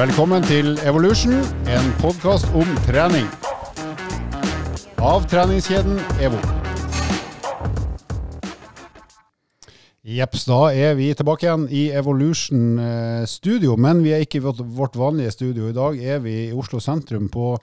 Velkommen 0.00 0.40
til 0.48 0.78
Evolution, 0.88 1.34
en 1.68 1.88
podkast 2.00 2.46
om 2.56 2.68
trening. 2.86 3.26
Av 4.96 5.26
treningskjeden 5.28 5.98
EVO. 6.24 6.38
Jepps, 10.00 10.46
da 10.48 10.62
er 10.72 10.96
vi 10.96 11.10
tilbake 11.12 11.44
igjen 11.44 11.66
i 11.68 11.82
Evolution 12.00 12.80
eh, 12.80 13.26
studio, 13.28 13.76
men 13.76 14.00
vi 14.00 14.14
er 14.16 14.24
ikke 14.24 14.40
i 14.40 14.44
vårt, 14.46 14.96
vanlige 14.96 15.34
studio. 15.36 15.68
I 15.68 15.76
dag 15.76 16.00
er 16.00 16.24
vi 16.24 16.36
i 16.46 16.56
Oslo 16.56 16.80
sentrum 16.80 17.28
på 17.28 17.58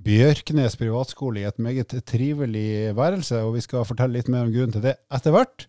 Bjørknes 0.00 0.80
privatskole 0.80 1.42
i 1.42 1.48
et 1.50 1.60
meget 1.60 1.92
trivelig 2.08 2.94
værelse, 2.96 3.44
og 3.44 3.58
vi 3.58 3.66
skal 3.66 3.84
fortelle 3.84 4.16
litt 4.16 4.32
mer 4.32 4.48
om 4.48 4.56
grunnen 4.56 4.78
til 4.78 4.88
det 4.88 5.02
etter 5.12 5.36
hvert. 5.36 5.68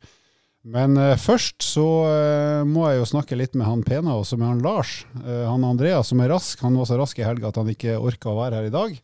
Men 0.66 0.97
uh, 0.97 1.13
først 1.21 1.61
så 1.61 1.86
uh, 2.09 2.64
må 2.65 2.87
jeg 2.89 2.97
jo 2.97 3.10
snakke 3.11 3.37
litt 3.37 3.54
med 3.54 3.68
han 3.68 3.83
pene, 3.86 4.15
og 4.18 4.25
med 4.33 4.47
han 4.47 4.64
Lars. 4.65 5.04
Uh, 5.19 5.46
han 5.46 5.68
Andreas 5.68 6.10
som 6.10 6.24
er 6.24 6.32
rask. 6.33 6.64
Han 6.65 6.79
var 6.79 6.89
så 6.89 6.97
rask 6.97 7.19
i 7.21 7.28
helga 7.28 7.51
at 7.51 7.60
han 7.61 7.69
ikke 7.69 8.00
orka 8.01 8.32
å 8.32 8.39
være 8.39 8.61
her 8.61 8.71
i 8.71 8.74
dag. 8.74 8.96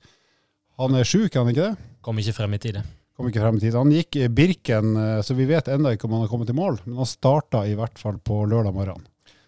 Han 0.81 0.97
er 0.97 1.05
sjuk, 1.05 1.37
han 1.37 1.51
ikke 1.51 1.67
det? 1.67 1.91
Kom 2.01 2.17
ikke 2.17 2.33
frem 2.33 2.57
i 2.57 2.61
tide. 2.63 2.81
Kom 3.13 3.29
ikke 3.29 3.43
frem 3.43 3.59
i 3.59 3.61
tide. 3.61 3.77
Han 3.77 3.93
gikk 3.93 4.17
Birken, 4.33 4.95
så 5.21 5.35
vi 5.37 5.45
vet 5.45 5.69
ennå 5.69 5.91
ikke 5.93 6.07
om 6.07 6.15
han 6.15 6.23
har 6.23 6.31
kommet 6.31 6.49
i 6.49 6.55
mål. 6.57 6.79
Men 6.87 7.03
han 7.03 7.09
starta 7.09 7.61
i 7.69 7.75
hvert 7.77 8.01
fall 8.01 8.17
på 8.17 8.39
lørdag 8.49 8.73
morgen. 8.73 9.03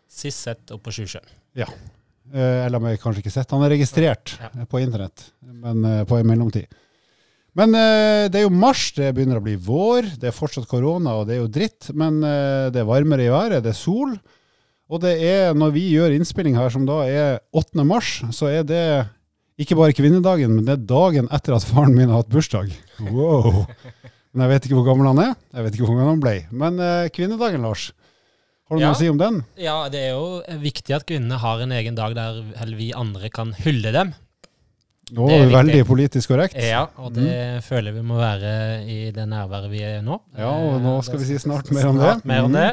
Sist 0.05 0.45
sett 0.45 0.69
oppe 0.75 0.91
på 0.91 0.99
Sjusjøen. 0.99 1.25
Ja. 1.57 1.65
Eller 2.29 2.77
om 2.77 2.85
jeg 2.91 3.01
kanskje 3.01 3.23
ikke 3.23 3.33
sett. 3.33 3.49
Han 3.55 3.65
er 3.65 3.73
registrert 3.73 4.35
Ja. 4.37 4.51
på 4.69 4.83
internett, 4.83 5.31
men 5.41 6.05
på 6.05 6.19
en 6.19 6.29
mellomtid. 6.29 6.69
Men 7.59 7.75
eh, 7.77 8.27
det 8.33 8.39
er 8.39 8.45
jo 8.47 8.53
mars, 8.53 8.87
det 8.97 9.11
begynner 9.13 9.37
å 9.37 9.43
bli 9.45 9.53
vår. 9.61 10.07
Det 10.21 10.31
er 10.31 10.33
fortsatt 10.35 10.65
korona, 10.71 11.19
og 11.19 11.27
det 11.29 11.35
er 11.37 11.41
jo 11.43 11.51
dritt. 11.53 11.91
Men 11.93 12.21
eh, 12.25 12.69
det 12.73 12.81
er 12.81 12.87
varmere 12.89 13.27
i 13.27 13.33
været, 13.33 13.61
det 13.65 13.73
er 13.75 13.77
sol. 13.77 14.15
Og 14.93 15.01
det 15.01 15.13
er, 15.25 15.53
når 15.57 15.71
vi 15.75 15.83
gjør 15.93 16.13
innspilling 16.15 16.57
her, 16.57 16.69
som 16.73 16.85
da 16.89 17.01
er 17.09 17.37
8. 17.55 17.85
mars, 17.87 18.19
så 18.35 18.49
er 18.51 18.65
det 18.67 18.81
ikke 19.61 19.77
bare 19.77 19.93
kvinnedagen, 19.95 20.49
men 20.57 20.65
det 20.65 20.73
er 20.79 20.85
dagen 20.89 21.29
etter 21.33 21.53
at 21.55 21.65
faren 21.69 21.93
min 21.95 22.09
har 22.09 22.23
hatt 22.23 22.31
bursdag. 22.33 22.73
Wow. 23.13 23.63
Men 24.33 24.47
jeg 24.47 24.51
vet 24.55 24.65
ikke 24.67 24.77
hvor 24.79 24.87
gammel 24.89 25.11
han 25.11 25.21
er. 25.27 25.35
Jeg 25.53 25.65
vet 25.67 25.75
ikke 25.77 25.85
hvor 25.85 25.93
gammel 25.99 26.15
han 26.15 26.23
ble. 26.25 26.35
Men 26.57 26.81
eh, 26.81 27.09
kvinnedagen, 27.13 27.61
Lars. 27.65 27.91
Har 28.65 28.79
du 28.79 28.81
Ja. 28.81 28.89
noe 28.89 28.95
å 28.95 28.99
si 29.01 29.09
om 29.11 29.19
den? 29.21 29.41
Ja, 29.61 29.75
det 29.93 29.99
er 30.07 30.13
jo 30.15 30.57
viktig 30.63 30.95
at 30.95 31.05
kvinnene 31.05 31.37
har 31.37 31.61
en 31.61 31.73
egen 31.75 31.93
dag 31.99 32.15
der 32.17 32.39
vi 32.73 32.89
andre 32.97 33.29
kan 33.29 33.51
hylle 33.61 33.91
dem. 33.93 34.13
Nå 35.13 35.27
er 35.29 35.35
er 35.35 35.45
vi 35.45 35.53
veldig 35.53 35.81
politisk 35.85 36.31
korrekt. 36.31 36.55
Ja, 36.57 36.87
og 36.97 37.13
det 37.13 37.61
føler 37.65 37.93
vi 37.93 38.01
må 38.05 38.17
være 38.17 38.53
i 38.89 38.99
det 39.13 39.25
nærværet 39.29 39.69
vi 39.69 39.83
er 39.85 39.99
nå. 40.05 40.17
Ja, 40.37 40.49
og 40.49 40.79
nå 40.81 40.95
skal 41.05 41.21
vi 41.21 41.27
si 41.27 41.37
snart 41.41 41.69
mer 41.75 41.89
om 41.91 41.99
det. 42.01 42.13
Mer 42.29 42.47
om 42.47 42.55
det. 42.55 42.71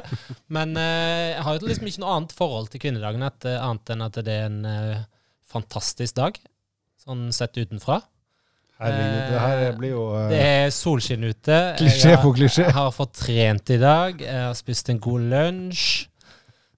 Men 0.49 0.73
eh, 0.81 1.35
jeg 1.35 1.45
har 1.47 1.59
jo 1.59 1.69
liksom 1.69 1.91
ikke 1.91 2.05
noe 2.05 2.15
annet 2.17 2.33
forhold 2.37 2.71
til 2.73 2.83
kvinnedagen 2.83 3.27
at, 3.29 3.45
eh, 3.45 3.59
annet 3.61 3.93
enn 3.93 4.07
at 4.07 4.17
det 4.25 4.39
er 4.39 4.49
en 4.49 4.63
eh, 4.71 5.05
fantastisk 5.51 6.17
dag, 6.17 6.41
sånn 7.05 7.29
sett 7.37 7.61
utenfra. 7.61 8.01
Herregud, 8.81 9.17
det 9.29 9.41
her 9.45 9.77
blir 9.77 9.91
jo 9.93 10.05
uh, 10.09 10.23
Det 10.31 10.41
er 10.41 10.71
solskinn 10.73 11.27
ute. 11.29 11.57
Klisjé 11.77 12.15
på 12.23 12.33
klisjé. 12.33 12.65
Jeg 12.65 12.77
har 12.79 12.95
fått 12.97 13.19
trent 13.19 13.73
i 13.75 13.77
dag. 13.81 14.23
Jeg 14.25 14.45
har 14.47 14.57
spist 14.57 14.89
en 14.89 15.01
god 15.05 15.27
lunsj. 15.35 15.89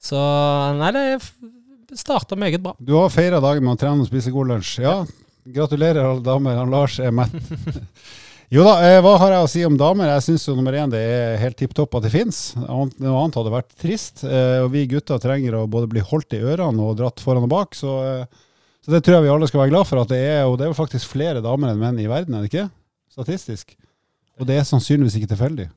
Så 0.03 0.19
nei, 0.81 0.91
det 0.91 2.01
starta 2.01 2.35
meget 2.35 2.59
bra. 2.65 2.75
Du 2.83 2.97
har 2.99 3.13
feira 3.15 3.39
dagen 3.45 3.63
med 3.63 3.77
å 3.77 3.81
trene 3.85 4.03
og 4.03 4.11
spise 4.11 4.35
god 4.35 4.51
lunsj. 4.51 4.81
Ja, 4.83 4.97
gratulerer 5.45 6.05
alle 6.05 6.23
damer. 6.25 6.57
Han 6.61 6.71
Lars 6.71 6.99
er 7.03 7.15
mett. 7.15 7.33
Jo 8.53 8.67
da, 8.67 8.75
eh, 8.85 8.99
hva 9.01 9.15
har 9.17 9.31
jeg 9.33 9.45
å 9.47 9.49
si 9.49 9.61
om 9.65 9.79
damer? 9.81 10.11
Jeg 10.11 10.25
syns 10.27 10.43
jo 10.45 10.53
nummer 10.59 10.75
én 10.77 10.91
det 10.93 10.99
er 11.01 11.39
helt 11.41 11.57
tipp 11.57 11.73
topp 11.73 11.95
at 11.97 12.05
det 12.05 12.11
fins. 12.13 12.41
Noe 12.61 12.91
annet 13.01 13.39
hadde 13.39 13.53
vært 13.55 13.71
trist. 13.81 14.21
Eh, 14.29 14.59
Og 14.61 14.69
vi 14.75 14.83
gutter 14.91 15.17
trenger 15.23 15.57
å 15.57 15.63
både 15.73 15.89
bli 15.89 16.03
holdt 16.05 16.37
i 16.37 16.43
ørene 16.45 16.85
og 16.85 16.99
dratt 16.99 17.23
foran 17.25 17.47
og 17.47 17.49
bak. 17.49 17.73
Så, 17.73 17.95
eh, 18.05 18.43
så 18.85 18.93
det 18.93 19.01
tror 19.07 19.17
jeg 19.17 19.25
vi 19.25 19.33
alle 19.33 19.49
skal 19.49 19.63
være 19.63 19.73
glad 19.73 19.89
for 19.89 20.03
at 20.03 20.13
det 20.13 20.19
er. 20.21 20.45
Det 20.61 20.67
er 20.67 20.69
jo 20.75 20.77
faktisk 20.77 21.15
flere 21.15 21.41
damer 21.41 21.73
enn 21.73 21.81
menn 21.81 22.03
i 22.05 22.11
verden, 22.13 22.37
er 22.37 22.45
det 22.45 22.53
ikke? 22.53 22.67
Statistisk. 23.17 23.73
Og 24.37 24.45
det 24.45 24.61
er 24.61 24.69
sannsynligvis 24.69 25.17
ikke 25.17 25.33
tilfeldig. 25.33 25.71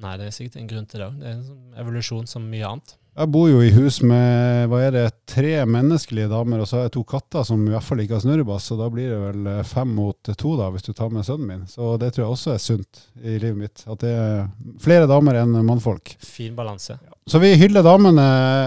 Nei, 0.00 0.16
det 0.16 0.30
er 0.30 0.36
sikkert 0.38 0.56
en 0.62 0.72
grunn 0.72 0.88
til 0.88 1.02
det 1.04 1.10
òg. 1.10 1.20
Det 1.20 1.28
er 1.28 1.36
en 1.36 1.44
sånn 1.50 1.82
evolusjon 1.84 2.32
som 2.32 2.48
mye 2.48 2.64
annet. 2.72 2.96
Jeg 3.16 3.30
bor 3.32 3.46
jo 3.48 3.62
i 3.64 3.70
hus 3.72 4.02
med 4.04 4.66
hva 4.68 4.82
er 4.84 4.90
det, 4.92 5.04
tre 5.32 5.62
menneskelige 5.64 6.28
damer, 6.28 6.60
og 6.60 6.68
så 6.68 6.76
har 6.76 6.82
jeg 6.84 6.92
to 6.98 7.04
katter 7.08 7.46
som 7.48 7.62
i 7.64 7.72
hvert 7.72 7.86
fall 7.86 8.02
ikke 8.02 8.18
har 8.18 8.24
snurrebass, 8.26 8.66
så 8.68 8.76
da 8.76 8.90
blir 8.92 9.08
det 9.08 9.20
vel 9.22 9.48
eh, 9.54 9.62
fem 9.64 9.94
mot 9.96 10.30
to 10.36 10.52
da, 10.58 10.68
hvis 10.74 10.84
du 10.84 10.90
tar 10.92 11.08
med 11.14 11.24
sønnen 11.24 11.48
min. 11.48 11.62
Så 11.70 11.94
det 12.02 12.10
tror 12.12 12.26
jeg 12.26 12.34
også 12.34 12.52
er 12.52 12.60
sunt 12.60 13.00
i 13.22 13.38
livet 13.40 13.56
mitt, 13.62 13.86
at 13.88 14.04
det 14.04 14.12
er 14.12 14.44
flere 14.84 15.08
damer 15.08 15.40
enn 15.40 15.56
mannfolk. 15.64 16.12
Fin 16.20 16.52
balanse. 16.58 16.98
Så 17.26 17.40
vi 17.40 17.54
hyller 17.56 17.86
damene, 17.86 18.26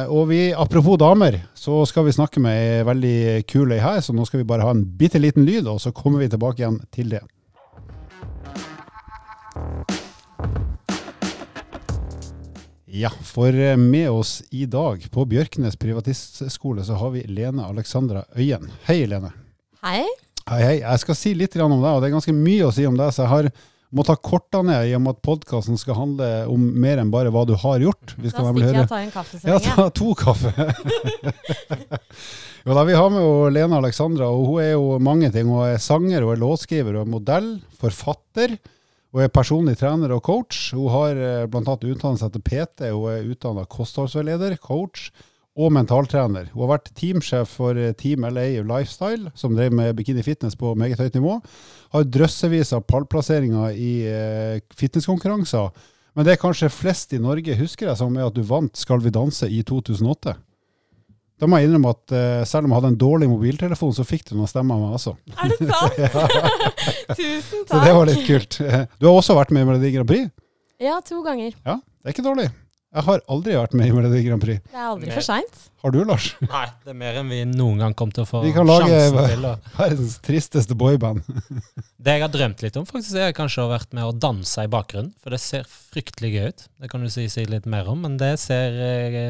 og 0.10 0.26
vi, 0.34 0.48
apropos 0.50 0.98
damer, 0.98 1.44
så 1.54 1.84
skal 1.86 2.10
vi 2.10 2.18
snakke 2.18 2.42
med 2.42 2.58
ei 2.58 2.86
veldig 2.90 3.18
kul 3.54 3.78
ei 3.78 3.84
her, 3.86 4.02
så 4.02 4.18
nå 4.18 4.26
skal 4.26 4.42
vi 4.42 4.50
bare 4.50 4.66
ha 4.66 4.74
en 4.74 4.82
bitte 4.98 5.22
liten 5.22 5.46
lyd, 5.46 5.70
og 5.70 5.78
så 5.84 5.94
kommer 5.94 6.26
vi 6.26 6.34
tilbake 6.34 6.66
igjen 6.66 6.82
til 6.90 7.14
det. 7.14 7.22
Ja, 12.92 13.10
for 13.24 13.54
eh, 13.54 13.78
med 13.78 14.10
oss 14.10 14.44
i 14.50 14.66
dag 14.66 15.04
på 15.12 15.26
Bjørknes 15.30 15.76
privatistskole 15.78 16.82
så 16.84 16.96
har 16.98 17.12
vi 17.14 17.22
Lene 17.30 17.68
Alexandra 17.68 18.24
Øyen. 18.34 18.66
Hei, 18.88 19.04
Lene. 19.06 19.30
Hei. 19.86 20.08
Hei, 20.50 20.62
hei. 20.64 20.78
Jeg 20.80 21.02
skal 21.04 21.18
si 21.20 21.36
litt 21.38 21.54
om 21.62 21.76
deg, 21.76 21.86
og 21.92 22.02
det 22.02 22.10
er 22.10 22.16
ganske 22.16 22.34
mye 22.34 22.66
å 22.66 22.72
si 22.74 22.88
om 22.90 22.98
deg, 22.98 23.12
så 23.14 23.28
jeg 23.28 23.32
har 23.34 23.50
må 23.94 24.06
ta 24.06 24.16
korta 24.18 24.64
ned 24.66 24.90
i 24.90 24.96
og 24.98 25.04
med 25.06 25.16
at 25.16 25.22
podkasten 25.26 25.78
skal 25.82 25.98
handle 25.98 26.26
om 26.50 26.66
mer 26.82 27.02
enn 27.02 27.14
bare 27.14 27.30
hva 27.34 27.46
du 27.50 27.56
har 27.58 27.82
gjort. 27.82 28.16
Vi 28.18 28.30
Da 28.30 28.42
stikker 28.42 28.66
jeg 28.66 28.84
og 28.84 28.92
tar 28.92 29.06
en 29.06 29.14
kaffe 29.14 29.38
så 29.42 29.50
ja, 29.50 29.62
ta 29.66 29.88
to 29.94 30.14
kaffe. 30.18 30.54
jo 32.66 32.74
da, 32.74 32.84
Vi 32.90 32.98
har 32.98 33.14
med 33.14 33.22
jo 33.22 33.32
Lene 33.54 33.80
Alexandra, 33.84 34.30
og 34.34 34.50
hun 34.50 34.66
er 34.66 34.74
jo 34.74 34.98
mange 35.02 35.30
ting. 35.34 35.50
Hun 35.50 35.66
er 35.70 35.82
sanger, 35.82 36.26
hun 36.26 36.34
er 36.34 36.42
låtskriver, 36.42 36.98
hun 36.98 37.06
er 37.06 37.14
modell, 37.18 37.50
forfatter. 37.82 38.58
Hun 39.10 39.26
er 39.26 39.34
personlig 39.34 39.80
trener 39.80 40.12
og 40.14 40.22
coach. 40.26 40.70
Hun 40.78 40.92
har 40.94 41.18
bl.a. 41.18 41.48
blant 41.50 41.72
annet 41.72 41.90
utdannelse 41.96 42.30
etter 42.30 42.44
PT. 42.46 42.92
Hun 42.94 43.10
er 43.10 43.30
utdanna 43.34 43.66
kostholdsveileder, 43.66 44.58
coach 44.62 45.10
og 45.60 45.74
mentaltrener. 45.76 46.50
Hun 46.54 46.64
har 46.64 46.76
vært 46.76 46.92
teamsjef 46.98 47.56
for 47.60 47.78
eh, 47.78 47.94
Team 47.98 48.24
LA 48.28 48.62
Lifestyle, 48.64 49.32
som 49.38 49.56
drev 49.58 49.74
med 49.76 49.96
bikini 49.98 50.24
fitness 50.24 50.58
på 50.60 50.76
meget 50.80 51.02
høyt 51.02 51.18
nivå. 51.18 51.40
Har 51.96 52.06
drøssevis 52.06 52.72
av 52.78 52.86
pallplasseringer 52.88 53.74
i 53.76 53.94
eh, 54.08 54.62
fitnesskonkurranser. 54.80 55.72
Men 56.16 56.26
det 56.26 56.36
er 56.36 56.42
kanskje 56.42 56.72
flest 56.74 57.14
i 57.16 57.22
Norge 57.22 57.58
husker 57.60 57.90
jeg 57.90 58.00
som 58.00 58.16
er 58.18 58.28
at 58.28 58.36
du 58.36 58.42
vant 58.44 58.76
Skal 58.76 59.02
vi 59.04 59.14
danse 59.14 59.48
i 59.48 59.62
2008. 59.64 60.36
Da 61.40 61.48
må 61.48 61.60
jeg 61.60 61.70
innrømme 61.70 61.94
at 61.96 62.14
uh, 62.16 62.44
selv 62.48 62.68
om 62.68 62.74
jeg 62.74 62.82
hadde 62.82 62.92
en 62.94 63.00
dårlig 63.00 63.30
mobiltelefon, 63.32 63.94
så 63.96 64.04
fikk 64.08 64.26
du 64.30 64.36
noen 64.36 64.50
stemmer 64.52 64.76
av 64.76 64.86
meg 64.86 64.96
også. 65.00 65.16
Er 65.40 65.54
det 65.54 65.70
sant? 65.70 66.00
Tusen 67.20 67.66
takk. 67.66 67.74
Så 67.74 67.84
det 67.86 67.94
var 67.96 68.10
litt 68.12 68.26
kult. 68.28 68.60
Du 69.00 69.08
har 69.10 69.14
også 69.16 69.38
vært 69.40 69.54
med 69.56 69.64
i 69.64 69.70
Melodi 69.72 69.94
Grand 69.96 70.10
Prix. 70.10 70.32
Ja, 70.80 70.98
to 71.04 71.22
ganger. 71.26 71.56
Ja, 71.68 71.80
det 71.80 72.12
er 72.12 72.16
ikke 72.18 72.28
dårlig. 72.28 72.50
Jeg 72.90 73.06
har 73.06 73.20
aldri 73.30 73.54
vært 73.54 73.74
med 73.78 73.86
i 73.86 73.92
Melodi 73.94 74.20
Grand 74.26 74.42
Prix. 74.42 74.64
Det 74.66 74.80
er 74.80 74.86
aldri 74.90 75.12
for 75.14 75.22
seint. 75.22 75.58
Har 75.84 75.92
du, 75.94 76.00
Lars? 76.10 76.32
Nei, 76.56 76.64
det 76.82 76.90
er 76.90 76.98
mer 76.98 77.20
enn 77.20 77.30
vi 77.30 77.44
noen 77.46 77.84
gang 77.84 77.94
kom 77.98 78.10
til 78.16 78.24
å 78.26 78.30
få 78.30 78.40
sjansen 78.42 78.50
til. 78.50 78.50
Vi 78.50 79.28
kan 79.28 79.44
lage- 79.44 79.76
Verdens 79.78 80.16
tristeste 80.26 80.78
boyband. 80.80 81.22
Det 82.02 82.16
jeg 82.18 82.24
har 82.26 82.34
drømt 82.34 82.64
litt 82.66 82.80
om, 82.82 82.88
faktisk, 82.90 83.14
er 83.22 83.36
kanskje 83.38 83.62
å 83.62 83.68
ha 83.68 83.76
vært 83.76 83.94
med 83.94 84.08
å 84.08 84.16
danse 84.26 84.66
i 84.66 84.72
bakgrunnen. 84.74 85.12
For 85.22 85.36
det 85.36 85.42
ser 85.44 85.70
fryktelig 85.70 86.32
gøy 86.34 86.50
ut. 86.50 86.66
Det 86.82 86.90
kan 86.90 87.06
du 87.06 87.12
si, 87.14 87.28
si 87.30 87.46
litt 87.46 87.70
mer 87.70 87.92
om. 87.94 88.02
Men 88.08 88.18
det 88.18 88.34
ser 88.42 88.82
eh, 88.88 89.22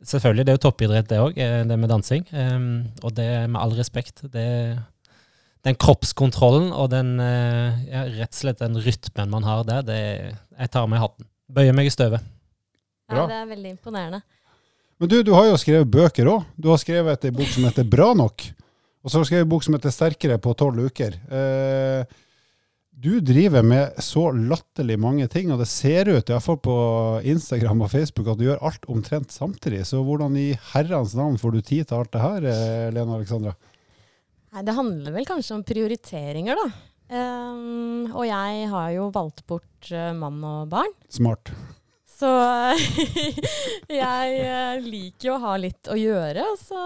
Selvfølgelig, 0.00 0.46
det 0.46 0.52
er 0.52 0.56
jo 0.56 0.64
toppidrett, 0.64 1.08
det 1.10 1.18
òg, 1.20 1.36
det 1.36 1.76
med 1.76 1.90
dansing. 1.92 2.24
Um, 2.32 2.88
og 3.04 3.12
det 3.18 3.28
med 3.50 3.60
all 3.60 3.74
respekt. 3.76 4.22
Det, 4.32 4.46
den 5.66 5.76
kroppskontrollen 5.76 6.70
og 6.72 6.88
den 6.92 7.18
eh, 7.20 7.80
ja, 7.90 8.04
rett 8.16 8.32
og 8.32 8.38
slett 8.38 8.62
den 8.62 8.78
rytmen 8.80 9.32
man 9.32 9.44
har 9.44 9.66
der, 9.68 9.82
det 9.84 9.98
Jeg 10.00 10.72
tar 10.72 10.88
meg 10.88 11.02
hatten. 11.02 11.28
Bøyer 11.50 11.76
meg 11.76 11.90
i 11.90 11.92
støvet. 11.92 12.24
Ja, 13.10 13.26
det 13.26 13.36
er 13.42 13.50
veldig 13.50 13.74
imponerende. 13.74 14.22
Men 15.00 15.10
du, 15.10 15.18
du 15.26 15.32
har 15.34 15.48
jo 15.48 15.58
skrevet 15.60 15.90
bøker 15.90 16.28
òg. 16.30 16.48
Du 16.56 16.70
har 16.70 16.80
skrevet 16.80 17.24
ei 17.26 17.34
bok 17.34 17.48
som 17.50 17.66
heter 17.66 17.88
Bra 17.88 18.12
nok. 18.16 18.44
Og 19.00 19.10
så 19.10 19.16
har 19.16 19.24
du 19.24 19.28
skrevet 19.30 19.46
ei 19.46 19.50
bok 19.50 19.64
som 19.66 19.76
heter 19.76 19.94
Sterkere 19.94 20.36
på 20.40 20.54
tolv 20.56 20.84
uker. 20.90 21.16
Eh, 21.28 22.18
du 23.00 23.20
driver 23.24 23.62
med 23.64 23.96
så 24.04 24.26
latterlig 24.34 24.98
mange 25.00 25.24
ting, 25.32 25.48
og 25.52 25.62
det 25.62 25.68
ser 25.70 26.10
ut, 26.10 26.28
iallfall 26.28 26.58
på 26.60 26.74
Instagram 27.32 27.86
og 27.86 27.92
Facebook, 27.94 28.28
at 28.28 28.40
du 28.40 28.44
gjør 28.44 28.60
alt 28.68 28.84
omtrent 28.92 29.32
samtidig. 29.32 29.86
Så 29.88 30.02
hvordan 30.04 30.36
i 30.36 30.50
herrens 30.74 31.14
navn 31.16 31.38
får 31.40 31.54
du 31.54 31.60
tid 31.62 31.88
til 31.88 31.96
alt 31.96 32.12
det 32.12 32.20
her, 32.20 32.48
eh, 32.52 32.90
Lena 32.92 33.16
Alexandra? 33.16 33.54
Nei, 34.52 34.64
det 34.66 34.76
handler 34.76 35.16
vel 35.16 35.28
kanskje 35.28 35.56
om 35.56 35.64
prioriteringer, 35.64 36.60
da. 36.60 36.68
Um, 37.10 38.06
og 38.12 38.22
jeg 38.28 38.68
har 38.70 38.90
jo 38.94 39.08
valgt 39.14 39.42
bort 39.48 39.92
uh, 39.94 40.12
mann 40.14 40.44
og 40.44 40.68
barn. 40.70 40.92
Smart. 41.10 41.50
Så 42.20 42.28
jeg 44.02 44.40
eh, 44.44 44.76
liker 44.84 45.30
jo 45.30 45.38
å 45.38 45.44
ha 45.46 45.56
litt 45.56 45.88
å 45.88 45.96
gjøre. 45.96 46.44
Så 46.60 46.80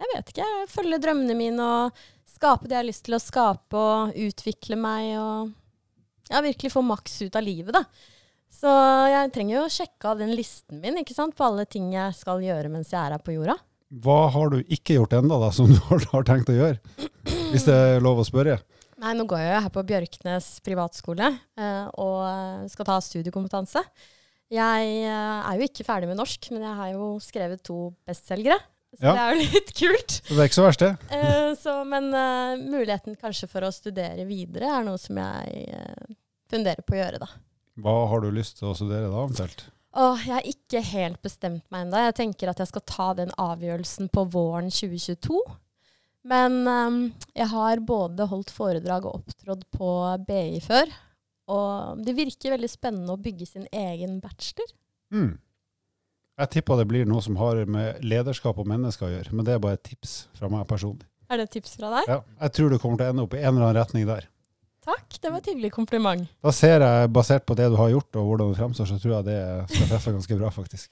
jeg 0.00 0.14
vet 0.14 0.32
ikke. 0.32 0.46
Jeg 0.48 0.70
følger 0.72 1.02
drømmene 1.04 1.36
mine 1.36 1.68
og 1.68 2.06
skape 2.38 2.68
det 2.68 2.76
jeg 2.76 2.82
har 2.84 2.88
lyst 2.88 3.04
til 3.08 3.18
å 3.18 3.22
skape, 3.22 3.78
og 3.78 4.14
utvikle 4.28 4.78
meg 4.80 5.10
og 5.18 5.50
ja, 6.30 6.42
virkelig 6.44 6.72
få 6.72 6.84
maks 6.84 7.20
ut 7.26 7.36
av 7.38 7.44
livet, 7.44 7.74
da. 7.74 7.84
Så 8.48 8.70
jeg 9.12 9.32
trenger 9.34 9.58
jo 9.58 9.64
å 9.66 9.72
sjekke 9.72 10.08
av 10.08 10.20
den 10.22 10.32
listen 10.36 10.80
min 10.80 11.02
ikke 11.02 11.16
sant, 11.16 11.36
på 11.36 11.44
alle 11.44 11.66
ting 11.68 11.90
jeg 11.92 12.16
skal 12.16 12.40
gjøre 12.42 12.70
mens 12.72 12.94
jeg 12.94 13.00
er 13.00 13.14
her 13.16 13.24
på 13.24 13.36
jorda. 13.36 13.58
hva 14.04 14.18
har 14.32 14.50
du 14.52 14.58
ikke 14.64 14.96
gjort 14.96 15.18
enda 15.18 15.38
da, 15.40 15.50
som 15.52 15.68
du 15.74 15.78
har, 15.90 16.24
tenkt 16.26 16.50
å 16.52 16.56
gjøre? 16.56 16.80
Hvis 17.52 17.68
det 17.68 17.76
er 17.76 18.04
lov 18.04 18.22
å 18.22 18.26
spørre. 18.26 18.58
Nei, 18.98 19.12
nå 19.14 19.28
går 19.30 19.42
jeg 19.44 19.52
jo 19.52 19.60
her 19.62 19.74
på 19.74 19.84
Bjørknes 19.86 20.46
privatskole 20.66 21.28
eh, 21.30 21.84
og 22.02 22.70
skal 22.72 22.88
ta 22.88 22.96
studiekompetanse. 23.04 23.84
Jeg 24.52 24.88
eh, 25.04 25.38
er 25.44 25.60
jo 25.60 25.68
ikke 25.68 25.86
ferdig 25.86 26.08
med 26.10 26.18
norsk, 26.18 26.50
men 26.54 26.64
jeg 26.64 26.76
har 26.80 26.90
jo 26.96 27.12
skrevet 27.22 27.62
to 27.68 27.92
bestselgere. 28.08 28.58
Så 28.96 29.04
Ja. 29.04 29.12
det 29.12 29.24
er 29.24 29.34
jo 29.34 29.48
litt 29.52 29.72
kult. 29.76 30.14
Så 30.24 30.34
det 30.34 30.40
er 30.40 30.48
ikke 30.48 30.58
så 30.58 30.64
verst, 30.64 30.84
det. 30.84 30.92
Uh, 31.12 31.50
så, 31.60 31.74
men 31.88 32.08
uh, 32.14 32.56
muligheten 32.56 33.18
kanskje 33.20 33.50
for 33.50 33.66
å 33.66 33.72
studere 33.74 34.24
videre 34.28 34.70
er 34.78 34.86
noe 34.86 35.00
som 35.00 35.18
jeg 35.20 35.66
uh, 35.76 36.14
funderer 36.48 36.80
på 36.86 36.96
å 36.96 37.00
gjøre, 37.02 37.20
da. 37.22 37.28
Hva 37.78 37.98
har 38.10 38.24
du 38.24 38.30
lyst 38.34 38.58
til 38.58 38.70
å 38.70 38.76
studere 38.78 39.10
da, 39.12 39.26
omtrent? 39.28 39.68
Åh, 39.98 40.24
jeg 40.24 40.34
har 40.34 40.48
ikke 40.48 40.82
helt 40.84 41.20
bestemt 41.24 41.64
meg 41.72 41.86
ennå. 41.86 42.00
Jeg 42.08 42.16
tenker 42.18 42.50
at 42.50 42.60
jeg 42.62 42.70
skal 42.70 42.84
ta 42.88 43.08
den 43.18 43.32
avgjørelsen 43.40 44.10
på 44.14 44.24
våren 44.32 44.68
2022. 44.72 45.38
Men 46.28 46.58
um, 46.66 46.98
jeg 47.36 47.48
har 47.52 47.84
både 47.86 48.26
holdt 48.28 48.52
foredrag 48.52 49.06
og 49.08 49.22
opptrådt 49.22 49.64
på 49.74 49.90
BI 50.28 50.60
før. 50.64 50.90
Og 51.48 52.02
det 52.04 52.16
virker 52.18 52.52
veldig 52.56 52.70
spennende 52.70 53.14
å 53.14 53.20
bygge 53.22 53.48
sin 53.48 53.68
egen 53.72 54.18
bachelor. 54.20 54.74
Mm. 55.14 55.38
Jeg 56.38 56.50
tipper 56.54 56.78
det 56.78 56.86
blir 56.86 57.06
noe 57.10 57.22
som 57.24 57.38
har 57.40 57.58
med 57.66 58.02
lederskap 58.06 58.58
og 58.62 58.66
mennesker 58.70 59.08
å 59.08 59.10
gjøre, 59.10 59.34
men 59.34 59.46
det 59.46 59.56
er 59.56 59.62
bare 59.62 59.78
et 59.78 59.86
tips 59.88 60.28
fra 60.38 60.50
meg 60.52 60.68
personlig. 60.70 61.08
Er 61.28 61.40
det 61.40 61.48
et 61.48 61.56
tips 61.58 61.74
fra 61.80 61.90
deg? 61.96 62.06
Ja, 62.08 62.18
jeg 62.44 62.54
tror 62.56 62.70
du 62.70 62.78
kommer 62.78 63.00
til 63.00 63.08
å 63.08 63.14
ende 63.14 63.24
opp 63.26 63.34
i 63.34 63.40
en 63.42 63.50
eller 63.50 63.66
annen 63.66 63.80
retning 63.80 64.06
der. 64.08 64.28
Takk, 64.88 65.18
det 65.20 65.32
var 65.32 65.42
et 65.42 65.50
hyggelig 65.50 65.72
kompliment. 65.74 66.30
Da 66.46 66.52
ser 66.54 66.80
jeg, 66.80 67.10
basert 67.12 67.44
på 67.44 67.56
det 67.58 67.66
du 67.72 67.76
har 67.76 67.90
gjort 67.92 68.16
og 68.16 68.30
hvordan 68.30 68.54
du 68.54 68.56
fremstår, 68.56 68.88
så 68.88 68.96
tror 69.02 69.18
jeg 69.18 69.26
det 69.26 69.40
skal 69.74 69.90
treffe 69.90 70.14
ganske 70.14 70.38
bra, 70.38 70.52
faktisk. 70.54 70.88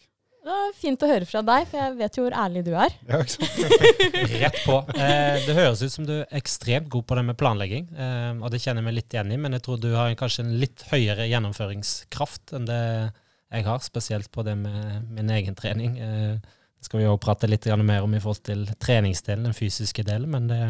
Det 0.46 0.54
var 0.54 0.74
fint 0.78 1.02
å 1.02 1.08
høre 1.10 1.26
fra 1.26 1.40
deg, 1.42 1.64
for 1.70 1.80
jeg 1.80 1.94
vet 1.98 2.18
jo 2.18 2.24
hvor 2.26 2.34
ærlig 2.38 2.60
du 2.66 2.72
er. 2.78 2.92
Ja, 3.08 3.22
ikke 3.22 3.34
sant? 3.34 3.86
Rett 4.42 4.58
på. 4.62 4.76
Eh, 4.94 5.38
det 5.46 5.56
høres 5.56 5.82
ut 5.82 5.94
som 5.94 6.06
du 6.06 6.12
er 6.20 6.38
ekstremt 6.38 6.90
god 6.92 7.06
på 7.06 7.18
det 7.18 7.24
med 7.30 7.38
planlegging, 7.40 7.88
eh, 7.94 8.34
og 8.36 8.52
det 8.52 8.60
kjenner 8.62 8.82
jeg 8.82 8.86
meg 8.90 8.98
litt 8.98 9.16
igjen 9.16 9.32
i, 9.34 9.38
men 9.42 9.56
jeg 9.56 9.64
tror 9.66 9.80
du 9.82 9.88
har 9.94 10.10
en, 10.10 10.18
kanskje 10.18 10.44
en 10.44 10.54
litt 10.60 10.84
høyere 10.90 11.26
gjennomføringskraft 11.32 12.54
enn 12.58 12.68
det 12.68 12.82
jeg 13.52 13.66
har, 13.66 13.82
spesielt 13.84 14.30
på 14.32 14.42
det 14.46 14.56
med 14.58 15.08
min 15.10 15.30
egen 15.30 15.54
trening. 15.54 15.98
Eh, 15.98 16.36
det 16.76 16.88
skal 16.88 17.00
vi 17.00 17.06
jo 17.06 17.16
prate 17.20 17.48
litt 17.48 17.66
mer 17.82 18.04
om 18.04 18.14
i 18.14 18.20
forhold 18.20 18.44
til 18.44 18.66
treningsdelen, 18.78 19.48
den 19.48 19.56
fysiske 19.56 20.04
delen, 20.06 20.30
men 20.30 20.48
det, 20.50 20.60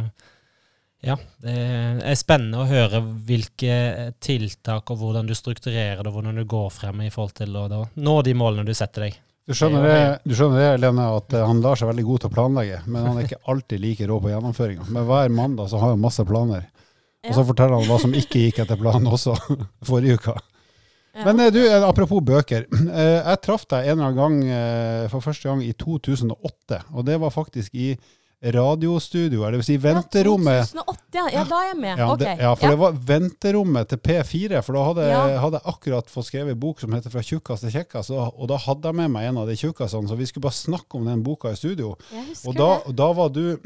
ja, 1.04 1.16
det 1.42 1.56
er 2.06 2.18
spennende 2.18 2.62
å 2.62 2.68
høre 2.68 3.02
hvilke 3.26 4.12
tiltak 4.22 4.90
og 4.92 5.00
hvordan 5.02 5.26
du 5.26 5.34
strukturerer 5.34 6.02
det, 6.02 6.10
og 6.10 6.18
hvordan 6.18 6.40
du 6.40 6.44
går 6.48 6.70
frem 6.70 7.02
i 7.04 7.10
forhold 7.12 7.36
til 7.40 7.56
å 7.58 7.66
da, 7.72 7.82
nå 7.94 8.16
de 8.26 8.36
målene 8.38 8.68
du 8.68 8.74
setter 8.76 9.08
deg. 9.08 9.20
Du 9.46 9.54
skjønner 9.54 9.84
det, 9.86 9.98
du 10.26 10.32
skjønner 10.34 10.58
det, 10.58 10.70
Lene, 10.82 11.04
at 11.20 11.34
eh, 11.36 11.44
han 11.46 11.60
lar 11.62 11.78
seg 11.78 11.90
veldig 11.90 12.06
god 12.06 12.22
til 12.22 12.30
å 12.30 12.34
planlegge, 12.34 12.80
men 12.90 13.04
han 13.06 13.20
er 13.20 13.28
ikke 13.28 13.44
alltid 13.52 13.82
like 13.82 14.08
rå 14.10 14.16
på 14.22 14.32
gjennomføringa. 14.32 14.88
Men 14.90 15.06
hver 15.06 15.30
mandag 15.34 15.70
så 15.70 15.78
har 15.82 15.94
han 15.94 16.02
masse 16.02 16.24
planer. 16.26 16.64
Og 17.26 17.34
så 17.34 17.44
forteller 17.46 17.78
han 17.78 17.86
hva 17.86 17.98
som 18.02 18.14
ikke 18.14 18.42
gikk 18.42 18.60
etter 18.64 18.78
planen 18.80 19.06
også, 19.10 19.36
forrige 19.86 20.18
uka. 20.18 20.34
Ja. 21.16 21.24
Men 21.24 21.40
eh, 21.40 21.50
du, 21.52 21.62
eh, 21.64 21.82
apropos 21.88 22.20
bøker. 22.20 22.66
Eh, 22.96 23.22
Jeg 23.26 23.40
traff 23.42 23.64
deg 23.70 23.86
en 23.88 23.98
eller 23.98 24.12
annen 24.12 24.20
gang 24.44 25.10
for 25.10 25.24
første 25.24 25.48
gang 25.48 25.62
i 25.64 25.72
2008, 25.72 26.82
og 26.94 27.04
det 27.08 27.16
var 27.20 27.30
faktisk 27.34 27.74
i 27.74 27.96
radiostudio, 28.46 29.46
vil 29.50 29.62
si 29.64 29.76
venterommet. 29.80 30.58
Ja, 30.74 30.82
2008, 30.84 31.16
ja. 31.16 31.24
ja, 31.32 31.44
da 31.48 31.60
er 31.62 31.68
jeg 31.70 31.78
med. 31.80 31.98
Ja, 31.98 32.08
okay. 32.12 32.20
det, 32.26 32.34
ja, 32.44 32.50
for 32.54 32.74
det 32.74 32.78
var 32.82 32.98
venterommet 33.08 33.88
til 33.90 34.00
P4, 34.04 34.60
for 34.62 34.76
da 34.76 34.84
hadde, 34.90 35.06
Ja. 35.08 35.22
hadde 35.42 35.60
jeg 35.60 35.72
akkurat 35.72 36.12
fått 36.12 36.28
skrevet 36.28 36.52
en 36.54 36.60
bok 36.60 36.80
som 36.84 36.92
heter 36.92 37.10
'Fra 37.10 37.24
tjukkas 37.24 37.64
til 37.64 37.72
kjekkas', 37.74 38.12
og, 38.12 38.34
og 38.36 38.48
da 38.52 38.60
hadde 38.68 38.92
jeg 38.92 38.94
med 39.00 39.10
meg 39.16 39.28
en 39.30 39.38
av 39.38 39.48
de 39.48 39.56
tjukkasene, 39.56 40.08
så 40.08 40.16
vi 40.20 40.26
skulle 40.28 40.46
bare 40.46 40.60
snakke 40.60 41.00
om 41.00 41.06
den 41.08 41.22
boka 41.24 41.48
i 41.50 41.56
studio. 41.56 41.96
Jeg 42.12 42.36
Og 42.46 42.54
da, 42.54 42.70
da 42.92 43.12
var 43.12 43.28
du 43.32 43.56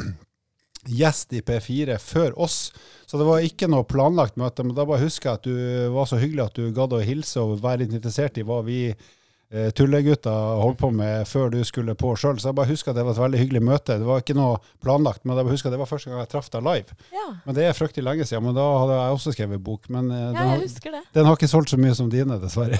gjest 0.89 1.33
i 1.37 1.41
P4 1.45 1.99
før 2.01 2.37
oss, 2.41 2.73
så 3.07 3.19
det 3.21 3.27
var 3.29 3.45
ikke 3.45 3.69
noe 3.69 3.85
planlagt 3.85 4.37
møte, 4.41 4.65
men 4.65 4.75
da 4.77 4.87
bare 4.89 5.03
husker 5.05 5.31
jeg 5.33 5.41
at 5.41 5.49
du 5.49 5.95
var 5.97 6.07
så 6.09 6.17
hyggelig 6.23 6.47
at 6.47 6.61
du 6.61 6.71
gadd 6.77 6.93
å 6.97 7.03
hilse 7.05 7.41
og 7.43 7.59
være 7.63 7.83
litt 7.85 7.97
interessert 7.97 8.39
i 8.39 8.45
hva 8.47 8.61
vi 8.65 8.79
eh, 8.95 9.71
tullegutta 9.75 10.31
holdt 10.63 10.79
på 10.79 10.91
med 10.95 11.27
før 11.29 11.51
du 11.51 11.59
skulle 11.67 11.97
på 11.99 12.13
sjøl. 12.17 12.39
Så 12.39 12.49
jeg 12.53 12.57
bare 12.61 12.71
husker 12.71 12.93
at 12.93 13.01
det 13.01 13.05
var 13.09 13.17
et 13.17 13.23
veldig 13.25 13.41
hyggelig 13.43 13.63
møte. 13.67 13.99
Det 13.99 14.07
var 14.07 14.23
ikke 14.23 14.37
noe 14.39 14.61
planlagt, 14.81 15.25
men 15.27 15.35
jeg 15.37 15.49
bare 15.49 15.57
husker 15.59 15.69
at 15.73 15.75
det 15.75 15.83
var 15.83 15.91
første 15.91 16.13
gang 16.13 16.23
jeg 16.23 16.31
traff 16.37 16.51
deg 16.55 16.65
live. 16.71 16.97
Ja, 17.13 17.27
Men 17.45 17.59
det 17.59 17.67
er 17.67 17.77
fryktelig 17.77 18.07
lenge 18.07 18.29
siden, 18.31 18.47
men 18.47 18.55
da 18.57 18.67
hadde 18.79 18.99
jeg 19.03 19.19
også 19.19 19.35
skrevet 19.35 19.65
bok. 19.67 19.91
Men 19.91 20.11
eh, 20.15 20.23
ja, 20.23 20.33
den, 20.39 20.51
har, 20.55 20.67
det. 20.95 21.05
den 21.19 21.29
har 21.33 21.37
ikke 21.41 21.51
solgt 21.51 21.75
så 21.75 21.81
mye 21.83 21.99
som 21.99 22.09
dine, 22.15 22.39
dessverre. 22.41 22.79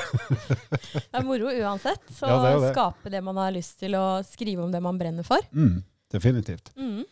Det 1.11 1.19
er 1.19 1.27
moro 1.27 1.51
uansett. 1.51 2.05
Så 2.15 2.29
Ja, 2.31 2.39
det 2.47 2.55
det. 2.69 2.75
skape 2.77 3.11
det 3.13 3.21
man 3.27 3.37
har 3.43 3.51
lyst 3.55 3.81
til, 3.83 3.99
og 3.99 4.23
skrive 4.31 4.63
om 4.63 4.71
det 4.71 4.81
man 4.85 4.99
brenner 5.01 5.27
for. 5.27 5.43
Mm, 5.51 5.83
definitivt. 6.15 6.71
Mm. 6.79 7.03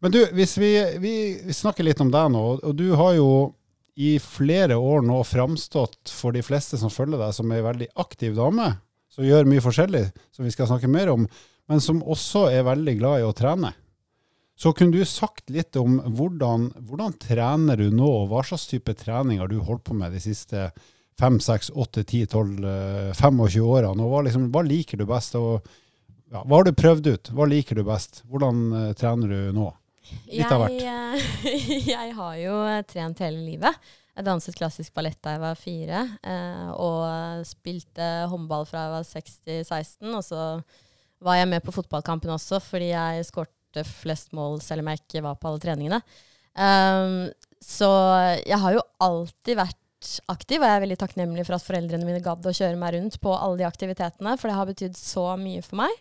Men 0.00 0.14
du, 0.14 0.20
hvis 0.36 0.54
vi, 0.60 0.72
vi, 1.02 1.14
snakker 1.54 1.86
litt 1.86 2.00
om 2.00 2.10
deg 2.14 2.30
nå, 2.30 2.42
og- 2.62 2.76
du 2.78 2.92
har 2.94 3.16
jo 3.16 3.54
i 3.98 4.12
flere 4.22 4.76
år 4.78 5.02
nå 5.02 5.16
framstått 5.26 6.12
for 6.14 6.32
de 6.32 6.42
fleste 6.46 6.78
som 6.78 6.90
følger 6.90 7.18
deg, 7.18 7.34
som 7.34 7.50
ei 7.50 7.62
veldig 7.64 7.88
aktiv 7.98 8.36
dame, 8.36 8.76
som 9.10 9.26
gjør 9.26 9.48
mye 9.50 9.64
forskjellig, 9.64 10.04
som 10.30 10.46
vi 10.46 10.52
skal 10.54 10.68
snakke 10.70 10.90
mer 10.90 11.10
om, 11.10 11.26
men 11.68 11.80
som 11.82 11.98
også 12.06 12.44
er 12.52 12.62
veldig 12.68 12.94
glad 13.00 13.20
i 13.20 13.26
å 13.26 13.34
trene. 13.34 13.72
Så 14.58 14.72
kunne 14.74 14.94
du 14.94 15.04
sagt 15.06 15.50
litt 15.50 15.76
om 15.78 15.98
hvordan, 16.02 16.68
hvordan 16.86 17.12
trener 17.18 17.78
du 17.78 17.90
nå, 17.94 18.06
og 18.06 18.30
hva 18.30 18.44
slags 18.46 18.68
type 18.70 18.94
trening 18.98 19.38
har 19.42 19.50
du 19.50 19.58
holdt 19.62 19.84
på 19.86 19.94
med 19.98 20.14
de 20.14 20.22
siste 20.22 20.68
5, 21.18 21.40
6, 21.42 21.70
8, 21.74 22.02
10, 22.04 22.26
12, 22.30 22.64
eh, 22.66 23.12
25 23.18 23.66
årene? 23.66 24.02
Og 24.02 24.14
hva, 24.14 24.22
liksom, 24.26 24.48
hva 24.54 24.62
liker 24.66 24.98
du 24.98 25.06
best? 25.10 25.34
Og, 25.38 25.66
ja, 26.30 26.42
hva 26.42 26.58
har 26.58 26.66
du 26.66 26.72
prøvd 26.74 27.10
ut? 27.12 27.30
Hva 27.34 27.46
liker 27.50 27.78
du 27.78 27.84
best? 27.86 28.22
Hvordan 28.30 28.64
eh, 28.80 28.90
trener 28.98 29.30
du 29.34 29.52
nå? 29.58 29.68
Litt 30.28 30.52
av 30.52 30.66
Jeg, 30.72 30.84
eh, 30.84 31.88
jeg 31.94 32.12
har 32.16 32.36
jo 32.40 32.58
eh, 32.66 32.82
trent 32.88 33.22
hele 33.24 33.40
livet. 33.42 33.88
Jeg 34.18 34.26
danset 34.26 34.56
klassisk 34.58 34.94
ballett 34.96 35.18
da 35.22 35.36
jeg 35.36 35.42
var 35.44 35.58
fire, 35.58 36.02
eh, 36.26 36.70
og 36.74 37.44
spilte 37.46 38.08
håndball 38.32 38.66
fra 38.66 38.86
jeg 38.86 38.94
var 38.96 39.06
6-16. 39.06 40.08
Og 40.10 40.24
så 40.26 40.46
var 41.24 41.38
jeg 41.38 41.50
med 41.50 41.62
på 41.64 41.74
fotballkampen 41.74 42.32
også, 42.34 42.60
fordi 42.62 42.92
jeg 42.92 43.28
skårte 43.28 43.84
flest 43.86 44.34
mål 44.34 44.58
selv 44.64 44.82
om 44.82 44.90
jeg 44.90 45.02
ikke 45.04 45.24
var 45.26 45.38
på 45.38 45.50
alle 45.50 45.62
treningene. 45.62 46.00
Um, 46.58 47.28
så 47.62 47.88
jeg 48.42 48.58
har 48.58 48.74
jo 48.74 48.82
alltid 49.02 49.58
vært 49.58 50.10
aktiv, 50.30 50.60
og 50.62 50.66
jeg 50.66 50.78
er 50.78 50.84
veldig 50.84 50.98
takknemlig 50.98 51.44
for 51.46 51.56
at 51.56 51.66
foreldrene 51.66 52.06
mine 52.06 52.22
gadd 52.22 52.46
å 52.46 52.54
kjøre 52.54 52.78
meg 52.78 52.94
rundt 52.94 53.18
på 53.22 53.34
alle 53.34 53.60
de 53.60 53.66
aktivitetene, 53.66 54.36
for 54.38 54.50
det 54.50 54.58
har 54.58 54.68
betydd 54.70 54.98
så 54.98 55.26
mye 55.40 55.62
for 55.66 55.82
meg. 55.82 55.94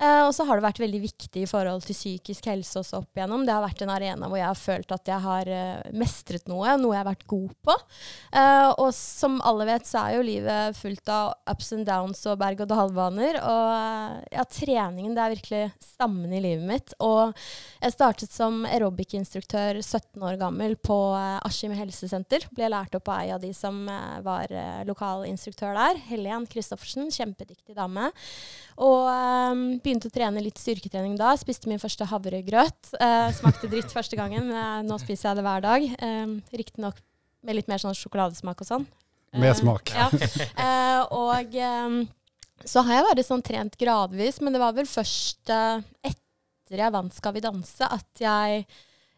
Eh, 0.00 0.22
og 0.24 0.32
så 0.32 0.46
har 0.48 0.56
det 0.56 0.64
vært 0.64 0.80
veldig 0.80 1.00
viktig 1.02 1.42
i 1.44 1.48
forhold 1.48 1.84
til 1.84 1.96
psykisk 1.96 2.46
helse 2.48 2.80
også 2.80 3.02
opp 3.02 3.18
igjennom. 3.18 3.44
Det 3.44 3.52
har 3.52 3.64
vært 3.64 3.82
en 3.84 3.92
arena 3.92 4.30
hvor 4.30 4.40
jeg 4.40 4.48
har 4.48 4.56
følt 4.56 4.94
at 4.96 5.10
jeg 5.12 5.24
har 5.26 5.50
eh, 5.52 5.90
mestret 5.92 6.48
noe, 6.48 6.72
noe 6.80 6.94
jeg 6.94 7.02
har 7.02 7.10
vært 7.10 7.26
god 7.28 7.50
på. 7.68 7.76
Eh, 8.40 8.68
og 8.80 8.88
som 8.96 9.36
alle 9.44 9.66
vet, 9.68 9.84
så 9.88 10.06
er 10.06 10.16
jo 10.16 10.24
livet 10.24 10.78
fullt 10.78 11.12
av 11.12 11.34
ups 11.52 11.72
and 11.76 11.84
downs 11.88 12.24
og 12.30 12.38
berg-og-dal-baner. 12.40 13.40
Og 13.44 14.32
ja, 14.32 14.46
treningen 14.48 15.16
det 15.16 15.24
er 15.24 15.34
virkelig 15.34 15.62
stammen 15.84 16.32
i 16.32 16.40
livet 16.46 16.64
mitt. 16.70 16.96
Og 17.04 17.36
jeg 17.82 17.96
startet 17.96 18.32
som 18.32 18.64
aerobic-instruktør 18.70 19.82
17 19.82 20.24
år 20.24 20.40
gammel 20.40 20.78
på 20.80 20.98
Askim 21.44 21.76
helsesenter. 21.76 22.48
Ble 22.56 22.72
lært 22.72 22.96
opp 22.96 23.12
av 23.12 23.20
ei 23.20 23.34
av 23.36 23.44
de 23.44 23.52
som 23.56 23.84
var 24.24 24.48
lokal 24.88 25.26
instruktør 25.28 25.76
der. 25.76 26.00
Helen 26.08 26.48
Christoffersen, 26.48 27.12
kjempedyktig 27.12 27.76
dame. 27.76 28.08
Og 28.80 29.08
um, 29.12 29.64
begynte 29.82 30.08
å 30.08 30.14
trene 30.14 30.40
litt 30.40 30.60
styrketrening 30.60 31.18
da. 31.20 31.34
Spiste 31.36 31.68
min 31.68 31.80
første 31.82 32.06
havregrøt. 32.08 32.94
Uh, 32.96 33.28
smakte 33.36 33.68
dritt 33.68 33.92
første 33.92 34.16
gangen, 34.16 34.48
men 34.48 34.56
eh, 34.56 34.86
nå 34.88 34.96
spiser 35.02 35.30
jeg 35.30 35.40
det 35.40 35.44
hver 35.44 35.64
dag. 35.66 35.84
Um, 36.00 36.38
Riktignok 36.54 37.02
med 37.44 37.58
litt 37.58 37.68
mer 37.68 37.82
sånn 37.82 37.96
sjokoladesmak 37.96 38.64
og 38.64 38.68
sånn. 38.70 38.86
Med 39.36 39.52
Eh, 39.52 39.58
smak. 39.60 39.92
Ja. 39.94 40.08
Eh, 40.64 41.02
og 41.14 41.54
um, 41.60 42.00
så 42.64 42.82
har 42.86 42.98
jeg 42.98 43.06
bare 43.10 43.24
sånn 43.24 43.44
trent 43.44 43.76
gradvis, 43.80 44.40
men 44.40 44.56
det 44.56 44.60
var 44.62 44.74
vel 44.76 44.88
først 44.88 45.48
etter 45.48 46.82
jeg 46.82 46.92
vant 46.92 47.14
Skal 47.16 47.32
vi 47.36 47.42
danse, 47.44 47.86
at 47.86 48.20
jeg 48.20 48.64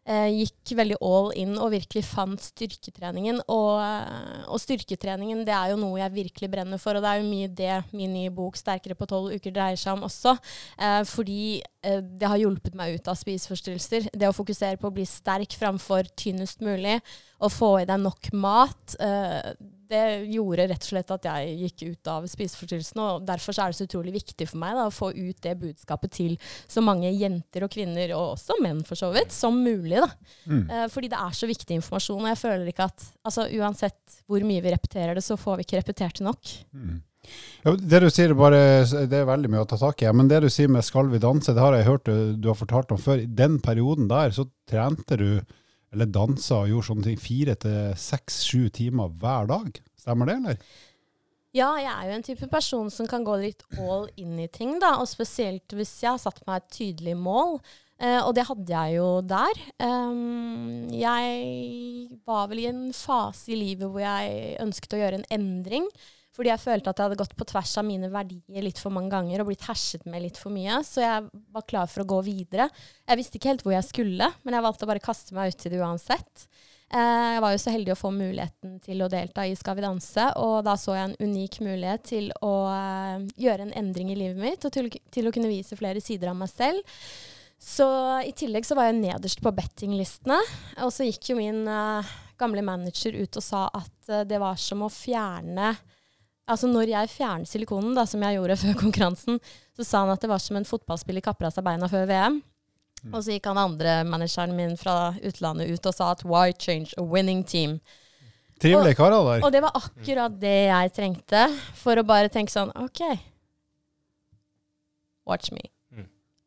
gikk 0.03 0.73
veldig 0.75 0.97
all 1.05 1.29
in 1.39 1.53
og 1.55 1.71
virkelig 1.77 2.03
fant 2.09 2.43
styrketreningen. 2.43 3.39
Og, 3.47 3.79
eh, 3.79 4.43
og 4.49 4.59
styrketreningen 4.59 5.45
det 5.47 5.55
er 5.55 5.71
jo 5.73 5.79
noe 5.79 6.01
jeg 6.01 6.15
virkelig 6.17 6.51
brenner 6.51 6.81
for, 6.83 6.99
og 6.99 7.05
det 7.05 7.11
er 7.11 7.21
jo 7.21 7.29
mye 7.29 7.51
det 7.63 7.77
min 7.93 8.13
nye 8.13 8.33
bok 8.35 8.57
'Sterkere 8.57 8.99
på 8.99 9.07
tolv 9.07 9.31
uker' 9.31 9.55
dreier 9.55 9.79
seg 9.79 9.95
om 9.95 10.03
også. 10.09 10.37
Eh, 10.79 11.05
fordi 11.05 11.63
eh, 11.85 12.01
det 12.01 12.29
har 12.29 12.39
hjulpet 12.39 12.75
meg 12.75 12.99
ut 12.99 13.09
av 13.09 13.17
spiseforstyrrelser. 13.21 14.11
Det 14.13 14.29
å 14.29 14.35
fokusere 14.35 14.77
på 14.77 14.91
å 14.91 14.95
bli 14.95 15.07
sterk 15.07 15.55
framfor 15.55 16.11
tynnest 16.17 16.61
mulig, 16.61 17.01
og 17.41 17.53
få 17.53 17.83
i 17.83 17.87
deg 17.87 18.01
nok 18.01 18.33
mat. 18.33 18.97
eh, 18.99 19.55
det 19.91 20.05
gjorde 20.33 20.67
rett 20.71 20.87
og 20.87 20.89
slett 20.89 21.13
at 21.15 21.29
jeg 21.29 21.53
gikk 21.63 21.85
ut 21.91 22.11
av 22.13 22.27
spiseforstyrrelsene, 22.31 23.05
og 23.05 23.27
derfor 23.29 23.57
så 23.57 23.65
er 23.65 23.73
det 23.73 23.79
så 23.81 23.87
utrolig 23.89 24.15
viktig 24.17 24.49
for 24.51 24.63
meg 24.63 24.79
da, 24.79 24.87
å 24.89 24.95
få 24.95 25.13
ut 25.13 25.39
det 25.45 25.55
budskapet 25.61 26.15
til 26.17 26.35
så 26.71 26.85
mange 26.85 27.11
jenter 27.11 27.67
og 27.67 27.73
kvinner, 27.73 28.15
og 28.17 28.35
også 28.37 28.59
menn 28.65 28.83
for 28.89 28.99
så 28.99 29.13
vidt, 29.15 29.35
som 29.35 29.61
mulig. 29.63 29.99
da. 29.99 30.11
Mm. 30.47 30.65
Eh, 30.65 30.89
fordi 30.93 31.13
det 31.13 31.21
er 31.21 31.39
så 31.39 31.51
viktig 31.51 31.79
informasjon, 31.79 32.25
og 32.25 32.33
jeg 32.33 32.43
føler 32.43 32.73
ikke 32.73 32.91
at 32.91 33.09
altså, 33.23 33.49
uansett 33.61 34.21
hvor 34.27 34.45
mye 34.49 34.65
vi 34.65 34.75
repeterer 34.75 35.19
det, 35.19 35.25
så 35.27 35.39
får 35.41 35.61
vi 35.61 35.69
ikke 35.69 35.83
repetert 35.83 36.21
det 36.21 36.29
nok. 36.29 36.55
Mm. 36.73 37.01
Ja, 37.63 37.75
det 37.79 38.01
du 38.03 38.09
sier, 38.11 38.33
bare, 38.35 38.83
det 39.07 39.21
er 39.21 39.29
veldig 39.29 39.51
mye 39.53 39.63
å 39.63 39.69
ta 39.71 39.79
tak 39.79 40.03
i. 40.03 40.11
Men 40.15 40.31
det 40.31 40.43
du 40.43 40.49
sier 40.51 40.71
med 40.73 40.83
'skal 40.85 41.11
vi 41.13 41.23
danse', 41.23 41.55
det 41.55 41.63
har 41.63 41.75
jeg 41.77 41.87
hørt 41.87 42.05
du, 42.05 42.35
du 42.35 42.49
har 42.51 42.59
fortalt 42.59 42.91
om 42.91 42.99
før. 42.99 43.23
I 43.23 43.27
den 43.27 43.61
perioden 43.63 44.09
der 44.11 44.35
så 44.35 44.49
trente 44.69 45.17
du, 45.17 45.41
eller 45.93 46.09
dansa 46.09 46.63
og 46.63 46.73
gjorde 46.73 46.89
sånne 46.89 47.07
ting, 47.11 47.21
fire 47.21 47.57
til 47.61 47.93
seks-sju 48.01 48.67
timer 48.75 49.13
hver 49.21 49.51
dag. 49.51 49.79
Stemmer 50.01 50.31
det, 50.31 50.39
eller? 50.41 50.65
Ja, 51.53 51.75
jeg 51.77 51.93
er 51.93 52.09
jo 52.09 52.17
en 52.17 52.25
type 52.25 52.49
person 52.49 52.89
som 52.89 53.09
kan 53.09 53.25
gå 53.27 53.35
litt 53.43 53.65
all 53.77 54.07
in 54.17 54.39
i 54.41 54.49
ting, 54.49 54.79
da. 54.81 54.95
Og 55.03 55.11
spesielt 55.11 55.75
hvis 55.77 55.99
jeg 56.01 56.15
har 56.15 56.23
satt 56.23 56.41
meg 56.49 56.63
et 56.63 56.71
tydelig 56.79 57.17
mål. 57.21 57.59
Eh, 58.03 58.19
og 58.25 58.33
det 58.35 58.47
hadde 58.49 58.73
jeg 58.73 58.97
jo 58.97 59.09
der. 59.21 59.61
Um, 59.85 60.89
jeg 60.97 62.09
var 62.27 62.49
vel 62.51 62.65
i 62.65 62.71
en 62.71 62.89
fase 62.97 63.53
i 63.53 63.61
livet 63.61 63.85
hvor 63.85 64.03
jeg 64.03 64.57
ønsket 64.65 64.97
å 64.97 65.03
gjøre 65.03 65.21
en 65.21 65.29
endring. 65.37 65.87
Fordi 66.33 66.49
jeg 66.49 66.63
følte 66.63 66.93
at 66.93 67.01
jeg 67.01 67.11
hadde 67.11 67.21
gått 67.21 67.35
på 67.37 67.47
tvers 67.49 67.75
av 67.77 67.85
mine 67.85 68.09
verdier 68.13 68.65
litt 68.65 68.81
for 68.81 68.95
mange 68.95 69.13
ganger 69.13 69.43
og 69.43 69.51
blitt 69.51 69.67
herset 69.69 70.07
med 70.09 70.25
litt 70.25 70.39
for 70.41 70.55
mye. 70.55 70.79
Så 70.87 71.05
jeg 71.05 71.27
var 71.53 71.67
klar 71.69 71.91
for 71.93 72.05
å 72.05 72.09
gå 72.09 72.23
videre. 72.25 72.71
Jeg 73.05 73.21
visste 73.21 73.37
ikke 73.37 73.53
helt 73.53 73.65
hvor 73.67 73.77
jeg 73.77 73.89
skulle, 73.89 74.31
men 74.41 74.57
jeg 74.57 74.65
valgte 74.65 74.89
å 74.89 74.93
bare 74.93 75.05
kaste 75.05 75.37
meg 75.37 75.53
uti 75.53 75.73
det 75.73 75.83
uansett. 75.83 76.47
Eh, 76.93 77.27
jeg 77.35 77.43
var 77.45 77.53
jo 77.55 77.61
så 77.61 77.73
heldig 77.73 77.93
å 77.95 78.01
få 78.01 78.11
muligheten 78.13 78.75
til 78.85 79.05
å 79.05 79.11
delta 79.13 79.47
i 79.49 79.55
Skal 79.57 79.79
vi 79.79 79.85
danse, 79.85 80.27
og 80.41 80.59
da 80.67 80.75
så 80.81 80.97
jeg 80.97 81.11
en 81.11 81.31
unik 81.31 81.61
mulighet 81.65 82.05
til 82.11 82.33
å 82.45 82.55
uh, 82.69 83.23
gjøre 83.41 83.69
en 83.69 83.77
endring 83.81 84.11
i 84.13 84.19
livet 84.19 84.41
mitt, 84.41 84.67
og 84.69 84.73
til, 84.73 85.29
å 85.29 85.33
kunne 85.33 85.53
vise 85.53 85.79
flere 85.79 86.03
sider 86.05 86.33
av 86.33 86.37
meg 86.37 86.53
selv. 86.53 86.85
Så 87.63 87.87
i 88.27 88.35
tillegg 88.37 88.67
så 88.67 88.77
var 88.77 88.91
jeg 88.91 89.01
nederst 89.01 89.41
på 89.41 89.55
bettinglistene, 89.57 90.37
og 90.85 90.93
så 90.93 91.07
gikk 91.09 91.33
jo 91.33 91.39
min 91.41 91.65
uh, 91.65 92.13
gamle 92.41 92.65
manager 92.67 93.17
ut 93.17 93.41
og 93.41 93.45
sa 93.47 93.67
at 93.73 94.13
uh, 94.13 94.25
det 94.29 94.41
var 94.43 94.61
som 94.61 94.85
å 94.85 94.93
fjerne 94.93 95.73
Altså 96.53 96.69
når 96.69 96.93
jeg 96.93 97.11
fjernet 97.15 97.49
silikonen, 97.49 97.95
da, 97.97 98.05
som 98.09 98.23
jeg 98.25 98.37
gjorde 98.39 98.59
før 98.63 98.79
konkurransen, 98.85 99.43
så 99.77 99.87
sa 99.87 100.05
han 100.05 100.13
at 100.15 100.23
det 100.23 100.31
var 100.31 100.43
som 100.43 100.59
en 100.61 100.69
fotballspiller 100.69 101.25
kapper 101.25 101.49
av 101.49 101.57
seg 101.57 101.67
beina 101.67 101.89
før 101.91 102.07
VM. 102.11 102.41
Mm. 103.03 103.11
Og 103.17 103.19
så 103.25 103.35
gikk 103.35 103.49
han 103.51 103.59
andre 103.59 103.97
manageren 104.07 104.55
min 104.55 104.77
fra 104.79 105.15
utlandet 105.27 105.73
ut 105.73 105.91
og 105.91 105.97
sa 105.97 106.13
at 106.15 106.23
why 106.29 106.53
change 106.55 106.95
a 107.01 107.03
winning 107.03 107.43
team? 107.43 107.81
Trivelige 108.63 108.95
karer 108.95 109.25
der. 109.27 109.43
Og 109.43 109.51
det 109.51 109.63
var 109.65 109.75
akkurat 109.75 110.35
det 110.39 110.59
jeg 110.69 110.93
trengte 110.95 111.47
for 111.81 111.99
å 111.99 112.07
bare 112.07 112.31
tenke 112.31 112.55
sånn 112.55 112.71
OK, 112.79 113.03
watch 115.27 115.51
me. 115.55 115.67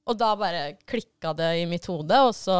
Og 0.05 0.17
da 0.19 0.31
bare 0.37 0.75
klikka 0.85 1.31
det 1.33 1.47
i 1.63 1.65
mitt 1.69 1.87
hode, 1.89 2.17
og 2.27 2.35
så 2.37 2.55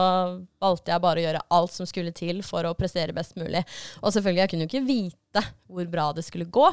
valgte 0.61 0.93
jeg 0.93 1.03
bare 1.03 1.21
å 1.21 1.25
gjøre 1.27 1.43
alt 1.53 1.73
som 1.75 1.89
skulle 1.89 2.13
til 2.15 2.41
for 2.45 2.65
å 2.65 2.73
prestere 2.77 3.13
best 3.13 3.35
mulig. 3.37 3.61
Og 4.01 4.09
selvfølgelig, 4.15 4.41
jeg 4.41 4.51
kunne 4.53 4.65
jo 4.65 4.71
ikke 4.71 4.87
vite 4.87 5.43
hvor 5.69 5.91
bra 5.91 6.07
det 6.17 6.25
skulle 6.25 6.49
gå, 6.49 6.69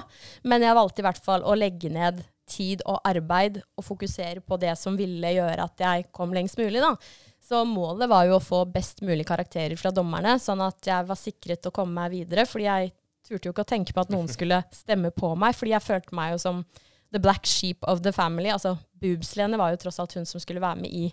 men 0.48 0.64
jeg 0.64 0.78
valgte 0.78 1.04
i 1.04 1.06
hvert 1.08 1.24
fall 1.26 1.44
å 1.44 1.58
legge 1.58 1.92
ned 1.92 2.22
tid 2.52 2.82
og 2.88 3.04
arbeid 3.08 3.60
og 3.78 3.84
fokusere 3.86 4.42
på 4.44 4.58
det 4.60 4.72
som 4.80 4.96
ville 4.98 5.34
gjøre 5.36 5.68
at 5.68 5.84
jeg 5.84 6.08
kom 6.14 6.32
lengst 6.34 6.58
mulig. 6.60 6.80
da. 6.80 6.94
Så 7.42 7.64
målet 7.68 8.08
var 8.10 8.26
jo 8.28 8.38
å 8.38 8.44
få 8.44 8.64
best 8.70 9.02
mulig 9.04 9.26
karakterer 9.28 9.76
fra 9.76 9.92
dommerne, 9.94 10.38
sånn 10.40 10.62
at 10.64 10.88
jeg 10.88 11.08
var 11.08 11.18
sikret 11.18 11.68
å 11.68 11.74
komme 11.74 12.00
meg 12.00 12.14
videre. 12.14 12.46
Fordi 12.48 12.68
jeg 12.68 12.92
turte 13.26 13.48
jo 13.48 13.54
ikke 13.54 13.66
å 13.66 13.72
tenke 13.74 13.94
på 13.94 14.04
at 14.04 14.12
noen 14.14 14.30
skulle 14.36 14.62
stemme 14.74 15.12
på 15.14 15.34
meg, 15.36 15.56
fordi 15.58 15.76
jeg 15.76 15.86
følte 15.86 16.16
meg 16.16 16.36
jo 16.36 16.42
som 16.46 16.64
the 17.12 17.20
black 17.22 17.46
sheep 17.46 17.84
of 17.88 18.02
the 18.04 18.12
family. 18.12 18.50
Altså 18.52 18.76
Boobs-Lene 19.02 19.60
var 19.60 19.72
jo 19.72 19.80
tross 19.84 20.00
alt 20.02 20.16
hun 20.18 20.28
som 20.28 20.42
skulle 20.42 20.62
være 20.62 20.82
med 20.82 20.92
i 20.92 21.06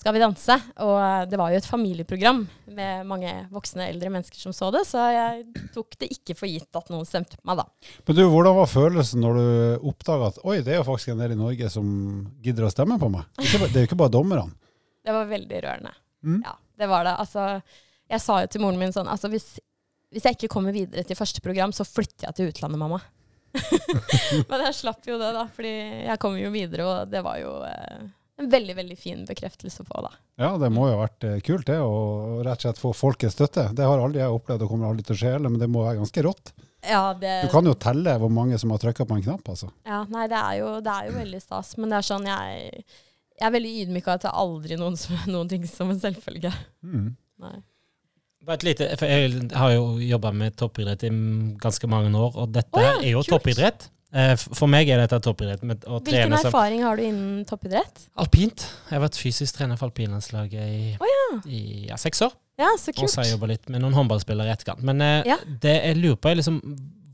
skal 0.00 0.14
vi 0.16 0.22
danse? 0.22 0.54
Og 0.80 0.94
eh, 0.96 1.26
det 1.28 1.36
var 1.36 1.52
jo 1.52 1.58
et 1.60 1.68
familieprogram 1.68 2.40
med 2.72 3.08
mange 3.08 3.32
voksne, 3.52 3.90
eldre 3.90 4.12
mennesker 4.14 4.40
som 4.40 4.54
så 4.56 4.70
det, 4.72 4.86
så 4.88 5.02
jeg 5.12 5.66
tok 5.74 5.98
det 6.00 6.08
ikke 6.14 6.36
for 6.38 6.48
gitt 6.48 6.78
at 6.78 6.88
noen 6.92 7.04
stemte 7.08 7.36
på 7.36 7.50
meg 7.50 7.60
da. 7.60 7.66
Men 8.08 8.16
du, 8.16 8.22
Hvordan 8.32 8.56
var 8.56 8.70
følelsen 8.70 9.20
når 9.20 9.36
du 9.36 9.90
oppdaga 9.90 10.30
at 10.32 10.40
oi, 10.40 10.56
det 10.64 10.72
er 10.72 10.80
jo 10.80 10.86
faktisk 10.88 11.12
en 11.12 11.20
del 11.20 11.36
i 11.36 11.40
Norge 11.42 11.68
som 11.72 11.90
gidder 12.40 12.68
å 12.68 12.72
stemme 12.72 12.96
på 13.02 13.12
meg? 13.12 13.28
Det 13.36 13.68
er 13.68 13.82
jo 13.82 13.90
ikke 13.90 14.00
bare 14.00 14.14
dommerne. 14.16 14.48
Det 15.04 15.12
var 15.16 15.28
veldig 15.28 15.62
rørende. 15.66 15.92
Mm. 16.24 16.40
Ja, 16.48 16.56
det 16.80 16.88
var 16.88 17.04
det. 17.04 17.16
Altså, 17.20 17.46
jeg 18.10 18.24
sa 18.24 18.40
jo 18.40 18.50
til 18.52 18.64
moren 18.64 18.80
min 18.80 18.96
sånn 18.96 19.08
altså 19.08 19.28
hvis, 19.32 19.52
hvis 20.12 20.26
jeg 20.26 20.38
ikke 20.38 20.52
kommer 20.52 20.76
videre 20.76 21.04
til 21.04 21.18
første 21.18 21.44
program, 21.44 21.76
så 21.76 21.84
flytter 21.84 22.30
jeg 22.30 22.38
til 22.38 22.54
utlandet, 22.54 22.80
mamma. 22.80 23.04
Men 24.50 24.64
jeg 24.68 24.78
slapp 24.78 25.06
jo 25.08 25.18
det, 25.20 25.34
da, 25.36 25.44
fordi 25.54 25.74
jeg 26.06 26.22
kom 26.22 26.38
jo 26.38 26.50
videre, 26.54 26.86
og 26.86 27.12
det 27.12 27.22
var 27.26 27.38
jo 27.42 27.54
eh, 27.66 28.08
en 28.40 28.50
veldig 28.50 28.76
veldig 28.78 28.96
fin 28.98 29.22
bekreftelse 29.28 29.84
på. 29.84 30.02
da. 30.06 30.12
Ja, 30.40 30.54
det 30.60 30.70
må 30.72 30.88
jo 30.88 30.96
ha 30.96 31.04
vært 31.04 31.26
eh, 31.28 31.38
kult 31.44 31.66
det, 31.68 31.78
å 31.82 32.40
rett 32.46 32.60
og 32.60 32.66
slett 32.66 32.82
få 32.82 32.94
folkets 32.96 33.36
støtte. 33.36 33.68
Det 33.76 33.86
har 33.86 34.00
aldri 34.00 34.22
jeg 34.22 34.32
opplevd 34.32 34.64
og 34.64 34.72
kommer 34.72 34.90
aldri 34.90 35.06
til 35.06 35.16
å 35.16 35.20
skje 35.22 35.34
heller, 35.36 35.52
men 35.52 35.62
det 35.62 35.70
må 35.70 35.84
være 35.84 36.00
ganske 36.00 36.26
rått. 36.26 36.52
Ja, 36.86 37.12
det... 37.12 37.34
Du 37.44 37.52
kan 37.52 37.66
jo 37.68 37.76
telle 37.76 38.16
hvor 38.22 38.32
mange 38.32 38.58
som 38.58 38.72
har 38.72 38.80
trykka 38.80 39.04
på 39.04 39.18
en 39.18 39.24
knapp, 39.26 39.44
altså. 39.52 39.68
Ja, 39.84 40.02
nei, 40.08 40.26
det 40.32 40.38
er, 40.40 40.54
jo, 40.62 40.70
det 40.84 40.94
er 40.94 41.10
jo 41.10 41.16
veldig 41.18 41.40
stas. 41.42 41.74
Men 41.76 41.92
det 41.92 41.98
er 41.98 42.08
sånn, 42.08 42.28
jeg, 42.30 42.84
jeg 43.36 43.48
er 43.48 43.56
veldig 43.56 43.74
ydmyk 43.82 44.08
av 44.08 44.16
at 44.16 44.24
det 44.24 44.36
aldri 44.44 44.78
noen, 44.80 44.96
noen 45.34 45.52
ting 45.52 45.66
som 45.68 45.92
en 45.92 46.00
selvfølge. 46.00 46.54
Mm. 46.86 47.10
Nei. 47.44 47.58
Lite, 48.40 48.86
Jeg 49.04 49.50
har 49.52 49.72
jo 49.74 49.98
jobba 50.00 50.32
med 50.32 50.56
toppidrett 50.56 51.04
i 51.04 51.10
ganske 51.60 51.86
mange 51.90 52.10
år, 52.16 52.36
og 52.40 52.52
dette 52.54 52.72
oh, 52.72 52.82
ja, 52.82 52.94
er 52.98 53.10
jo 53.12 53.20
kult. 53.20 53.34
toppidrett. 53.36 53.90
Eh, 54.10 54.32
for 54.40 54.66
meg 54.70 54.88
er 54.90 54.98
dette 55.04 55.20
toppidrett. 55.22 55.62
Hvilken 55.62 56.34
erfaring 56.40 56.82
har 56.82 56.98
du 56.98 57.04
innen 57.04 57.44
toppidrett? 57.46 58.08
Alpint. 58.18 58.64
Jeg 58.88 58.96
har 58.96 59.04
vært 59.04 59.18
fysisk 59.20 59.58
trener 59.58 59.78
for 59.78 59.90
alpinlandslaget 59.90 60.72
i, 60.72 60.94
oh, 60.96 61.10
ja. 61.10 61.26
i 61.46 61.60
ja, 61.90 61.98
seks 62.00 62.24
år. 62.26 62.34
Ja, 62.60 62.72
så 62.80 62.92
kult. 62.92 63.04
Og 63.06 63.12
så 63.12 63.20
har 63.20 63.28
jeg 63.28 63.36
jobba 63.36 63.52
litt 63.52 63.70
med 63.72 63.84
noen 63.84 63.94
håndballspillere 63.96 64.50
i 64.50 64.54
etterkant. 64.56 64.82
Men 64.88 65.04
eh, 65.04 65.36
det 65.62 65.76
jeg 65.76 66.00
lurer 66.00 66.18
på, 66.18 66.32
er 66.32 66.40
liksom 66.40 66.58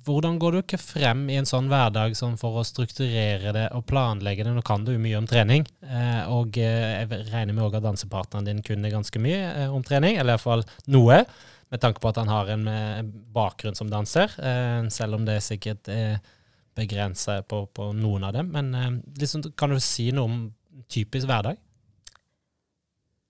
hvordan 0.06 0.38
går 0.38 0.54
du 0.54 0.58
ikke 0.60 0.78
frem 0.78 1.24
i 1.32 1.38
en 1.40 1.48
sånn 1.48 1.66
hverdag 1.70 2.14
sånn 2.18 2.36
for 2.38 2.60
å 2.60 2.64
strukturere 2.66 3.52
det 3.54 3.64
og 3.74 3.86
planlegge 3.90 4.44
det? 4.46 4.52
Nå 4.54 4.62
kan 4.66 4.84
du 4.86 4.92
jo 4.94 5.02
mye 5.02 5.18
om 5.18 5.26
trening, 5.28 5.66
eh, 5.82 6.22
og 6.30 6.58
eh, 6.62 7.02
jeg 7.02 7.26
regner 7.32 7.56
med 7.56 7.74
at 7.74 7.84
dansepartneren 7.84 8.46
din 8.46 8.62
kunne 8.66 8.92
ganske 8.92 9.22
mye 9.22 9.40
eh, 9.50 9.74
om 9.74 9.82
trening, 9.86 10.20
eller 10.20 10.36
iallfall 10.36 10.62
noe, 10.94 11.24
med 11.74 11.82
tanke 11.82 12.02
på 12.02 12.12
at 12.12 12.20
han 12.20 12.30
har 12.30 12.52
en 12.54 12.68
bakgrunn 13.34 13.74
som 13.74 13.88
danser, 13.90 14.30
selv 14.94 15.16
om 15.16 15.24
det 15.26 15.40
sikkert 15.42 15.88
er 15.90 16.20
begrensa 16.78 17.40
på, 17.42 17.64
på, 17.74 17.88
noen 17.90 18.28
av 18.28 18.36
dem. 18.36 18.52
Men 18.54 19.00
liksom, 19.18 19.42
kan 19.58 19.74
du 19.74 19.80
si 19.82 20.12
noe 20.14 20.30
om 20.30 20.36
typisk 20.86 21.26
hverdag? 21.26 21.58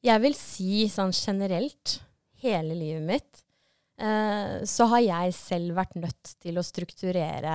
Jeg 0.04 0.20
vil 0.26 0.36
si 0.36 0.84
sånn 0.92 1.16
generelt, 1.16 1.96
hele 2.44 2.76
livet 2.76 3.08
mitt, 3.08 3.45
eh, 3.98 4.64
så 4.68 4.88
har 4.92 5.04
jeg 5.04 5.36
selv 5.36 5.76
vært 5.78 5.96
nødt 5.98 6.34
til 6.42 6.58
å 6.58 6.64
strukturere 6.66 7.54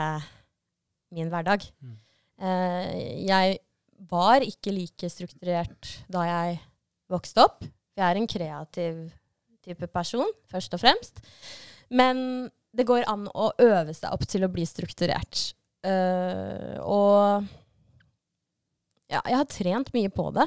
min 1.15 1.31
hverdag. 1.31 1.65
Mm. 1.81 1.97
Eh, 2.41 2.91
jeg 3.27 3.59
var 4.09 4.45
ikke 4.45 4.73
like 4.73 5.09
strukturert 5.13 5.95
da 6.11 6.25
jeg 6.29 6.59
vokste 7.11 7.45
opp. 7.45 7.65
Jeg 7.97 8.05
er 8.07 8.17
en 8.17 8.29
kreativ 8.29 9.01
type 9.61 9.87
person, 9.93 10.27
først 10.49 10.73
og 10.73 10.81
fremst. 10.81 11.21
Men 11.91 12.49
det 12.71 12.87
går 12.87 13.05
an 13.11 13.27
å 13.35 13.51
øve 13.61 13.93
seg 13.93 14.13
opp 14.13 14.23
til 14.29 14.45
å 14.47 14.51
bli 14.51 14.65
strukturert. 14.65 15.51
Uh, 15.81 16.77
og 16.85 17.47
ja, 19.11 19.19
jeg 19.25 19.37
har 19.37 19.47
trent 19.49 19.91
mye 19.95 20.11
på 20.13 20.29
det. 20.35 20.45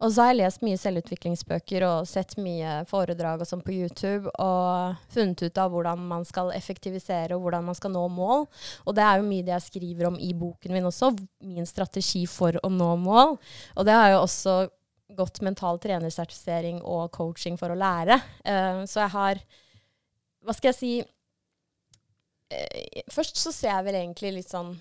Og 0.00 0.12
så 0.12 0.24
har 0.24 0.30
jeg 0.32 0.38
lest 0.40 0.62
mye 0.64 0.78
selvutviklingsbøker 0.80 1.84
og 1.84 2.08
sett 2.08 2.38
mye 2.40 2.78
foredrag 2.88 3.42
og 3.42 3.48
sånn 3.48 3.64
på 3.64 3.74
YouTube 3.74 4.32
og 4.40 4.96
funnet 5.12 5.44
ut 5.44 5.60
av 5.60 5.74
hvordan 5.74 6.06
man 6.08 6.24
skal 6.28 6.52
effektivisere 6.56 7.36
og 7.36 7.44
hvordan 7.44 7.66
man 7.68 7.76
skal 7.76 7.92
nå 7.92 8.06
mål. 8.08 8.46
Og 8.88 8.96
det 8.96 9.04
er 9.04 9.20
jo 9.20 9.28
mye 9.28 9.44
det 9.44 9.54
jeg 9.58 9.66
skriver 9.66 10.08
om 10.08 10.16
i 10.16 10.32
boken 10.32 10.72
min 10.72 10.88
også, 10.88 11.12
min 11.44 11.68
strategi 11.68 12.24
for 12.30 12.56
å 12.64 12.72
nå 12.72 12.90
mål. 13.04 13.36
Og 13.76 13.88
det 13.88 13.96
har 13.96 14.14
jo 14.14 14.22
også 14.24 14.56
gått 15.18 15.42
mental 15.44 15.80
trenersertifisering 15.82 16.80
og 16.86 17.10
coaching 17.12 17.58
for 17.60 17.74
å 17.74 17.78
lære. 17.78 18.16
Uh, 18.46 18.86
så 18.88 19.04
jeg 19.04 19.14
har 19.16 19.42
Hva 20.40 20.56
skal 20.56 20.72
jeg 20.72 20.80
si 20.80 20.92
Uh, 22.50 23.02
Først 23.14 23.38
så 23.38 23.52
ser 23.54 23.70
jeg 23.70 23.86
vel 23.86 23.98
egentlig 24.00 24.32
litt 24.34 24.50
sånn 24.50 24.72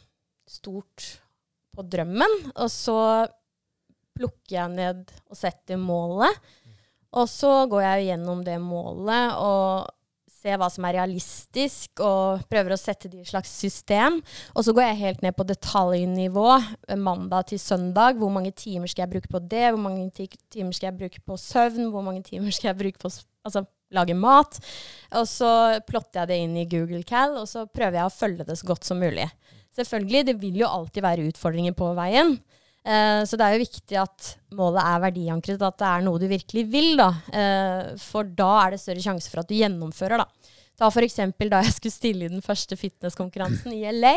stort 0.49 1.19
på 1.77 1.83
drømmen, 1.85 2.31
og 2.55 2.69
så 2.73 2.95
plukker 4.19 4.57
jeg 4.57 4.75
ned 4.75 5.13
og 5.29 5.39
setter 5.39 5.79
målet. 5.79 6.51
Og 7.17 7.25
så 7.31 7.63
går 7.71 7.85
jeg 7.85 8.11
gjennom 8.11 8.43
det 8.45 8.59
målet 8.61 9.39
og 9.39 9.87
ser 10.39 10.59
hva 10.59 10.69
som 10.71 10.85
er 10.87 10.95
realistisk, 10.99 11.99
og 12.05 12.45
prøver 12.51 12.71
å 12.71 12.79
sette 12.79 13.09
det 13.09 13.17
i 13.19 13.23
et 13.25 13.31
slags 13.31 13.51
system. 13.51 14.19
Og 14.53 14.63
så 14.65 14.73
går 14.75 14.85
jeg 14.85 15.01
helt 15.01 15.25
ned 15.25 15.35
på 15.35 15.47
detaljnivå, 15.49 16.45
mandag 17.01 17.49
til 17.51 17.59
søndag. 17.59 18.19
Hvor 18.21 18.31
mange 18.31 18.53
timer 18.55 18.91
skal 18.91 19.05
jeg 19.05 19.13
bruke 19.15 19.31
på 19.33 19.41
det? 19.51 19.65
Hvor 19.73 19.81
mange 19.83 20.07
timer 20.15 20.75
skal 20.75 20.91
jeg 20.91 20.99
bruke 21.01 21.25
på 21.25 21.39
søvn? 21.41 21.89
Hvor 21.91 22.05
mange 22.05 22.23
timer 22.27 22.55
skal 22.55 22.71
jeg 22.71 22.79
bruke 22.83 23.03
på 23.03 23.11
altså, 23.11 23.65
lage 23.95 24.15
mat. 24.15 24.59
Og 25.19 25.27
så 25.27 25.51
plotter 25.89 26.21
jeg 26.21 26.31
det 26.31 26.39
inn 26.45 26.55
i 26.61 26.67
Google 26.69 27.03
Cal, 27.07 27.35
og 27.41 27.49
så 27.49 27.65
prøver 27.67 27.99
jeg 27.99 28.07
å 28.07 28.15
følge 28.15 28.47
det 28.47 28.59
så 28.61 28.69
godt 28.69 28.87
som 28.87 29.01
mulig. 29.01 29.27
Selvfølgelig, 29.75 30.25
det 30.29 30.39
vil 30.41 30.61
jo 30.61 30.69
alltid 30.69 31.05
være 31.05 31.27
utfordringer 31.29 31.75
på 31.77 31.91
veien. 31.97 32.37
Eh, 32.85 33.21
så 33.27 33.37
det 33.37 33.45
er 33.45 33.55
jo 33.57 33.65
viktig 33.65 33.99
at 34.01 34.29
målet 34.55 34.81
er 34.83 35.03
verdiankret, 35.03 35.65
at 35.65 35.79
det 35.81 35.89
er 35.89 36.05
noe 36.05 36.21
du 36.21 36.27
virkelig 36.31 36.65
vil. 36.71 36.95
da. 36.99 37.09
Eh, 37.33 37.93
for 38.01 38.27
da 38.27 38.51
er 38.63 38.75
det 38.75 38.83
større 38.83 39.03
sjanse 39.03 39.31
for 39.31 39.43
at 39.43 39.49
du 39.49 39.57
gjennomfører. 39.57 40.23
da. 40.23 40.55
Ta 40.79 40.87
f.eks. 40.87 41.17
da 41.19 41.63
jeg 41.65 41.75
skulle 41.75 41.95
stille 41.95 42.27
i 42.27 42.31
den 42.31 42.45
første 42.45 42.77
fitnesskonkurransen 42.79 43.73
i 43.75 43.83
LA. 43.91 44.15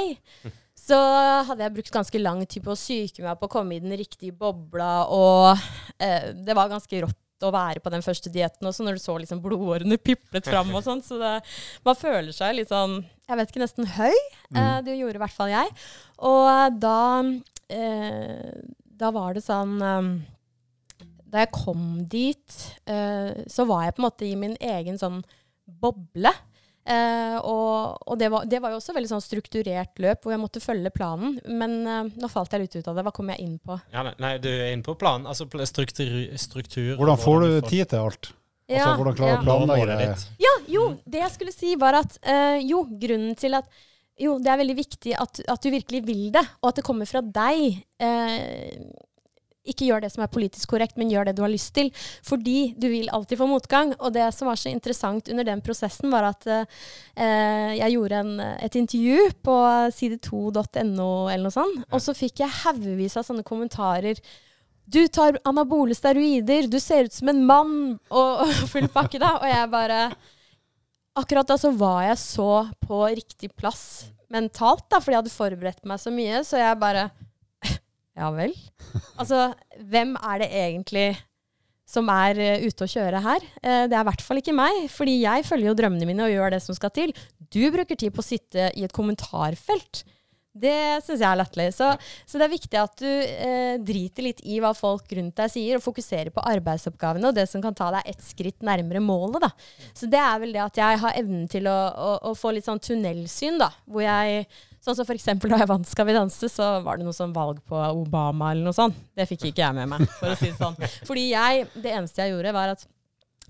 så 0.82 0.98
hadde 1.48 1.62
jeg 1.62 1.74
brukt 1.76 1.94
ganske 1.94 2.20
lang 2.22 2.44
tid 2.46 2.64
på 2.64 2.74
å 2.74 2.78
psyke 2.78 3.22
meg 3.24 3.38
på 3.38 3.48
å 3.48 3.52
komme 3.52 3.76
i 3.76 3.82
den 3.82 3.94
riktige 3.98 4.34
bobla, 4.34 5.04
og 5.14 5.52
eh, 6.02 6.32
det 6.34 6.56
var 6.58 6.70
ganske 6.72 7.02
rått 7.04 7.18
å 7.42 7.50
være 7.54 7.82
på 7.82 7.90
den 7.90 8.04
første 8.04 8.30
dietten 8.30 8.68
også, 8.68 8.84
når 8.86 8.98
du 8.98 9.02
så 9.02 9.16
liksom 9.18 9.40
blodårene 9.42 9.98
piplet 9.98 10.46
fram 10.46 10.70
og 10.74 10.84
sånn. 10.86 11.02
Så 11.02 11.18
det, 11.18 11.32
man 11.86 11.98
føler 11.98 12.30
seg 12.34 12.54
litt 12.54 12.70
sånn, 12.70 13.00
jeg 13.26 13.38
vet 13.38 13.50
ikke, 13.50 13.64
nesten 13.64 13.88
høy. 13.96 14.14
Eh, 14.54 14.78
det 14.86 14.94
gjorde 14.98 15.18
i 15.18 15.22
hvert 15.24 15.34
fall 15.34 15.50
jeg. 15.50 15.72
Og 16.28 16.78
da, 16.82 16.98
da 19.02 19.10
var 19.14 19.34
det 19.36 19.42
sånn 19.44 19.76
eh, 19.82 20.08
Da 21.32 21.44
jeg 21.44 21.52
kom 21.54 21.84
dit, 22.10 22.56
eh, 22.86 23.44
så 23.48 23.66
var 23.68 23.86
jeg 23.86 23.96
på 23.96 24.02
en 24.02 24.08
måte 24.08 24.28
i 24.28 24.34
min 24.38 24.56
egen 24.60 24.98
sånn 25.00 25.22
boble. 25.64 26.32
Eh, 26.82 27.36
og 27.38 28.02
og 28.10 28.18
det, 28.18 28.26
var, 28.32 28.46
det 28.50 28.58
var 28.58 28.72
jo 28.72 28.80
også 28.80 28.94
veldig 28.96 29.10
sånn 29.12 29.22
strukturert 29.22 30.00
løp 30.02 30.24
hvor 30.24 30.34
jeg 30.34 30.42
måtte 30.42 30.62
følge 30.62 30.92
planen. 30.94 31.38
Men 31.48 31.78
eh, 31.86 32.12
nå 32.20 32.30
falt 32.30 32.52
jeg 32.52 32.66
litt 32.66 32.76
ut 32.76 32.90
av 32.90 32.98
det. 32.98 33.06
Hva 33.06 33.14
kom 33.16 33.32
jeg 33.32 33.44
inn 33.44 33.56
på? 33.62 33.78
Ja, 33.94 34.04
nei, 34.10 34.36
du 34.42 34.50
er 34.50 34.72
inne 34.74 34.86
på 34.86 34.96
planen. 34.98 35.28
Altså 35.30 35.48
struktur, 35.68 36.12
struktur 36.36 36.94
Hvordan 37.00 37.22
får 37.22 37.44
du 37.46 37.50
tid 37.70 37.92
til 37.94 38.02
alt? 38.02 38.32
Altså, 38.72 38.92
hvordan 38.96 39.16
klarer 39.18 39.32
du 39.32 39.34
ja. 39.34 39.40
å 39.40 39.46
planlegge 39.46 39.86
det 39.88 39.96
det? 40.00 40.28
Ja, 40.40 40.52
jo, 40.70 40.84
det 41.04 41.20
jeg 41.20 41.34
skulle 41.34 41.52
si 41.54 41.74
var 41.80 41.98
at 41.98 42.14
eh, 42.22 42.60
jo, 42.64 42.84
grunnen 42.88 43.34
til 43.38 43.58
at 43.58 43.68
jo, 44.20 44.36
det 44.42 44.50
er 44.52 44.60
veldig 44.60 44.76
viktig 44.76 45.14
at, 45.18 45.40
at 45.48 45.62
du 45.64 45.70
virkelig 45.72 46.02
vil 46.06 46.26
det, 46.34 46.44
og 46.60 46.72
at 46.72 46.80
det 46.80 46.84
kommer 46.86 47.08
fra 47.08 47.22
deg. 47.24 47.80
Eh, 48.02 48.76
ikke 49.62 49.86
gjør 49.86 50.02
det 50.02 50.10
som 50.10 50.24
er 50.24 50.32
politisk 50.32 50.72
korrekt, 50.72 50.96
men 50.98 51.10
gjør 51.10 51.28
det 51.28 51.36
du 51.38 51.44
har 51.44 51.52
lyst 51.52 51.72
til. 51.76 51.92
Fordi 52.26 52.74
du 52.78 52.88
vil 52.90 53.10
alltid 53.14 53.38
få 53.38 53.46
motgang. 53.50 53.94
Og 54.00 54.12
det 54.14 54.26
som 54.34 54.50
var 54.50 54.58
så 54.58 54.72
interessant 54.72 55.30
under 55.30 55.46
den 55.46 55.62
prosessen, 55.64 56.10
var 56.12 56.26
at 56.32 56.48
eh, 56.50 57.72
jeg 57.78 57.94
gjorde 57.94 58.22
en, 58.24 58.32
et 58.58 58.78
intervju 58.78 59.28
på 59.46 59.58
side2.no 59.98 61.10
eller 61.30 61.44
noe 61.46 61.54
sånt, 61.54 61.84
og 61.90 62.02
så 62.02 62.14
fikk 62.16 62.42
jeg 62.42 62.58
haugevis 62.64 63.16
av 63.20 63.28
sånne 63.28 63.46
kommentarer. 63.46 64.18
Du 64.92 65.00
tar 65.08 65.38
anabole 65.48 65.94
steroider, 65.94 66.66
du 66.66 66.80
ser 66.82 67.06
ut 67.06 67.14
som 67.14 67.30
en 67.30 67.44
mann, 67.46 67.76
og, 68.10 68.42
og 68.44 68.54
full 68.72 68.90
pakke 68.92 69.22
da. 69.22 69.36
Og 69.38 69.46
jeg 69.48 69.72
bare 69.72 70.00
Akkurat 71.18 71.48
da 71.48 71.58
så 71.60 71.72
var 71.76 72.06
jeg 72.06 72.20
så 72.22 72.50
på 72.80 73.02
riktig 73.12 73.50
plass 73.58 74.06
mentalt, 74.32 74.86
da, 74.88 74.96
fordi 75.02 75.16
jeg 75.16 75.22
hadde 75.24 75.34
forberedt 75.34 75.84
meg 75.88 76.00
så 76.00 76.12
mye, 76.14 76.40
så 76.46 76.60
jeg 76.60 76.78
bare 76.80 77.10
Ja 78.18 78.30
vel? 78.32 78.54
Altså, 79.20 79.50
hvem 79.92 80.14
er 80.16 80.40
det 80.40 80.48
egentlig 80.56 81.06
som 81.92 82.08
er 82.12 82.38
eh, 82.40 82.64
ute 82.64 82.86
å 82.86 82.88
kjøre 82.88 83.20
her? 83.24 83.44
Eh, 83.60 83.84
det 83.90 83.96
er 83.96 84.00
i 84.00 84.08
hvert 84.08 84.24
fall 84.24 84.40
ikke 84.40 84.56
meg, 84.56 84.86
fordi 84.92 85.18
jeg 85.20 85.44
følger 85.44 85.68
jo 85.68 85.76
drømmene 85.82 86.08
mine 86.08 86.24
og 86.24 86.32
gjør 86.32 86.54
det 86.54 86.62
som 86.64 86.76
skal 86.76 86.92
til. 86.96 87.12
Du 87.52 87.60
bruker 87.74 87.98
tid 87.98 88.14
på 88.16 88.24
å 88.24 88.26
sitte 88.26 88.70
i 88.72 88.84
et 88.86 88.96
kommentarfelt. 88.96 90.04
Det 90.52 91.00
syns 91.06 91.22
jeg 91.22 91.28
er 91.28 91.38
latterlig. 91.40 91.70
Så, 91.72 91.88
så 92.28 92.40
det 92.40 92.46
er 92.46 92.52
viktig 92.52 92.80
at 92.80 92.98
du 93.00 93.08
eh, 93.08 93.76
driter 93.80 94.26
litt 94.26 94.42
i 94.44 94.58
hva 94.60 94.74
folk 94.76 95.08
rundt 95.16 95.38
deg 95.40 95.52
sier, 95.52 95.78
og 95.78 95.84
fokuserer 95.84 96.32
på 96.34 96.44
arbeidsoppgavene 96.52 97.30
og 97.30 97.38
det 97.38 97.46
som 97.48 97.64
kan 97.64 97.76
ta 97.76 97.88
deg 97.94 98.10
ett 98.12 98.26
skritt 98.26 98.60
nærmere 98.64 99.00
målet. 99.04 99.46
Da. 99.46 99.50
Så 99.96 100.10
det 100.12 100.20
er 100.20 100.42
vel 100.42 100.52
det 100.52 100.64
at 100.66 100.82
jeg 100.82 101.00
har 101.04 101.16
evnen 101.22 101.48
til 101.50 101.70
å, 101.72 101.78
å, 101.92 102.12
å 102.30 102.34
få 102.38 102.52
litt 102.52 102.68
sånn 102.68 102.82
tunnelsyn, 102.82 103.58
da. 103.62 103.72
Hvor 103.88 104.06
jeg 104.06 104.46
Sånn 104.82 104.96
som 104.98 105.06
for 105.06 105.14
eksempel 105.14 105.52
da 105.52 105.60
jeg 105.60 105.70
vant 105.70 105.86
Skal 105.86 106.08
vi 106.08 106.14
danse, 106.16 106.48
så 106.50 106.64
var 106.82 106.98
det 106.98 107.04
noe 107.06 107.14
sånn 107.14 107.30
valg 107.30 107.60
på 107.70 107.78
Obama 107.78 108.48
eller 108.50 108.66
noe 108.66 108.74
sånt. 108.74 108.96
Det 109.14 109.28
fikk 109.30 109.52
ikke 109.52 109.62
jeg 109.62 109.76
med 109.76 109.92
meg, 109.92 110.08
for 110.18 110.32
å 110.32 110.38
si 110.40 110.48
det 110.50 110.58
sånn. 110.58 110.74
Fordi 111.08 111.28
jeg, 111.28 111.68
det 111.76 111.92
eneste 111.94 112.24
jeg 112.24 112.34
gjorde, 112.34 112.54
var 112.56 112.74
at 112.74 112.82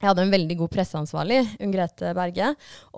jeg 0.03 0.09
hadde 0.11 0.23
en 0.27 0.33
veldig 0.35 0.57
god 0.59 0.71
presseansvarlig, 0.75 1.41
Unn 1.63 1.73
Grete 1.73 2.09
Berge. 2.19 2.49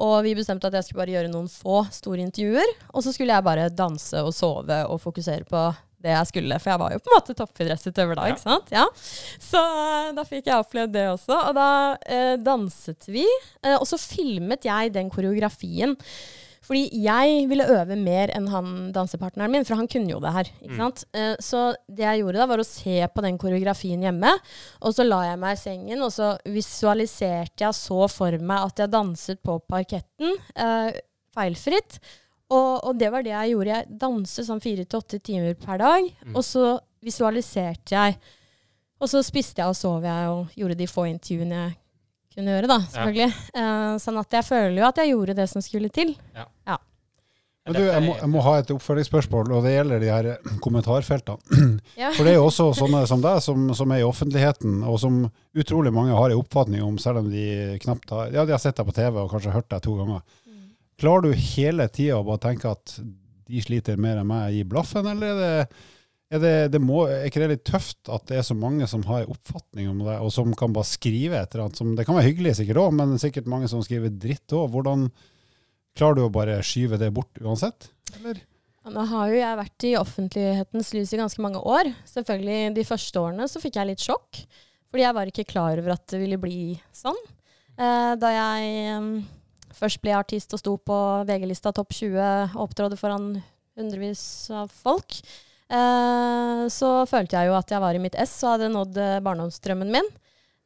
Og 0.00 0.14
vi 0.24 0.32
bestemte 0.38 0.70
at 0.70 0.78
jeg 0.78 0.86
skulle 0.86 1.02
bare 1.04 1.12
gjøre 1.18 1.32
noen 1.34 1.50
få 1.52 1.82
store 1.92 2.24
intervjuer. 2.24 2.70
Og 2.96 3.04
så 3.04 3.12
skulle 3.12 3.34
jeg 3.36 3.44
bare 3.44 3.66
danse 3.76 4.22
og 4.24 4.32
sove 4.32 4.78
og 4.88 5.02
fokusere 5.04 5.44
på 5.50 5.66
det 6.04 6.12
jeg 6.12 6.28
skulle. 6.32 6.56
For 6.60 6.72
jeg 6.72 6.80
var 6.80 6.94
jo 6.96 7.02
på 7.04 7.12
en 7.12 7.16
måte 7.18 7.36
toppidrettsutøver 7.38 8.16
da, 8.18 8.24
Ja. 8.28 8.32
ikke 8.34 8.44
sant? 8.44 8.72
Ja. 8.72 8.86
Så 9.40 9.60
eh, 9.60 10.08
da 10.16 10.24
fikk 10.28 10.48
jeg 10.48 10.60
opplevd 10.64 10.92
det 10.96 11.04
også. 11.12 11.36
Og 11.50 11.54
da 11.56 11.68
eh, 12.08 12.34
danset 12.44 13.06
vi. 13.12 13.24
Eh, 13.64 13.76
og 13.78 13.84
så 13.88 14.00
filmet 14.00 14.64
jeg 14.68 14.92
den 14.96 15.12
koreografien. 15.12 15.94
Fordi 16.64 16.86
jeg 17.04 17.44
ville 17.50 17.66
øve 17.68 17.96
mer 18.00 18.32
enn 18.32 18.46
han 18.48 18.68
dansepartneren 18.94 19.52
min, 19.52 19.66
for 19.68 19.76
han 19.76 19.88
kunne 19.90 20.14
jo 20.14 20.20
det 20.22 20.32
her. 20.32 20.50
ikke 20.62 20.78
sant? 20.78 21.04
Eh, 21.12 21.34
så 21.44 21.64
det 21.92 22.06
jeg 22.06 22.22
gjorde 22.22 22.40
da, 22.40 22.46
var 22.48 22.62
å 22.62 22.66
se 22.66 22.96
på 23.12 23.24
den 23.26 23.38
koreografien 23.40 24.04
hjemme. 24.04 24.32
Og 24.80 24.96
så 24.96 25.04
la 25.04 25.20
jeg 25.28 25.40
meg 25.42 25.58
i 25.58 25.60
sengen, 25.60 26.04
og 26.06 26.12
så 26.14 26.32
visualiserte 26.48 27.66
jeg 27.66 27.76
så 27.76 28.06
for 28.12 28.38
meg 28.40 28.70
at 28.70 28.84
jeg 28.84 28.94
danset 28.94 29.42
på 29.44 29.58
parketten. 29.68 30.38
Eh, 30.56 31.00
feilfritt. 31.36 31.98
Og, 32.54 32.72
og 32.86 32.96
det 33.00 33.10
var 33.12 33.24
det 33.26 33.34
jeg 33.34 33.54
gjorde. 33.54 33.76
Jeg 33.76 34.00
danset 34.00 34.48
sånn 34.48 34.64
fire 34.64 34.88
til 34.88 35.00
åtte 35.02 35.20
timer 35.24 35.54
per 35.60 35.80
dag. 35.82 36.10
Og 36.32 36.42
så 36.46 36.74
visualiserte 37.04 37.92
jeg. 37.96 38.18
Og 39.02 39.10
så 39.10 39.20
spiste 39.26 39.60
jeg 39.60 39.68
og 39.68 39.76
sov 39.76 40.04
jeg 40.06 40.28
og 40.32 40.52
gjorde 40.56 40.80
de 40.80 40.88
få 40.88 41.08
intervjuene 41.10 41.58
jeg 41.66 41.80
kunne 42.34 42.56
gjøre, 42.56 42.70
da, 42.70 42.80
selvfølgelig. 42.94 43.30
Eh, 43.62 43.92
sånn 44.02 44.18
at 44.20 44.36
jeg 44.38 44.46
føler 44.48 44.80
jo 44.82 44.88
at 44.88 45.00
jeg 45.00 45.14
gjorde 45.14 45.38
det 45.38 45.46
som 45.50 45.64
skulle 45.64 45.92
til. 45.94 46.16
Men 47.64 47.78
du, 47.78 47.80
jeg 47.80 48.04
må, 48.04 48.12
jeg 48.20 48.28
må 48.28 48.40
ha 48.44 48.58
et 48.60 48.70
oppfølgingsspørsmål, 48.74 49.52
og 49.56 49.64
det 49.64 49.70
gjelder 49.72 50.02
de 50.02 50.08
her 50.12 50.26
kommentarfeltene. 50.64 51.62
Ja. 52.00 52.10
For 52.12 52.26
det 52.26 52.34
er 52.34 52.40
jo 52.40 52.48
også 52.48 52.66
sånne 52.76 53.04
som 53.08 53.22
deg, 53.22 53.38
som, 53.40 53.68
som 53.78 53.92
er 53.94 54.02
i 54.02 54.04
offentligheten, 54.04 54.82
og 54.84 54.98
som 55.00 55.22
utrolig 55.56 55.92
mange 55.94 56.12
har 56.16 56.32
en 56.34 56.42
oppfatning 56.42 56.82
om, 56.84 56.98
selv 57.00 57.22
om 57.22 57.30
de 57.32 57.78
knapt 57.80 58.10
har 58.12 58.34
Ja, 58.34 58.44
de 58.44 58.52
har 58.52 58.60
sett 58.60 58.76
deg 58.76 58.88
på 58.88 58.96
TV 58.96 59.16
og 59.22 59.30
kanskje 59.32 59.54
hørt 59.54 59.70
deg 59.72 59.84
to 59.86 59.94
ganger. 59.96 60.20
Klarer 61.00 61.24
du 61.24 61.44
hele 61.54 61.86
tida 61.88 62.18
å 62.18 62.26
bare 62.26 62.42
tenke 62.42 62.74
at 62.74 62.98
de 62.98 63.62
sliter 63.64 63.96
mer 64.00 64.20
enn 64.20 64.28
meg, 64.28 64.52
gi 64.58 64.66
blaffen, 64.68 65.06
eller 65.08 65.32
er 65.32 65.40
det, 65.40 65.80
er, 66.34 66.40
det, 66.42 66.54
det 66.74 66.80
må, 66.82 67.04
er 67.08 67.28
ikke 67.28 67.42
det 67.42 67.50
litt 67.52 67.66
tøft 67.68 68.10
at 68.12 68.26
det 68.30 68.40
er 68.40 68.46
så 68.46 68.56
mange 68.58 68.88
som 68.90 69.04
har 69.08 69.24
en 69.24 69.34
oppfatning 69.34 69.90
om 69.92 70.02
det, 70.06 70.16
og 70.20 70.32
som 70.34 70.54
kan 70.58 70.74
bare 70.74 70.88
skrive 70.88 71.38
et 71.38 71.54
eller 71.54 71.66
annet 71.66 71.80
som 71.80 71.92
Det 71.98 72.06
kan 72.08 72.18
være 72.18 72.30
hyggelig 72.30 72.56
sikkert 72.60 72.82
òg, 72.82 72.96
men 72.98 73.14
sikkert 73.22 73.50
mange 73.50 73.70
som 73.70 73.82
skriver 73.84 74.12
dritt 74.12 74.56
òg. 74.56 74.66
Hvordan 74.74 75.06
klarer 75.98 76.18
du 76.18 76.24
å 76.26 76.32
bare 76.34 76.58
skyve 76.66 76.98
det 77.00 77.12
bort 77.14 77.38
uansett? 77.42 77.90
Eller? 78.18 78.42
Nå 78.84 79.04
har 79.08 79.30
jo 79.32 79.38
jeg 79.38 79.60
vært 79.62 79.86
i 79.88 79.94
offentlighetens 79.96 80.90
lys 80.92 81.14
i 81.14 81.20
ganske 81.22 81.40
mange 81.40 81.62
år. 81.62 81.88
Selvfølgelig 82.10 82.74
De 82.76 82.84
første 82.84 83.22
årene 83.22 83.46
så 83.48 83.62
fikk 83.62 83.78
jeg 83.80 83.88
litt 83.88 84.04
sjokk. 84.04 84.42
Fordi 84.92 85.06
jeg 85.06 85.16
var 85.16 85.30
ikke 85.30 85.48
klar 85.48 85.80
over 85.80 85.94
at 85.96 86.04
det 86.12 86.20
ville 86.20 86.38
bli 86.38 86.76
sånn. 86.94 87.16
Eh, 87.74 88.12
da 88.20 88.30
jeg 88.30 88.74
eh, 88.92 89.08
først 89.74 90.02
ble 90.04 90.12
artist 90.14 90.52
og 90.54 90.60
sto 90.60 90.76
på 90.78 90.98
VG-lista 91.26 91.72
topp 91.74 91.96
20 91.96 92.20
og 92.20 92.60
opptrådde 92.66 92.98
foran 93.00 93.32
hundrevis 93.78 94.22
av 94.54 94.70
folk, 94.70 95.16
så 96.70 96.90
følte 97.08 97.38
jeg 97.38 97.48
jo 97.48 97.56
at 97.56 97.70
jeg 97.72 97.82
var 97.82 97.96
i 97.96 98.02
mitt 98.02 98.18
ess 98.20 98.34
og 98.44 98.54
hadde 98.54 98.72
nådd 98.72 98.98
eh, 99.00 99.22
barndomsdrømmen 99.24 99.94
min. 99.94 100.10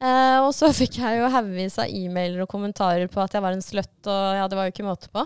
Eh, 0.03 0.39
og 0.45 0.51
så 0.55 0.71
fikk 0.81 0.99
jeg 1.03 1.21
jo 1.21 1.31
haugevis 1.33 1.79
av 1.83 1.93
e-mailer 1.93 2.45
og 2.45 2.51
kommentarer 2.51 3.11
på 3.11 3.23
at 3.23 3.37
jeg 3.37 3.45
var 3.45 3.57
en 3.57 3.65
sløtt, 3.65 3.97
og 4.07 4.27
ja, 4.39 4.49
det 4.51 4.59
var 4.59 4.69
jo 4.69 4.75
ikke 4.75 4.89
måte 4.89 5.11
på. 5.15 5.25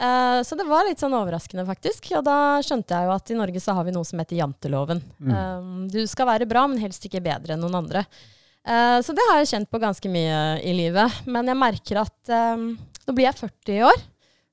Eh, 0.00 0.40
så 0.46 0.56
det 0.56 0.66
var 0.68 0.86
litt 0.88 1.02
sånn 1.02 1.16
overraskende, 1.16 1.66
faktisk. 1.68 2.10
Og 2.16 2.24
da 2.26 2.36
skjønte 2.64 2.96
jeg 2.96 3.08
jo 3.08 3.14
at 3.14 3.32
i 3.32 3.38
Norge 3.38 3.62
så 3.62 3.76
har 3.76 3.88
vi 3.88 3.94
noe 3.96 4.08
som 4.08 4.20
heter 4.22 4.40
janteloven. 4.40 5.02
Eh, 5.20 5.72
du 5.92 6.02
skal 6.08 6.30
være 6.32 6.48
bra, 6.48 6.66
men 6.70 6.80
helst 6.82 7.04
ikke 7.08 7.24
bedre 7.24 7.56
enn 7.56 7.64
noen 7.64 7.82
andre. 7.82 8.06
Eh, 8.68 8.98
så 9.04 9.16
det 9.16 9.24
har 9.30 9.40
jeg 9.40 9.52
kjent 9.54 9.70
på 9.72 9.80
ganske 9.82 10.12
mye 10.12 10.40
i 10.64 10.72
livet. 10.76 11.20
Men 11.28 11.48
jeg 11.48 11.60
merker 11.60 12.02
at 12.04 12.32
eh, 12.32 12.64
nå 13.06 13.16
blir 13.16 13.28
jeg 13.28 13.40
40 13.42 13.76
i 13.76 13.84
år. 13.88 14.02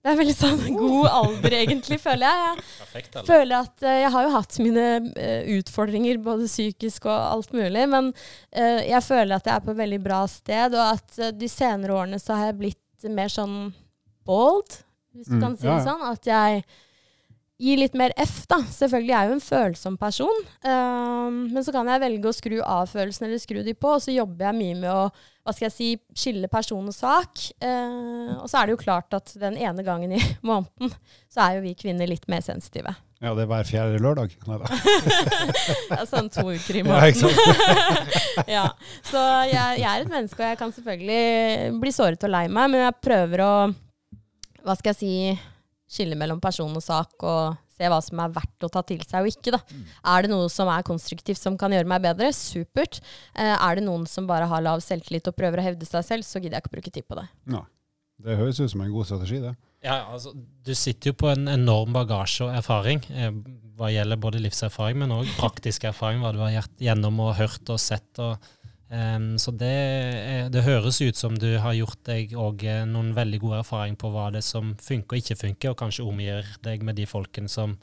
Det 0.08 0.14
er 0.14 0.20
veldig 0.22 0.34
sånn 0.38 0.62
god 0.80 1.08
alder, 1.12 1.56
egentlig, 1.58 1.98
føler 2.00 2.24
jeg. 2.32 2.62
jeg 2.96 3.26
føler 3.28 3.56
at 3.58 3.84
eh, 3.84 3.98
jeg 4.06 4.12
har 4.14 4.24
jo 4.24 4.30
hatt 4.38 4.58
mine 4.64 4.86
eh, 5.20 5.50
utfordringer, 5.58 6.22
både 6.24 6.48
psykisk 6.48 7.10
og 7.12 7.18
alt 7.36 7.52
mulig, 7.58 7.84
men 7.92 8.08
eh, 8.56 8.86
jeg 8.88 9.04
føler 9.04 9.36
at 9.36 9.50
jeg 9.52 9.56
er 9.60 9.66
på 9.68 9.74
et 9.76 9.82
veldig 9.84 10.00
bra 10.08 10.22
sted, 10.32 10.78
og 10.80 10.94
at 10.96 11.20
de 11.36 11.50
senere 11.52 11.98
årene 12.00 12.22
så 12.24 12.38
har 12.40 12.54
jeg 12.54 12.60
blitt 12.64 13.10
mer 13.12 13.28
sånn 13.36 13.58
bold, 14.28 14.80
hvis 15.18 15.28
du 15.28 15.36
Mm, 15.36 15.42
kan 15.44 15.58
si 15.60 15.68
det 15.68 15.76
ja. 15.76 15.84
sånn. 15.84 16.04
At 16.08 16.28
jeg 16.30 16.64
gir 17.68 17.80
litt 17.82 17.96
mer 17.98 18.14
F, 18.22 18.46
da. 18.48 18.60
Selvfølgelig 18.64 19.12
er 19.18 19.24
jeg 19.26 19.30
jo 19.32 19.36
en 19.38 19.48
følsom 19.48 19.96
person, 19.98 20.44
men 20.64 21.64
så 21.66 21.74
kan 21.74 21.90
jeg 21.90 22.04
velge 22.04 22.30
å 22.30 22.36
skru 22.38 22.58
av 22.62 22.88
følelsene 22.92 23.28
eller 23.32 23.42
skru 23.42 23.64
de 23.66 23.74
på, 23.74 23.96
og 23.98 24.04
så 24.04 24.14
jobber 24.14 24.46
jeg 24.52 24.60
mye 24.60 24.76
med 24.86 24.92
å 24.94 25.08
hva 25.48 25.54
skal 25.56 25.70
jeg 25.70 25.76
si, 25.78 25.86
skille 26.12 26.50
person 26.52 26.84
og 26.92 26.92
sak. 26.92 27.40
Eh, 27.64 28.32
og 28.36 28.50
så 28.52 28.60
er 28.60 28.68
det 28.68 28.74
jo 28.76 28.82
klart 28.82 29.16
at 29.16 29.32
den 29.40 29.56
ene 29.56 29.86
gangen 29.88 30.12
i 30.12 30.20
måneden 30.48 30.92
så 31.32 31.46
er 31.46 31.58
jo 31.58 31.62
vi 31.64 31.72
kvinner 31.80 32.10
litt 32.10 32.28
mer 32.28 32.44
sensitive. 32.44 32.92
Ja, 33.24 33.32
det 33.34 33.46
er 33.46 33.50
hver 33.50 33.66
fjerde 33.66 34.02
lørdag. 34.04 34.36
Nei 34.46 34.58
da. 34.60 34.68
ja, 35.96 36.04
sånn 36.06 36.28
to 36.36 36.44
uker 36.52 36.78
i 36.78 36.84
Ja, 36.84 36.90
måneden. 36.92 37.16
sant? 37.24 38.44
ja. 38.52 38.66
Så 39.08 39.24
jeg, 39.48 39.80
jeg 39.80 39.88
er 39.88 40.04
et 40.04 40.12
menneske, 40.12 40.44
og 40.44 40.52
jeg 40.52 40.60
kan 40.60 40.76
selvfølgelig 40.76 41.80
bli 41.82 41.94
såret 41.96 42.28
og 42.28 42.34
lei 42.36 42.44
meg, 42.52 42.74
men 42.76 42.84
jeg 42.84 42.98
prøver 43.08 43.46
å 43.48 43.54
hva 44.68 44.76
skal 44.76 44.92
jeg 44.92 45.00
si 45.00 45.14
skille 45.98 46.20
mellom 46.20 46.44
person 46.44 46.76
og 46.76 46.84
sak, 46.84 47.16
og 47.24 47.56
se 47.78 47.92
hva 47.92 48.02
som 48.04 48.22
er 48.24 48.34
verdt 48.36 48.68
å 48.68 48.72
ta 48.74 48.84
til 48.88 49.02
seg 49.06 49.24
og 49.24 49.32
ikke. 49.32 49.56
Da. 49.56 49.62
Er 50.16 50.26
det 50.26 50.34
noe 50.34 50.50
som 50.54 50.70
er 50.74 50.86
konstruktivt 50.88 51.42
som 51.42 51.58
kan 51.60 51.74
gjøre 51.76 51.90
meg 51.90 52.04
bedre? 52.06 52.34
Supert. 52.36 53.02
Eh, 53.38 53.54
er 53.56 53.80
det 53.80 53.86
noen 53.88 54.08
som 54.10 54.28
bare 54.30 54.50
har 54.50 54.66
lav 54.66 54.84
selvtillit 54.86 55.30
og 55.30 55.38
prøver 55.38 55.62
å 55.62 55.68
hevde 55.72 55.88
seg 55.90 56.06
selv, 56.06 56.28
så 56.28 56.42
gidder 56.42 56.58
jeg 56.58 56.66
ikke 56.66 56.74
å 56.74 56.78
bruke 56.78 56.96
tid 56.98 57.08
på 57.08 57.20
det. 57.22 57.28
Ja. 57.54 57.64
Det 58.18 58.34
høres 58.34 58.58
ut 58.58 58.72
som 58.72 58.82
en 58.82 58.90
god 58.90 59.06
strategi, 59.06 59.38
det. 59.44 59.54
Ja, 59.86 60.00
altså, 60.10 60.32
Du 60.66 60.74
sitter 60.74 61.12
jo 61.12 61.18
på 61.22 61.30
en 61.30 61.46
enorm 61.52 61.94
bagasje 61.94 62.48
og 62.48 62.56
erfaring 62.58 63.04
eh, 63.14 63.30
hva 63.78 63.92
gjelder 63.94 64.18
både 64.18 64.42
livserfaring, 64.42 64.98
men 65.04 65.14
òg 65.14 65.30
praktisk 65.38 65.86
erfaring, 65.86 66.24
hva 66.24 66.32
du 66.34 66.42
har 66.42 66.56
gjort 66.56 66.82
gjennom 66.82 67.20
og 67.22 67.36
hørt 67.38 67.70
og 67.70 67.78
sett. 67.82 68.10
og 68.18 68.42
Um, 68.88 69.34
så 69.36 69.52
det, 69.52 70.48
det, 70.54 70.64
høres 70.64 71.02
ut 71.04 71.18
som 71.20 71.34
du 71.36 71.50
har 71.60 71.76
gjort 71.76 72.00
deg 72.08 72.32
eh, 72.32 72.86
noen 72.88 73.10
veldig 73.16 73.40
gode 73.44 73.58
erfaring 73.60 73.98
på 74.00 74.12
hva 74.14 74.30
det 74.32 74.40
er 74.40 74.48
som 74.48 74.78
funker 74.80 75.18
og 75.18 75.24
ikke 75.24 75.40
funker, 75.42 75.74
og 75.74 75.82
kanskje 75.82 76.06
omgir 76.08 76.48
deg 76.64 76.86
med 76.88 76.96
de 76.96 77.08
folkene 77.10 77.52
som 77.52 77.76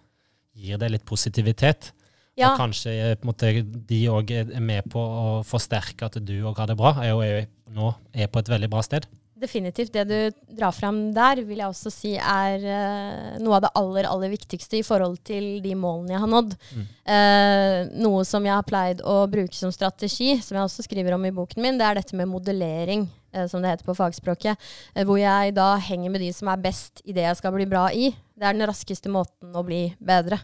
gir 0.57 0.81
deg 0.81 0.95
litt 0.95 1.05
positivitet. 1.05 1.91
Ja. 2.39 2.55
Og 2.55 2.63
kanskje 2.63 2.95
eh, 2.95 3.19
måte, 3.27 3.53
de 3.63 4.01
òg 4.09 4.33
er 4.33 4.55
med 4.65 4.89
på 4.91 5.03
å 5.03 5.27
forsterke 5.45 6.09
at 6.09 6.17
du 6.25 6.39
òg 6.41 6.63
har 6.63 6.73
det 6.73 6.79
bra, 6.81 6.97
og 7.13 7.27
er, 7.27 7.51
nå 7.75 7.93
er 8.15 8.33
på 8.33 8.41
et 8.41 8.55
veldig 8.57 8.73
bra 8.73 8.81
sted 8.87 9.09
definitivt. 9.35 9.93
Det 9.93 10.05
du 10.05 10.55
drar 10.57 10.73
fram 10.73 11.13
der, 11.15 11.43
vil 11.47 11.61
jeg 11.61 11.71
også 11.71 11.93
si 11.93 12.15
er 12.19 12.63
uh, 12.63 13.41
noe 13.43 13.59
av 13.59 13.65
det 13.67 13.73
aller, 13.81 14.09
aller 14.09 14.33
viktigste 14.33 14.79
i 14.79 14.87
forhold 14.87 15.19
til 15.27 15.59
de 15.65 15.75
målene 15.79 16.15
jeg 16.15 16.23
har 16.23 16.31
nådd. 16.31 16.55
Mm. 16.75 16.87
Uh, 17.09 17.79
noe 18.07 18.23
som 18.29 18.47
jeg 18.47 18.55
har 18.55 18.67
pleid 18.69 19.03
å 19.03 19.25
bruke 19.31 19.57
som 19.59 19.75
strategi, 19.75 20.37
som 20.43 20.59
jeg 20.59 20.69
også 20.69 20.87
skriver 20.87 21.17
om 21.17 21.27
i 21.27 21.35
boken 21.35 21.65
min, 21.65 21.81
det 21.81 21.89
er 21.89 22.01
dette 22.01 22.19
med 22.19 22.31
modellering, 22.31 23.09
uh, 23.35 23.47
som 23.51 23.65
det 23.65 23.73
heter 23.73 23.89
på 23.89 23.97
fagspråket. 23.99 24.71
hvor 25.03 25.19
jeg 25.19 25.57
da 25.57 25.75
henger 25.83 26.15
med 26.15 26.23
de 26.23 26.31
som 26.33 26.49
er 26.53 26.63
best 26.63 27.03
i 27.05 27.17
det 27.17 27.27
jeg 27.27 27.41
skal 27.41 27.55
bli 27.57 27.67
bra 27.67 27.89
i. 27.91 28.13
Det 28.35 28.47
er 28.47 28.55
den 28.55 28.67
raskeste 28.67 29.11
måten 29.11 29.55
å 29.55 29.63
bli 29.67 29.95
bedre. 30.03 30.41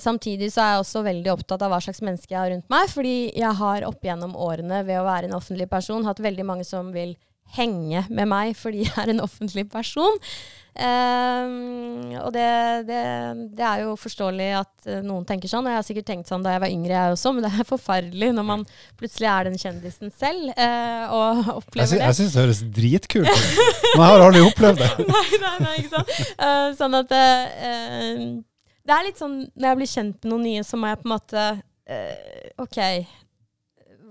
samtidig 0.00 0.50
så 0.52 0.60
er 0.60 0.72
jeg 0.74 0.82
også 0.82 1.02
veldig 1.06 1.30
opptatt 1.32 1.62
av 1.64 1.72
hva 1.72 1.78
slags 1.80 2.02
menneske 2.04 2.34
jeg 2.34 2.38
har 2.38 2.50
rundt 2.52 2.68
meg, 2.68 2.90
fordi 2.92 3.32
jeg 3.32 3.58
har 3.58 3.86
opp 3.88 4.04
gjennom 4.04 4.36
årene 4.36 4.82
ved 4.84 5.00
å 5.00 5.06
være 5.06 5.30
en 5.30 5.38
offentlig 5.38 5.70
person 5.70 6.04
hatt 6.04 6.20
veldig 6.20 6.44
mange 6.44 6.66
som 6.68 6.92
vil 6.92 7.16
henge 7.56 8.06
med 8.08 8.28
meg 8.30 8.56
fordi 8.58 8.86
jeg 8.86 8.98
er 9.02 9.12
en 9.12 9.24
offentlig 9.24 9.68
person. 9.72 10.20
Um, 10.72 12.14
og 12.16 12.30
det, 12.32 12.44
det, 12.88 13.00
det, 13.58 13.64
er 13.66 13.82
jo 13.82 13.90
forståelig 14.00 14.46
at 14.56 14.86
uh, 14.88 15.02
noen 15.04 15.26
tenker 15.28 15.50
sånn, 15.50 15.66
og 15.66 15.74
jeg 15.74 15.76
har 15.76 15.84
sikkert 15.84 16.06
tenkt 16.08 16.30
sånn 16.30 16.40
da 16.46 16.54
jeg 16.54 16.62
var 16.62 16.72
yngre, 16.72 16.94
jeg 16.94 17.12
også, 17.12 17.32
men 17.36 17.44
det 17.44 17.50
er 17.52 17.68
forferdelig 17.74 18.30
når 18.38 18.46
man 18.48 18.64
plutselig 18.96 19.28
er 19.28 19.50
den 19.50 19.60
kjendisen 19.60 20.14
selv 20.16 20.48
uh, 20.56 21.12
og 21.12 21.42
opplever 21.60 21.92
jeg 21.92 22.00
det. 22.00 22.06
Jeg 22.06 22.18
syns 22.22 22.32
det 22.32 22.44
høres 22.46 22.62
dritkult 22.78 23.28
ut, 23.28 23.44
men 23.58 24.00
jeg 24.00 24.06
har 24.06 24.26
aldri 24.30 24.44
opplevd 24.46 24.80
det. 24.80 24.90
nei, 25.12 25.42
nei, 25.44 25.54
nei, 25.66 25.74
ikke 25.82 25.92
sant. 25.98 26.16
Uh, 26.40 26.68
sånn 26.80 27.00
at 27.02 27.12
det 27.12 28.96
er 28.96 29.06
litt 29.10 29.20
sånn 29.20 29.42
når 29.52 29.68
jeg 29.68 29.82
blir 29.82 29.92
kjent 29.92 30.16
med 30.24 30.32
noen 30.32 30.48
nye, 30.48 30.64
så 30.64 30.80
må 30.80 30.88
jeg 30.88 31.02
på 31.02 31.10
en 31.10 31.16
måte 31.18 31.46
OK, 32.62 32.78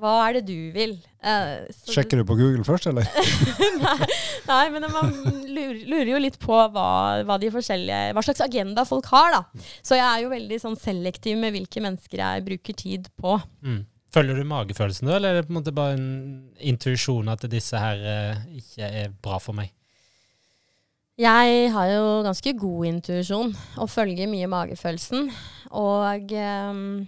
hva 0.01 0.15
er 0.25 0.39
det 0.39 0.47
du 0.49 0.71
vil? 0.73 0.95
Uh, 1.21 1.67
Sjekker 1.85 2.17
du 2.17 2.25
på 2.25 2.37
Google 2.39 2.63
først, 2.65 2.87
eller? 2.89 3.05
nei, 3.83 4.07
nei, 4.47 4.63
men 4.73 4.87
man 4.89 5.11
lurer, 5.45 5.83
lurer, 5.85 6.09
jo 6.09 6.21
litt 6.23 6.39
på 6.41 6.57
hva, 6.73 6.87
hva, 7.27 7.37
hva, 7.37 8.23
slags 8.25 8.41
agenda 8.41 8.85
folk 8.89 9.11
har. 9.13 9.37
da. 9.37 9.67
Så 9.85 9.99
jeg 9.99 10.07
er 10.07 10.23
jo 10.23 10.31
veldig 10.33 10.57
sånn 10.63 10.77
selektiv 10.79 11.37
med 11.41 11.53
hvilke 11.53 11.83
mennesker 11.85 12.23
jeg 12.23 12.45
bruker 12.47 12.77
tid 12.81 13.11
på. 13.21 13.37
Mm. 13.61 13.83
Følger 14.11 14.41
du 14.41 14.47
magefølelsen 14.49 15.07
da, 15.07 15.19
eller 15.19 15.29
er 15.29 15.39
det 15.39 15.47
på 15.47 15.53
en 15.53 15.59
måte 15.61 15.75
bare 15.75 15.95
en 15.95 16.09
intuisjon 16.73 17.29
at 17.31 17.45
disse 17.51 17.79
her 17.79 18.01
uh, 18.01 18.41
ikke 18.57 18.89
er 19.05 19.13
bra 19.21 19.37
for 19.39 19.55
meg? 19.57 19.69
Jeg 21.21 21.67
har 21.75 21.91
jo 21.91 22.05
ganske 22.25 22.55
god 22.57 22.87
intuisjon 22.89 23.53
og 23.77 23.91
følger 23.93 24.29
mye 24.31 24.49
magefølelsen. 24.49 25.29
Og 25.77 26.33
um, 26.33 27.03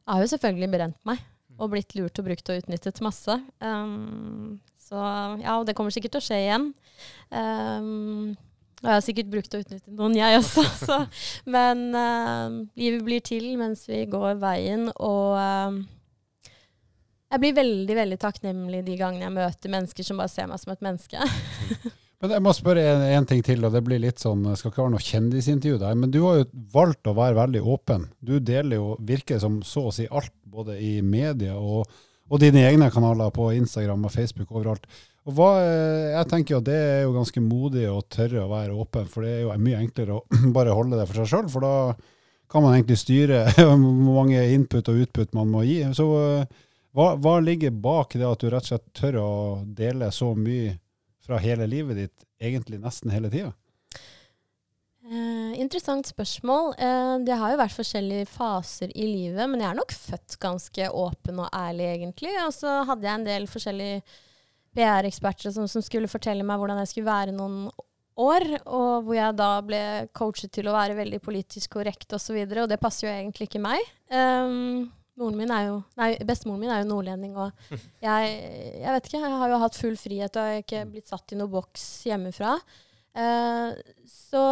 jeg 0.00 0.14
har 0.14 0.24
jo 0.24 0.30
selvfølgelig 0.32 0.70
brent 0.72 0.96
meg 1.06 1.20
og 1.60 1.72
blitt 1.74 1.94
lurt 1.98 2.18
og 2.20 2.26
brukt 2.26 2.52
og 2.52 2.62
utnyttet 2.62 3.02
masse. 3.04 3.36
Um, 3.60 4.58
så 4.80 5.00
ja, 5.42 5.58
og 5.58 5.66
det 5.68 5.76
kommer 5.78 5.94
sikkert 5.94 6.16
til 6.16 6.22
å 6.22 6.26
skje 6.26 6.40
igjen. 6.46 6.70
Um, 7.30 8.32
og 8.80 8.88
jeg 8.88 8.96
har 8.96 9.04
sikkert 9.04 9.32
brukt 9.32 9.54
og 9.54 9.64
utnyttet 9.64 9.94
noen, 9.94 10.16
jeg 10.16 10.40
også. 10.40 10.64
Så. 10.88 10.98
Men 11.52 11.90
uh, 11.92 12.60
livet 12.80 13.04
blir 13.06 13.24
til 13.24 13.52
mens 13.60 13.84
vi 13.90 14.02
går 14.10 14.40
veien, 14.40 14.88
og 14.96 15.36
uh, 15.36 15.80
jeg 17.30 17.42
blir 17.44 17.58
veldig 17.60 17.96
veldig 18.00 18.20
takknemlig 18.24 18.84
de 18.88 18.96
gangene 18.98 19.28
jeg 19.28 19.36
møter 19.36 19.74
mennesker 19.76 20.06
som 20.06 20.18
bare 20.18 20.32
ser 20.32 20.48
meg 20.50 20.62
som 20.62 20.72
et 20.74 20.86
menneske. 20.88 21.20
men 22.20 22.34
Jeg 22.34 22.44
må 22.44 22.52
spørre 22.52 22.82
en, 22.84 23.02
en, 23.16 23.26
ting 23.28 23.40
til, 23.44 23.64
og 23.64 23.72
det 23.72 23.80
blir 23.86 24.00
litt 24.02 24.20
sånn, 24.20 24.44
skal 24.58 24.72
ikke 24.72 24.82
være 24.82 24.92
noe 24.92 25.04
kjendisintervju 25.04 25.78
der. 25.80 25.96
Men 25.96 26.12
du 26.12 26.20
har 26.26 26.42
jo 26.42 26.48
valgt 26.74 27.08
å 27.08 27.16
være 27.16 27.38
veldig 27.38 27.62
åpen. 27.64 28.10
Du 28.20 28.34
deler 28.44 28.76
jo, 28.76 28.90
virker 29.08 29.40
som 29.40 29.60
så 29.64 29.86
å 29.88 29.94
si 29.94 30.04
alt 30.04 30.34
både 30.44 30.76
i 30.84 30.98
media 31.00 31.56
og, 31.56 31.88
og 32.28 32.42
dine 32.42 32.66
egne 32.68 32.90
kanaler 32.92 33.32
på 33.32 33.48
Instagram 33.56 34.04
og 34.04 34.12
Facebook 34.12 34.52
overalt. 34.52 34.84
Og 35.28 35.36
hva, 35.36 35.50
eh, 35.64 36.10
jeg 36.14 36.28
tenker 36.30 36.54
jo 36.54 36.60
Det 36.64 36.76
er 36.76 37.02
jo 37.04 37.12
ganske 37.16 37.42
modig 37.44 37.84
å 37.90 38.00
tørre 38.08 38.44
å 38.44 38.50
være 38.52 38.76
åpen, 38.84 39.08
for 39.08 39.24
det 39.24 39.34
er 39.34 39.42
jo 39.44 39.56
mye 39.60 39.82
enklere 39.84 40.16
å 40.16 40.24
bare 40.56 40.76
holde 40.76 41.00
det 41.00 41.06
for 41.08 41.20
seg 41.20 41.32
sjøl. 41.32 41.48
For 41.52 41.64
da 41.64 41.74
kan 42.50 42.64
man 42.64 42.76
egentlig 42.76 43.00
styre 43.00 43.44
hvor 43.56 43.78
mange 43.80 44.42
input 44.54 44.92
og 44.92 45.06
utput 45.06 45.32
man 45.36 45.48
må 45.52 45.64
gi. 45.68 45.82
Så 45.96 46.08
eh, 46.20 46.60
hva, 46.96 47.14
hva, 47.16 47.38
ligger 47.44 47.72
bak 47.72 48.16
det 48.18 48.26
at 48.26 48.42
du 48.42 48.50
rett 48.50 48.66
og 48.66 48.72
slett 48.72 48.88
tør 48.96 49.20
å 49.22 49.32
dele 49.64 50.10
så 50.12 50.32
mye 50.34 50.74
fra 51.24 51.40
hele 51.42 51.66
livet 51.68 51.98
ditt, 51.98 52.24
egentlig 52.40 52.80
nesten 52.82 53.12
hele 53.12 53.30
tida? 53.32 53.52
Eh, 55.10 55.60
interessant 55.60 56.06
spørsmål. 56.06 56.74
Eh, 56.78 57.14
det 57.26 57.36
har 57.40 57.52
jo 57.52 57.60
vært 57.60 57.76
forskjellige 57.76 58.28
faser 58.30 58.92
i 58.92 59.06
livet, 59.08 59.46
men 59.48 59.62
jeg 59.62 59.70
er 59.70 59.78
nok 59.78 59.94
født 59.96 60.36
ganske 60.42 60.90
åpen 60.92 61.40
og 61.40 61.48
ærlig, 61.56 61.86
egentlig. 61.96 62.34
Og 62.44 62.52
så 62.54 62.82
hadde 62.86 63.08
jeg 63.08 63.18
en 63.18 63.26
del 63.26 63.48
forskjellige 63.50 64.02
PR-eksperter 64.76 65.54
som, 65.54 65.66
som, 65.70 65.82
skulle 65.82 66.10
fortelle 66.10 66.46
meg 66.46 66.60
hvordan 66.60 66.78
jeg 66.82 66.92
skulle 66.92 67.10
være 67.10 67.34
noen 67.34 67.64
år, 68.20 68.46
og 68.68 69.06
hvor 69.06 69.16
jeg 69.16 69.38
da 69.40 69.50
ble 69.64 69.82
coachet 70.14 70.52
til 70.54 70.68
å 70.68 70.76
være 70.76 70.98
veldig 70.98 71.20
politisk 71.24 71.78
korrekt 71.78 72.12
osv., 72.12 72.14
og, 72.14 72.24
så 72.26 72.36
videre, 72.36 72.64
og 72.64 72.70
det 72.70 72.78
passer 72.82 73.08
jo 73.08 73.14
egentlig 73.14 73.48
ikke 73.48 73.64
meg. 73.64 73.80
Um, 74.12 74.90
min 75.36 75.50
er 75.52 75.66
jo, 75.68 75.80
nei, 76.00 76.12
Bestemoren 76.26 76.62
min 76.62 76.72
er 76.72 76.82
jo 76.82 76.90
nordlending, 76.90 77.34
og 77.36 77.50
jeg, 78.06 78.36
jeg 78.80 78.94
vet 78.94 79.10
ikke, 79.10 79.24
jeg 79.24 79.40
har 79.42 79.52
jo 79.52 79.64
hatt 79.64 79.80
full 79.80 79.98
frihet 80.00 80.38
og 80.38 80.46
jeg 80.48 80.60
har 80.60 80.64
ikke 80.64 80.84
blitt 80.92 81.10
satt 81.10 81.34
i 81.34 81.40
noen 81.40 81.52
boks 81.52 81.88
hjemmefra. 82.08 82.54
Uh, 83.10 83.74
så 84.08 84.44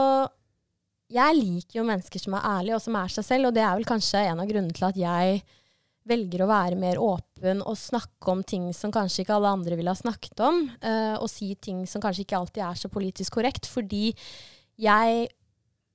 jeg 1.08 1.36
liker 1.38 1.80
jo 1.80 1.86
mennesker 1.88 2.20
som 2.20 2.36
er 2.36 2.48
ærlige, 2.50 2.76
og 2.76 2.84
som 2.84 2.98
er 3.00 3.12
seg 3.12 3.24
selv. 3.24 3.48
Og 3.48 3.56
det 3.56 3.64
er 3.64 3.78
vel 3.78 3.88
kanskje 3.88 4.26
en 4.28 4.42
av 4.42 4.50
grunnene 4.50 4.76
til 4.76 4.88
at 4.90 5.00
jeg 5.00 5.40
velger 6.08 6.44
å 6.44 6.48
være 6.48 6.78
mer 6.80 7.00
åpen 7.04 7.60
og 7.68 7.76
snakke 7.76 8.32
om 8.32 8.42
ting 8.46 8.70
som 8.76 8.92
kanskje 8.92 9.22
ikke 9.24 9.34
alle 9.36 9.52
andre 9.58 9.76
ville 9.76 9.92
ha 9.92 9.98
snakket 9.98 10.40
om. 10.44 10.62
Uh, 10.84 11.16
og 11.20 11.28
si 11.32 11.54
ting 11.60 11.84
som 11.88 12.04
kanskje 12.04 12.26
ikke 12.26 12.40
alltid 12.40 12.64
er 12.64 12.80
så 12.80 12.92
politisk 12.92 13.38
korrekt. 13.38 13.68
Fordi 13.70 14.10
jeg, 14.78 15.28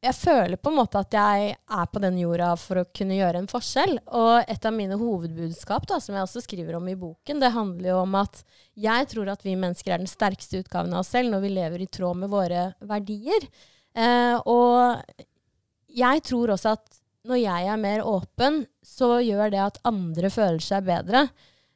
jeg 0.04 0.16
føler 0.18 0.60
på 0.60 0.72
en 0.72 0.78
måte 0.82 1.00
at 1.00 1.16
jeg 1.16 1.54
er 1.56 1.86
på 1.88 2.02
den 2.04 2.18
jorda 2.20 2.50
for 2.60 2.82
å 2.82 2.88
kunne 2.96 3.16
gjøre 3.16 3.40
en 3.40 3.48
forskjell. 3.48 3.94
Og 4.20 4.50
et 4.52 4.66
av 4.68 4.74
mine 4.76 4.98
hovedbudskap, 5.00 5.86
da, 5.88 6.00
som 6.04 6.18
jeg 6.18 6.26
også 6.26 6.44
skriver 6.44 6.76
om 6.76 6.90
i 6.92 6.98
boken, 7.00 7.40
det 7.40 7.54
handler 7.56 7.94
jo 7.94 8.00
om 8.02 8.18
at 8.20 8.42
jeg 8.80 9.08
tror 9.14 9.32
at 9.32 9.46
vi 9.48 9.56
mennesker 9.60 9.94
er 9.94 10.02
den 10.02 10.12
sterkeste 10.12 10.60
utgaven 10.60 10.92
av 10.92 11.06
oss 11.06 11.14
selv 11.16 11.32
når 11.32 11.46
vi 11.46 11.54
lever 11.56 11.86
i 11.86 11.88
tråd 11.88 12.20
med 12.20 12.34
våre 12.34 12.66
verdier. 12.90 13.48
Eh, 13.96 14.36
og 14.44 15.00
jeg 15.94 16.24
tror 16.28 16.52
også 16.58 16.74
at 16.76 17.00
når 17.30 17.40
jeg 17.40 17.70
er 17.72 17.80
mer 17.80 18.04
åpen, 18.04 18.64
så 18.84 19.16
gjør 19.24 19.54
det 19.54 19.62
at 19.64 19.80
andre 19.88 20.32
føler 20.34 20.66
seg 20.66 20.84
bedre. 20.90 21.22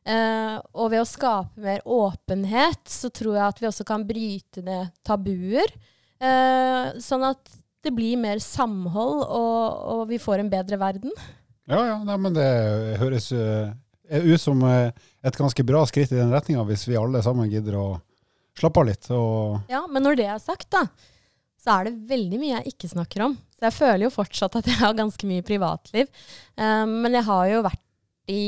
Eh, 0.03 0.57
og 0.75 0.91
ved 0.91 1.05
å 1.05 1.07
skape 1.07 1.63
mer 1.63 1.85
åpenhet, 1.87 2.83
så 2.91 3.07
tror 3.07 3.37
jeg 3.37 3.45
at 3.45 3.63
vi 3.63 3.69
også 3.71 3.87
kan 3.87 4.03
bryte 4.09 4.65
ned 4.67 4.91
tabuer. 5.07 5.71
Eh, 6.19 6.99
sånn 6.99 7.23
at 7.29 7.55
det 7.87 7.95
blir 7.95 8.19
mer 8.21 8.41
samhold, 8.43 9.23
og, 9.25 9.81
og, 9.95 10.05
vi 10.11 10.19
får 10.21 10.43
en 10.43 10.51
bedre 10.51 10.79
verden. 10.81 11.13
Ja, 11.67 11.81
ja. 11.93 11.97
Nei, 12.05 12.17
men 12.21 12.35
det 12.35 12.47
høres 13.01 13.31
uh, 13.35 13.71
ut 14.07 14.41
som 14.43 14.61
et 14.67 15.39
ganske 15.39 15.65
bra 15.67 15.81
skritt 15.89 16.13
i 16.13 16.19
den 16.19 16.31
retninga, 16.31 16.63
hvis 16.67 16.85
vi 16.87 16.99
alle 16.99 17.23
sammen 17.25 17.49
gidder 17.51 17.79
å 17.79 17.87
slappe 18.57 18.81
av 18.81 18.89
litt. 18.89 19.09
Ja, 19.71 19.83
men 19.91 20.05
når 20.05 20.19
det 20.19 20.27
er 20.31 20.41
sagt, 20.41 20.69
da, 20.73 20.85
så 21.61 21.79
er 21.79 21.89
det 21.89 22.07
veldig 22.09 22.39
mye 22.41 22.55
jeg 22.59 22.73
ikke 22.73 22.91
snakker 22.93 23.25
om. 23.27 23.35
Så 23.57 23.67
jeg 23.67 23.75
føler 23.75 24.05
jo 24.05 24.13
fortsatt 24.13 24.59
at 24.59 24.69
jeg 24.69 24.79
har 24.79 24.95
ganske 24.97 25.29
mye 25.29 25.45
privatliv. 25.45 26.09
Um, 26.55 26.99
men 27.03 27.17
jeg 27.17 27.27
har 27.27 27.49
jo 27.51 27.63
vært 27.65 27.83
i, 28.29 28.43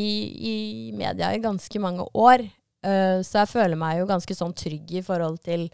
i, 0.51 0.55
media 0.95 1.31
i 1.33 1.41
ganske 1.41 1.81
mange 1.81 2.05
år, 2.13 2.43
uh, 2.85 3.19
så 3.25 3.41
jeg 3.41 3.51
føler 3.53 3.79
meg 3.79 4.01
jo 4.01 4.09
ganske 4.09 4.37
sånn 4.37 4.55
trygg 4.57 4.93
i 4.99 5.03
forhold 5.05 5.39
til 5.45 5.67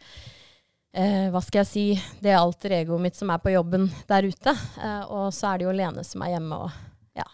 uh, 0.97 1.27
hva 1.33 1.41
skal 1.43 1.61
jeg 1.63 1.69
si, 1.69 1.85
det 2.23 2.35
alter 2.35 2.77
egoet 2.79 3.03
mitt 3.03 3.17
som 3.17 3.31
er 3.33 3.41
på 3.43 3.53
jobben 3.53 3.87
der 4.09 4.27
ute. 4.27 4.55
Eh, 4.81 5.03
og 5.11 5.31
så 5.35 5.51
er 5.51 5.61
det 5.61 5.67
jo 5.67 5.75
Lene 5.75 6.03
som 6.07 6.23
er 6.25 6.35
hjemme 6.35 6.59
og 6.65 6.75
ja, 7.17 7.27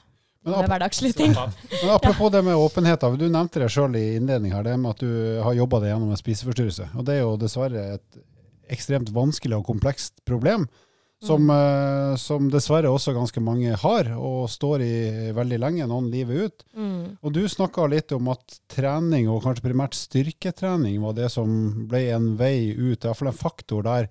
med 0.48 0.70
hverdagslige 0.72 1.18
ting. 1.18 1.36
Men 1.82 1.94
apropos 1.96 2.34
det 2.34 2.44
med 2.46 2.60
åpenhet, 2.60 3.08
du 3.18 3.28
nevnte 3.28 3.64
det 3.64 3.72
sjøl 3.74 3.96
i 4.00 4.06
innledning 4.18 4.56
her, 4.56 4.66
det 4.68 4.78
med 4.80 4.96
at 4.96 5.04
du 5.04 5.42
har 5.46 5.58
jobba 5.58 5.82
deg 5.84 5.94
gjennom 5.94 6.14
en 6.14 6.22
spiseforstyrrelse. 6.22 6.92
Og 6.96 7.08
det 7.08 7.18
er 7.18 7.26
jo 7.26 7.38
dessverre 7.42 7.88
et 7.98 8.24
ekstremt 8.72 9.12
vanskelig 9.14 9.60
og 9.60 9.68
komplekst 9.68 10.22
problem 10.28 10.68
som, 11.22 11.50
eh, 11.50 12.16
som 12.18 12.48
dessverre 12.50 12.90
også 12.90 13.14
ganske 13.14 13.42
mange 13.44 13.76
har, 13.78 14.10
og 14.18 14.50
står 14.50 14.84
i 14.84 14.96
veldig 15.38 15.60
lenge, 15.62 15.88
noen 15.90 16.10
livet 16.14 16.48
ut. 16.48 16.66
Mm. 16.74 17.18
Og 17.22 17.36
du 17.36 17.44
snakka 17.50 17.86
litt 17.92 18.14
om 18.16 18.32
at 18.34 18.58
trening, 18.72 19.30
og 19.30 19.44
kanskje 19.46 19.68
primært 19.68 19.98
styrketrening, 19.98 20.98
var 21.04 21.14
det 21.20 21.30
som 21.34 21.52
ble 21.92 22.08
en 22.16 22.34
vei 22.40 22.74
ut, 22.74 23.06
iallfall 23.06 23.30
en 23.30 23.38
faktor 23.38 23.86
der. 23.86 24.10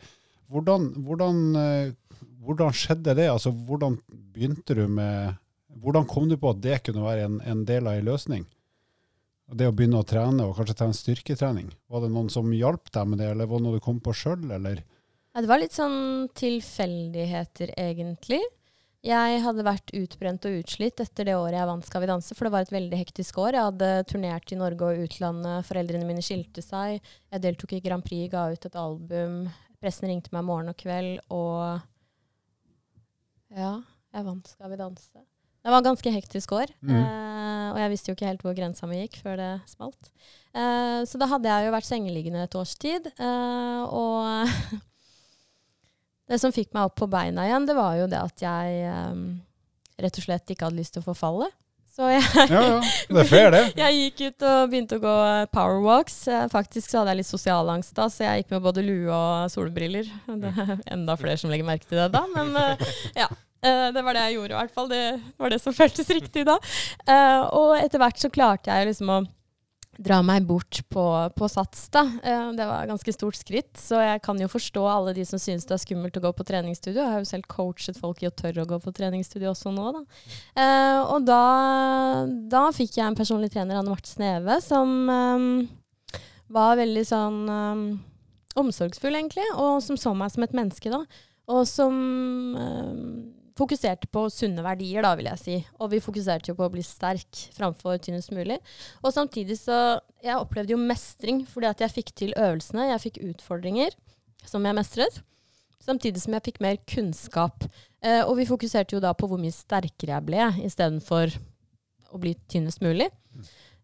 Hvordan, 0.50 0.92
hvordan, 1.06 1.42
eh, 1.58 2.22
hvordan 2.46 2.78
skjedde 2.78 3.16
det? 3.18 3.28
Altså, 3.32 3.50
hvordan 3.50 3.98
begynte 4.08 4.78
du 4.78 4.86
med 4.88 5.38
Hvordan 5.80 6.04
kom 6.04 6.26
du 6.28 6.34
på 6.36 6.50
at 6.50 6.58
det 6.60 6.82
kunne 6.84 7.00
være 7.00 7.22
en, 7.24 7.36
en 7.46 7.60
del 7.64 7.86
av 7.86 7.94
en 7.96 8.04
løsning? 8.04 8.42
Det 9.54 9.64
å 9.64 9.72
begynne 9.72 10.02
å 10.02 10.04
trene, 10.04 10.44
og 10.44 10.58
kanskje 10.58 10.74
ta 10.76 10.88
en 10.90 10.92
styrketrening. 10.92 11.70
Var 11.88 12.02
det 12.02 12.10
noen 12.12 12.28
som 12.28 12.50
hjalp 12.52 12.90
deg 12.92 13.06
med 13.08 13.22
det, 13.22 13.30
eller 13.30 13.48
var 13.48 13.62
det 13.62 13.64
noe 13.64 13.78
du 13.78 13.84
kom 13.84 14.00
på 14.02 14.12
sjøl, 14.12 14.50
eller? 14.58 14.82
Ja, 15.30 15.42
det 15.44 15.50
var 15.50 15.60
litt 15.62 15.76
sånn 15.76 16.26
tilfeldigheter, 16.34 17.70
egentlig. 17.78 18.40
Jeg 19.06 19.38
hadde 19.40 19.64
vært 19.64 19.92
utbrent 19.96 20.44
og 20.44 20.58
utslitt 20.58 21.00
etter 21.00 21.24
det 21.30 21.36
året 21.38 21.56
jeg 21.56 21.68
vant 21.70 21.86
Skal 21.88 22.02
vi 22.02 22.08
danse, 22.10 22.34
for 22.36 22.46
det 22.46 22.52
var 22.52 22.66
et 22.66 22.74
veldig 22.74 22.98
hektisk 23.00 23.38
år. 23.40 23.56
Jeg 23.56 23.68
hadde 23.70 23.88
turnert 24.10 24.52
i 24.52 24.58
Norge 24.60 24.90
og 24.90 25.06
utlandet, 25.06 25.64
foreldrene 25.70 26.08
mine 26.08 26.24
skilte 26.24 26.64
seg. 26.64 26.98
Jeg 27.32 27.44
deltok 27.46 27.72
i 27.78 27.80
Grand 27.84 28.04
Prix, 28.04 28.28
ga 28.32 28.50
ut 28.52 28.66
et 28.68 28.76
album. 28.76 29.46
Pressen 29.80 30.10
ringte 30.10 30.34
meg 30.36 30.44
morgen 30.44 30.74
og 30.74 30.76
kveld, 30.82 31.22
og 31.32 31.80
Ja, 33.56 33.78
jeg 34.12 34.26
vant 34.26 34.52
Skal 34.52 34.74
vi 34.74 34.82
danse. 34.82 35.24
Det 35.60 35.72
var 35.72 35.80
et 35.80 35.88
ganske 35.88 36.12
hektisk 36.12 36.52
år, 36.56 36.70
mm. 36.80 36.92
eh, 36.96 37.66
og 37.70 37.78
jeg 37.82 37.90
visste 37.92 38.08
jo 38.08 38.16
ikke 38.16 38.28
helt 38.30 38.44
hvor 38.44 38.54
grensa 38.56 38.86
mi 38.88 39.02
gikk 39.02 39.18
før 39.20 39.36
det 39.36 39.50
smalt. 39.68 40.08
Eh, 40.56 41.00
så 41.04 41.20
da 41.20 41.28
hadde 41.28 41.50
jeg 41.52 41.66
jo 41.66 41.74
vært 41.74 41.88
sengeliggende 41.88 42.44
et 42.46 42.56
års 42.56 42.72
tid, 42.80 43.10
eh, 43.12 43.82
og 43.84 44.80
det 46.30 46.38
som 46.38 46.52
fikk 46.54 46.70
meg 46.76 46.86
opp 46.88 46.94
på 47.00 47.08
beina 47.10 47.44
igjen, 47.48 47.66
det 47.68 47.74
var 47.78 47.96
jo 47.98 48.06
det 48.10 48.20
at 48.22 48.44
jeg 48.44 48.84
um, 49.10 49.24
rett 50.00 50.20
og 50.20 50.24
slett 50.28 50.52
ikke 50.54 50.68
hadde 50.68 50.78
lyst 50.80 50.94
til 50.94 51.02
å 51.02 51.08
forfalle. 51.10 51.48
Så 51.90 52.06
jeg, 52.06 52.22
Ja, 52.48 52.60
ja. 52.62 52.76
Det 53.10 53.18
er 53.24 53.28
fair, 53.28 53.50
det. 53.50 53.62
jeg 53.82 53.96
gikk 53.98 54.20
ut 54.30 54.44
og 54.46 54.70
begynte 54.70 54.96
å 55.00 55.02
gå 55.02 55.14
powerwalks. 55.52 56.20
Eh, 56.30 56.44
Faktisk 56.52 56.88
så 56.92 57.00
hadde 57.00 57.12
jeg 57.16 57.18
litt 57.24 57.28
sosialangst 57.32 57.92
da, 57.98 58.06
så 58.08 58.24
jeg 58.28 58.44
gikk 58.44 58.54
med 58.54 58.62
både 58.68 58.84
lue 58.86 59.10
og 59.10 59.50
solbriller. 59.52 60.06
Det 60.46 60.52
er 60.54 60.70
enda 60.94 61.18
flere 61.20 61.36
som 61.42 61.50
legger 61.50 61.66
merke 61.66 61.90
til 61.90 61.98
det 61.98 62.06
da, 62.14 62.22
men 62.30 62.54
eh, 62.62 62.86
ja. 63.18 63.26
Eh, 63.60 63.88
Det 63.92 64.04
var 64.06 64.16
det 64.16 64.22
jeg 64.28 64.38
gjorde 64.38 64.54
i 64.54 64.58
hvert 64.62 64.72
fall. 64.78 64.88
Det 64.94 65.02
var 65.42 65.52
det 65.52 65.58
som 65.66 65.74
føltes 65.76 66.08
riktig 66.14 66.46
da. 66.48 66.56
Eh, 67.10 67.42
Og 67.58 67.74
etter 67.82 68.00
hvert 68.00 68.22
så 68.22 68.30
klarte 68.32 68.70
jeg 68.70 68.92
liksom 68.92 69.10
å 69.18 69.20
dra 69.98 70.20
meg 70.22 70.46
bort 70.46 70.78
på, 70.88 71.02
på 71.36 71.48
sats, 71.50 71.88
da. 71.92 72.04
Eh, 72.22 72.52
Det 72.56 72.66
var 72.66 72.84
et 72.84 72.90
ganske 72.92 73.12
stort 73.12 73.36
skritt, 73.36 73.72
så 73.76 73.98
jeg 74.00 74.22
kan 74.22 74.38
jo 74.40 74.48
forstå 74.48 74.84
alle 74.88 75.14
de 75.16 75.24
som 75.28 75.40
synes 75.42 75.66
det 75.68 75.74
er 75.76 75.82
skummelt 75.82 76.16
å 76.16 76.22
gå 76.24 76.30
på 76.36 76.46
treningsstudio. 76.46 77.02
Jeg 77.02 77.12
har 77.12 77.24
jo 77.24 77.28
selv 77.32 77.48
coachet 77.50 77.98
folk 78.00 78.22
i 78.22 78.28
å 78.30 78.34
tørre 78.34 78.62
å 78.64 78.68
gå 78.70 78.78
på 78.80 78.94
treningsstudio 78.96 79.50
også 79.50 79.72
nå, 79.74 79.88
da. 79.98 80.04
Eh, 80.54 81.00
og 81.02 81.26
da, 81.26 81.42
da 82.52 82.62
fikk 82.76 82.96
jeg 83.00 83.06
en 83.08 83.18
personlig 83.18 83.50
trener, 83.52 83.80
Anne 83.80 83.90
Marte 83.92 84.08
Sneve, 84.12 84.60
som 84.64 84.94
eh, 85.10 86.22
var 86.50 86.78
veldig 86.80 87.04
sånn 87.06 87.42
omsorgsfull, 88.58 89.14
egentlig, 89.14 89.44
og 89.54 89.78
som 89.84 89.98
så 90.00 90.14
meg 90.16 90.32
som 90.32 90.42
et 90.46 90.56
menneske, 90.56 90.90
da. 90.90 91.04
Og 91.50 91.66
som 91.66 91.94
fokuserte 93.60 94.08
på 94.12 94.24
sunne 94.32 94.64
verdier, 94.64 95.04
da, 95.04 95.12
vil 95.18 95.28
jeg 95.30 95.40
si. 95.40 95.56
Og 95.78 95.92
vi 95.92 96.02
fokuserte 96.02 96.50
jo 96.50 96.56
på 96.58 96.66
å 96.66 96.72
bli 96.72 96.84
sterk 96.86 97.44
framfor 97.54 98.00
tynnest 98.02 98.32
mulig. 98.34 98.58
Og 99.04 99.14
samtidig 99.16 99.60
så 99.60 100.00
Jeg 100.20 100.36
opplevde 100.36 100.74
jo 100.74 100.76
mestring 100.76 101.46
fordi 101.48 101.68
at 101.70 101.80
jeg 101.80 101.94
fikk 101.94 102.10
til 102.12 102.34
øvelsene. 102.36 102.90
Jeg 102.90 103.00
fikk 103.06 103.22
utfordringer 103.24 103.94
som 104.44 104.66
jeg 104.68 104.76
mestret. 104.76 105.22
Samtidig 105.80 106.20
som 106.20 106.36
jeg 106.36 106.44
fikk 106.44 106.60
mer 106.60 106.76
kunnskap. 106.84 107.64
Eh, 108.04 108.20
og 108.20 108.36
vi 108.36 108.48
fokuserte 108.48 108.96
jo 108.96 109.00
da 109.00 109.14
på 109.16 109.30
hvor 109.30 109.40
mye 109.40 109.54
sterkere 109.54 110.18
jeg 110.18 110.26
ble, 110.28 110.44
istedenfor 110.68 111.32
å 112.12 112.20
bli 112.20 112.34
tynnest 112.52 112.84
mulig. 112.84 113.08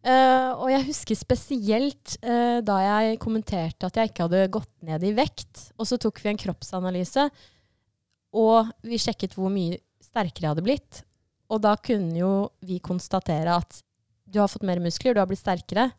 Uh, 0.06 0.52
og 0.62 0.68
jeg 0.70 0.86
husker 0.86 1.18
spesielt 1.18 2.12
uh, 2.22 2.62
da 2.62 2.76
jeg 2.84 3.16
kommenterte 3.18 3.88
at 3.88 3.96
jeg 3.98 4.12
ikke 4.12 4.28
hadde 4.28 4.52
gått 4.54 4.70
ned 4.86 5.02
i 5.02 5.10
vekt. 5.16 5.70
Og 5.80 5.88
så 5.90 5.98
tok 5.98 6.20
vi 6.22 6.30
en 6.30 6.38
kroppsanalyse, 6.38 7.26
og 8.36 8.72
vi 8.84 9.00
sjekket 9.00 9.36
hvor 9.36 9.52
mye 9.52 9.80
sterkere 10.04 10.46
jeg 10.46 10.54
hadde 10.54 10.66
blitt. 10.66 11.02
Og 11.52 11.62
da 11.62 11.76
kunne 11.78 12.16
jo 12.18 12.32
vi 12.66 12.80
konstatere 12.82 13.54
at 13.56 13.80
du 14.26 14.40
har 14.42 14.50
fått 14.50 14.66
mer 14.66 14.82
muskler, 14.82 15.14
du 15.14 15.22
har 15.22 15.28
blitt 15.30 15.42
sterkere. 15.42 15.90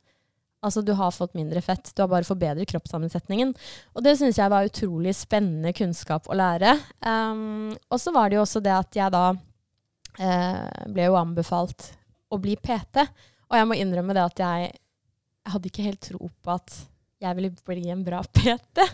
Altså 0.66 0.82
du 0.82 0.92
har 0.98 1.14
fått 1.14 1.36
mindre 1.38 1.62
fett, 1.62 1.94
du 1.96 2.02
har 2.02 2.10
bare 2.12 2.28
forbedret 2.28 2.68
kroppssammensetningen. 2.70 3.54
Og 3.96 4.04
det 4.04 4.18
syns 4.20 4.40
jeg 4.40 4.52
var 4.52 4.68
utrolig 4.68 5.14
spennende 5.16 5.72
kunnskap 5.78 6.28
å 6.28 6.38
lære. 6.38 6.74
Um, 7.06 7.72
og 7.94 8.02
så 8.02 8.12
var 8.16 8.30
det 8.30 8.40
jo 8.40 8.44
også 8.44 8.64
det 8.66 8.74
at 8.74 8.98
jeg 8.98 9.14
da 9.14 9.26
eh, 10.18 10.84
ble 10.92 11.08
jo 11.08 11.20
anbefalt 11.20 11.92
å 12.34 12.40
bli 12.42 12.58
PT. 12.60 13.06
Og 13.48 13.60
jeg 13.60 13.70
må 13.70 13.78
innrømme 13.80 14.18
det 14.18 14.26
at 14.26 14.44
jeg, 14.44 14.72
jeg 15.46 15.54
hadde 15.54 15.72
ikke 15.72 15.88
helt 15.88 16.04
tro 16.10 16.32
på 16.44 16.56
at 16.58 16.80
jeg 17.24 17.38
ville 17.38 17.52
bli 17.66 17.90
en 17.94 18.04
bra 18.06 18.22
PT. 18.36 18.86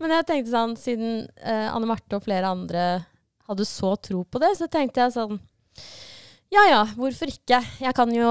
Men 0.00 0.16
jeg 0.16 0.28
tenkte 0.28 0.52
sånn, 0.52 0.76
siden 0.80 1.24
uh, 1.44 1.68
Anne 1.72 1.88
Marte 1.88 2.18
og 2.18 2.26
flere 2.26 2.52
andre 2.52 2.86
hadde 3.50 3.66
så 3.66 3.96
tro 3.98 4.22
på 4.24 4.42
det, 4.42 4.52
så 4.58 4.70
tenkte 4.70 5.02
jeg 5.04 5.16
sånn 5.16 5.40
ja 6.50 6.64
ja, 6.66 6.78
hvorfor 6.98 7.30
ikke? 7.30 7.60
Jeg 7.78 7.94
kan 7.94 8.10
jo 8.10 8.30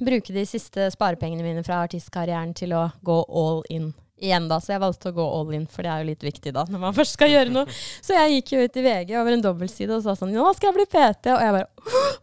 bruke 0.00 0.32
de 0.32 0.44
siste 0.48 0.86
sparepengene 0.94 1.44
mine 1.44 1.64
fra 1.66 1.82
artistkarrieren 1.84 2.54
til 2.56 2.72
å 2.72 2.86
gå 3.04 3.16
all 3.28 3.60
in 3.72 3.90
igjen, 4.20 4.48
da. 4.50 4.58
Så 4.62 4.74
jeg 4.74 4.82
valgte 4.82 5.12
å 5.12 5.16
gå 5.16 5.26
all 5.38 5.52
in, 5.56 5.66
for 5.70 5.86
det 5.86 5.92
er 5.92 6.02
jo 6.02 6.08
litt 6.10 6.26
viktig 6.26 6.52
da, 6.56 6.64
når 6.68 6.82
man 6.82 6.96
først 6.96 7.16
skal 7.18 7.32
gjøre 7.32 7.54
noe. 7.54 7.78
Så 8.04 8.16
jeg 8.16 8.38
gikk 8.38 8.54
jo 8.54 8.64
ut 8.64 8.80
i 8.80 8.84
VG 8.88 9.14
over 9.20 9.36
en 9.36 9.44
dobbeltside 9.44 9.96
og 9.96 10.04
sa 10.04 10.16
sånn 10.18 10.34
Nå 10.34 10.46
skal 10.56 10.70
jeg 10.70 10.78
bli 10.78 10.88
PT. 10.92 11.32
Og 11.34 11.44
jeg 11.46 11.56
bare 11.58 11.68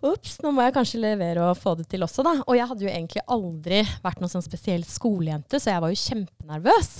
Ops, 0.06 0.36
nå 0.44 0.52
må 0.54 0.66
jeg 0.66 0.76
kanskje 0.76 1.02
levere 1.02 1.48
og 1.48 1.58
få 1.58 1.74
det 1.80 1.88
til 1.92 2.06
også, 2.06 2.26
da. 2.26 2.36
Og 2.46 2.58
jeg 2.58 2.70
hadde 2.70 2.86
jo 2.86 2.92
egentlig 2.92 3.24
aldri 3.34 3.82
vært 4.04 4.22
noen 4.22 4.34
sånn 4.36 4.46
spesiell 4.46 4.86
skolejente, 4.88 5.60
så 5.62 5.74
jeg 5.74 5.84
var 5.84 5.94
jo 5.94 6.04
kjempenervøs. 6.04 6.92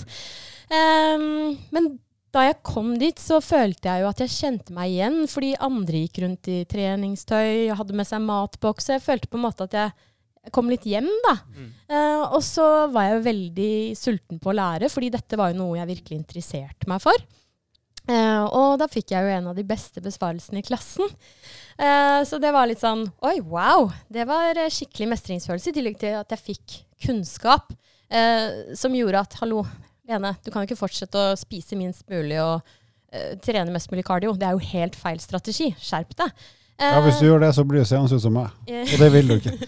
Um, 0.66 1.54
men 1.74 1.92
da 2.34 2.42
jeg 2.48 2.58
kom 2.66 2.90
dit, 3.00 3.20
så 3.22 3.38
følte 3.44 3.88
jeg 3.88 4.02
jo 4.02 4.10
at 4.10 4.20
jeg 4.20 4.34
kjente 4.34 4.74
meg 4.76 4.92
igjen, 4.92 5.22
fordi 5.30 5.54
andre 5.62 6.02
gikk 6.02 6.20
rundt 6.24 6.50
i 6.52 6.58
treningstøy, 6.68 7.70
hadde 7.78 7.96
med 7.96 8.08
seg 8.08 8.24
matboks. 8.26 8.88
så 8.88 8.96
Jeg 8.96 9.06
følte 9.06 9.30
på 9.30 9.38
en 9.38 9.46
måte 9.46 9.68
at 9.68 9.76
jeg 9.78 9.94
kom 10.54 10.68
litt 10.70 10.86
hjem, 10.88 11.08
da. 11.26 11.34
Eh, 11.88 12.22
og 12.36 12.42
så 12.44 12.86
var 12.92 13.08
jeg 13.10 13.24
veldig 13.26 13.72
sulten 13.98 14.38
på 14.42 14.50
å 14.52 14.56
lære, 14.56 14.90
fordi 14.92 15.10
dette 15.14 15.38
var 15.38 15.52
jo 15.52 15.60
noe 15.62 15.78
jeg 15.80 15.90
virkelig 15.94 16.18
interesserte 16.20 16.88
meg 16.90 17.02
for. 17.04 17.26
Eh, 18.06 18.42
og 18.54 18.76
da 18.78 18.86
fikk 18.86 19.10
jeg 19.10 19.26
jo 19.26 19.32
en 19.34 19.48
av 19.50 19.56
de 19.58 19.64
beste 19.66 20.02
besvarelsene 20.02 20.60
i 20.62 20.66
klassen. 20.66 21.10
Eh, 21.78 22.20
så 22.28 22.38
det 22.38 22.52
var 22.54 22.68
litt 22.70 22.80
sånn 22.80 23.02
Oi, 23.26 23.40
wow! 23.42 23.90
Det 24.08 24.24
var 24.28 24.56
eh, 24.56 24.70
skikkelig 24.70 25.10
mestringsfølelse, 25.10 25.72
i 25.72 25.76
tillegg 25.76 25.98
til 26.00 26.14
at 26.20 26.30
jeg 26.36 26.44
fikk 26.52 26.76
kunnskap 27.08 27.74
eh, 28.08 28.74
som 28.78 28.94
gjorde 28.94 29.24
at 29.26 29.36
hallo, 29.42 29.64
Lene, 30.06 30.36
du 30.44 30.52
kan 30.52 30.62
jo 30.62 30.70
ikke 30.70 30.78
fortsette 30.78 31.18
å 31.18 31.38
spise 31.38 31.74
minst 31.74 32.06
mulig 32.12 32.38
og 32.38 32.60
eh, 33.10 33.34
trene 33.42 33.74
mest 33.74 33.90
mulig 33.90 34.06
kardio. 34.06 34.36
Det 34.38 34.46
er 34.46 34.54
jo 34.54 34.70
helt 34.70 34.94
feil 34.94 35.18
strategi. 35.18 35.72
Skjerp 35.82 36.14
deg. 36.20 36.46
Ja, 36.76 37.00
Hvis 37.00 37.18
du 37.22 37.24
gjør 37.24 37.40
det, 37.40 37.54
så 37.56 37.64
blir 37.64 37.80
du 37.80 37.88
seende 37.88 38.12
ut 38.12 38.22
som 38.22 38.34
meg. 38.36 38.52
Eh, 38.68 38.84
Og 38.84 39.00
det 39.00 39.08
vil 39.14 39.30
du 39.30 39.38
ikke. 39.38 39.54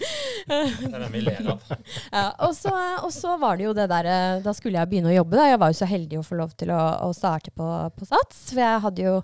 Det 0.49 1.21
ja, 2.15 2.23
og, 2.41 2.55
så, 2.57 2.71
og 3.05 3.11
så 3.13 3.35
var 3.37 3.59
det 3.59 3.67
jo 3.67 3.73
det 3.77 3.83
der 3.91 4.07
eh, 4.09 4.39
Da 4.41 4.49
skulle 4.57 4.79
jeg 4.79 4.89
begynne 4.89 5.11
å 5.11 5.13
jobbe. 5.13 5.37
Da. 5.37 5.45
Jeg 5.51 5.59
var 5.61 5.69
jo 5.69 5.77
så 5.77 5.87
heldig 5.89 6.17
å 6.17 6.25
få 6.25 6.39
lov 6.39 6.55
til 6.57 6.71
å, 6.73 6.79
å 7.05 7.11
starte 7.13 7.53
på, 7.53 7.67
på 7.93 8.07
Sats. 8.09 8.47
For 8.49 8.61
jeg 8.63 8.81
hadde 8.85 9.05
jo 9.05 9.15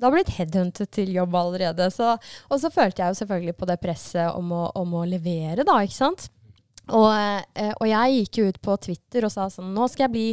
da 0.00 0.08
blitt 0.12 0.32
headhuntet 0.38 0.92
til 0.96 1.12
jobb 1.12 1.36
allerede. 1.36 1.90
Så, 1.92 2.14
og 2.48 2.62
så 2.62 2.72
følte 2.72 3.02
jeg 3.02 3.12
jo 3.12 3.20
selvfølgelig 3.20 3.56
på 3.60 3.68
det 3.68 3.76
presset 3.82 4.32
om 4.32 4.54
å, 4.56 4.62
om 4.80 4.96
å 5.02 5.04
levere, 5.08 5.66
da, 5.68 5.76
ikke 5.84 5.98
sant. 5.98 6.30
Og, 6.88 7.12
eh, 7.12 7.74
og 7.76 7.86
jeg 7.90 8.16
gikk 8.22 8.40
jo 8.40 8.48
ut 8.48 8.62
på 8.64 8.78
Twitter 8.88 9.26
og 9.28 9.30
sa 9.30 9.44
sånn 9.52 9.68
Nå 9.76 9.84
skal 9.92 10.08
jeg 10.08 10.14
bli 10.14 10.24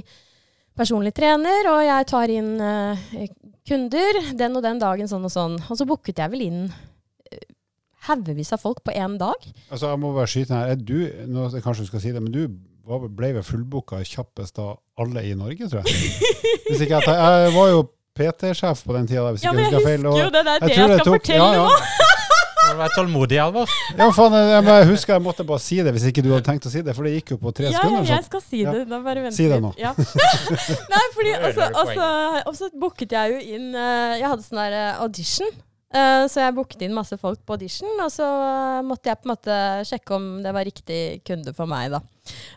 personlig 0.77 1.11
trener, 1.17 1.67
og 1.73 1.81
jeg 1.85 2.07
tar 2.09 2.31
inn 2.33 2.51
uh, 2.61 3.07
kunder 3.67 4.19
den 4.37 4.57
og 4.57 4.63
den 4.65 4.81
dagen, 4.81 5.09
sånn 5.09 5.25
og 5.25 5.33
sånn. 5.33 5.57
Og 5.67 5.79
så 5.79 5.87
booket 5.89 6.21
jeg 6.21 6.33
vel 6.33 6.43
inn 6.47 6.59
eh, 6.69 6.83
haugevis 8.07 8.53
av 8.55 8.61
folk 8.63 8.81
på 8.87 8.93
én 8.95 9.17
dag. 9.21 9.47
Altså, 9.71 9.89
jeg 9.91 9.99
må 10.03 10.13
bare 10.15 10.27
skyte 10.31 10.55
her. 10.55 10.73
Er 10.73 10.81
du, 10.81 10.97
nå, 11.27 11.49
kanskje 11.63 11.85
du 11.85 11.91
skal 11.91 12.03
si 12.03 12.11
det, 12.15 12.23
men 12.23 12.31
du 12.33 12.45
ble 12.87 13.33
vel 13.35 13.43
fullbooka 13.43 13.99
kjappest 14.07 14.59
av 14.63 14.77
alle 15.03 15.25
i 15.27 15.33
Norge, 15.35 15.67
tror 15.67 15.83
jeg. 15.83 16.11
Hvis 16.69 16.81
ikke 16.85 17.01
jeg, 17.01 17.07
tar- 17.09 17.23
jeg 17.43 17.53
var 17.57 17.71
jo 17.73 17.81
PT-sjef 18.17 18.85
på 18.87 18.95
den 18.95 19.07
tida. 19.09 19.27
Hvis 19.35 19.43
Ja, 19.43 19.51
men 19.53 19.65
jeg 19.67 19.73
husker 19.75 19.89
feil. 19.91 20.05
og, 20.07 20.19
jo 20.23 20.29
det, 20.31 20.45
det 20.47 20.53
er 20.55 20.63
det 20.63 20.69
tror 20.71 20.93
jeg 20.93 21.01
skal 21.01 21.05
tok- 21.11 21.19
fortelle 21.19 21.49
ja, 21.51 21.57
nå. 21.59 21.67
ja. 21.67 22.13
Må 22.67 22.73
du 22.73 22.79
være 22.81 22.95
tålmodig, 22.97 23.37
Alvor. 23.39 23.69
Ja, 23.95 24.07
faen, 24.11 24.33
jeg, 24.35 24.63
jeg 24.67 24.87
husker 24.89 25.13
jeg 25.13 25.23
måtte 25.23 25.43
bare 25.47 25.61
si 25.63 25.77
det 25.85 25.91
hvis 25.95 26.07
ikke 26.09 26.23
du 26.25 26.31
hadde 26.33 26.43
tenkt 26.49 26.65
å 26.67 26.71
si 26.73 26.81
det, 26.83 26.95
for 26.97 27.07
det 27.07 27.13
gikk 27.13 27.29
jo 27.31 27.37
på 27.39 27.53
tre 27.55 27.69
Ja, 27.71 27.83
ja, 27.93 28.01
jeg 28.09 28.25
skal 28.25 28.41
si 28.43 28.63
Ja. 28.65 28.73
det. 28.75 28.81
Da 28.89 28.99
bare 29.05 29.23
vent 29.23 29.37
Si 29.37 29.45
det 29.47 29.59
nå. 29.63 29.69
Ja. 29.79 29.93
Nei, 30.95 31.03
fordi 31.15 31.31
Og 31.37 31.45
også, 31.47 31.67
ødelegger 31.69 31.71
du 31.71 31.79
også, 31.83 32.09
også 32.51 32.69
booket 32.81 33.15
jeg 33.15 33.35
jo 33.37 33.39
inn 33.55 33.69
eh, 33.77 34.17
Jeg 34.19 34.27
hadde 34.33 34.43
sånn 34.49 34.59
der 34.63 34.75
eh, 34.81 34.99
audition. 35.05 35.53
Eh, 35.95 36.25
så 36.27 36.43
jeg 36.43 36.55
booket 36.57 36.83
inn 36.83 36.95
masse 36.95 37.15
folk 37.19 37.39
på 37.47 37.55
audition, 37.55 37.93
og 38.03 38.11
så 38.11 38.27
eh, 38.27 38.85
måtte 38.85 39.07
jeg 39.07 39.21
på 39.21 39.29
en 39.29 39.33
måte 39.33 39.59
sjekke 39.87 40.17
om 40.17 40.25
det 40.43 40.51
var 40.55 40.67
riktig 40.67 41.01
kunde 41.27 41.53
for 41.55 41.69
meg, 41.69 41.93
da. 41.95 42.01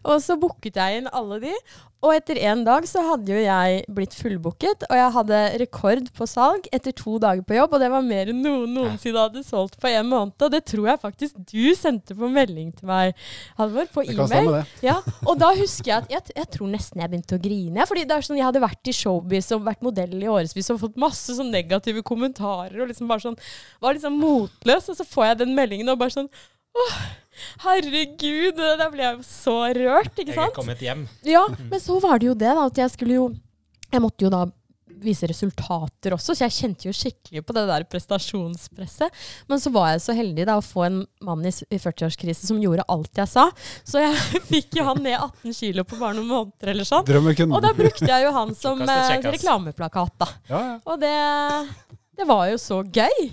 Og 0.04 0.20
så 0.24 0.36
booket 0.40 0.76
jeg 0.80 1.00
inn 1.00 1.10
alle 1.12 1.40
de. 1.42 1.54
Og 2.00 2.14
etter 2.16 2.38
en 2.48 2.62
dag 2.64 2.86
så 2.88 3.02
hadde 3.04 3.28
jo 3.28 3.40
jeg 3.42 3.80
blitt 3.92 4.14
fullbooket, 4.16 4.86
og 4.86 4.96
jeg 4.96 5.12
hadde 5.18 5.40
rekord 5.60 6.06
på 6.16 6.28
salg 6.28 6.64
etter 6.72 6.94
to 6.96 7.18
dager 7.20 7.44
på 7.44 7.58
jobb, 7.58 7.74
og 7.76 7.82
det 7.82 7.90
var 7.92 8.06
mer 8.06 8.30
enn 8.32 8.40
noen 8.40 8.72
noensinne 8.72 9.26
hadde 9.26 9.42
solgt 9.44 9.76
på 9.82 9.90
en 9.90 10.08
måned. 10.08 10.32
Og 10.40 10.54
det 10.54 10.62
tror 10.70 10.88
jeg 10.88 11.02
faktisk 11.02 11.42
du 11.50 11.74
sendte 11.76 12.16
på 12.16 12.30
melding 12.32 12.70
til 12.78 12.88
meg, 12.88 13.12
Halvor, 13.58 13.90
på 13.92 14.06
e-mail. 14.08 14.62
Ja, 14.84 14.96
og 15.26 15.36
da 15.42 15.50
husker 15.58 15.90
jeg 15.92 16.06
at 16.06 16.14
jeg, 16.14 16.36
jeg 16.40 16.48
tror 16.56 16.70
nesten 16.72 17.04
jeg 17.04 17.12
begynte 17.12 17.36
å 17.36 17.42
grine. 17.44 17.88
Fordi 17.90 18.06
det 18.08 18.16
er 18.16 18.24
sånn, 18.24 18.40
Jeg 18.40 18.48
hadde 18.48 18.62
vært 18.64 18.88
i 18.88 18.94
showbiz 18.96 19.50
og 19.52 19.66
vært 19.68 19.84
modell 19.84 20.14
i 20.16 20.30
årevis 20.30 20.72
og 20.72 20.80
fått 20.80 20.96
masse 21.00 21.36
sånn 21.36 21.52
negative 21.52 22.00
kommentarer. 22.06 22.80
og 22.80 22.88
liksom 22.88 23.12
bare 23.12 23.26
sånn, 23.26 23.36
Var 23.84 23.98
liksom 23.98 24.16
motløs. 24.22 24.88
Og 24.88 24.96
så 24.96 25.04
får 25.04 25.26
jeg 25.26 25.42
den 25.44 25.54
meldingen 25.58 25.92
og 25.92 26.00
bare 26.00 26.16
sånn 26.16 26.32
Åh, 26.78 27.00
herregud! 27.66 28.60
Da 28.78 28.88
ble 28.92 29.04
jeg 29.04 29.18
jo 29.18 29.26
så 29.26 29.58
rørt, 29.76 30.14
ikke 30.14 30.34
Jeg 30.36 30.46
er 30.46 30.54
kommet 30.56 30.84
hjem. 30.84 31.04
Ja, 31.26 31.44
men 31.58 31.82
så 31.82 31.98
var 32.02 32.20
det 32.20 32.30
jo 32.30 32.38
det, 32.38 32.54
da. 32.54 32.68
At 32.70 32.78
jeg 32.84 32.94
skulle 32.94 33.18
jo 33.18 33.28
Jeg 33.90 34.02
måtte 34.04 34.26
jo 34.26 34.30
da 34.32 34.46
vise 35.00 35.24
resultater 35.30 36.12
også, 36.12 36.34
så 36.36 36.44
jeg 36.44 36.52
kjente 36.52 36.84
jo 36.84 36.92
skikkelig 36.92 37.40
på 37.48 37.54
det 37.56 37.62
der 37.70 37.86
prestasjonspresset. 37.88 39.14
Men 39.48 39.62
så 39.62 39.72
var 39.72 39.94
jeg 39.94 40.02
så 40.04 40.12
heldig 40.16 40.44
da 40.48 40.58
å 40.60 40.64
få 40.64 40.84
en 40.86 40.98
mann 41.24 41.46
i, 41.48 41.52
40-årskrise 41.72 42.44
som 42.50 42.60
gjorde 42.60 42.84
alt 42.92 43.22
jeg 43.22 43.30
sa. 43.30 43.46
Så 43.88 44.02
jeg 44.02 44.42
fikk 44.50 44.76
jo 44.76 44.84
han 44.90 45.00
ned 45.04 45.16
18 45.16 45.56
kilo 45.56 45.86
på 45.88 45.96
bare 46.00 46.18
noen 46.18 46.28
måneder 46.28 46.74
eller 46.74 46.88
sånn. 46.88 47.06
Og 47.48 47.64
da 47.64 47.72
brukte 47.76 48.10
jeg 48.10 48.26
jo 48.26 48.34
han 48.36 48.52
som 48.58 48.82
eh, 48.84 49.14
reklameplakat, 49.24 50.18
da. 50.20 50.28
Ja, 50.52 50.60
ja. 50.68 50.74
Og 50.84 51.00
det, 51.00 51.14
det 52.20 52.28
var 52.28 52.50
jo 52.52 52.60
så 52.60 52.82
gøy. 52.84 53.30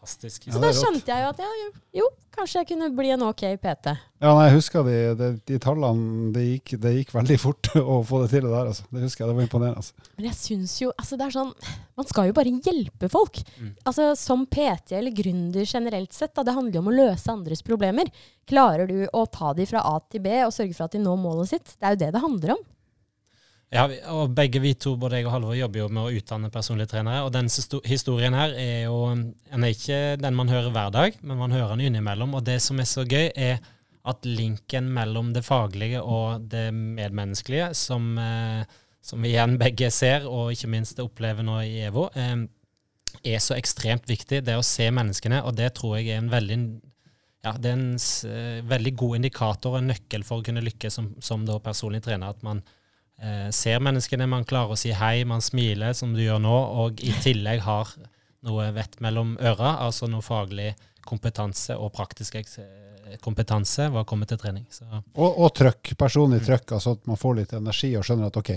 Fantastisk. 0.00 0.46
Ja, 0.46 0.52
Så 0.54 0.60
det 0.62 0.68
da 0.70 0.76
skjønte 0.80 1.12
jeg 1.12 1.20
jo 1.20 1.28
at 1.28 1.40
ja, 1.42 1.48
jo, 1.60 1.66
jo, 1.98 2.06
kanskje 2.32 2.60
jeg 2.62 2.68
kunne 2.70 2.86
bli 2.96 3.10
en 3.12 3.24
ok 3.26 3.42
PT. 3.60 3.92
Ja, 4.22 4.30
nei, 4.32 4.46
jeg 4.46 4.54
husker 4.54 4.86
de, 4.86 4.94
de, 5.18 5.28
de 5.50 5.58
tallene. 5.60 6.30
Det 6.32 6.44
gikk, 6.46 6.72
de 6.80 6.92
gikk 6.94 7.12
veldig 7.12 7.36
fort 7.42 7.68
å 7.82 7.98
få 8.08 8.22
det 8.22 8.30
til 8.32 8.46
det 8.46 8.54
der. 8.54 8.70
Altså. 8.70 8.86
Det 8.88 9.02
husker 9.04 9.24
jeg, 9.24 9.28
det 9.28 9.36
var 9.36 9.44
imponerende. 9.44 9.82
Altså. 9.82 10.08
Men 10.16 10.28
jeg 10.30 10.38
syns 10.38 10.78
jo 10.80 10.88
altså 10.94 11.20
det 11.20 11.26
er 11.26 11.36
sånn 11.36 11.52
Man 12.00 12.08
skal 12.08 12.30
jo 12.30 12.36
bare 12.40 12.56
hjelpe 12.70 13.12
folk. 13.12 13.42
Mm. 13.60 13.70
Altså 13.92 14.08
Som 14.16 14.46
PT 14.48 14.96
eller 14.96 15.16
gründer 15.20 15.68
generelt 15.68 16.16
sett, 16.16 16.32
da, 16.32 16.46
det 16.48 16.56
handler 16.56 16.80
jo 16.80 16.84
om 16.86 16.92
å 16.94 16.96
løse 16.96 17.34
andres 17.36 17.64
problemer. 17.66 18.08
Klarer 18.48 18.88
du 18.88 19.04
å 19.04 19.26
ta 19.28 19.52
de 19.52 19.68
fra 19.68 19.84
A 19.84 19.98
til 20.08 20.24
B 20.24 20.32
og 20.46 20.56
sørge 20.56 20.78
for 20.78 20.88
at 20.88 20.96
de 20.96 21.04
når 21.04 21.20
målet 21.20 21.52
sitt? 21.52 21.76
Det 21.76 21.90
er 21.90 21.98
jo 21.98 22.04
det 22.06 22.14
det 22.16 22.24
handler 22.24 22.56
om. 22.56 22.64
Ja, 23.70 23.84
og 24.10 24.32
begge 24.34 24.58
vi 24.58 24.72
to, 24.74 24.96
både 24.98 25.20
jeg 25.20 25.28
og 25.28 25.34
Halvor, 25.36 25.54
jobber 25.54 25.84
jo 25.84 25.90
med 25.94 26.02
å 26.02 26.14
utdanne 26.18 26.50
personlige 26.50 26.90
trenere. 26.90 27.22
Og 27.22 27.30
den 27.34 27.46
historien 27.86 28.34
her 28.34 28.54
er 28.58 28.88
jo 28.88 28.96
Den 29.14 29.66
er 29.66 29.74
ikke 29.74 30.00
den 30.18 30.34
man 30.34 30.50
hører 30.50 30.72
hver 30.74 30.90
dag, 30.90 31.18
men 31.22 31.38
man 31.38 31.54
hører 31.54 31.76
den 31.76 31.86
innimellom. 31.86 32.34
Og 32.34 32.42
det 32.44 32.58
som 32.64 32.80
er 32.82 32.88
så 32.90 33.04
gøy, 33.06 33.30
er 33.30 33.60
at 34.10 34.26
linken 34.26 34.88
mellom 34.90 35.30
det 35.36 35.44
faglige 35.46 36.02
og 36.02 36.48
det 36.50 36.72
medmenneskelige, 36.74 37.70
som, 37.76 38.18
eh, 38.18 38.64
som 39.02 39.22
vi 39.22 39.34
igjen 39.36 39.58
begge 39.60 39.90
ser, 39.94 40.26
og 40.26 40.50
ikke 40.50 40.70
minst 40.72 40.98
opplever 40.98 41.46
nå 41.46 41.60
i 41.62 41.84
EVO, 41.86 42.08
eh, 42.16 42.46
er 43.22 43.38
så 43.38 43.54
ekstremt 43.54 44.08
viktig. 44.08 44.42
Det 44.42 44.56
å 44.56 44.66
se 44.66 44.90
menneskene, 44.90 45.44
og 45.44 45.54
det 45.54 45.74
tror 45.74 45.98
jeg 45.98 46.08
er 46.08 46.24
en 46.24 46.32
veldig 46.32 46.58
ja, 47.44 47.54
det 47.56 47.70
er 47.70 47.78
en 47.78 47.94
eh, 47.94 48.60
veldig 48.68 48.96
god 48.96 49.16
indikator 49.16 49.76
og 49.76 49.78
en 49.78 49.92
nøkkel 49.94 50.24
for 50.24 50.40
å 50.40 50.44
kunne 50.44 50.64
lykkes 50.64 50.92
som, 50.98 51.14
som 51.20 51.46
personlig 51.62 52.02
trener. 52.02 52.34
At 52.34 52.42
man 52.42 52.64
ser 53.52 53.82
menneskene, 53.84 54.28
man 54.30 54.46
klarer 54.48 54.72
å 54.72 54.78
si 54.80 54.94
hei, 54.96 55.24
man 55.28 55.42
smiler 55.44 55.92
som 55.96 56.14
du 56.16 56.22
gjør 56.22 56.40
nå, 56.40 56.56
og 56.84 57.02
i 57.04 57.12
tillegg 57.20 57.60
har 57.66 57.90
noe 58.46 58.70
vett 58.72 58.96
mellom 59.04 59.34
øra, 59.36 59.74
altså 59.84 60.08
noe 60.08 60.24
faglig 60.24 60.72
kompetanse 61.06 61.76
og 61.76 61.92
praktisk 61.96 62.36
kompetanse 62.36 62.64
eh, 63.10 63.18
kompetanse 63.20 63.88
komme 63.90 64.06
kommer 64.06 64.28
til 64.30 64.38
trening. 64.40 64.66
Så 64.70 64.84
Og, 64.86 65.28
og 65.28 65.52
trøkk. 65.56 65.94
Personlig 65.98 66.42
trøkk. 66.46 66.76
Altså 66.76 66.94
at 66.96 67.08
man 67.10 67.18
får 67.18 67.38
litt 67.40 67.54
energi 67.58 67.90
og 67.98 68.06
skjønner 68.06 68.30
at 68.30 68.38
OK, 68.38 68.52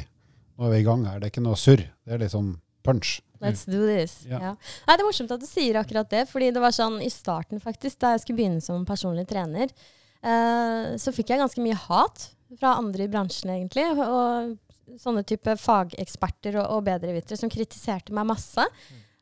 nå 0.58 0.68
er 0.68 0.76
vi 0.76 0.82
i 0.84 0.88
gang 0.88 1.06
her. 1.08 1.20
Det 1.20 1.28
er 1.28 1.34
ikke 1.34 1.46
noe 1.48 1.60
surr. 1.60 1.82
Det 1.82 2.14
er 2.14 2.22
litt 2.22 2.36
sånn 2.36 2.54
punch. 2.86 3.18
Let's 3.44 3.66
do 3.68 3.82
this. 3.88 4.22
Yeah. 4.28 4.44
Ja. 4.44 4.52
Nei, 4.88 4.96
det 4.96 5.02
er 5.02 5.08
morsomt 5.08 5.34
at 5.36 5.42
du 5.42 5.48
sier 5.50 5.80
akkurat 5.82 6.12
det, 6.12 6.24
fordi 6.30 6.52
det 6.56 6.62
var 6.64 6.76
sånn 6.76 7.02
i 7.04 7.10
starten, 7.12 7.60
faktisk, 7.64 7.98
da 8.00 8.14
jeg 8.14 8.24
skulle 8.24 8.40
begynne 8.40 8.64
som 8.64 8.86
personlig 8.88 9.26
trener, 9.28 9.74
eh, 10.24 10.94
så 11.02 11.12
fikk 11.16 11.34
jeg 11.34 11.42
ganske 11.44 11.64
mye 11.66 11.80
hat 11.90 12.30
fra 12.60 12.76
andre 12.80 13.08
i 13.08 13.12
bransjen, 13.12 13.54
egentlig. 13.56 13.86
Og 14.04 15.00
sånne 15.00 15.24
type 15.28 15.56
fageksperter 15.60 16.60
og, 16.60 16.68
og 16.78 16.86
bedrevitere 16.90 17.40
som 17.40 17.52
kritiserte 17.52 18.16
meg 18.16 18.30
masse. 18.34 18.68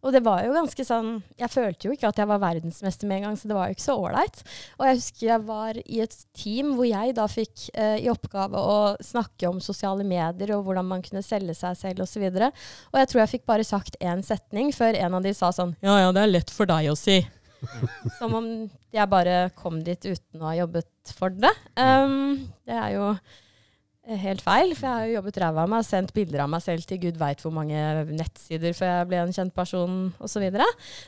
Og 0.02 0.14
det 0.16 0.24
var 0.26 0.42
jo 0.42 0.54
ganske 0.56 0.84
sånn 0.86 1.10
Jeg 1.38 1.52
følte 1.54 1.88
jo 1.88 1.96
ikke 1.96 2.10
at 2.10 2.18
jeg 2.18 2.30
var 2.30 2.42
verdensmester 2.42 3.10
med 3.10 3.20
en 3.20 3.28
gang, 3.28 3.36
så 3.38 3.50
det 3.50 3.58
var 3.58 3.70
jo 3.70 3.76
ikke 3.76 3.86
så 3.86 3.98
ålreit. 4.02 4.40
Og 4.80 4.86
jeg 4.88 4.98
husker 4.98 5.28
jeg 5.28 5.46
var 5.50 5.82
i 5.82 6.02
et 6.06 6.16
team 6.38 6.74
hvor 6.78 6.88
jeg 6.90 7.16
da 7.18 7.28
fikk 7.30 7.68
eh, 7.76 8.00
i 8.02 8.10
oppgave 8.12 8.58
å 8.58 8.80
snakke 9.06 9.50
om 9.52 9.62
sosiale 9.64 10.06
medier 10.08 10.56
og 10.56 10.66
hvordan 10.66 10.90
man 10.90 11.06
kunne 11.06 11.24
selge 11.26 11.56
seg 11.58 11.78
selv 11.78 12.06
osv. 12.08 12.26
Og, 12.32 12.64
og 12.94 13.02
jeg 13.02 13.12
tror 13.12 13.24
jeg 13.24 13.34
fikk 13.36 13.46
bare 13.54 13.68
sagt 13.68 14.00
én 14.02 14.26
setning 14.26 14.74
før 14.76 14.98
en 14.98 15.20
av 15.20 15.28
de 15.28 15.36
sa 15.38 15.54
sånn 15.56 15.76
Ja 15.86 16.00
ja, 16.02 16.10
det 16.16 16.26
er 16.26 16.34
lett 16.34 16.54
for 16.54 16.70
deg 16.70 16.90
å 16.92 16.98
si. 16.98 17.22
Som 18.20 18.36
om 18.40 18.50
jeg 18.94 19.12
bare 19.12 19.46
kom 19.58 19.80
dit 19.86 20.10
uten 20.10 20.42
å 20.42 20.50
ha 20.50 20.58
jobbet 20.62 21.14
for 21.18 21.34
det. 21.34 21.52
Um, 21.78 22.48
det 22.68 22.78
er 22.78 22.96
jo 22.96 23.06
eh, 23.12 24.18
helt 24.24 24.44
feil, 24.46 24.74
for 24.78 24.88
jeg 24.88 24.96
har 24.96 25.08
jo 25.10 25.16
jobbet 25.20 25.40
ræva 25.44 25.66
av 25.66 25.72
meg, 25.72 25.84
og 25.84 25.88
sendt 25.88 26.14
bilder 26.16 26.46
av 26.46 26.52
meg 26.54 26.64
selv 26.66 26.88
til 26.90 27.02
gud 27.06 27.20
veit 27.22 27.44
hvor 27.44 27.54
mange 27.56 27.84
nettsider 28.10 28.76
før 28.78 28.94
jeg 28.96 29.10
ble 29.12 29.22
en 29.24 29.36
kjent 29.36 29.56
person 29.56 30.02
osv. 30.24 30.48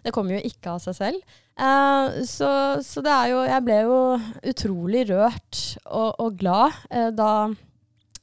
Det 0.05 0.13
kommer 0.15 0.37
jo 0.37 0.45
ikke 0.51 0.75
av 0.75 0.83
seg 0.85 0.97
selv. 0.99 1.35
Uh, 1.53 2.21
så, 2.29 2.49
så 2.81 3.03
det 3.05 3.11
er 3.13 3.27
jo 3.29 3.43
Jeg 3.45 3.61
ble 3.61 3.75
jo 3.85 3.97
utrolig 4.49 5.03
rørt 5.11 5.59
og, 5.85 6.15
og 6.23 6.39
glad 6.39 6.73
uh, 6.89 7.11
da 7.13 7.33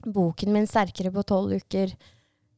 boken 0.01 0.51
min 0.51 0.66
'Sterkere 0.66 1.12
på 1.14 1.23
tolv 1.29 1.55
uker' 1.61 1.93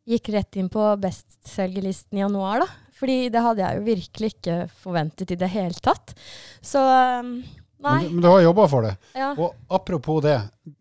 gikk 0.08 0.32
rett 0.34 0.58
inn 0.58 0.70
på 0.72 0.82
bestselgerlisten 1.02 2.18
i 2.18 2.22
januar, 2.24 2.64
da. 2.64 2.81
Fordi 3.02 3.18
det 3.34 3.42
hadde 3.42 3.64
jeg 3.66 3.80
jo 3.80 3.84
virkelig 3.90 4.32
ikke 4.36 4.56
forventet 4.84 5.34
i 5.34 5.38
det 5.40 5.50
hele 5.50 5.74
tatt. 5.82 6.14
Så 6.62 6.78
um, 6.78 7.34
nei. 7.82 7.98
Men, 8.06 8.12
men 8.14 8.22
du 8.22 8.28
har 8.30 8.44
jobba 8.44 8.66
for 8.70 8.86
det. 8.86 8.92
Ja. 9.18 9.32
Og 9.34 9.56
apropos 9.74 10.22
det, 10.22 10.36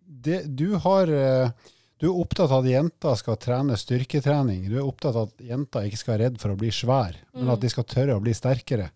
det 0.05 0.43
du, 0.53 0.67
har, 0.83 1.09
eh, 1.09 1.49
du 1.97 2.05
er 2.11 2.19
opptatt 2.21 2.51
av 2.53 2.61
at 2.61 2.69
jenter 2.69 3.17
skal 3.17 3.39
trene 3.41 3.77
styrketrening. 3.79 4.67
Du 4.69 4.75
er 4.77 4.85
opptatt 4.85 5.17
av 5.17 5.31
at 5.31 5.45
jenter 5.49 5.87
ikke 5.89 5.97
skal 6.03 6.13
være 6.13 6.27
redd 6.29 6.37
for 6.43 6.53
å 6.53 6.59
bli 6.61 6.69
svær, 6.77 7.17
men 7.33 7.47
Mm. 7.49 7.53
at 7.55 7.63
de 7.65 7.71
skal 7.73 7.89
tørre 7.89 8.17
å 8.19 8.21
bli 8.21 8.33
sterkere. 8.37 8.91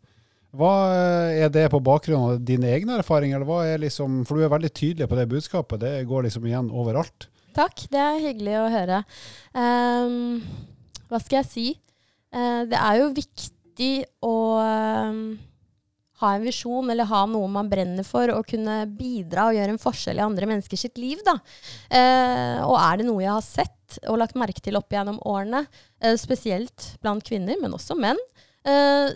Hva 0.55 0.73
eh, 0.93 1.39
er 1.43 1.49
det 1.51 1.65
på 1.73 1.81
bakgrunn 1.83 2.29
av 2.29 2.43
dine 2.45 2.69
egne 2.77 2.99
erfaringer? 3.01 3.41
Er 3.65 3.81
liksom, 3.81 4.21
for 4.29 4.37
du 4.37 4.45
er 4.45 4.53
veldig 4.53 4.69
tydelig 4.71 5.09
på 5.09 5.17
det 5.17 5.25
budskapet. 5.33 5.81
Det 5.81 5.95
går 6.07 6.29
liksom 6.29 6.45
igjen 6.45 6.69
overalt. 6.71 7.25
Takk, 7.57 7.87
det 7.89 7.99
er 7.99 8.21
hyggelig 8.21 8.53
å 8.61 8.69
høre. 8.71 9.01
Um, 9.55 10.43
hva 11.09 11.19
skal 11.23 11.41
jeg 11.41 11.49
si? 11.51 11.65
Eh, 12.35 12.61
det 12.69 12.79
er 12.79 12.99
jo 12.99 13.11
viktig 13.15 13.91
å 14.25 14.35
ehm, 14.61 15.21
ha 16.21 16.31
en 16.35 16.45
visjon 16.47 16.91
eller 16.91 17.07
ha 17.09 17.23
noe 17.27 17.47
man 17.51 17.69
brenner 17.71 18.07
for, 18.07 18.31
og 18.33 18.47
kunne 18.49 18.83
bidra 18.97 19.49
og 19.49 19.57
gjøre 19.57 19.75
en 19.75 19.81
forskjell 19.81 20.19
i 20.19 20.25
andre 20.25 20.49
menneskers 20.51 20.87
liv. 20.99 21.23
Da. 21.27 21.37
Eh, 21.89 22.59
og 22.65 22.77
er 22.79 23.01
det 23.01 23.07
noe 23.09 23.23
jeg 23.23 23.33
har 23.33 23.45
sett 23.45 23.99
og 24.09 24.19
lagt 24.19 24.39
merke 24.39 24.63
til 24.63 24.79
opp 24.79 24.91
gjennom 24.91 25.21
årene, 25.27 25.65
eh, 26.01 26.15
spesielt 26.19 26.95
blant 27.03 27.23
kvinner, 27.25 27.59
men 27.61 27.75
også 27.75 27.97
menn, 27.99 28.19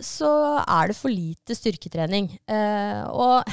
så 0.06 0.28
er 0.62 0.86
det 0.86 0.94
for 0.94 1.10
lite 1.10 1.56
styrketrening. 1.58 2.28
Og 3.10 3.48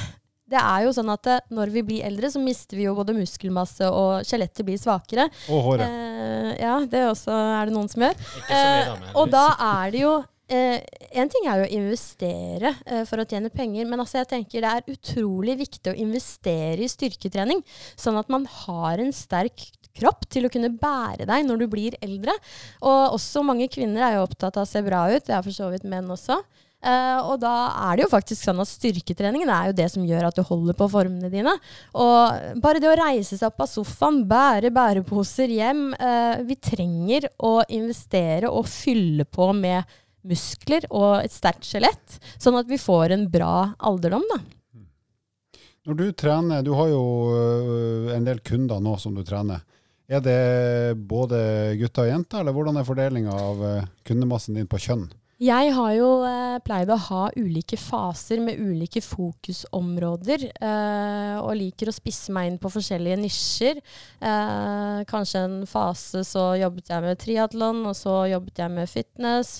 det 0.48 0.60
er 0.62 0.86
jo 0.86 0.94
sånn 0.96 1.12
at 1.12 1.28
eh, 1.32 1.44
når 1.54 1.74
vi 1.74 1.84
blir 1.90 2.08
eldre, 2.08 2.30
så 2.32 2.40
mister 2.42 2.80
vi 2.80 2.88
jo 2.88 2.96
både 2.98 3.16
muskelmasse 3.18 3.90
og 3.92 4.24
skjelettet 4.28 4.64
blir 4.68 4.80
svakere. 4.80 5.28
Og 5.52 5.66
håret. 5.66 5.86
Eh, 5.88 6.50
ja, 6.64 6.78
det 6.88 7.04
også 7.10 7.36
er 7.36 7.68
det 7.68 7.76
noen 7.76 7.92
som 7.92 8.08
gjør. 8.08 8.16
ikke 8.16 8.48
så 8.48 8.96
mye 8.96 9.12
Eh, 9.12 9.14
og 9.20 9.32
da 9.34 9.46
er 9.64 9.92
det 9.94 10.02
jo 10.02 10.12
eh, 10.54 10.80
En 11.20 11.30
ting 11.32 11.48
er 11.50 11.62
jo 11.62 11.66
å 11.68 11.74
investere 11.80 12.72
eh, 12.86 13.04
for 13.10 13.20
å 13.20 13.26
tjene 13.28 13.52
penger, 13.52 13.88
men 13.90 14.00
altså 14.04 14.22
jeg 14.22 14.30
tenker 14.32 14.64
det 14.64 14.72
er 14.72 14.94
utrolig 14.94 15.58
viktig 15.60 15.92
å 15.92 15.98
investere 16.00 16.86
i 16.86 16.92
styrketrening, 16.92 17.64
sånn 18.00 18.20
at 18.20 18.32
man 18.32 18.48
har 18.64 19.04
en 19.04 19.12
sterk 19.16 19.68
kropp 19.98 20.28
til 20.32 20.46
å 20.48 20.52
kunne 20.54 20.72
bære 20.78 21.26
deg 21.28 21.48
når 21.48 21.64
du 21.64 21.68
blir 21.72 21.98
eldre. 22.06 22.36
Og 22.86 23.18
også 23.18 23.44
mange 23.46 23.68
kvinner 23.74 24.06
er 24.06 24.18
jo 24.18 24.28
opptatt 24.28 24.60
av 24.60 24.68
å 24.68 24.70
se 24.70 24.84
bra 24.86 25.08
ut, 25.12 25.26
det 25.28 25.36
er 25.36 25.44
for 25.44 25.56
så 25.56 25.72
vidt 25.74 25.88
menn 25.90 26.08
også. 26.14 26.40
Eh, 26.78 27.20
og 27.26 27.40
da 27.42 27.54
er 27.90 27.98
det 27.98 28.04
jo 28.06 28.12
faktisk 28.12 28.46
sånn 28.46 28.62
at 28.62 28.70
styrketreningen 28.70 29.50
er 29.50 29.72
jo 29.72 29.78
det 29.80 29.88
som 29.90 30.04
gjør 30.06 30.28
at 30.28 30.38
du 30.38 30.44
holder 30.46 30.78
på 30.78 30.90
formene 30.92 31.32
dine. 31.34 31.56
Og 31.98 32.60
bare 32.62 32.82
det 32.84 32.92
å 32.92 32.98
reise 33.00 33.34
seg 33.34 33.50
opp 33.50 33.66
av 33.66 33.72
sofaen, 33.72 34.22
bære 34.30 34.70
bæreposer 34.74 35.50
hjem 35.58 35.90
uh, 35.98 36.44
Vi 36.46 36.60
trenger 36.62 37.30
å 37.42 37.60
investere 37.74 38.52
og 38.52 38.70
fylle 38.70 39.26
på 39.26 39.50
med 39.58 39.98
muskler 40.28 40.86
og 40.92 41.24
et 41.24 41.34
sterkt 41.34 41.66
skjelett, 41.66 42.20
sånn 42.38 42.58
at 42.60 42.68
vi 42.70 42.80
får 42.82 43.16
en 43.16 43.26
bra 43.32 43.72
alderdom, 43.88 44.26
da. 44.28 44.42
Når 45.88 45.96
du 45.96 46.08
trener, 46.20 46.66
du 46.68 46.74
har 46.76 46.90
jo 46.92 47.04
øh, 47.32 48.10
en 48.12 48.26
del 48.28 48.42
kunder 48.44 48.82
nå 48.84 48.98
som 49.00 49.14
du 49.16 49.22
trener. 49.24 49.62
Er 50.12 50.20
det 50.20 50.98
både 51.08 51.40
gutter 51.80 52.04
og 52.04 52.12
jenter, 52.12 52.42
eller 52.42 52.56
hvordan 52.56 52.80
er 52.80 52.88
fordelinga 52.88 53.32
av 53.32 53.64
kundemassen 54.08 54.60
din 54.60 54.68
på 54.68 54.82
kjønn? 54.84 55.06
Jeg 55.38 55.70
har 55.70 55.92
jo 55.94 56.06
eh, 56.26 56.56
pleid 56.66 56.90
å 56.90 56.96
ha 56.98 57.28
ulike 57.38 57.78
faser 57.78 58.40
med 58.42 58.58
ulike 58.58 59.04
fokusområder, 59.06 60.48
eh, 60.50 61.36
og 61.38 61.52
liker 61.60 61.92
å 61.92 61.94
spisse 61.94 62.34
meg 62.34 62.50
inn 62.50 62.58
på 62.58 62.72
forskjellige 62.74 63.20
nisjer. 63.22 63.78
Eh, 64.18 65.04
kanskje 65.06 65.44
en 65.46 65.60
fase 65.70 66.24
så 66.26 66.48
jobbet 66.58 66.90
jeg 66.90 67.06
med 67.06 67.22
triatlon, 67.22 67.84
og 67.86 67.94
så 68.00 68.16
jobbet 68.32 68.64
jeg 68.64 68.74
med 68.80 68.90
fitness. 68.90 69.52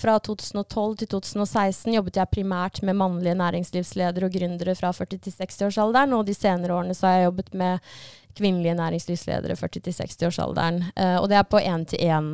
Fra 0.00 0.16
2012 0.16 0.96
til 1.02 1.12
2016 1.18 1.98
jobbet 1.98 2.22
jeg 2.22 2.32
primært 2.32 2.80
med 2.80 2.96
mannlige 2.96 3.36
næringslivsledere 3.36 4.30
og 4.30 4.40
gründere 4.40 4.78
fra 4.80 4.94
40 4.96 5.26
til 5.28 5.36
60-årsalderen, 5.42 6.16
og 6.16 6.24
de 6.24 6.38
senere 6.38 6.72
årene 6.72 6.96
så 6.96 7.10
har 7.10 7.18
jeg 7.18 7.28
jobbet 7.28 7.52
med 7.66 7.92
kvinnelige 8.40 8.80
næringslivsledere 8.80 9.60
40 9.60 9.84
til 9.90 10.00
60-årsalderen. 10.00 10.86
Eh, 10.96 11.16
og 11.20 11.28
det 11.28 11.36
er 11.36 11.48
på 11.52 11.60
én-til-én 11.60 12.32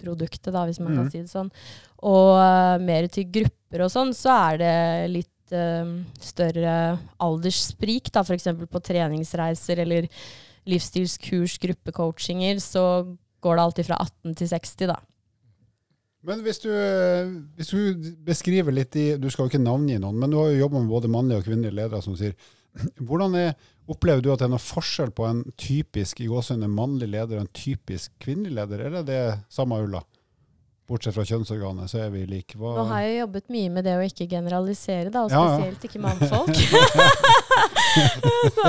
produktet, 0.00 0.52
da, 0.54 0.64
hvis 0.68 0.80
man 0.82 0.94
mm. 0.94 0.98
kan 0.98 1.10
si 1.12 1.22
det 1.22 1.32
sånn. 1.32 1.50
Og 2.08 2.32
uh, 2.40 2.76
mer 2.82 3.08
til 3.12 3.28
grupper 3.32 3.84
og 3.86 3.92
sånn, 3.92 4.14
så 4.16 4.34
er 4.50 4.60
det 4.60 4.76
litt 5.12 5.54
eh, 5.54 5.92
større 6.22 6.72
alderssprik, 7.22 8.10
da, 8.14 8.24
f.eks. 8.24 8.48
på 8.66 8.82
treningsreiser 8.82 9.84
eller 9.84 10.08
livsstilskurs, 10.70 11.54
gruppecoachinger, 11.62 12.58
så 12.62 12.84
går 13.40 13.56
det 13.56 13.62
alltid 13.62 13.88
fra 13.88 14.00
18 14.02 14.36
til 14.40 14.50
60, 14.50 14.90
da. 14.90 14.98
Men 16.28 16.42
hvis 16.44 16.60
du, 16.60 16.70
hvis 17.56 17.70
du 17.72 18.08
beskriver 18.26 18.74
litt 18.76 18.96
i 19.00 19.14
Du 19.16 19.30
skal 19.32 19.46
jo 19.46 19.52
ikke 19.54 19.62
navngi 19.62 19.94
noen, 20.02 20.18
men 20.20 20.28
du 20.28 20.36
har 20.36 20.50
jo 20.50 20.66
jobba 20.66 20.82
med 20.82 20.92
både 20.92 21.08
mannlige 21.08 21.40
og 21.40 21.46
kvinnelige 21.46 21.76
ledere, 21.78 22.02
som 22.04 22.16
sier. 22.18 22.34
Hvordan 23.00 23.34
er, 23.34 23.54
opplever 23.90 24.22
du 24.22 24.30
at 24.32 24.38
det 24.42 24.46
er 24.46 24.52
noen 24.52 24.62
forskjell 24.62 25.10
på 25.16 25.26
en 25.26 25.42
typisk 25.58 26.20
i 26.22 26.28
gåsehudene 26.30 26.68
mannlig 26.70 27.08
leder 27.10 27.40
og 27.40 27.44
en 27.46 27.52
typisk 27.56 28.12
kvinnelig 28.22 28.54
leder, 28.60 28.86
eller 28.86 29.02
er 29.02 29.08
det 29.08 29.22
samme 29.52 29.80
ulla? 29.82 30.04
Bortsett 30.90 31.14
fra 31.14 31.22
kjønnsorganet, 31.22 31.86
så 31.90 32.00
er 32.02 32.08
vi 32.10 32.24
like. 32.26 32.56
Hva, 32.58 32.72
Nå 32.80 32.84
har 32.90 33.04
jeg 33.06 33.20
jobbet 33.20 33.52
mye 33.54 33.70
med 33.70 33.84
det 33.86 33.92
å 33.94 34.02
ikke 34.02 34.26
generalisere, 34.32 35.10
da, 35.14 35.22
og 35.22 35.30
Ja, 35.30 35.42
ja. 35.44 35.58
spesielt 35.60 35.84
ikke 35.86 36.00
mannfolk. 36.02 36.50
så, 38.56 38.64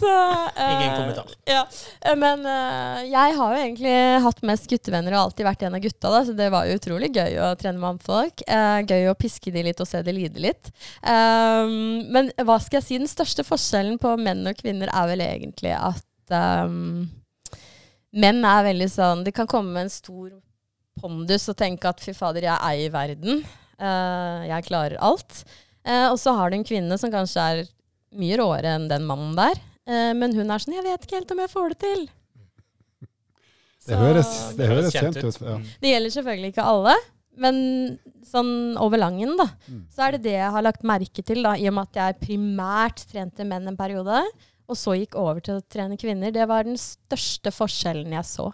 så, 0.00 0.14
uh, 0.56 0.72
Ingen 0.72 0.96
kommentar. 0.96 1.32
Ja, 1.48 1.62
eh, 2.00 2.16
men 2.18 2.44
uh, 2.46 3.00
jeg 3.04 3.36
har 3.38 3.54
jo 3.54 3.60
egentlig 3.60 3.94
hatt 4.24 4.42
mest 4.46 4.68
guttevenner 4.70 5.16
og 5.16 5.22
alltid 5.26 5.48
vært 5.48 5.64
en 5.66 5.78
av 5.78 5.84
gutta, 5.84 6.12
da, 6.12 6.22
så 6.26 6.34
det 6.36 6.50
var 6.54 6.68
jo 6.68 6.76
utrolig 6.80 7.12
gøy 7.14 7.38
å 7.44 7.52
trene 7.60 7.82
mannfolk. 7.82 8.44
Uh, 8.48 8.80
gøy 8.86 9.10
å 9.10 9.16
piske 9.18 9.52
de 9.54 9.64
litt 9.70 9.80
og 9.82 9.88
se 9.88 10.02
de 10.06 10.14
lide 10.16 10.42
litt. 10.42 10.72
Um, 11.04 12.04
men 12.12 12.30
hva 12.44 12.60
skal 12.62 12.80
jeg 12.80 12.88
si, 12.88 13.00
den 13.00 13.10
største 13.10 13.46
forskjellen 13.46 14.00
på 14.02 14.14
menn 14.20 14.44
og 14.48 14.60
kvinner 14.60 14.92
er 14.92 15.10
vel 15.10 15.24
egentlig 15.24 15.74
at 15.76 16.36
um, 16.66 17.08
menn 18.10 18.44
er 18.46 18.64
veldig 18.66 18.88
sånn 18.90 19.24
De 19.26 19.32
kan 19.34 19.48
komme 19.50 19.74
med 19.74 19.86
en 19.86 19.92
stor 19.92 20.30
pondus 21.00 21.48
og 21.50 21.58
tenke 21.58 21.88
at 21.88 22.00
fy 22.02 22.14
fader, 22.16 22.46
jeg 22.48 22.66
eier 22.66 22.94
verden. 22.94 23.42
Uh, 23.80 24.46
jeg 24.48 24.66
klarer 24.68 25.00
alt. 25.00 25.44
Uh, 25.86 26.10
og 26.10 26.18
så 26.20 26.34
har 26.36 26.50
du 26.50 26.58
en 26.58 26.66
kvinne 26.66 26.98
som 27.00 27.12
kanskje 27.12 27.44
er 27.52 27.62
mye 28.18 28.38
råere 28.40 28.74
enn 28.76 28.88
den 28.90 29.06
mannen 29.08 29.36
der. 29.38 29.60
Eh, 29.86 30.10
men 30.16 30.34
hun 30.34 30.50
er 30.50 30.58
sånn 30.62 30.74
'Jeg 30.74 30.84
vet 30.86 31.06
ikke 31.06 31.18
helt 31.20 31.30
om 31.32 31.38
jeg 31.44 31.50
får 31.50 31.68
det 31.74 31.78
til'. 31.84 32.08
det 33.88 33.96
høres, 33.98 34.30
det 34.56 34.68
høres 34.68 34.84
høres 34.90 34.94
kjent 34.94 35.16
kjent 35.16 35.24
ut. 35.24 35.40
Ja. 35.40 35.56
Mm. 35.56 35.64
Det 35.80 35.92
gjelder 35.94 36.14
selvfølgelig 36.16 36.52
ikke 36.52 36.68
alle, 36.72 36.94
men 37.40 37.56
sånn 38.26 38.52
over 38.78 38.98
langen, 39.00 39.36
da, 39.38 39.48
Mm. 39.68 39.86
så 39.90 40.06
er 40.06 40.12
det 40.12 40.22
det 40.22 40.36
jeg 40.36 40.50
har 40.50 40.62
lagt 40.62 40.82
merke 40.82 41.24
til, 41.24 41.42
da, 41.42 41.54
i 41.56 41.66
og 41.68 41.74
med 41.74 41.88
at 41.88 41.94
jeg 42.00 42.20
primært 42.26 43.04
trente 43.10 43.46
menn 43.46 43.68
en 43.68 43.76
periode, 43.78 44.22
og 44.68 44.76
så 44.76 44.94
gikk 44.94 45.16
over 45.18 45.40
til 45.40 45.58
å 45.58 45.62
trene 45.66 45.96
kvinner. 45.98 46.30
Det 46.30 46.46
var 46.46 46.64
den 46.64 46.76
største 46.76 47.50
forskjellen 47.50 48.12
jeg 48.12 48.24
så. 48.24 48.52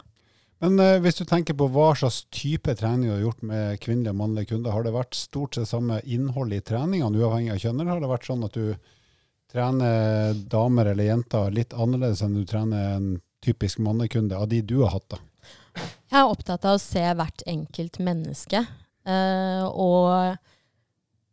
Men 0.62 0.78
eh, 0.80 0.98
hvis 1.04 1.18
du 1.18 1.26
tenker 1.28 1.52
på 1.52 1.68
hva 1.68 1.90
slags 1.98 2.24
type 2.32 2.72
trening 2.78 3.11
du 3.11 3.12
har 3.12 3.24
gjort 3.26 3.42
med 3.44 3.80
kvinnelige 3.80 4.14
og 4.14 4.20
mannlige 4.22 4.48
kunder, 4.54 4.72
har 4.72 4.86
det 4.86 4.94
vært 4.94 5.14
stort 5.18 5.54
sett 5.59 5.68
samme 5.68 6.00
innhold 6.04 6.54
i 6.57 6.62
treningene, 6.64 7.18
uavhengig 7.20 7.52
av 7.52 7.61
kjønn, 7.61 7.80
eller 7.82 7.92
har 7.92 8.00
det 8.00 8.09
vært 8.14 8.28
sånn 8.30 8.44
at 8.46 8.57
du 8.57 8.76
trener 9.53 10.34
damer 10.51 10.92
eller 10.92 11.11
jenter 11.11 11.55
litt 11.55 11.74
annerledes 11.76 12.22
enn 12.24 12.34
du 12.34 12.42
trener 12.49 12.97
en 12.97 13.12
typisk 13.44 13.78
mannekunde 13.84 14.36
av 14.36 14.49
de 14.51 14.62
du 14.62 14.80
har 14.82 14.97
hatt? 14.97 15.09
da? 15.14 15.20
Jeg 16.11 16.18
er 16.22 16.32
opptatt 16.32 16.64
av 16.66 16.78
å 16.78 16.82
se 16.82 17.05
hvert 17.18 17.47
enkelt 17.47 18.01
menneske, 18.03 18.64
Uh, 19.07 19.62
og 19.70 20.34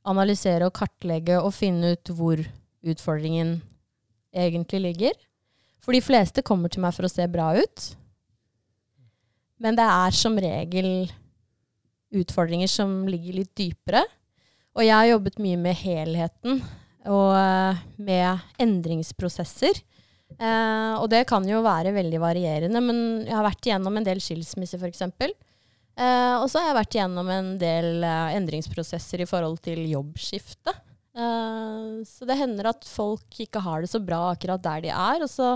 analysere 0.05 0.67
og 0.67 0.75
kartlegge 0.77 1.39
og 1.41 1.55
finne 1.57 1.95
ut 1.95 2.11
hvor 2.13 2.37
utfordringen 2.85 3.55
egentlig 4.29 4.81
ligger. 4.83 5.15
For 5.81 5.95
de 5.95 6.03
fleste 6.03 6.43
kommer 6.45 6.69
til 6.69 6.83
meg 6.83 6.93
for 6.93 7.07
å 7.07 7.11
se 7.11 7.25
bra 7.31 7.49
ut. 7.57 7.87
Men 9.57 9.79
det 9.79 9.87
er 9.89 10.13
som 10.13 10.37
regel 10.37 11.09
utfordringer 12.13 12.69
som 12.69 13.07
ligger 13.09 13.39
litt 13.39 13.55
dypere. 13.57 14.03
Og 14.77 14.85
jeg 14.85 14.93
har 14.93 15.09
jobbet 15.09 15.41
mye 15.41 15.59
med 15.65 15.79
helheten 15.81 16.61
og 17.09 17.33
eh, 17.37 17.81
med 18.03 18.45
endringsprosesser. 18.63 19.81
Eh, 20.33 20.93
og 20.97 21.09
det 21.11 21.25
kan 21.29 21.45
jo 21.47 21.63
være 21.65 21.93
veldig 21.95 22.21
varierende, 22.21 22.81
men 22.83 23.01
jeg 23.27 23.35
har 23.35 23.45
vært 23.45 23.67
igjennom 23.67 23.99
en 23.99 24.07
del 24.07 24.21
skilsmisser 24.23 24.81
f.eks. 24.81 25.03
Eh, 25.93 26.35
og 26.39 26.47
så 26.49 26.59
har 26.59 26.71
jeg 26.71 26.79
vært 26.79 26.97
igjennom 26.97 27.29
en 27.29 27.53
del 27.61 28.07
eh, 28.07 28.33
endringsprosesser 28.39 29.23
i 29.23 29.29
forhold 29.29 29.59
til 29.65 29.83
jobbskifte. 29.91 30.73
Eh, 31.13 32.01
så 32.09 32.29
det 32.29 32.39
hender 32.39 32.71
at 32.71 32.87
folk 32.89 33.43
ikke 33.45 33.61
har 33.61 33.83
det 33.83 33.91
så 33.91 34.01
bra 34.01 34.31
akkurat 34.31 34.63
der 34.63 34.87
de 34.87 34.93
er. 34.95 35.23
Og 35.23 35.31
så 35.31 35.55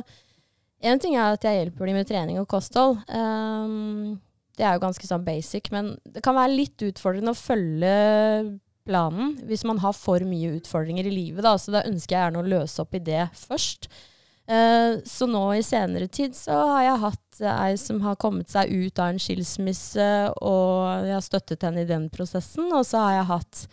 En 0.77 0.99
ting 1.01 1.15
er 1.17 1.33
at 1.33 1.41
jeg 1.41 1.57
hjelper 1.57 1.89
dem 1.89 1.95
med 1.97 2.05
trening 2.05 2.37
og 2.37 2.45
kosthold. 2.51 2.99
Eh, 3.09 4.17
det 4.57 4.65
er 4.65 4.75
jo 4.75 4.83
ganske 4.83 5.07
sånn 5.09 5.25
basic, 5.25 5.71
men 5.73 5.95
det 6.05 6.21
kan 6.25 6.37
være 6.37 6.53
litt 6.53 6.83
utfordrende 6.85 7.33
å 7.33 7.37
følge 7.37 7.93
planen 8.87 9.35
hvis 9.47 9.65
man 9.67 9.81
har 9.83 9.95
for 9.95 10.23
mye 10.25 10.55
utfordringer 10.57 11.07
i 11.07 11.13
livet. 11.13 11.43
Da. 11.45 11.57
Så 11.59 11.75
da 11.75 11.85
ønsker 11.87 12.15
jeg 12.15 12.23
gjerne 12.23 12.43
å 12.43 12.51
løse 12.55 12.83
opp 12.83 12.95
i 12.97 13.03
det 13.03 13.25
først. 13.37 13.89
Eh, 14.47 14.99
så 15.05 15.27
nå 15.27 15.43
i 15.57 15.63
senere 15.65 16.07
tid 16.07 16.35
så 16.35 16.55
har 16.71 16.83
jeg 16.85 17.01
hatt 17.01 17.41
ei 17.51 17.73
som 17.79 17.99
har 18.05 18.15
kommet 18.19 18.49
seg 18.49 18.71
ut 18.71 19.01
av 19.03 19.11
en 19.11 19.19
skilsmisse, 19.19 20.07
og 20.39 21.03
jeg 21.03 21.17
har 21.17 21.25
støttet 21.25 21.65
henne 21.67 21.83
i 21.83 21.89
den 21.89 22.07
prosessen. 22.13 22.71
Og 22.71 22.85
så 22.87 23.03
har 23.03 23.17
jeg 23.17 23.31
hatt 23.33 23.65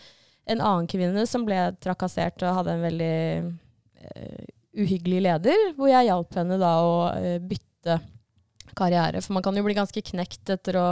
en 0.50 0.60
annen 0.60 0.90
kvinne 0.90 1.26
som 1.30 1.46
ble 1.46 1.60
trakassert 1.82 2.42
og 2.42 2.58
hadde 2.58 2.74
en 2.74 2.84
veldig 2.84 3.14
eh, 3.14 4.50
uhyggelig 4.74 5.22
leder, 5.28 5.70
hvor 5.78 5.92
jeg 5.92 6.10
hjalp 6.10 6.40
henne 6.40 6.58
da 6.60 6.74
å 6.82 6.96
eh, 7.14 7.38
bytte 7.38 8.00
karriere. 8.74 9.22
For 9.22 9.36
man 9.36 9.46
kan 9.46 9.56
jo 9.56 9.64
bli 9.64 9.76
ganske 9.78 10.02
knekt 10.10 10.50
etter 10.56 10.80
å 10.80 10.88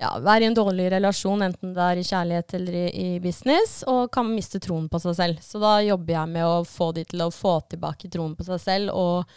ja, 0.00 0.10
være 0.24 0.46
i 0.46 0.48
en 0.48 0.56
dårlig 0.56 0.86
relasjon, 0.94 1.42
enten 1.44 1.74
det 1.76 1.86
er 1.86 2.00
i 2.00 2.06
kjærlighet 2.08 2.54
eller 2.56 2.76
i, 2.80 2.84
i 2.90 3.08
business, 3.20 3.82
og 3.90 4.08
kan 4.14 4.30
miste 4.32 4.60
troen 4.62 4.88
på 4.88 5.00
seg 5.02 5.16
selv. 5.18 5.42
Så 5.44 5.60
da 5.60 5.74
jobber 5.84 6.14
jeg 6.16 6.32
med 6.36 6.46
å 6.48 6.62
få 6.64 6.90
de 6.96 7.04
til 7.10 7.26
å 7.26 7.32
få 7.34 7.58
tilbake 7.68 8.08
troen 8.12 8.32
på 8.38 8.46
seg 8.48 8.62
selv, 8.64 8.94
og 8.96 9.28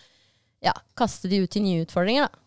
ja, 0.64 0.74
kaste 0.95 1.28
de 1.28 1.41
ut 1.43 1.59
i 1.59 1.64
nye 1.66 1.84
utfordringer. 1.84 2.30
Da. 2.30 2.39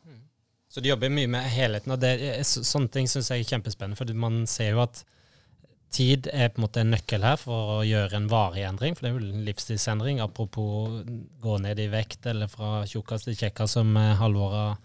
Så 0.73 0.83
du 0.83 0.89
jobber 0.91 1.13
mye 1.13 1.29
med 1.31 1.45
helheten, 1.53 1.93
og 1.93 2.03
er- 2.05 2.41
så- 2.45 2.65
sånne 2.65 2.91
ting 2.91 3.07
syns 3.07 3.29
jeg 3.31 3.45
er 3.45 3.51
kjempespennende. 3.53 3.97
For 3.97 4.13
man 4.15 4.47
ser 4.47 4.73
jo 4.73 4.81
at 4.83 5.05
tid 5.91 6.27
er 6.33 6.49
på 6.49 6.59
en 6.59 6.67
måte 6.67 6.81
en 6.81 6.91
nøkkel 6.93 7.23
her 7.23 7.37
for 7.37 7.81
å 7.81 7.87
gjøre 7.87 8.15
en 8.15 8.29
varig 8.29 8.65
endring. 8.67 8.95
For 8.97 9.03
det 9.07 9.13
er 9.13 9.19
jo 9.19 9.33
en 9.33 9.45
livsstilsendring. 9.47 10.21
Apropos 10.21 11.05
gå 11.41 11.61
ned 11.61 11.79
i 11.79 11.89
vekt, 11.89 12.27
eller 12.27 12.49
fra 12.49 12.83
tjukkas 12.85 13.25
til 13.25 13.35
kjekkas, 13.35 13.77
som 13.79 13.97
eh, 13.97 14.17
Halvor 14.17 14.51
har 14.53 14.79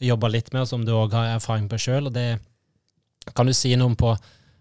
jobba 0.00 0.30
litt 0.30 0.52
med, 0.52 0.62
og 0.62 0.68
som 0.68 0.84
du 0.84 0.92
òg 0.92 1.12
har 1.12 1.36
erfaring 1.36 1.68
på 1.68 1.76
sjøl. 1.80 2.06
Og 2.06 2.12
det 2.12 2.40
kan 3.32 3.46
du 3.48 3.54
si 3.56 3.72
noe 3.76 3.92
om 3.92 3.96
på 3.96 4.10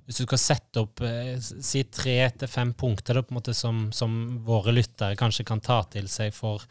Hvis 0.05 0.19
du 0.19 0.25
skal 0.25 0.39
sette 0.41 0.81
opp 0.83 1.01
eh, 1.07 1.35
si 1.39 1.83
tre 1.87 2.17
til 2.37 2.49
fem 2.51 2.73
punkter 2.75 3.21
da, 3.21 3.53
som, 3.55 3.85
som 3.95 4.39
våre 4.43 4.73
lyttere 4.75 5.15
kanskje 5.19 5.45
kan 5.47 5.63
ta 5.63 5.81
til 5.91 6.09
seg 6.11 6.33
for 6.35 6.63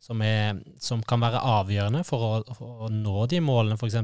som, 0.00 0.22
er, 0.22 0.56
som 0.80 1.02
kan 1.02 1.20
være 1.20 1.42
avgjørende 1.42 2.04
for 2.06 2.24
å, 2.24 2.32
for 2.56 2.86
å 2.86 2.90
nå 2.92 3.26
de 3.30 3.40
målene, 3.44 3.76
f.eks. 3.76 3.96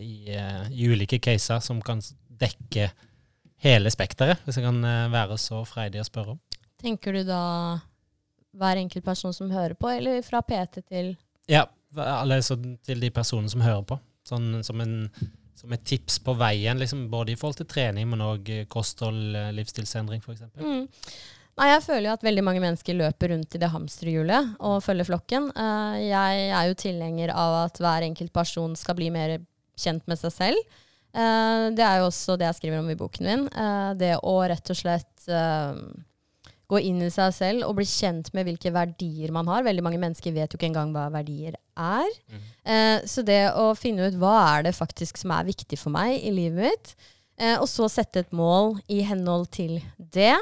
I, 0.00 0.14
eh, 0.32 0.62
i 0.72 0.88
ulike 0.88 1.20
caser, 1.22 1.60
som 1.62 1.82
kan 1.84 2.00
dekke 2.40 2.88
hele 3.64 3.92
spekteret, 3.92 4.42
hvis 4.44 4.58
jeg 4.58 4.66
kan 4.66 4.80
eh, 4.84 5.06
være 5.12 5.38
så 5.40 5.62
freidig 5.68 6.02
å 6.02 6.08
spørre 6.08 6.34
om. 6.34 6.40
Tenker 6.80 7.16
du 7.16 7.22
da 7.28 7.42
hver 8.56 8.80
enkelt 8.80 9.04
person 9.04 9.34
som 9.36 9.52
hører 9.52 9.76
på, 9.78 9.90
eller 9.92 10.22
fra 10.24 10.42
PT 10.44 10.86
til 10.88 11.14
Ja, 11.50 11.66
altså 11.96 12.56
til 12.84 13.00
de 13.00 13.12
personene 13.14 13.52
som 13.52 13.64
hører 13.64 13.84
på. 13.86 14.00
Sånn 14.26 14.64
som, 14.66 14.80
en, 14.82 15.10
som 15.60 15.72
et 15.72 15.84
tips 15.88 16.18
på 16.24 16.34
veien, 16.38 16.78
liksom, 16.80 17.06
både 17.12 17.32
i 17.32 17.38
forhold 17.38 17.60
til 17.62 17.70
trening, 17.70 18.08
men 18.10 18.24
òg 18.24 18.50
kosthold, 18.72 19.34
eh, 19.34 19.52
livsstilsendring, 19.56 20.22
f.eks. 20.22 20.46
Mm. 20.60 20.86
Nei, 21.56 21.68
jeg 21.70 21.84
føler 21.86 22.10
jo 22.10 22.14
at 22.18 22.24
veldig 22.26 22.42
mange 22.44 22.60
mennesker 22.60 22.98
løper 22.98 23.32
rundt 23.32 23.54
i 23.56 23.60
det 23.62 23.70
hamsterhjulet 23.72 24.56
og 24.60 24.82
følger 24.84 25.08
flokken. 25.08 25.48
Eh, 25.56 26.00
jeg 26.10 26.48
er 26.52 26.66
jo 26.68 26.80
tilhenger 26.82 27.32
av 27.32 27.62
at 27.64 27.80
hver 27.80 28.04
enkelt 28.04 28.34
person 28.34 28.76
skal 28.76 28.98
bli 28.98 29.08
mer 29.14 29.38
kjent 29.80 30.04
med 30.10 30.20
seg 30.20 30.34
selv. 30.34 30.76
Eh, 31.16 31.68
det 31.76 31.84
er 31.86 32.02
jo 32.02 32.10
også 32.10 32.36
det 32.36 32.50
jeg 32.50 32.58
skriver 32.60 32.82
om 32.82 32.92
i 32.92 32.98
boken 32.98 33.28
min. 33.28 33.46
Eh, 33.48 33.92
det 33.96 34.12
å 34.20 34.36
rett 34.44 34.72
og 34.72 34.78
slett 34.78 35.30
eh, 35.32 35.80
gå 36.66 36.80
inn 36.82 37.02
i 37.06 37.10
seg 37.14 37.34
selv 37.34 37.66
og 37.68 37.76
bli 37.78 37.86
kjent 37.86 38.32
med 38.34 38.48
hvilke 38.48 38.72
verdier 38.74 39.30
man 39.34 39.46
har. 39.52 39.66
Veldig 39.66 39.84
mange 39.86 40.00
mennesker 40.02 40.34
vet 40.34 40.50
jo 40.50 40.58
ikke 40.58 40.70
engang 40.72 40.94
hva 40.94 41.08
verdier 41.14 41.54
er. 41.78 42.08
Mm. 42.32 42.46
Eh, 42.66 42.96
så 43.06 43.22
det 43.26 43.42
å 43.54 43.68
finne 43.78 44.08
ut 44.08 44.18
hva 44.18 44.38
er 44.56 44.66
det 44.66 44.78
faktisk 44.78 45.20
som 45.20 45.34
er 45.36 45.46
viktig 45.46 45.78
for 45.78 45.94
meg 45.94 46.18
i 46.18 46.34
livet 46.34 46.66
mitt, 46.66 46.96
Eh, 47.36 47.58
og 47.60 47.68
så 47.68 47.88
sette 47.92 48.22
et 48.24 48.32
mål 48.36 48.78
i 48.92 49.02
henhold 49.04 49.50
til 49.54 49.78
det. 49.98 50.34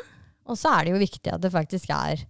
Og 0.47 0.59
så 0.61 0.77
er 0.77 0.87
det 0.87 0.95
jo 0.95 1.03
viktig 1.03 1.33
at 1.33 1.43
det 1.43 1.53
faktisk 1.55 1.91
er 1.95 2.23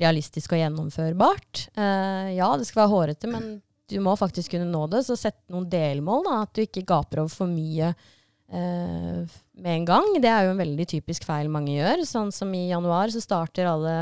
realistisk 0.00 0.54
og 0.54 0.60
gjennomførbart. 0.60 1.66
Eh, 1.72 2.30
ja, 2.36 2.50
det 2.56 2.68
skal 2.68 2.84
være 2.84 2.94
hårete, 2.94 3.30
men 3.30 3.50
du 3.90 3.98
må 4.04 4.14
faktisk 4.18 4.54
kunne 4.54 4.68
nå 4.70 4.86
det. 4.92 5.04
Så 5.06 5.16
sett 5.18 5.40
noen 5.52 5.68
delmål, 5.72 6.26
da. 6.28 6.40
At 6.44 6.54
du 6.56 6.64
ikke 6.64 6.86
gaper 6.88 7.24
over 7.24 7.32
for 7.32 7.50
mye 7.50 7.92
eh, 7.92 9.38
med 9.62 9.78
en 9.78 9.88
gang. 9.88 10.06
Det 10.22 10.30
er 10.30 10.46
jo 10.46 10.54
en 10.54 10.62
veldig 10.62 10.86
typisk 10.90 11.26
feil 11.28 11.50
mange 11.52 11.74
gjør. 11.76 12.04
Sånn 12.08 12.32
som 12.34 12.52
i 12.56 12.68
januar 12.70 13.12
så 13.12 13.22
starter 13.22 13.68
alle 13.70 13.96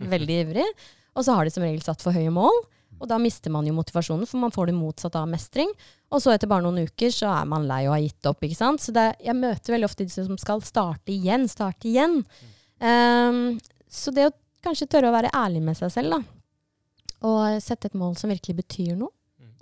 veldig 0.14 0.38
ivrig, 0.46 0.68
og 1.14 1.26
så 1.26 1.36
har 1.36 1.46
de 1.46 1.54
som 1.54 1.64
regel 1.64 1.84
satt 1.84 2.02
for 2.04 2.16
høye 2.16 2.32
mål. 2.34 2.64
Og 3.02 3.08
da 3.10 3.18
mister 3.20 3.52
man 3.52 3.66
jo 3.66 3.74
motivasjonen, 3.76 4.26
for 4.28 4.40
man 4.40 4.54
får 4.54 4.70
det 4.70 4.76
motsatt 4.78 5.16
av 5.18 5.26
mestring. 5.28 5.70
Og 6.14 6.22
så 6.22 6.32
etter 6.32 6.48
bare 6.50 6.64
noen 6.64 6.86
uker 6.86 7.10
så 7.12 7.32
er 7.32 7.48
man 7.50 7.66
lei 7.68 7.82
og 7.88 7.96
har 7.96 8.04
gitt 8.04 8.28
opp. 8.30 8.44
ikke 8.46 8.58
sant? 8.58 8.80
Så 8.80 8.94
det, 8.94 9.08
jeg 9.24 9.36
møter 9.36 9.74
veldig 9.74 9.88
ofte 9.88 10.06
de 10.06 10.14
som 10.14 10.38
skal 10.40 10.62
starte 10.64 11.12
igjen, 11.12 11.48
starte 11.50 11.90
igjen. 11.90 12.22
Um, 12.78 13.58
så 13.90 14.14
det 14.14 14.28
å 14.30 14.34
kanskje 14.64 14.88
tørre 14.90 15.10
å 15.10 15.16
være 15.16 15.32
ærlig 15.36 15.60
med 15.66 15.78
seg 15.78 15.92
selv, 15.92 16.16
da. 16.16 16.22
Og 17.24 17.60
sette 17.64 17.90
et 17.90 17.98
mål 17.98 18.16
som 18.20 18.32
virkelig 18.32 18.62
betyr 18.62 18.94
noe. 19.00 19.12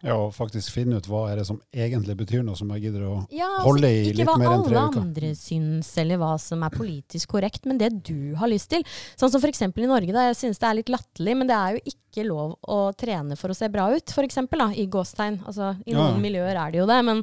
Ja, 0.03 0.17
og 0.19 0.33
faktisk 0.35 0.73
finne 0.75 0.99
ut 0.99 1.07
hva 1.07 1.29
er 1.31 1.39
det 1.39 1.45
som 1.47 1.61
egentlig 1.71 2.17
betyr 2.19 2.41
noe, 2.43 2.59
som 2.59 2.71
jeg 2.75 2.89
gidder 2.89 3.05
å 3.07 3.13
Ja, 3.31 3.49
holde 3.63 3.87
i 3.87 4.11
litt 4.11 4.27
mer 4.27 4.49
enn 4.51 4.65
tre 4.67 4.75
uker. 4.75 4.75
Ikke 4.75 4.75
hva 4.75 4.87
alle 4.89 5.03
andre 5.05 5.31
syns, 5.39 5.91
eller 6.03 6.19
hva 6.19 6.33
som 6.43 6.65
er 6.67 6.75
politisk 6.75 7.31
korrekt, 7.37 7.69
men 7.71 7.79
det 7.79 7.93
du 8.09 8.35
har 8.41 8.51
lyst 8.51 8.73
til. 8.73 8.83
Sånn 9.15 9.31
som 9.31 9.39
f.eks. 9.39 9.63
i 9.63 9.87
Norge, 9.87 10.11
da. 10.11 10.27
Jeg 10.33 10.41
synes 10.41 10.59
det 10.59 10.69
er 10.69 10.79
litt 10.81 10.91
latterlig, 10.91 11.37
men 11.39 11.51
det 11.51 11.59
er 11.59 11.77
jo 11.77 11.95
ikke 11.95 12.27
lov 12.27 12.57
å 12.67 12.81
trene 12.99 13.39
for 13.39 13.55
å 13.55 13.57
se 13.57 13.71
bra 13.71 13.87
ut, 13.95 14.11
f.eks. 14.11 14.43
i 14.75 14.89
gåstegn. 14.91 15.39
Altså, 15.47 15.71
I 15.87 15.95
noen 15.95 16.19
ja. 16.19 16.25
miljøer 16.27 16.59
er 16.59 16.75
det 16.75 16.83
jo 16.83 16.91
det, 16.91 16.99
men 17.07 17.23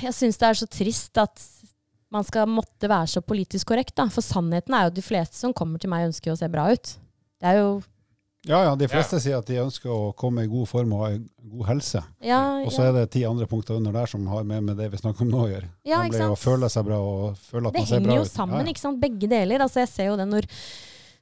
jeg 0.00 0.16
syns 0.16 0.40
det 0.40 0.48
er 0.48 0.60
så 0.62 0.68
trist 0.80 1.20
at 1.20 1.44
man 2.10 2.24
skal 2.26 2.48
måtte 2.50 2.88
være 2.90 3.12
så 3.18 3.20
politisk 3.20 3.68
korrekt, 3.68 3.98
da. 4.00 4.08
For 4.08 4.24
sannheten 4.24 4.74
er 4.74 4.88
jo 4.88 4.94
at 4.94 4.98
de 4.98 5.04
fleste 5.04 5.36
som 5.36 5.52
kommer 5.52 5.80
til 5.80 5.92
meg, 5.92 6.08
ønsker 6.08 6.32
å 6.32 6.40
se 6.40 6.48
bra 6.50 6.70
ut. 6.72 6.96
Det 7.40 7.52
er 7.52 7.60
jo 7.60 7.80
Ja, 8.48 8.62
ja, 8.64 8.72
de 8.78 8.86
fleste 8.88 9.18
sier 9.20 9.36
at 9.36 9.48
de 9.50 9.58
ønsker 9.60 9.90
å 9.92 10.12
komme 10.16 10.46
i 10.46 10.48
god 10.48 10.68
form 10.70 10.94
og 10.96 11.02
ha 11.04 11.08
god 11.50 11.66
helse. 11.68 12.00
Ja, 12.24 12.38
Og 12.64 12.70
så 12.72 12.86
ja. 12.86 12.88
er 12.88 12.94
det 13.02 13.10
ti 13.12 13.24
andre 13.28 13.44
punkter 13.50 13.76
under 13.76 13.92
der 13.92 14.08
som 14.08 14.24
har 14.32 14.46
med, 14.48 14.62
med 14.64 14.78
det 14.80 14.86
vi 14.94 15.00
snakker 15.02 15.26
om 15.26 15.32
nå 15.34 15.42
å 15.42 15.50
gjøre. 15.50 15.68
ja 15.84 15.98
Nemlig 16.06 16.22
å 16.24 16.38
føle 16.40 16.70
seg 16.72 16.86
bra 16.88 17.00
og 17.04 17.36
føle 17.50 17.68
at 17.68 17.74
Det 17.76 17.82
man 17.82 17.90
ser 17.90 17.98
henger 17.98 18.08
bra 18.08 18.16
jo 18.16 18.22
ut. 18.24 18.30
sammen, 18.32 18.56
Ja, 18.62 18.64
ja. 18.64 18.72
ikke 18.72 18.80
sant? 18.86 19.00
Begge 19.02 19.28
deler. 19.28 19.60
Altså, 19.66 19.82
jeg 19.84 19.90
ser 19.92 20.08
jo 20.08 20.16
det 20.16 20.26
når 20.30 20.48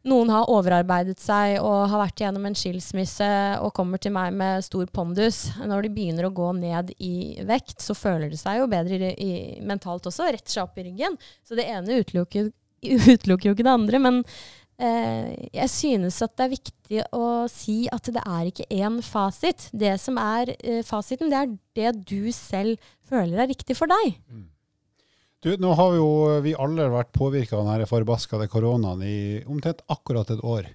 noen 0.09 0.31
har 0.31 0.47
overarbeidet 0.55 1.19
seg 1.21 1.57
og 1.59 1.89
har 1.91 2.05
vært 2.05 2.23
gjennom 2.23 2.47
en 2.47 2.55
skilsmisse 2.57 3.31
og 3.67 3.73
kommer 3.75 3.99
til 3.99 4.15
meg 4.15 4.31
med 4.39 4.63
stor 4.65 4.87
pondus. 4.95 5.41
Når 5.59 5.89
de 5.89 5.91
begynner 5.99 6.29
å 6.29 6.33
gå 6.33 6.53
ned 6.61 6.95
i 7.03 7.43
vekt, 7.51 7.83
så 7.83 7.99
føler 7.99 8.31
de 8.31 8.39
seg 8.39 8.61
jo 8.63 8.71
bedre 8.71 8.95
i, 8.95 9.11
i, 9.19 9.33
mentalt 9.67 10.07
også, 10.07 10.31
retter 10.31 10.55
seg 10.55 10.63
opp 10.69 10.79
i 10.79 10.87
ryggen. 10.87 11.19
Så 11.43 11.59
det 11.59 11.67
ene 11.67 11.99
utelukker, 11.99 12.53
utelukker 12.87 13.51
jo 13.51 13.57
ikke 13.59 13.67
det 13.67 13.75
andre. 13.75 13.99
Men 14.07 14.23
jeg 14.79 15.71
synes 15.73 16.21
at 16.23 16.37
det 16.39 16.45
er 16.45 16.53
viktig 16.53 17.01
å 17.17 17.25
si 17.51 17.81
at 17.91 18.11
det 18.15 18.23
er 18.23 18.51
ikke 18.51 18.69
én 18.71 19.01
fasit. 19.03 19.69
Det 19.75 19.97
som 19.99 20.21
er 20.23 20.55
eh, 20.59 20.85
fasiten, 20.87 21.33
det 21.33 21.41
er 21.41 21.57
det 21.79 21.93
du 22.07 22.31
selv 22.35 22.79
føler 23.09 23.43
er 23.43 23.51
riktig 23.51 23.75
for 23.79 23.91
deg. 23.91 24.21
Du, 25.43 25.53
nå 25.59 25.75
har 25.79 25.95
jo 25.99 26.09
vi 26.43 26.55
alle 26.59 26.89
vært 26.91 27.13
påvirka 27.15 27.59
av 27.59 27.67
denne 27.67 27.91
forbaskede 27.91 28.49
koronaen 28.51 29.03
i 29.07 29.19
omtrent 29.47 29.85
akkurat 29.91 30.31
et 30.35 30.43
år. 30.43 30.67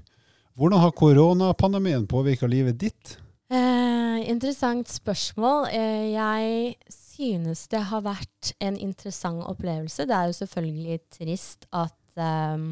Hvordan 0.60 0.84
har 0.84 0.96
koronapandemien 0.96 2.06
påvirka 2.08 2.48
livet 2.48 2.78
ditt? 2.80 3.18
Eh, 3.54 4.20
interessant 4.30 4.90
spørsmål. 4.90 5.68
Eh, 5.74 6.14
jeg 6.14 6.76
synes 6.94 7.68
det 7.72 7.82
har 7.90 8.06
vært 8.06 8.54
en 8.64 8.78
interessant 8.78 9.44
opplevelse. 9.50 10.06
Det 10.08 10.16
er 10.16 10.30
jo 10.30 10.40
selvfølgelig 10.40 11.00
trist 11.18 11.68
at 11.74 12.22
eh, 12.22 12.68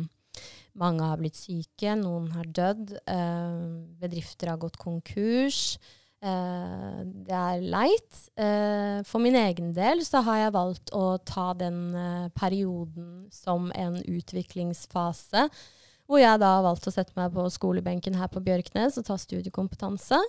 mange 0.80 1.04
har 1.04 1.20
blitt 1.20 1.40
syke, 1.40 1.96
noen 2.00 2.30
har 2.36 2.48
dødd, 2.48 2.94
eh, 3.10 3.66
bedrifter 4.02 4.54
har 4.54 4.62
gått 4.62 4.80
konkurs. 4.80 5.78
Eh, 6.22 7.02
det 7.04 7.34
er 7.34 7.66
leit. 7.66 8.30
Eh, 8.38 9.02
for 9.04 9.20
min 9.20 9.36
egen 9.36 9.74
del 9.74 10.06
så 10.06 10.22
har 10.24 10.38
jeg 10.46 10.54
valgt 10.56 10.94
å 10.94 11.18
ta 11.26 11.52
den 11.54 12.32
perioden 12.38 13.28
som 13.32 13.72
en 13.76 14.00
utviklingsfase. 14.00 15.50
Hvor 16.08 16.20
jeg 16.20 16.40
da 16.40 16.56
har 16.58 16.64
valgt 16.64 16.88
å 16.88 16.94
sette 16.94 17.16
meg 17.16 17.32
på 17.34 17.46
skolebenken 17.52 18.16
her 18.16 18.28
på 18.28 18.44
Bjørknes 18.44 18.98
og 18.98 19.06
ta 19.06 19.16
studiekompetanse. 19.16 20.20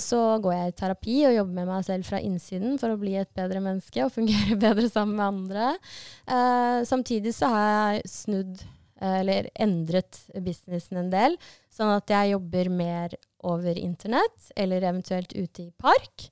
Så 0.00 0.18
går 0.40 0.52
jeg 0.54 0.68
i 0.68 0.76
terapi 0.76 1.16
og 1.28 1.34
jobber 1.34 1.52
med 1.52 1.66
meg 1.68 1.84
selv 1.84 2.04
fra 2.08 2.20
innsiden 2.20 2.78
for 2.80 2.92
å 2.92 3.00
bli 3.00 3.14
et 3.20 3.28
bedre 3.36 3.60
menneske 3.60 4.04
og 4.04 4.12
fungere 4.12 4.56
bedre 4.60 4.88
sammen 4.88 5.16
med 5.16 5.26
andre. 5.26 6.84
Samtidig 6.88 7.32
så 7.36 7.48
har 7.52 7.64
jeg 7.96 8.08
snudd, 8.12 8.64
eller 9.00 9.48
endret 9.54 10.20
businessen 10.44 11.00
en 11.00 11.12
del, 11.12 11.36
sånn 11.72 11.92
at 11.94 12.12
jeg 12.12 12.34
jobber 12.34 12.70
mer 12.72 13.16
over 13.48 13.78
internett, 13.78 14.50
eller 14.56 14.84
eventuelt 14.84 15.32
ute 15.32 15.68
i 15.68 15.70
park. 15.80 16.28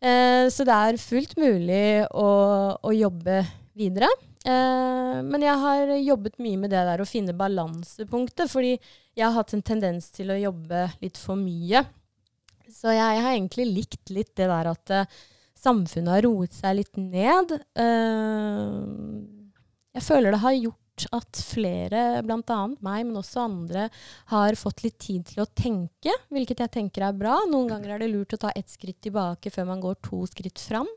Eh, 0.00 0.46
så 0.52 0.64
det 0.68 0.76
er 0.76 1.00
fullt 1.00 1.36
mulig 1.40 2.06
å, 2.12 2.30
å 2.80 2.94
jobbe 2.96 3.42
videre. 3.76 4.08
Eh, 4.46 5.20
men 5.26 5.44
jeg 5.44 5.62
har 5.62 5.92
jobbet 5.98 6.40
mye 6.42 6.60
med 6.62 6.72
det 6.72 6.82
der 6.88 7.02
å 7.02 7.08
finne 7.08 7.36
balansepunktet, 7.36 8.50
fordi 8.52 8.76
jeg 8.76 9.24
har 9.24 9.34
hatt 9.36 9.54
en 9.56 9.64
tendens 9.64 10.10
til 10.14 10.30
å 10.32 10.40
jobbe 10.40 10.86
litt 11.02 11.18
for 11.20 11.38
mye. 11.40 11.82
Så 12.72 12.92
jeg 12.94 13.22
har 13.24 13.32
egentlig 13.32 13.66
likt 13.70 14.12
litt 14.12 14.34
det 14.38 14.48
der 14.50 14.70
at 14.70 14.92
eh, 14.94 15.08
samfunnet 15.56 16.14
har 16.14 16.26
roet 16.26 16.54
seg 16.54 16.78
litt 16.78 17.00
ned. 17.00 17.56
Eh, 17.78 18.74
jeg 19.96 20.04
føler 20.04 20.34
det 20.34 20.42
har 20.44 20.58
gjort 20.58 20.82
at 21.12 21.42
flere, 21.44 22.22
bl.a. 22.24 22.60
meg, 22.80 23.04
men 23.04 23.20
også 23.20 23.44
andre, 23.44 23.88
har 24.32 24.56
fått 24.58 24.82
litt 24.86 24.98
tid 25.02 25.26
til 25.28 25.44
å 25.44 25.50
tenke, 25.52 26.14
hvilket 26.32 26.64
jeg 26.64 26.74
tenker 26.78 27.06
er 27.06 27.16
bra. 27.16 27.36
Noen 27.50 27.68
ganger 27.74 27.94
er 27.94 28.02
det 28.02 28.10
lurt 28.14 28.34
å 28.36 28.40
ta 28.46 28.54
ett 28.56 28.72
skritt 28.72 29.02
tilbake 29.04 29.52
før 29.52 29.68
man 29.74 29.84
går 29.84 30.00
to 30.06 30.24
skritt 30.30 30.62
fram. 30.62 30.88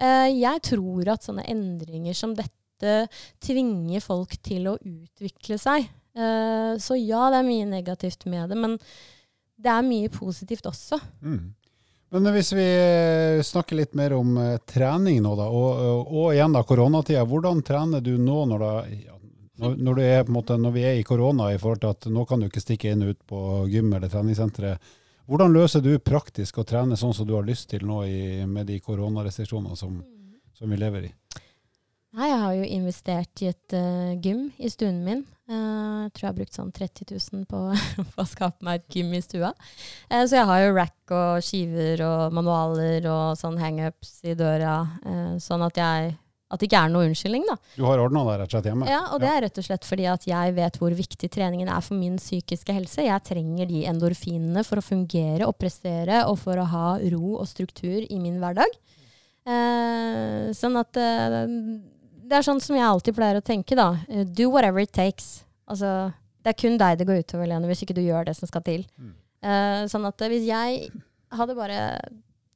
Eh, 0.00 0.28
jeg 0.40 0.62
tror 0.70 1.10
at 1.12 1.26
sånne 1.26 1.46
endringer 1.50 2.16
som 2.18 2.34
dette 2.36 2.94
tvinger 3.42 4.02
folk 4.02 4.36
til 4.44 4.72
å 4.72 4.78
utvikle 4.78 5.58
seg. 5.60 5.86
Eh, 6.14 6.72
så 6.82 6.98
ja, 6.98 7.28
det 7.30 7.42
er 7.42 7.50
mye 7.50 7.68
negativt 7.68 8.26
med 8.30 8.50
det, 8.50 8.58
men 8.58 8.78
det 9.54 9.70
er 9.70 9.86
mye 9.86 10.10
positivt 10.12 10.66
også. 10.70 10.98
Mm. 11.22 11.54
Men 12.14 12.30
hvis 12.34 12.52
vi 12.54 12.66
eh, 12.66 13.42
snakker 13.46 13.78
litt 13.78 13.94
mer 13.98 14.14
om 14.18 14.36
trening 14.70 15.22
nå, 15.22 15.34
da, 15.38 15.48
og, 15.50 16.10
og, 16.10 16.28
igjen 16.34 16.54
da 16.54 16.62
koronatida. 16.66 17.24
Hvordan 17.26 17.62
trener 17.66 18.02
du 18.04 18.14
nå 18.18 18.44
når, 18.50 18.66
det 18.66 19.13
når, 19.60 19.76
når, 19.86 20.00
er, 20.02 20.30
måte, 20.34 20.56
når 20.58 20.74
vi 20.74 20.84
er 20.88 20.98
i 20.98 21.06
korona, 21.06 21.52
i 21.52 21.58
forhold 21.62 21.82
til 21.84 21.92
at 21.94 22.08
nå 22.10 22.24
kan 22.26 22.42
du 22.42 22.48
ikke 22.48 22.62
stikke 22.62 22.90
inn 22.90 23.04
og 23.06 23.14
ut 23.14 23.20
på 23.30 23.40
gym 23.70 23.92
eller 23.94 24.10
treningssenteret. 24.10 24.94
Hvordan 25.30 25.54
løser 25.54 25.80
du 25.80 25.94
praktisk 26.04 26.58
å 26.60 26.66
trene 26.68 26.98
sånn 27.00 27.14
som 27.16 27.28
du 27.28 27.36
har 27.36 27.46
lyst 27.46 27.70
til 27.70 27.86
nå 27.88 28.02
i, 28.04 28.18
med 28.44 28.66
de 28.68 28.80
koronarestriksjonene 28.84 29.78
som, 29.78 30.00
som 30.58 30.74
vi 30.74 30.80
lever 30.80 31.06
i? 31.08 31.12
Nei, 32.14 32.28
jeg 32.30 32.42
har 32.44 32.52
jo 32.54 32.66
investert 32.76 33.40
i 33.42 33.48
et 33.50 33.74
uh, 33.74 34.12
gym 34.22 34.44
i 34.62 34.68
stuen 34.70 35.00
min. 35.02 35.24
Uh, 35.50 36.04
jeg 36.04 36.12
tror 36.14 36.22
jeg 36.22 36.28
har 36.28 36.36
brukt 36.36 36.58
sånn 36.58 36.74
30 36.76 37.08
000 37.10 37.46
på, 37.50 37.62
på 38.12 38.22
å 38.22 38.28
skape 38.28 38.62
meg 38.66 38.82
et 38.82 38.98
gym 38.98 39.16
i 39.16 39.22
stua. 39.24 39.50
Uh, 40.12 40.22
så 40.22 40.38
jeg 40.38 40.50
har 40.50 40.60
jo 40.62 40.76
rack 40.76 41.14
og 41.16 41.42
skiver 41.42 42.04
og 42.06 42.36
manualer 42.36 43.08
og 43.10 43.40
sånn 43.40 43.58
hangups 43.58 44.20
i 44.30 44.36
døra, 44.38 44.76
sånn 45.42 45.66
at, 45.66 45.80
jeg, 45.80 46.14
at 46.52 46.60
det 46.60 46.68
ikke 46.68 46.80
er 46.84 46.90
noe 46.92 47.06
unnskyldning, 47.08 47.44
da. 47.48 47.56
Du 47.74 47.84
har 47.88 47.98
ordna 48.02 48.22
deg 48.28 48.40
rett 48.42 48.50
og 48.50 48.56
slett 48.56 48.68
hjemme? 48.68 48.88
Ja, 48.90 49.00
og 49.14 49.22
det 49.22 49.30
er 49.30 49.40
rett 49.46 49.58
og 49.58 49.64
slett 49.66 49.86
fordi 49.88 50.04
at 50.10 50.26
jeg 50.28 50.54
vet 50.58 50.76
hvor 50.78 50.94
viktig 50.94 51.30
treningen 51.32 51.70
er 51.72 51.80
for 51.82 51.98
min 51.98 52.18
psykiske 52.20 52.76
helse. 52.76 53.06
Jeg 53.06 53.24
trenger 53.26 53.70
de 53.70 53.80
endorfinene 53.90 54.62
for 54.66 54.78
å 54.78 54.84
fungere 54.84 55.48
og 55.48 55.56
prestere, 55.58 56.20
og 56.28 56.36
for 56.42 56.60
å 56.60 56.66
ha 56.70 56.86
ro 57.14 57.38
og 57.40 57.48
struktur 57.50 58.04
i 58.04 58.20
min 58.20 58.36
hverdag. 58.42 58.76
Eh, 59.44 60.52
sånn 60.56 60.78
at 60.80 60.96
eh, 60.96 61.34
Det 62.24 62.38
er 62.38 62.46
sånn 62.46 62.62
som 62.64 62.76
jeg 62.78 62.86
alltid 62.86 63.16
pleier 63.18 63.36
å 63.40 63.44
tenke, 63.44 63.76
da. 63.76 63.90
Eh, 64.08 64.24
Do 64.24 64.50
whatever 64.52 64.80
it 64.84 64.92
takes. 64.96 65.42
Altså, 65.68 66.12
det 66.44 66.52
er 66.54 66.60
kun 66.60 66.78
deg 66.80 67.00
det 67.00 67.08
går 67.08 67.24
utover, 67.24 67.48
Lene, 67.48 67.68
hvis 67.68 67.82
ikke 67.84 67.96
du 67.96 68.04
gjør 68.04 68.28
det 68.28 68.36
som 68.38 68.48
skal 68.48 68.64
til. 68.64 68.86
Mm. 69.00 69.12
Eh, 69.44 69.80
sånn 69.92 70.06
at 70.08 70.22
eh, 70.24 70.32
hvis 70.32 70.46
jeg 70.48 70.88
hadde 71.34 71.56
bare 71.58 71.80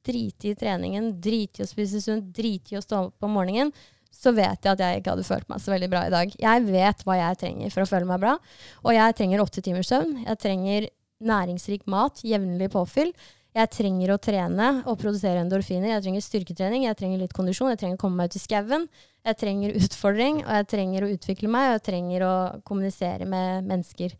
driti 0.09 0.51
i 0.51 0.57
treningen, 0.57 1.13
drite 1.21 1.61
i 1.61 1.65
å 1.67 1.69
spise 1.69 2.01
sunt, 2.03 2.33
drite 2.35 2.75
i 2.75 2.79
å 2.79 2.83
stå 2.83 3.05
opp 3.07 3.25
om 3.29 3.37
morgenen, 3.37 3.73
så 4.19 4.33
vet 4.35 4.65
jeg 4.65 4.73
at 4.73 4.81
jeg 4.83 4.99
ikke 4.99 5.13
hadde 5.13 5.27
følt 5.27 5.49
meg 5.51 5.61
så 5.63 5.71
veldig 5.71 5.89
bra 5.91 6.05
i 6.07 6.13
dag. 6.13 6.31
Jeg 6.41 6.63
vet 6.67 7.03
hva 7.07 7.17
jeg 7.19 7.39
trenger 7.43 7.73
for 7.73 7.85
å 7.85 7.89
føle 7.89 8.09
meg 8.09 8.23
bra. 8.23 8.37
Og 8.83 8.95
jeg 8.95 9.15
trenger 9.15 9.43
åtte 9.43 9.63
timers 9.63 9.91
søvn. 9.91 10.17
Jeg 10.25 10.41
trenger 10.41 10.87
næringsrik 11.29 11.85
mat, 11.91 12.23
jevnlig 12.25 12.71
påfyll. 12.73 13.13
Jeg 13.57 13.71
trenger 13.73 14.13
å 14.13 14.19
trene 14.21 14.67
og 14.85 14.99
produsere 15.01 15.41
endorfiner. 15.41 15.93
Jeg 15.95 16.03
trenger 16.05 16.25
styrketrening, 16.25 16.83
jeg 16.85 16.97
trenger 16.99 17.23
litt 17.23 17.33
kondisjon, 17.37 17.71
jeg 17.73 17.81
trenger 17.81 17.97
å 17.97 18.01
komme 18.03 18.19
meg 18.19 18.29
ut 18.29 18.37
i 18.37 18.43
skauen. 18.43 18.89
Jeg 19.25 19.39
trenger 19.41 19.79
utfordring, 19.79 20.43
og 20.43 20.51
jeg 20.59 20.67
trenger 20.73 21.05
å 21.05 21.13
utvikle 21.15 21.53
meg, 21.53 21.69
og 21.69 21.77
jeg 21.77 21.85
trenger 21.89 22.27
å 22.27 22.35
kommunisere 22.67 23.29
med 23.29 23.65
mennesker. 23.69 24.13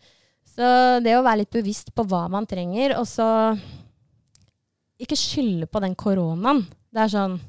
Så 0.50 0.72
det 1.06 1.14
å 1.16 1.24
være 1.24 1.44
litt 1.44 1.54
bevisst 1.54 1.94
på 1.96 2.08
hva 2.10 2.26
man 2.32 2.48
trenger, 2.50 2.98
og 3.00 3.06
så 3.08 3.28
ikke 5.00 5.18
skylde 5.20 5.70
på 5.72 5.82
den 5.84 5.96
koronaen. 6.00 6.66
Det 6.90 7.06
er 7.06 7.14
sånn 7.14 7.40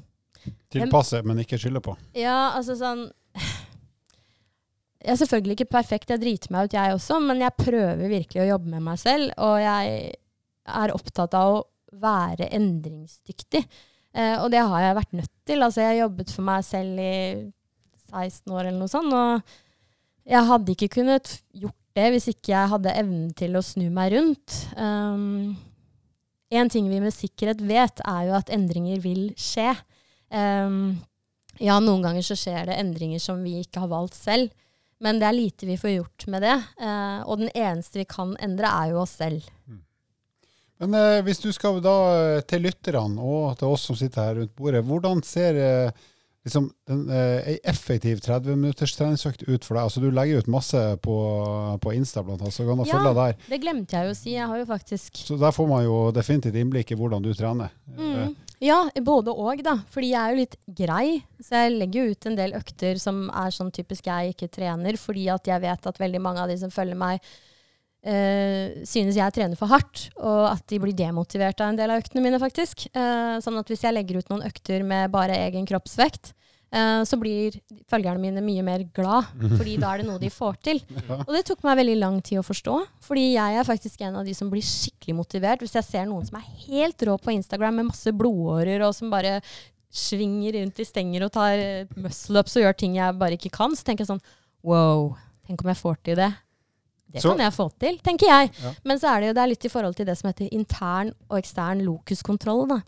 Tilpasse, 0.71 1.19
men 1.27 1.41
ikke 1.43 1.59
skylde 1.61 1.81
på. 1.83 1.93
Ja, 2.17 2.53
altså 2.55 2.73
sånn 2.79 3.03
Jeg 5.01 5.13
er 5.13 5.19
selvfølgelig 5.19 5.57
ikke 5.57 5.73
perfekt, 5.73 6.11
jeg 6.13 6.21
driter 6.21 6.53
meg 6.53 6.69
ut 6.69 6.75
jeg 6.77 6.95
også, 6.95 7.17
men 7.25 7.41
jeg 7.41 7.57
prøver 7.57 8.01
virkelig 8.05 8.43
å 8.43 8.49
jobbe 8.51 8.69
med 8.69 8.85
meg 8.85 8.99
selv. 9.01 9.31
Og 9.41 9.55
jeg 9.57 10.11
er 10.81 10.93
opptatt 10.93 11.33
av 11.37 11.55
å 11.55 11.63
være 12.01 12.51
endringsdyktig. 12.53 13.63
Eh, 14.13 14.35
og 14.37 14.51
det 14.53 14.61
har 14.61 14.83
jeg 14.85 14.97
vært 14.99 15.17
nødt 15.17 15.33
til. 15.49 15.65
Altså, 15.65 15.81
jeg 15.81 15.89
har 15.89 15.99
jobbet 16.03 16.35
for 16.35 16.47
meg 16.51 16.67
selv 16.67 17.01
i 17.01 17.15
16 18.11 18.53
år 18.53 18.67
eller 18.67 18.77
noe 18.77 18.91
sånt. 18.91 19.15
Og 19.17 20.29
jeg 20.35 20.49
hadde 20.51 20.75
ikke 20.75 20.91
kunnet 20.99 21.33
gjort 21.63 21.77
det 21.97 22.07
hvis 22.13 22.29
ikke 22.31 22.53
jeg 22.53 22.71
hadde 22.75 22.95
evnen 23.01 23.33
til 23.41 23.57
å 23.57 23.65
snu 23.65 23.87
meg 23.93 24.13
rundt. 24.13 24.59
Um, 24.77 25.57
en 26.51 26.69
ting 26.69 26.89
vi 26.91 26.99
med 27.03 27.15
sikkerhet 27.15 27.61
vet, 27.63 28.03
er 28.07 28.27
jo 28.27 28.35
at 28.37 28.51
endringer 28.51 28.99
vil 29.03 29.29
skje. 29.39 29.71
Um, 30.31 30.99
ja, 31.61 31.77
noen 31.83 32.03
ganger 32.03 32.25
så 32.25 32.35
skjer 32.39 32.67
det 32.67 32.79
endringer 32.79 33.21
som 33.23 33.39
vi 33.43 33.61
ikke 33.61 33.83
har 33.85 33.91
valgt 33.91 34.17
selv. 34.19 34.51
Men 35.01 35.17
det 35.21 35.29
er 35.29 35.37
lite 35.37 35.65
vi 35.69 35.79
får 35.79 35.95
gjort 35.95 36.27
med 36.29 36.43
det. 36.45 36.57
Uh, 36.81 37.23
og 37.25 37.41
den 37.41 37.53
eneste 37.55 38.03
vi 38.03 38.09
kan 38.09 38.35
endre, 38.43 38.69
er 38.69 38.91
jo 38.91 39.01
oss 39.03 39.15
selv. 39.21 39.47
Men 40.81 40.97
uh, 40.97 41.21
hvis 41.25 41.41
du 41.43 41.51
skal 41.53 41.77
da 41.83 41.95
eh, 42.17 42.43
til 42.49 42.63
lytterne 42.65 43.21
og 43.21 43.53
til 43.59 43.69
oss 43.69 43.83
som 43.85 43.97
sitter 43.97 44.23
her 44.25 44.39
rundt 44.39 44.55
bordet, 44.57 44.81
hvordan 44.87 45.21
ser 45.25 45.59
eh, 45.61 46.07
liksom, 46.45 46.69
en 46.89 47.01
eh, 47.09 47.57
effektiv 47.63 48.21
30 48.25 48.55
minutters 48.55 48.95
treningsøkt 48.97 49.43
ut 49.47 49.63
for 49.65 49.75
deg? 49.77 49.83
Altså 49.83 50.01
Du 50.01 50.09
legger 50.11 50.39
ut 50.41 50.47
masse 50.47 50.81
på, 51.03 51.15
på 51.81 51.93
Insta, 51.95 52.23
blant 52.23 52.41
annet, 52.41 52.53
så 52.55 52.65
kan 52.67 52.77
du 52.81 52.85
Ja. 52.87 52.93
følge 52.97 53.11
deg 53.13 53.19
der. 53.21 53.49
Det 53.55 53.61
glemte 53.61 53.91
jeg 53.97 54.05
jo 54.09 54.11
å 54.15 54.19
si. 54.21 54.31
Jeg 54.37 54.47
har 54.47 54.57
jo 54.57 54.65
faktisk 54.65 55.17
Så 55.25 55.37
der 55.39 55.51
får 55.51 55.67
man 55.69 55.83
jo 55.85 56.11
definitivt 56.11 56.55
innblikk 56.55 56.91
i 56.91 56.95
hvordan 56.99 57.21
du 57.23 57.33
trener. 57.33 57.69
Eh, 57.97 58.01
Mm. 58.01 58.35
Ja, 58.61 58.83
både 59.01 59.33
og, 59.33 59.63
da. 59.63 59.77
Fordi 59.89 60.11
jeg 60.11 60.21
er 60.21 60.29
jo 60.35 60.41
litt 60.43 60.55
grei. 60.77 61.23
Så 61.41 61.49
jeg 61.57 61.79
legger 61.79 62.03
jo 62.05 62.11
ut 62.11 62.25
en 62.29 62.35
del 62.37 62.51
økter 62.53 62.99
som 63.01 63.23
er 63.33 63.49
sånn 63.49 63.71
typisk 63.73 64.05
jeg 64.05 64.35
ikke 64.35 64.51
trener, 64.53 64.93
fordi 65.01 65.27
at 65.33 65.43
jeg 65.49 65.61
vet 65.61 65.87
at 65.87 65.97
veldig 65.97 66.21
mange 66.21 66.37
av 66.43 66.47
de 66.47 66.57
som 66.61 66.69
følger 66.69 66.95
meg, 66.95 67.19
eh, 68.05 68.81
synes 68.87 69.17
jeg 69.17 69.35
trener 69.35 69.59
for 69.59 69.71
hardt, 69.71 70.09
og 70.19 70.43
at 70.51 70.65
de 70.71 70.81
blir 70.81 70.95
demotivert 70.97 71.61
av 71.61 71.71
en 71.71 71.79
del 71.79 71.93
av 71.93 72.01
øktene 72.01 72.23
mine, 72.25 72.41
faktisk. 72.41 72.87
Uh, 72.95 73.37
sånn 73.43 73.59
at 73.61 73.71
hvis 73.71 73.83
jeg 73.85 73.95
legger 73.95 74.21
ut 74.21 74.31
noen 74.31 74.45
økter 74.47 74.85
med 74.87 75.11
bare 75.13 75.37
egen 75.47 75.67
kroppsvekt, 75.69 76.33
uh, 76.75 77.01
så 77.07 77.19
blir 77.21 77.59
følgerne 77.91 78.21
mine 78.21 78.43
mye 78.45 78.65
mer 78.65 78.85
glad, 78.95 79.29
fordi 79.59 79.77
da 79.81 79.93
er 79.93 80.01
det 80.01 80.09
noe 80.09 80.21
de 80.21 80.31
får 80.33 80.61
til. 80.65 80.81
Og 81.19 81.33
det 81.35 81.45
tok 81.49 81.65
meg 81.67 81.81
veldig 81.83 81.97
lang 82.01 82.21
tid 82.25 82.41
å 82.41 82.45
forstå, 82.47 82.77
fordi 83.05 83.27
jeg 83.35 83.59
er 83.59 83.67
faktisk 83.67 84.05
en 84.07 84.21
av 84.21 84.27
de 84.27 84.35
som 84.37 84.49
blir 84.51 84.65
skikkelig 84.65 85.17
motivert 85.21 85.65
hvis 85.65 85.77
jeg 85.79 85.89
ser 85.89 86.09
noen 86.09 86.25
som 86.27 86.39
er 86.41 86.49
helt 86.67 87.07
rå 87.07 87.17
på 87.21 87.35
Instagram 87.35 87.81
med 87.81 87.91
masse 87.93 88.15
blodårer, 88.15 88.81
og 88.87 88.95
som 88.97 89.13
bare 89.13 89.39
svinger 89.91 90.55
rundt 90.55 90.79
i 90.79 90.87
stenger 90.87 91.25
og 91.25 91.33
tar 91.35 91.59
eh, 91.59 91.97
muscle-ups 91.99 92.55
og 92.55 92.63
gjør 92.63 92.77
ting 92.79 92.95
jeg 92.95 93.17
bare 93.19 93.35
ikke 93.35 93.51
kan, 93.53 93.75
så 93.75 93.83
tenker 93.83 94.05
jeg 94.05 94.13
sånn 94.13 94.23
wow, 94.63 95.11
tenk 95.47 95.63
om 95.63 95.71
jeg 95.71 95.79
får 95.81 95.99
til 96.07 96.19
det. 96.21 96.29
Det 97.11 97.21
Så- 97.23 97.31
kan 97.35 97.43
jeg 97.45 97.53
få 97.53 97.69
til, 97.79 97.97
tenker 97.99 98.27
jeg. 98.31 98.51
Ja. 98.63 98.73
Men 98.83 98.99
så 98.99 99.09
er 99.15 99.19
det 99.21 99.27
jo 99.27 99.33
det 99.33 99.43
er 99.43 99.51
litt 99.53 99.65
i 99.65 99.73
forhold 99.73 99.95
til 99.97 100.05
det 100.05 100.17
som 100.17 100.29
heter 100.31 100.51
intern 100.53 101.13
og 101.29 101.37
ekstern 101.39 101.83
lokuskontroll. 101.85 102.67
Da. 102.71 102.81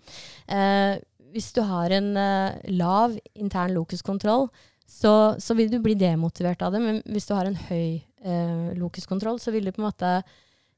Eh, 0.48 1.00
hvis 1.34 1.52
du 1.56 1.62
har 1.66 1.90
en 1.92 2.16
eh, 2.18 2.60
lav 2.70 3.18
intern 3.36 3.74
lokuskontroll, 3.74 4.50
så, 4.88 5.14
så 5.42 5.56
vil 5.58 5.70
du 5.72 5.80
bli 5.82 5.96
demotivert 5.98 6.62
av 6.62 6.72
det. 6.76 6.82
Men 6.84 7.02
hvis 7.10 7.26
du 7.28 7.34
har 7.34 7.46
en 7.50 7.56
høy 7.56 8.02
eh, 8.24 8.74
lokuskontroll, 8.78 9.40
så 9.42 9.52
vil 9.52 9.66
du 9.66 9.72
på 9.72 9.82
en 9.82 9.88
måte 9.90 10.12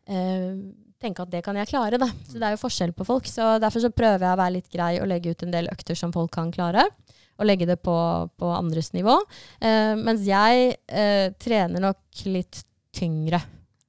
eh, 0.08 0.56
tenke 1.02 1.22
at 1.26 1.32
det 1.34 1.44
kan 1.46 1.58
jeg 1.60 1.68
klare. 1.68 2.00
Da. 2.02 2.08
Så 2.30 2.40
det 2.40 2.48
er 2.48 2.56
jo 2.56 2.62
forskjell 2.64 2.94
på 2.96 3.06
folk. 3.08 3.28
Så 3.30 3.56
derfor 3.62 3.84
så 3.84 3.92
prøver 3.94 4.24
jeg 4.24 4.38
å 4.38 4.40
være 4.40 4.56
litt 4.56 4.70
grei 4.72 4.94
og 5.02 5.10
legge 5.12 5.34
ut 5.36 5.44
en 5.44 5.52
del 5.54 5.68
økter 5.72 5.98
som 6.00 6.14
folk 6.16 6.32
kan 6.38 6.54
klare. 6.56 6.88
Og 7.36 7.50
legge 7.50 7.68
det 7.68 7.82
på, 7.84 7.94
på 8.40 8.52
andres 8.56 8.94
nivå. 8.96 9.18
Eh, 9.60 9.92
mens 10.00 10.24
jeg 10.24 10.78
eh, 10.88 11.34
trener 11.42 11.84
nok 11.84 12.24
litt 12.32 12.64
tyngre. 12.96 13.42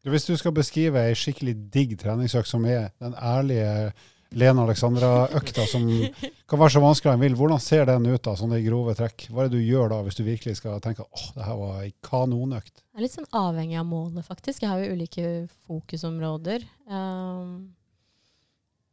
Hvis 0.06 0.26
du 0.28 0.36
skal 0.38 0.54
beskrive 0.54 1.00
ei 1.08 1.14
skikkelig 1.18 1.54
digg 1.74 1.96
treningsøkt 1.98 2.46
som 2.50 2.66
er 2.70 2.92
den 3.02 3.16
ærlige 3.18 3.90
Lene 4.36 4.62
Alexandra-økta 4.66 5.64
som 5.70 5.84
kan 6.50 6.58
være 6.60 6.74
så 6.74 6.80
vanskelig 6.82 7.12
en 7.14 7.22
vil, 7.22 7.34
hvordan 7.38 7.60
ser 7.62 7.86
den 7.88 8.06
ut 8.10 8.22
da, 8.26 8.34
sånne 8.38 8.58
grove 8.64 8.94
trekk? 8.98 9.28
Hva 9.30 9.44
er 9.44 9.50
det 9.50 9.60
du 9.60 9.66
gjør 9.66 9.92
da, 9.94 10.00
hvis 10.06 10.18
du 10.18 10.22
virkelig 10.26 10.56
skal 10.58 10.80
tenke 10.84 11.06
åh, 11.06 11.26
det 11.36 11.46
her 11.46 11.58
var 11.58 11.76
ei 11.84 11.92
kanonøkt? 12.06 12.82
Jeg 12.90 12.98
er 13.00 13.04
litt 13.06 13.14
sånn 13.14 13.28
avhengig 13.38 13.78
av 13.80 13.86
målet, 13.88 14.26
faktisk. 14.26 14.62
Jeg 14.64 14.70
har 14.72 14.82
jo 14.82 14.96
ulike 14.98 15.30
fokusområder. 15.68 16.66
Um, 16.90 17.52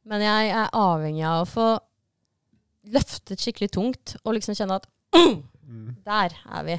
men 0.10 0.26
jeg 0.26 0.54
er 0.54 0.70
avhengig 0.78 1.26
av 1.30 1.42
å 1.44 1.50
få 1.50 1.68
løftet 2.94 3.42
skikkelig 3.42 3.72
tungt 3.74 4.16
og 4.24 4.38
liksom 4.38 4.58
kjenne 4.58 4.80
at 4.82 4.90
Mm. 5.64 5.96
der 6.06 6.34
er 6.54 6.64
vi. 6.68 6.76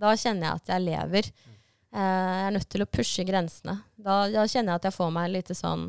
Da 0.00 0.14
kjenner 0.18 0.46
jeg 0.48 0.60
at 0.62 0.70
jeg 0.72 0.82
lever. 0.86 1.26
Eh, 1.92 2.30
jeg 2.38 2.46
er 2.48 2.54
nødt 2.56 2.70
til 2.72 2.84
å 2.84 2.88
pushe 2.88 3.24
grensene. 3.28 3.76
Da, 4.00 4.24
da 4.32 4.46
kjenner 4.48 4.74
jeg 4.74 4.80
at 4.80 4.88
jeg 4.88 4.96
får 4.96 5.12
meg 5.12 5.28
litt 5.28 5.50
lite 5.50 5.58
sånn 5.58 5.86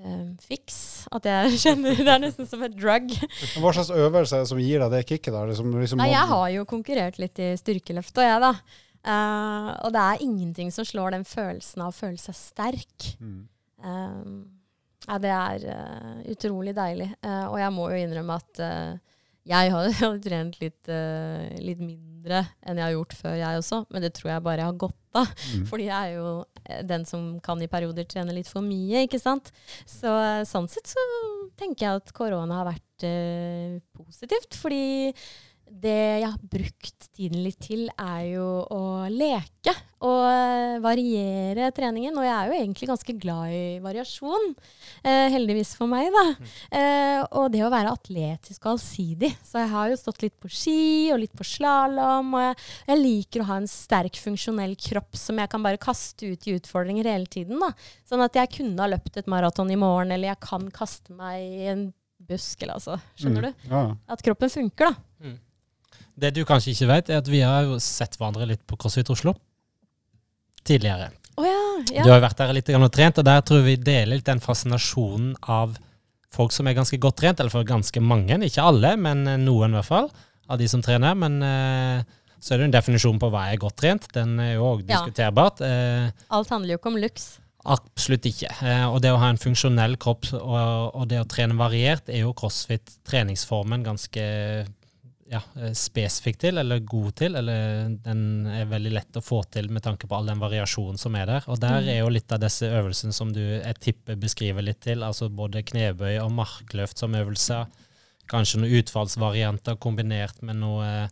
eh, 0.00 0.26
fiks. 0.40 0.80
At 1.14 1.28
jeg 1.28 1.56
kjenner 1.64 2.00
Det 2.00 2.14
er 2.14 2.22
nesten 2.22 2.48
som 2.48 2.64
et 2.64 2.76
drug. 2.76 3.12
Hva 3.60 3.74
slags 3.76 3.92
øvelse 3.92 4.38
er 4.38 4.44
det 4.44 4.52
som 4.52 4.62
gir 4.62 4.84
deg 4.84 4.94
det 4.96 5.04
kicket? 5.08 5.32
da? 5.34 5.44
Liksom, 5.50 5.72
liksom 5.82 6.00
Nei, 6.00 6.12
jeg 6.14 6.30
har 6.32 6.46
jo 6.56 6.68
konkurrert 6.68 7.20
litt 7.20 7.40
i 7.44 7.52
styrkeløft, 7.60 8.14
og 8.16 8.28
jeg, 8.28 8.44
da. 8.44 8.52
Eh, 9.08 9.72
og 9.86 9.94
det 9.94 10.04
er 10.04 10.24
ingenting 10.24 10.72
som 10.74 10.86
slår 10.88 11.18
den 11.18 11.28
følelsen 11.28 11.84
av 11.84 11.92
å 11.92 11.98
føle 11.98 12.20
seg 12.20 12.38
sterk. 12.38 13.12
Mm. 13.20 13.42
Eh, 13.84 14.32
ja, 15.08 15.20
det 15.22 15.34
er 15.34 15.68
eh, 15.74 16.16
utrolig 16.32 16.74
deilig. 16.76 17.12
Eh, 17.20 17.44
og 17.46 17.60
jeg 17.60 17.74
må 17.76 17.90
jo 17.92 18.00
innrømme 18.00 18.40
at 18.40 18.64
jeg 19.48 19.72
har, 19.72 19.88
jeg 19.88 19.98
har 20.04 20.20
trent 20.24 20.60
litt, 20.62 20.90
uh, 20.92 21.48
litt 21.62 21.80
mindre 21.80 22.44
enn 22.62 22.78
jeg 22.80 22.84
har 22.84 22.94
gjort 22.94 23.14
før, 23.16 23.36
jeg 23.40 23.62
også. 23.62 23.82
Men 23.92 24.04
det 24.04 24.12
tror 24.16 24.32
jeg 24.34 24.44
bare 24.44 24.62
jeg 24.62 24.70
har 24.70 24.80
godt 24.84 25.18
av. 25.18 25.32
Mm. 25.54 25.64
Fordi 25.70 25.88
jeg 25.88 25.96
er 25.96 26.16
jo 26.18 26.32
eh, 26.64 26.82
den 26.86 27.06
som 27.08 27.28
kan 27.44 27.62
i 27.64 27.70
perioder 27.70 28.08
trene 28.08 28.34
litt 28.36 28.50
for 28.50 28.64
mye, 28.64 29.06
ikke 29.06 29.20
sant. 29.22 29.52
Så 29.88 30.12
eh, 30.12 30.44
sånn 30.48 30.68
sett 30.70 30.92
så 30.92 31.04
tenker 31.58 31.86
jeg 31.86 32.02
at 32.02 32.12
korona 32.16 32.60
har 32.60 32.68
vært 32.68 33.06
uh, 33.08 33.78
positivt. 33.98 34.58
Fordi 34.60 34.82
det 35.70 35.98
jeg 36.22 36.28
har 36.28 36.48
brukt 36.52 37.08
tiden 37.14 37.42
litt 37.44 37.60
til, 37.64 37.88
er 37.98 38.24
jo 38.32 38.46
å 38.72 38.82
leke 39.12 39.74
og 40.04 40.24
eh, 40.30 40.76
variere 40.82 41.70
treningen. 41.74 42.14
Og 42.18 42.26
jeg 42.26 42.34
er 42.34 42.50
jo 42.50 42.56
egentlig 42.58 42.88
ganske 42.90 43.14
glad 43.18 43.54
i 43.54 43.62
variasjon. 43.82 44.52
Eh, 45.02 45.26
heldigvis 45.34 45.74
for 45.78 45.90
meg, 45.90 46.10
da. 46.14 46.24
Eh, 46.78 47.22
og 47.40 47.50
det 47.54 47.64
å 47.66 47.72
være 47.72 47.94
atletisk 47.96 48.66
og 48.66 48.76
allsidig. 48.76 49.32
Så 49.46 49.58
jeg 49.62 49.72
har 49.72 49.90
jo 49.90 49.98
stått 49.98 50.22
litt 50.22 50.36
på 50.38 50.50
ski 50.52 51.10
og 51.14 51.22
litt 51.24 51.34
på 51.38 51.46
slalåm. 51.46 52.30
Og 52.38 52.44
jeg, 52.44 52.58
jeg 52.92 53.02
liker 53.02 53.44
å 53.44 53.48
ha 53.50 53.58
en 53.62 53.70
sterk, 53.70 54.20
funksjonell 54.22 54.76
kropp 54.88 55.18
som 55.18 55.42
jeg 55.42 55.50
kan 55.50 55.66
bare 55.66 55.82
kaste 55.82 56.30
ut 56.30 56.46
i 56.46 56.56
utfordringer 56.58 57.10
hele 57.10 57.30
tiden. 57.30 57.58
da. 57.62 57.72
Sånn 58.08 58.22
at 58.24 58.38
jeg 58.38 58.54
kunne 58.60 58.78
ha 58.84 58.90
løpt 58.90 59.18
et 59.18 59.30
maraton 59.30 59.74
i 59.74 59.80
morgen, 59.80 60.14
eller 60.14 60.32
jeg 60.32 60.42
kan 60.46 60.70
kaste 60.74 61.16
meg 61.18 61.42
i 61.42 61.70
en 61.74 61.88
busk, 62.28 62.62
eller 62.62 62.78
altså. 62.78 62.98
Skjønner 63.18 63.48
du? 63.48 63.66
Mm. 63.66 63.74
Ja. 63.74 63.84
At 64.14 64.22
kroppen 64.26 64.50
funker, 64.52 64.92
da. 64.92 65.04
Det 66.18 66.32
du 66.34 66.42
kanskje 66.46 66.74
ikke 66.74 66.90
vet, 66.90 67.10
er 67.12 67.22
at 67.22 67.30
vi 67.30 67.42
har 67.44 67.68
jo 67.68 67.78
sett 67.82 68.16
hverandre 68.18 68.48
litt 68.50 68.64
på 68.66 68.78
CrossFit 68.80 69.10
Oslo 69.14 69.36
tidligere. 70.68 71.12
Oh, 71.38 71.46
ja, 71.46 71.58
ja. 71.94 72.02
Du 72.02 72.10
har 72.10 72.18
jo 72.18 72.24
vært 72.26 72.40
der 72.40 72.54
litt 72.56 72.70
og 72.74 72.88
trent, 72.92 73.20
og 73.20 73.26
der 73.28 73.44
tror 73.46 73.62
vi 73.64 73.76
deler 73.78 74.18
litt 74.18 74.26
den 74.26 74.42
fascinasjonen 74.42 75.36
av 75.46 75.76
folk 76.34 76.52
som 76.52 76.68
er 76.68 76.76
ganske 76.76 76.98
godt 77.00 77.20
trent, 77.22 77.40
eller 77.40 77.52
for 77.52 77.66
ganske 77.66 78.02
mange, 78.04 78.40
ikke 78.44 78.64
alle, 78.66 78.96
men 79.00 79.24
eh, 79.30 79.40
noen 79.40 79.72
i 79.72 79.78
hvert 79.78 79.88
fall, 79.88 80.10
av 80.50 80.58
de 80.60 80.68
som 80.70 80.82
trener. 80.84 81.14
Men 81.16 81.38
eh, 81.46 82.16
så 82.38 82.54
er 82.54 82.58
det 82.58 82.66
jo 82.66 82.70
en 82.72 82.78
definisjon 82.78 83.20
på 83.22 83.30
hva 83.32 83.48
er 83.52 83.60
godt 83.62 83.78
trent. 83.84 84.08
Den 84.14 84.36
er 84.42 84.56
jo 84.56 84.72
òg 84.72 84.82
diskuterbart. 84.88 85.62
Ja. 85.62 86.10
Alt 86.34 86.50
handler 86.54 86.74
jo 86.74 86.80
ikke 86.80 86.92
om 86.92 86.98
luks. 87.00 87.36
Absolutt 87.68 88.26
ikke. 88.30 88.50
Eh, 88.64 88.84
og 88.88 89.00
det 89.04 89.12
å 89.12 89.20
ha 89.20 89.30
en 89.32 89.40
funksjonell 89.40 89.96
kropp 90.00 90.30
og, 90.36 90.58
og 90.98 91.06
det 91.10 91.22
å 91.22 91.28
trene 91.30 91.58
variert, 91.58 92.10
er 92.10 92.22
jo 92.22 92.34
crossfit 92.36 92.98
treningsformen 93.08 93.86
ganske 93.86 94.26
ja, 95.30 95.40
eh, 95.60 95.72
spesifikk 95.76 96.38
til, 96.40 96.58
eller 96.58 96.80
god 96.80 97.14
til. 97.20 97.34
Eller 97.36 97.88
den 98.04 98.46
er 98.46 98.64
veldig 98.70 98.92
lett 98.94 99.18
å 99.20 99.22
få 99.24 99.42
til 99.52 99.68
med 99.70 99.82
tanke 99.84 100.08
på 100.08 100.16
all 100.16 100.26
den 100.30 100.40
variasjonen 100.40 100.98
som 100.98 101.14
er 101.20 101.26
der. 101.26 101.44
Og 101.48 101.60
der 101.60 101.80
Mm. 101.82 101.88
er 101.88 101.98
jo 102.00 102.08
litt 102.08 102.32
av 102.32 102.40
disse 102.40 102.62
øvelsene 102.66 103.12
som 103.12 103.32
du 103.32 103.40
jeg 103.40 103.78
tipper 103.80 104.16
beskriver 104.16 104.62
litt 104.62 104.80
til, 104.80 105.02
altså 105.02 105.28
både 105.28 105.62
knebøy 105.62 106.18
og 106.22 106.32
markløft 106.32 106.98
som 106.98 107.12
øvelser. 107.14 107.66
Kanskje 108.28 108.60
noen 108.60 108.82
utfallsvarianter 108.82 109.76
kombinert 109.80 110.42
med 110.42 110.56
noe 110.56 110.84
eh, 111.04 111.08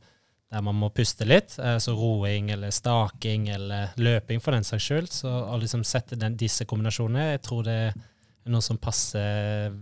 der 0.52 0.62
man 0.62 0.76
må 0.76 0.88
puste 0.94 1.24
litt. 1.26 1.58
eh, 1.58 1.78
Så 1.78 1.92
roing 1.96 2.50
eller 2.50 2.70
staking 2.70 3.48
eller 3.48 3.90
løping 3.96 4.40
for 4.40 4.52
den 4.52 4.62
saks 4.64 4.84
skyld. 4.84 5.08
Så 5.12 5.28
å 5.28 5.58
liksom 5.60 5.84
sette 5.84 6.16
den, 6.16 6.36
disse 6.36 6.64
kombinasjonene, 6.64 7.32
jeg 7.32 7.42
tror 7.42 7.64
det 7.64 7.72
er 7.92 7.94
noe 8.48 8.62
som 8.62 8.78
passer 8.78 9.72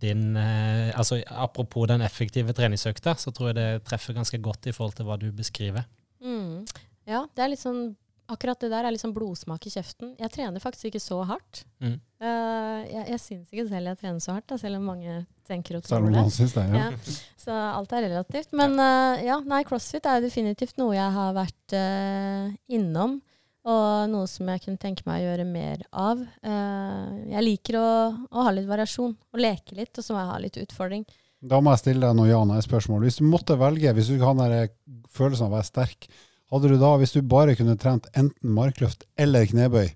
din 0.00 0.36
eh, 0.36 0.90
altså 0.96 1.20
Apropos 1.26 1.88
den 1.90 2.04
effektive 2.06 2.54
treningsøkta, 2.56 3.16
så 3.18 3.32
tror 3.34 3.52
jeg 3.52 3.58
det 3.58 3.68
treffer 3.88 4.16
ganske 4.16 4.40
godt 4.42 4.68
i 4.68 4.74
forhold 4.76 4.96
til 4.98 5.08
hva 5.08 5.18
du 5.20 5.30
beskriver. 5.34 5.86
Mm. 6.24 6.66
Ja, 7.06 7.26
det 7.36 7.44
er 7.44 7.52
litt 7.52 7.62
sånn 7.62 7.94
Akkurat 8.26 8.58
det 8.58 8.72
der 8.72 8.82
er 8.82 8.90
litt 8.90 8.98
sånn 8.98 9.14
blodsmak 9.14 9.68
i 9.68 9.70
kjeften. 9.70 10.08
Jeg 10.18 10.32
trener 10.34 10.58
faktisk 10.58 10.88
ikke 10.88 10.98
så 10.98 11.20
hardt. 11.28 11.60
Mm. 11.78 11.92
Uh, 12.18 12.80
jeg 12.82 13.04
jeg 13.12 13.20
syns 13.22 13.52
ikke 13.52 13.64
selv 13.68 13.92
jeg 13.92 13.98
trener 14.00 14.24
så 14.24 14.34
hardt, 14.34 14.48
da, 14.50 14.58
selv 14.58 14.80
om 14.80 14.88
mange 14.90 15.20
tenker 15.46 15.78
og 15.78 15.84
tror 15.86 16.08
det. 16.10 16.24
Synes 16.34 16.56
det. 16.56 16.64
Ja. 16.74 16.88
Ja. 16.90 17.14
Så 17.38 17.54
alt 17.54 17.94
er 17.94 18.08
relativt. 18.08 18.50
Men 18.58 18.74
uh, 18.82 19.22
ja, 19.22 19.38
nei, 19.46 19.60
crossfit 19.68 20.10
er 20.10 20.24
definitivt 20.24 20.74
noe 20.82 20.96
jeg 20.96 21.14
har 21.20 21.38
vært 21.38 21.76
uh, 21.78 22.50
innom. 22.66 23.20
Og 23.66 24.10
noe 24.12 24.28
som 24.30 24.46
jeg 24.52 24.62
kunne 24.62 24.78
tenke 24.78 25.02
meg 25.08 25.24
å 25.24 25.26
gjøre 25.26 25.46
mer 25.48 25.80
av. 25.90 26.20
Eh, 26.46 27.14
jeg 27.32 27.42
liker 27.42 27.78
å, 27.80 27.86
å 28.30 28.44
ha 28.46 28.52
litt 28.54 28.68
variasjon, 28.68 29.16
og 29.16 29.42
leke 29.42 29.74
litt, 29.74 29.90
og 29.98 30.06
så 30.06 30.14
må 30.14 30.20
jeg 30.22 30.30
ha 30.30 30.38
litt 30.44 30.58
utfordring. 30.62 31.02
Da 31.46 31.58
må 31.60 31.72
jeg 31.74 31.82
stille 31.82 32.06
deg 32.06 32.16
noen 32.16 32.30
ja-nei-spørsmål. 32.30 33.02
Hvis 33.06 33.18
du 33.20 33.26
måtte 33.26 33.58
velge, 33.60 33.92
hvis 33.96 34.10
du 34.12 34.22
har 34.22 34.38
den 34.38 34.70
følelsen 35.12 35.48
av 35.48 35.52
å 35.52 35.56
være 35.58 35.68
sterk, 35.68 36.06
hadde 36.54 36.70
du 36.70 36.76
da, 36.78 36.92
hvis 37.00 37.14
du 37.16 37.20
bare 37.26 37.56
kunne 37.58 37.74
trent 37.82 38.06
enten 38.14 38.54
markløft 38.54 39.02
eller 39.18 39.48
knebøy, 39.50 39.90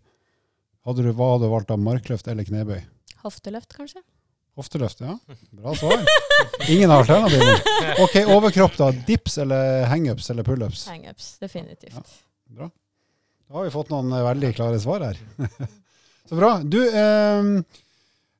hadde 0.88 1.04
du, 1.06 1.12
hva 1.14 1.34
hadde 1.36 1.46
du 1.46 1.54
valgt 1.54 1.70
av 1.70 1.78
markløft 1.82 2.28
eller 2.32 2.46
knebøy? 2.48 2.80
Hofteløft, 3.22 3.70
kanskje? 3.76 4.02
Hofteløft, 4.58 5.02
ja. 5.06 5.14
Bra 5.54 5.76
svar. 5.78 6.02
Ingen 6.72 6.90
alternativer. 6.90 7.62
Ok, 8.02 8.18
overkropp 8.34 8.74
da. 8.80 8.90
Dips 9.06 9.38
eller 9.44 9.86
hangups 9.92 10.26
eller 10.34 10.46
pullups? 10.46 10.88
Hangups, 10.90 11.36
definitivt. 11.40 11.94
Ja. 11.94 12.02
Bra. 12.58 12.70
Da 13.50 13.56
har 13.58 13.64
vi 13.66 13.74
fått 13.74 13.88
noen 13.90 14.12
eh, 14.14 14.22
veldig 14.22 14.52
klare 14.54 14.78
svar 14.78 15.02
her. 15.02 15.18
Så 16.30 16.36
bra. 16.38 16.52
Du, 16.62 16.78
eh, 16.86 17.48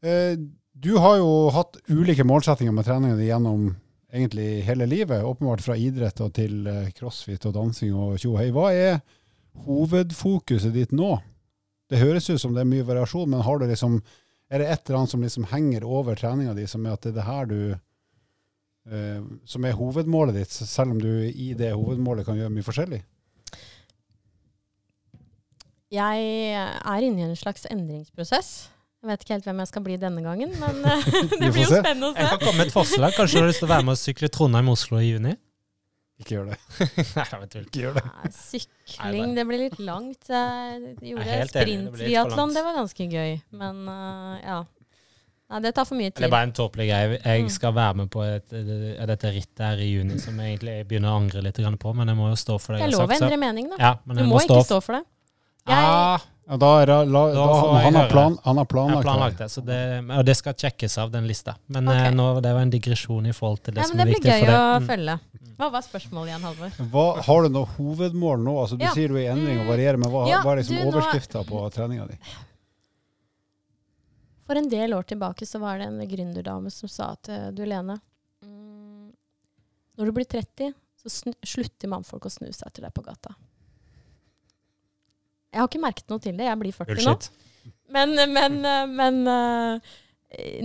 eh, 0.07 0.37
du 0.73 0.93
har 1.03 1.17
jo 1.19 1.33
hatt 1.51 1.81
ulike 1.91 2.23
målsettinger 2.25 2.77
med 2.77 2.87
treninga 2.87 3.17
di 3.19 3.27
gjennom 3.27 3.73
egentlig 4.13 4.63
hele 4.69 4.87
livet. 4.87 5.25
Åpenbart 5.25 5.65
fra 5.67 5.77
idrett 5.77 6.23
og 6.23 6.31
til 6.39 6.63
eh, 6.71 6.93
crossfit 6.95 7.49
og 7.51 7.57
dansing 7.59 7.91
og 7.99 8.23
tjo 8.23 8.37
hei. 8.39 8.53
Hva 8.55 8.71
er 8.71 9.03
hovedfokuset 9.67 10.79
ditt 10.79 10.95
nå? 10.95 11.17
Det 11.91 11.99
høres 11.99 12.31
ut 12.31 12.39
som 12.39 12.55
det 12.55 12.63
er 12.63 12.71
mye 12.71 12.87
variasjon, 12.87 13.35
men 13.35 13.43
har 13.43 13.59
du 13.59 13.67
liksom, 13.67 13.99
er 14.47 14.63
det 14.63 14.71
et 14.71 14.85
eller 14.87 15.03
annet 15.03 15.15
som 15.17 15.27
liksom 15.27 15.51
henger 15.51 15.91
over 15.91 16.15
treninga 16.15 16.55
di, 16.55 16.71
som 16.71 16.87
er 16.87 16.95
at 16.95 17.03
det 17.03 17.17
er 17.17 17.19
det 17.19 17.27
her 17.27 17.51
du 17.51 17.61
eh, 17.75 19.23
Som 19.43 19.67
er 19.67 19.75
hovedmålet 19.75 20.39
ditt, 20.39 20.55
selv 20.55 20.95
om 20.95 21.03
du 21.03 21.27
i 21.27 21.51
det 21.59 21.75
hovedmålet 21.75 22.31
kan 22.31 22.39
gjøre 22.39 22.55
mye 22.55 22.71
forskjellig? 22.71 23.03
Jeg 25.91 26.27
er 26.55 27.03
inne 27.07 27.25
i 27.25 27.27
en 27.27 27.39
slags 27.39 27.67
endringsprosess. 27.71 28.71
Jeg 29.01 29.09
vet 29.09 29.23
ikke 29.25 29.37
helt 29.39 29.47
hvem 29.49 29.61
jeg 29.63 29.71
skal 29.71 29.85
bli 29.85 29.95
denne 30.01 30.23
gangen, 30.23 30.51
men 30.61 30.83
eh, 30.93 31.07
det 31.41 31.53
blir 31.55 31.65
jo 31.65 31.71
se. 31.71 31.79
spennende 31.81 32.11
å 32.11 32.17
Jeg 32.17 32.33
kan 32.35 32.43
komme 32.43 32.59
med 32.61 32.67
et 32.69 32.75
forslag. 32.75 33.15
Kanskje 33.17 33.39
du 33.39 33.43
har 33.43 33.49
lyst 33.51 33.63
til 33.65 33.69
å 33.71 33.73
være 33.73 33.87
med 33.89 33.97
og 33.97 34.01
sykle 34.03 34.29
Trondheim-Oslo 34.35 35.01
i 35.01 35.07
juni? 35.09 35.37
Ikke 36.21 36.35
gjør 36.37 36.51
det. 36.51 36.59
Nei, 37.17 37.25
jeg 37.25 37.41
vet 37.41 37.55
vel 37.57 37.63
ikke. 37.65 37.81
Gjør 37.81 37.95
det. 37.97 38.03
Nei, 38.11 38.33
Sykling, 38.37 39.31
det 39.39 39.45
blir 39.49 39.63
litt 39.63 39.79
langt. 39.81 40.29
Jeg 40.29 41.15
gjorde 41.15 41.39
sprinttriatlon, 41.55 42.53
det 42.59 42.65
var 42.67 42.77
ganske 42.77 43.07
gøy. 43.09 43.33
Men 43.63 43.81
uh, 43.89 44.35
ja. 44.45 44.59
Nei, 45.51 45.63
det 45.65 45.73
tar 45.75 45.89
for 45.89 45.97
mye 45.97 46.13
tid. 46.13 46.21
Det 46.21 46.29
er 46.29 46.35
bare 46.35 46.51
en 46.51 46.53
tåpelig 46.61 46.87
greie. 46.91 47.15
Mm. 47.15 47.25
Jeg 47.25 47.55
skal 47.57 47.73
være 47.75 48.03
med 48.03 48.11
på 48.13 48.27
et, 48.27 48.53
dette 48.53 49.33
rittet 49.33 49.65
her 49.65 49.81
i 49.81 49.89
juni, 49.95 50.21
som 50.21 50.37
jeg 50.39 50.59
egentlig 50.59 50.77
begynner 50.93 51.15
å 51.15 51.23
angre 51.23 51.43
litt 51.49 51.57
på, 51.57 51.95
men 51.97 52.13
jeg 52.13 52.21
må 52.21 52.29
jo 52.31 52.37
stå 52.39 52.61
for 52.61 52.77
det 52.77 52.85
Det 52.85 52.91
jeg 52.91 52.93
er 52.93 53.01
lov 53.01 53.09
å 53.09 53.17
endre 53.17 53.41
mening, 53.49 53.73
da. 53.73 53.81
Ja, 53.81 53.95
men 54.05 54.21
Du 54.21 54.27
må 54.29 54.37
må 54.37 54.45
ikke 54.45 54.61
stå 54.61 54.69
stå 54.69 54.83
for 54.85 55.01
det. 55.01 55.03
Jeg, 55.67 55.77
Ah, 55.77 56.21
Ja, 56.51 56.57
da 56.59 56.69
er 56.83 56.87
det, 56.87 56.95
la, 57.15 57.21
Da 57.31 57.35
da, 57.47 57.57
han, 57.85 57.95
har 57.95 58.09
plan, 58.11 58.39
han 58.43 58.57
har 58.59 58.65
planlagt, 58.67 58.97
har 58.97 59.03
planlagt 59.07 59.39
det, 59.39 59.47
så 59.53 59.61
det, 59.63 59.77
og 60.11 60.25
det 60.27 60.35
skal 60.37 60.55
sjekkes 60.59 60.97
av 60.99 61.13
den 61.13 61.29
lista. 61.29 61.55
Men 61.71 61.87
eh, 61.89 62.09
nå, 62.11 62.41
det 62.43 62.51
var 62.57 62.65
en 62.65 62.73
digresjon 62.73 63.27
i 63.31 63.33
forhold 63.37 63.61
til 63.63 63.75
det 63.77 63.85
ja, 63.85 63.87
som 63.87 63.97
men 63.97 64.09
det 64.09 64.17
er 64.17 64.21
blir 64.21 64.33
gøy 64.33 64.47
det. 64.49 64.57
å 64.57 64.81
Mm. 64.81 64.87
følge. 64.89 65.15
Hva 65.61 65.69
var 65.71 65.83
spørsmålet 65.87 66.33
igjen, 66.33 66.43
Halvor? 66.49 66.71
Hva, 66.91 67.05
har 67.23 67.43
du 67.43 67.49
noe 67.55 67.69
hovedmål 67.77 68.43
nå? 68.43 68.55
Altså, 68.65 68.79
du 68.81 68.85
Ja. 68.85 68.91
sier 68.97 69.09
du 69.09 69.15
er 69.21 69.29
i 69.29 69.31
endring 69.31 69.61
og 69.61 69.67
varierer, 69.71 69.97
men 70.01 70.11
hva, 70.11 70.27
Ja, 70.29 70.41
hva 70.43 70.53
er 70.57 70.63
liksom 70.65 70.83
overskrifta 70.89 71.45
på 71.47 71.63
treninga 71.71 72.09
di? 72.09 72.17
For 74.47 74.57
en 74.59 74.69
del 74.69 74.95
år 74.97 75.05
tilbake 75.07 75.47
så 75.47 75.61
var 75.63 75.79
det 75.79 75.87
en 75.87 76.01
gründerdame 76.11 76.73
som 76.75 76.89
sa 76.91 77.13
at 77.15 77.29
eh, 77.31 77.51
du 77.55 77.63
Lene, 77.65 78.01
mm, 78.43 79.13
når 79.99 80.05
du 80.11 80.13
blir 80.17 80.27
30, 80.27 80.73
så 80.99 81.33
slutter 81.47 81.89
mannfolk 81.89 82.27
å 82.27 82.33
snu 82.33 82.51
seg 82.51 82.67
etter 82.67 82.83
deg 82.89 82.95
på 82.97 83.05
gata. 83.07 83.37
Jeg 85.51 85.63
har 85.63 85.69
ikke 85.69 85.83
merket 85.83 86.13
noe 86.13 86.23
til 86.23 86.37
det, 86.39 86.47
jeg 86.47 86.61
blir 86.61 86.77
40 86.77 87.07
nå. 87.09 87.17
Men, 87.91 88.15
men, 88.31 88.61
men 88.95 89.17
eh, 89.27 89.97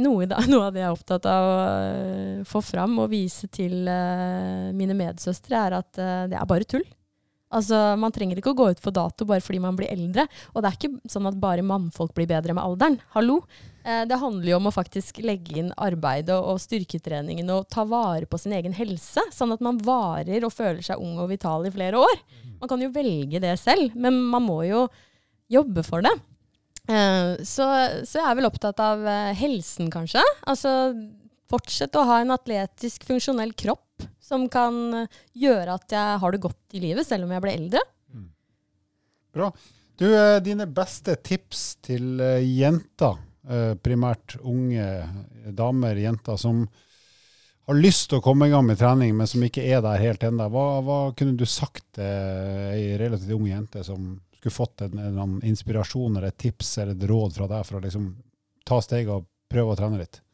noe, 0.01 0.27
noe 0.51 0.67
av 0.67 0.75
det 0.75 0.83
jeg 0.83 0.89
er 0.89 0.93
opptatt 0.93 1.29
av 1.29 1.47
å 1.49 1.55
eh, 1.65 2.43
få 2.47 2.61
fram 2.65 2.99
og 3.01 3.09
vise 3.13 3.49
til 3.53 3.89
eh, 3.89 4.69
mine 4.77 4.97
medsøstre, 4.97 5.63
er 5.67 5.79
at 5.79 5.91
det 6.29 6.37
er 6.37 6.49
bare 6.49 6.69
tull. 6.69 6.85
Altså, 7.55 7.79
Man 7.99 8.13
trenger 8.15 8.39
ikke 8.39 8.53
å 8.53 8.57
gå 8.57 8.67
ut 8.73 8.81
på 8.83 8.93
dato 8.95 9.27
bare 9.27 9.43
fordi 9.43 9.61
man 9.63 9.77
blir 9.77 9.91
eldre. 9.93 10.27
Og 10.53 10.61
det 10.61 10.69
er 10.69 10.77
ikke 10.79 11.11
sånn 11.11 11.29
at 11.29 11.39
bare 11.39 11.65
mannfolk 11.65 12.13
blir 12.17 12.29
bedre 12.29 12.55
med 12.57 12.63
alderen. 12.65 12.99
Hallo! 13.15 13.41
Eh, 13.85 14.03
det 14.09 14.19
handler 14.19 14.49
jo 14.51 14.59
om 14.59 14.69
å 14.69 14.73
faktisk 14.73 15.21
legge 15.25 15.59
inn 15.61 15.71
arbeidet 15.77 16.35
og, 16.35 16.57
styrketreningen 16.63 17.51
og 17.53 17.67
ta 17.71 17.85
vare 17.87 18.25
på 18.29 18.39
sin 18.41 18.55
egen 18.57 18.73
helse, 18.75 19.21
sånn 19.35 19.53
at 19.53 19.63
man 19.63 19.77
varer 19.85 20.47
og 20.47 20.53
føler 20.55 20.81
seg 20.85 21.01
ung 21.01 21.19
og 21.21 21.29
vital 21.29 21.67
i 21.67 21.73
flere 21.73 22.01
år. 22.01 22.23
Man 22.61 22.71
kan 22.71 22.81
jo 22.81 22.93
velge 22.95 23.41
det 23.43 23.53
selv, 23.61 23.93
men 23.93 24.17
man 24.31 24.45
må 24.45 24.63
jo 24.65 24.87
jobbe 25.53 25.83
for 25.85 26.01
det. 26.05 26.15
Eh, 26.89 27.35
så, 27.45 27.69
så 28.05 28.19
jeg 28.19 28.25
er 28.25 28.39
vel 28.39 28.49
opptatt 28.49 28.81
av 28.81 29.05
eh, 29.05 29.35
helsen, 29.37 29.91
kanskje. 29.93 30.23
Altså 30.49 30.73
fortsett 31.51 31.93
å 31.93 32.07
ha 32.09 32.21
en 32.23 32.33
atletisk, 32.33 33.05
funksjonell 33.05 33.53
kropp 33.57 33.84
som 34.25 34.47
kan 34.51 34.77
eh, 35.01 35.21
gjøre 35.37 35.77
at 35.77 35.95
jeg 35.95 36.21
har 36.21 36.33
det 36.33 36.41
godt 36.43 36.77
i 36.77 36.81
livet, 36.83 37.07
selv 37.07 37.27
om 37.27 37.35
jeg 37.35 37.45
blir 37.45 37.59
eldre. 37.59 37.83
Bra. 39.35 39.51
Du, 39.99 40.07
eh, 40.09 40.39
dine 40.43 40.67
beste 40.71 41.17
tips 41.23 41.67
til 41.85 42.19
eh, 42.23 42.41
jenter, 42.55 43.21
primært 43.85 44.39
unge 44.41 44.81
damer, 45.53 45.99
jenter, 46.01 46.33
som 46.41 46.63
har 47.69 47.77
lyst 47.77 48.07
til 48.09 48.17
å 48.17 48.23
komme 48.25 48.47
i 48.47 48.49
gang 48.49 48.65
med 48.65 48.79
trening, 48.79 49.11
men 49.13 49.29
som 49.29 49.43
ikke 49.45 49.61
er 49.69 49.83
der 49.85 50.01
helt 50.01 50.25
ennå. 50.25 50.47
Hva, 50.49 50.63
hva 50.81 50.97
kunne 51.13 51.37
du 51.37 51.45
sagt 51.45 51.83
til 51.93 52.71
ei 52.71 52.95
relativt 52.97 53.35
ung 53.37 53.45
jente 53.45 53.83
som 53.85 54.15
skulle 54.39 54.55
fått 54.55 54.87
en, 54.87 54.97
en 54.97 55.37
inspirasjon 55.45 56.17
eller 56.17 56.31
et 56.31 56.39
tips 56.41 56.73
eller 56.81 56.97
et 56.97 57.05
råd 57.13 57.37
fra 57.37 57.51
deg 57.53 57.69
for 57.69 57.77
å 57.77 57.83
liksom 57.85 58.09
ta 58.65 58.81
steget 58.81 59.13
og 59.13 59.29
prøve 59.53 59.75
å 59.75 59.77
trene 59.77 60.01
litt? 60.01 60.24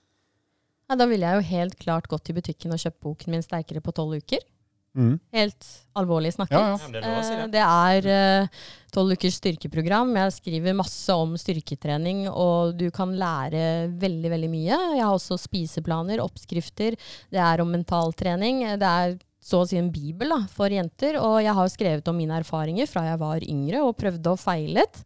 Ja, 0.91 0.97
da 0.99 1.05
ville 1.07 1.23
jeg 1.23 1.39
jo 1.39 1.49
helt 1.55 1.77
klart 1.79 2.09
gått 2.11 2.25
til 2.27 2.35
butikken 2.35 2.73
og 2.75 2.81
kjøpt 2.83 2.99
boken 2.99 3.31
min 3.31 3.41
'Sterkere 3.45 3.79
på 3.79 3.93
tolv 3.95 4.17
uker'. 4.19 4.43
Mm. 4.91 5.13
Helt 5.31 5.63
alvorlig 5.95 6.33
snakket. 6.35 6.51
Ja, 6.51 6.75
ja. 6.75 6.77
Ja, 6.83 6.87
det 6.91 7.03
er 7.07 7.23
si 7.23 7.33
Eh, 7.33 7.47
det. 7.47 7.61
Er 7.63 8.49
tolv 8.91 9.13
ukers 9.15 9.37
styrkeprogram. 9.39 10.11
Jeg 10.19 10.33
skriver 10.35 10.75
masse 10.75 11.09
om 11.15 11.37
styrketrening, 11.39 12.27
og 12.27 12.75
du 12.77 12.89
kan 12.91 13.13
lære 13.15 13.87
veldig 13.87 14.29
veldig 14.33 14.49
mye. 14.51 14.79
Jeg 14.97 15.05
har 15.05 15.15
også 15.15 15.39
spiseplaner, 15.39 16.19
oppskrifter. 16.19 16.97
Det 17.31 17.39
er 17.39 17.61
om 17.63 17.71
mentaltrening. 17.71 18.65
Det 18.77 18.83
er 18.83 19.15
så 19.41 19.61
å 19.63 19.67
si 19.67 19.77
en 19.79 19.89
bibel 19.91 20.27
da, 20.27 20.41
for 20.51 20.67
jenter. 20.67 21.15
Og 21.23 21.39
jeg 21.41 21.53
har 21.55 21.67
skrevet 21.71 22.07
om 22.11 22.17
mine 22.17 22.35
erfaringer 22.43 22.85
fra 22.85 23.05
jeg 23.07 23.17
var 23.17 23.39
yngre 23.47 23.81
og 23.87 23.95
prøvde 23.95 24.27
og 24.27 24.39
feilet. 24.43 25.05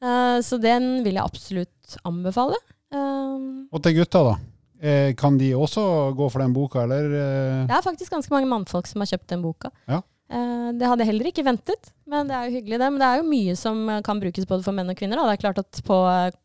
Eh, 0.00 0.40
Så 0.40 0.58
den 0.58 1.04
vil 1.04 1.14
jeg 1.20 1.24
absolutt 1.28 1.98
anbefale. 2.06 2.56
Eh, 2.90 3.68
Og 3.70 3.82
til 3.82 4.00
gutta, 4.00 4.24
da. 4.24 4.36
Eh, 4.80 5.10
kan 5.14 5.36
de 5.36 5.50
også 5.54 5.82
gå 6.16 6.30
for 6.32 6.40
den 6.40 6.54
boka, 6.56 6.86
eller? 6.86 7.10
eh? 7.12 7.66
Det 7.68 7.76
er 7.76 7.84
faktisk 7.84 8.14
ganske 8.14 8.32
mange 8.32 8.48
mannfolk 8.48 8.88
som 8.88 9.02
har 9.04 9.10
kjøpt 9.10 9.28
den 9.34 9.42
boka. 9.44 9.68
Ja. 9.90 10.00
Eh, 10.30 10.68
det 10.78 10.88
hadde 10.88 11.04
jeg 11.04 11.10
heller 11.10 11.28
ikke 11.28 11.44
ventet, 11.44 11.90
men 12.08 12.28
det 12.30 12.36
er 12.36 12.46
jo 12.48 12.56
hyggelig 12.56 12.78
det. 12.80 12.88
Men 12.94 13.02
det 13.02 13.08
er 13.08 13.20
jo 13.20 13.28
mye 13.28 13.56
som 13.60 13.82
eh, 13.92 14.00
kan 14.06 14.22
brukes 14.22 14.48
både 14.48 14.64
for 14.64 14.76
menn 14.76 14.88
og 14.92 14.96
kvinner. 14.96 15.20
Da. 15.20 15.26
Det 15.28 15.36
er 15.36 15.42
klart 15.44 15.60
at 15.60 15.82
på 15.84 15.98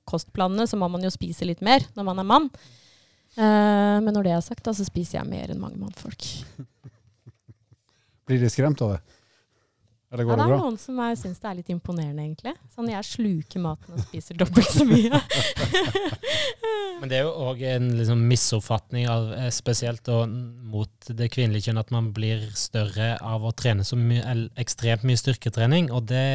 kostplanene 0.09 0.67
så 0.67 0.79
må 0.81 0.89
man 0.91 1.05
jo 1.05 1.13
spise 1.13 1.47
litt 1.47 1.63
mer 1.65 1.86
når 1.95 2.09
man 2.09 2.19
er 2.23 2.27
mann. 2.33 2.49
Eh, 3.38 3.97
men 4.03 4.11
når 4.15 4.27
det 4.27 4.33
er 4.36 4.43
sagt, 4.43 4.63
da, 4.67 4.73
så 4.75 4.88
spiser 4.88 5.21
jeg 5.21 5.31
mer 5.31 5.51
enn 5.53 5.61
mange 5.63 5.79
mannfolk. 5.79 6.27
Blir 8.27 8.41
de 8.41 8.49
skremt 8.49 8.81
av 8.81 8.95
det? 8.95 9.14
Ja, 10.16 10.26
går 10.26 10.38
det 10.38 10.38
det 10.39 10.45
er 10.45 10.51
bra? 10.53 10.59
noen 10.63 10.78
som 10.80 10.99
jeg 11.03 11.18
syns 11.20 11.41
det 11.41 11.49
er 11.49 11.57
litt 11.59 11.72
imponerende, 11.74 12.24
egentlig. 12.24 12.53
Sånn 12.74 12.91
jeg 12.91 13.07
sluker 13.07 13.63
maten 13.63 13.95
og 13.97 14.03
spiser 14.05 14.39
dobbelt 14.39 14.72
så 14.72 14.86
mye. 14.88 15.22
Men 17.01 17.11
det 17.11 17.20
er 17.20 17.26
jo 17.28 17.34
òg 17.49 17.63
en 17.68 17.89
liksom 17.99 18.22
misoppfatning 18.30 19.09
av 19.11 19.34
eh, 19.36 19.49
spesielt 19.53 20.05
da, 20.07 20.22
mot 20.26 21.09
det 21.09 21.28
kvinnelige 21.34 21.70
kjønn 21.70 21.82
at 21.82 21.91
man 21.95 22.11
blir 22.16 22.47
større 22.57 23.16
av 23.20 23.43
å 23.45 23.53
trene 23.55 23.86
så 23.88 23.99
mye, 23.99 24.24
ekstremt 24.61 25.05
mye 25.07 25.20
styrketrening. 25.20 25.91
Og 25.93 26.07
det, 26.09 26.26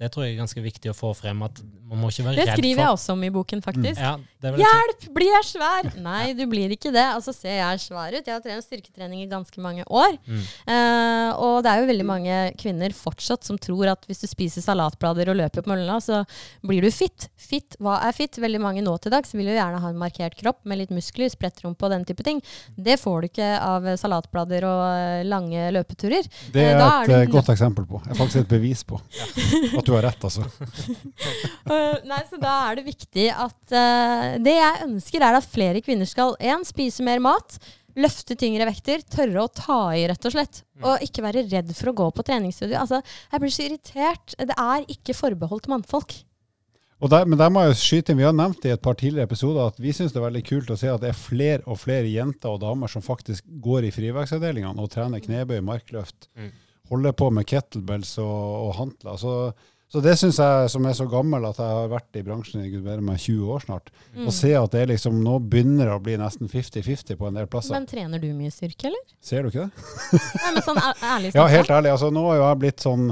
det 0.00 0.10
tror 0.12 0.26
jeg 0.26 0.34
er 0.34 0.40
ganske 0.42 0.62
viktig 0.64 0.92
å 0.92 0.96
få 0.96 1.12
frem. 1.16 1.42
At 1.46 1.60
man 1.86 2.02
må 2.02 2.10
ikke 2.12 2.26
være 2.26 2.40
Det 2.40 2.48
redd 2.50 2.58
skriver 2.58 2.82
jeg 2.82 2.96
også 2.96 3.14
om 3.16 3.22
i 3.26 3.32
boken, 3.34 3.62
faktisk. 3.64 4.00
Ja, 4.02 4.16
det 4.42 4.52
vel 4.54 4.64
jeg 4.64 4.80
Hjelp! 4.80 5.06
Blir 5.16 5.32
jeg 5.32 5.48
svær? 5.52 5.90
Nei, 6.08 6.24
du 6.36 6.44
blir 6.50 6.74
ikke 6.74 6.92
det. 6.94 7.06
Altså, 7.14 7.34
ser 7.36 7.60
jeg 7.60 7.84
svær 7.84 8.16
ut? 8.16 8.22
Jeg 8.22 8.34
har 8.34 8.44
trent 8.44 8.66
styrketrening 8.66 9.24
i 9.24 9.30
ganske 9.30 9.62
mange 9.62 9.86
år. 9.88 10.18
Mm. 10.26 10.44
Eh, 10.66 10.86
Eh, 11.26 11.32
og 11.42 11.62
det 11.64 11.72
er 11.72 11.82
jo 11.82 11.88
veldig 11.90 12.06
mange 12.06 12.36
kvinner 12.60 12.94
fortsatt 12.96 13.46
som 13.46 13.58
tror 13.60 13.90
at 13.92 14.06
hvis 14.08 14.22
du 14.22 14.26
spiser 14.30 14.64
salatblader 14.64 15.30
og 15.32 15.38
løper 15.40 15.64
på 15.64 15.72
mølla, 15.72 15.98
så 16.02 16.22
blir 16.66 16.84
du 16.84 16.90
fit. 16.94 17.28
Fit, 17.40 17.78
hva 17.82 17.98
er 18.06 18.14
fit? 18.16 18.38
Veldig 18.42 18.60
mange 18.62 18.84
nå 18.84 18.96
til 19.02 19.14
dags 19.14 19.34
vil 19.36 19.48
jo 19.50 19.56
gjerne 19.56 19.80
ha 19.82 19.92
en 19.92 20.00
markert 20.00 20.36
kropp 20.38 20.62
med 20.68 20.80
litt 20.82 20.94
muskler, 20.94 21.30
sprettrumpe 21.32 21.86
og 21.86 21.94
den 21.94 22.06
type 22.08 22.24
ting. 22.26 22.42
Det 22.76 22.98
får 23.00 23.20
du 23.20 23.28
ikke 23.30 23.50
av 23.62 23.88
salatblader 24.00 24.66
og 24.68 24.84
eh, 24.86 25.26
lange 25.28 25.70
løpeturer. 25.76 26.30
Det 26.52 26.66
Eh, 26.66 26.72
er 26.72 26.80
uh, 26.80 27.04
et 27.04 27.10
er 27.10 27.22
et 27.22 27.30
du 27.30 27.34
godt 27.36 27.50
eksempel 27.52 27.86
på. 27.88 28.00
Det 28.04 28.14
er 28.14 28.18
faktisk 28.18 28.42
et 28.42 28.50
bevis 28.50 28.82
på 28.86 28.98
at 29.86 29.90
du 29.92 29.94
har 29.94 30.04
rett, 30.08 30.26
altså. 30.26 30.42
Uh, 31.70 31.96
nei, 32.10 32.20
så 32.28 32.38
da 32.42 32.52
er 32.68 32.80
det 32.80 32.86
viktig 32.88 33.26
at 33.32 33.74
uh, 33.74 34.36
Det 34.42 34.54
jeg 34.56 34.84
ønsker, 34.88 35.22
er 35.22 35.38
at 35.38 35.46
flere 35.48 35.82
kvinner 35.84 36.08
skal 36.10 36.34
en, 36.42 36.66
spise 36.66 37.06
mer 37.06 37.22
mat, 37.22 37.58
løfte 37.96 38.36
tyngre 38.36 38.66
vekter, 38.68 39.00
tørre 39.08 39.46
å 39.46 39.52
ta 39.54 39.80
i, 39.96 40.04
rett 40.10 40.26
og 40.28 40.34
slett. 40.34 40.64
Og 40.84 41.00
ikke 41.06 41.22
være 41.24 41.46
redd 41.48 41.70
for 41.78 41.92
å 41.94 41.96
gå 41.96 42.10
på 42.12 42.24
treningsstudio. 42.28 42.76
Altså, 42.82 42.98
jeg 43.32 43.40
blir 43.40 43.54
så 43.54 43.64
irritert. 43.64 44.34
Det 44.36 44.52
er 44.52 44.84
ikke 44.92 45.16
forbeholdt 45.16 45.70
mannfolk. 45.72 46.12
Og 47.00 47.10
der, 47.12 47.26
men 47.28 47.36
der 47.40 47.50
må 47.52 47.62
jeg 47.66 47.76
skyte 47.80 48.12
inn, 48.12 48.20
Vi 48.20 48.24
har 48.24 48.36
nevnt 48.36 48.64
i 48.64 48.72
et 48.72 48.80
par 48.84 48.96
tidligere 48.96 49.28
episoder 49.28 49.68
at 49.68 49.80
vi 49.80 49.92
syns 49.96 50.14
det 50.14 50.20
er 50.20 50.26
veldig 50.30 50.44
kult 50.48 50.70
å 50.72 50.76
se 50.80 50.88
at 50.88 51.02
det 51.02 51.10
er 51.10 51.18
flere 51.18 51.64
og 51.68 51.76
flere 51.80 52.08
jenter 52.08 52.54
og 52.54 52.62
damer 52.62 52.88
som 52.92 53.04
faktisk 53.04 53.44
går 53.64 53.88
i 53.88 53.90
frivektsavdelingene 53.92 54.80
og 54.80 54.92
trener 54.94 55.20
knebøy, 55.24 55.58
markløft, 55.64 56.30
Mm. 56.36 56.52
holder 56.88 57.12
på 57.18 57.28
med 57.34 57.48
kettlebells 57.48 58.14
og, 58.22 58.68
og 58.68 58.72
hantler. 58.78 59.16
Så, 59.20 59.34
så 59.92 60.00
det 60.02 60.16
syns 60.18 60.38
jeg, 60.42 60.70
som 60.72 60.86
er 60.90 60.96
så 60.98 61.06
gammel 61.10 61.44
at 61.46 61.60
jeg 61.62 61.66
har 61.78 61.88
vært 61.92 62.18
i 62.18 62.22
bransjen 62.26 62.64
i 62.64 62.70
gud 62.72 62.82
meg 63.06 63.18
20 63.22 63.52
år 63.54 63.62
snart, 63.66 63.92
Mm. 64.16 64.26
å 64.26 64.32
se 64.32 64.54
at 64.56 64.70
det 64.72 64.80
er 64.82 64.90
liksom, 64.94 65.20
nå 65.22 65.36
begynner 65.48 65.92
å 65.94 66.00
bli 66.02 66.16
nesten 66.16 66.48
50-50 66.48 67.16
på 67.20 67.28
en 67.28 67.34
del 67.34 67.46
plasser. 67.46 67.72
Men 67.76 67.86
trener 67.86 68.18
du 68.18 68.26
mye 68.34 68.50
styrke, 68.50 68.88
eller? 68.90 69.04
Ser 69.20 69.42
du 69.42 69.48
ikke 69.50 69.66
det? 69.68 69.86
Nei, 70.42 70.52
men 70.54 70.62
sånn 70.62 70.80
ærlig 70.82 71.02
ærlig 71.12 71.34
Ja, 71.34 71.46
helt 71.46 71.70
ærlig. 71.70 71.90
altså 71.92 72.10
Nå 72.12 72.26
har 72.30 72.42
jeg 72.42 72.58
blitt 72.64 72.80
sånn 72.86 73.10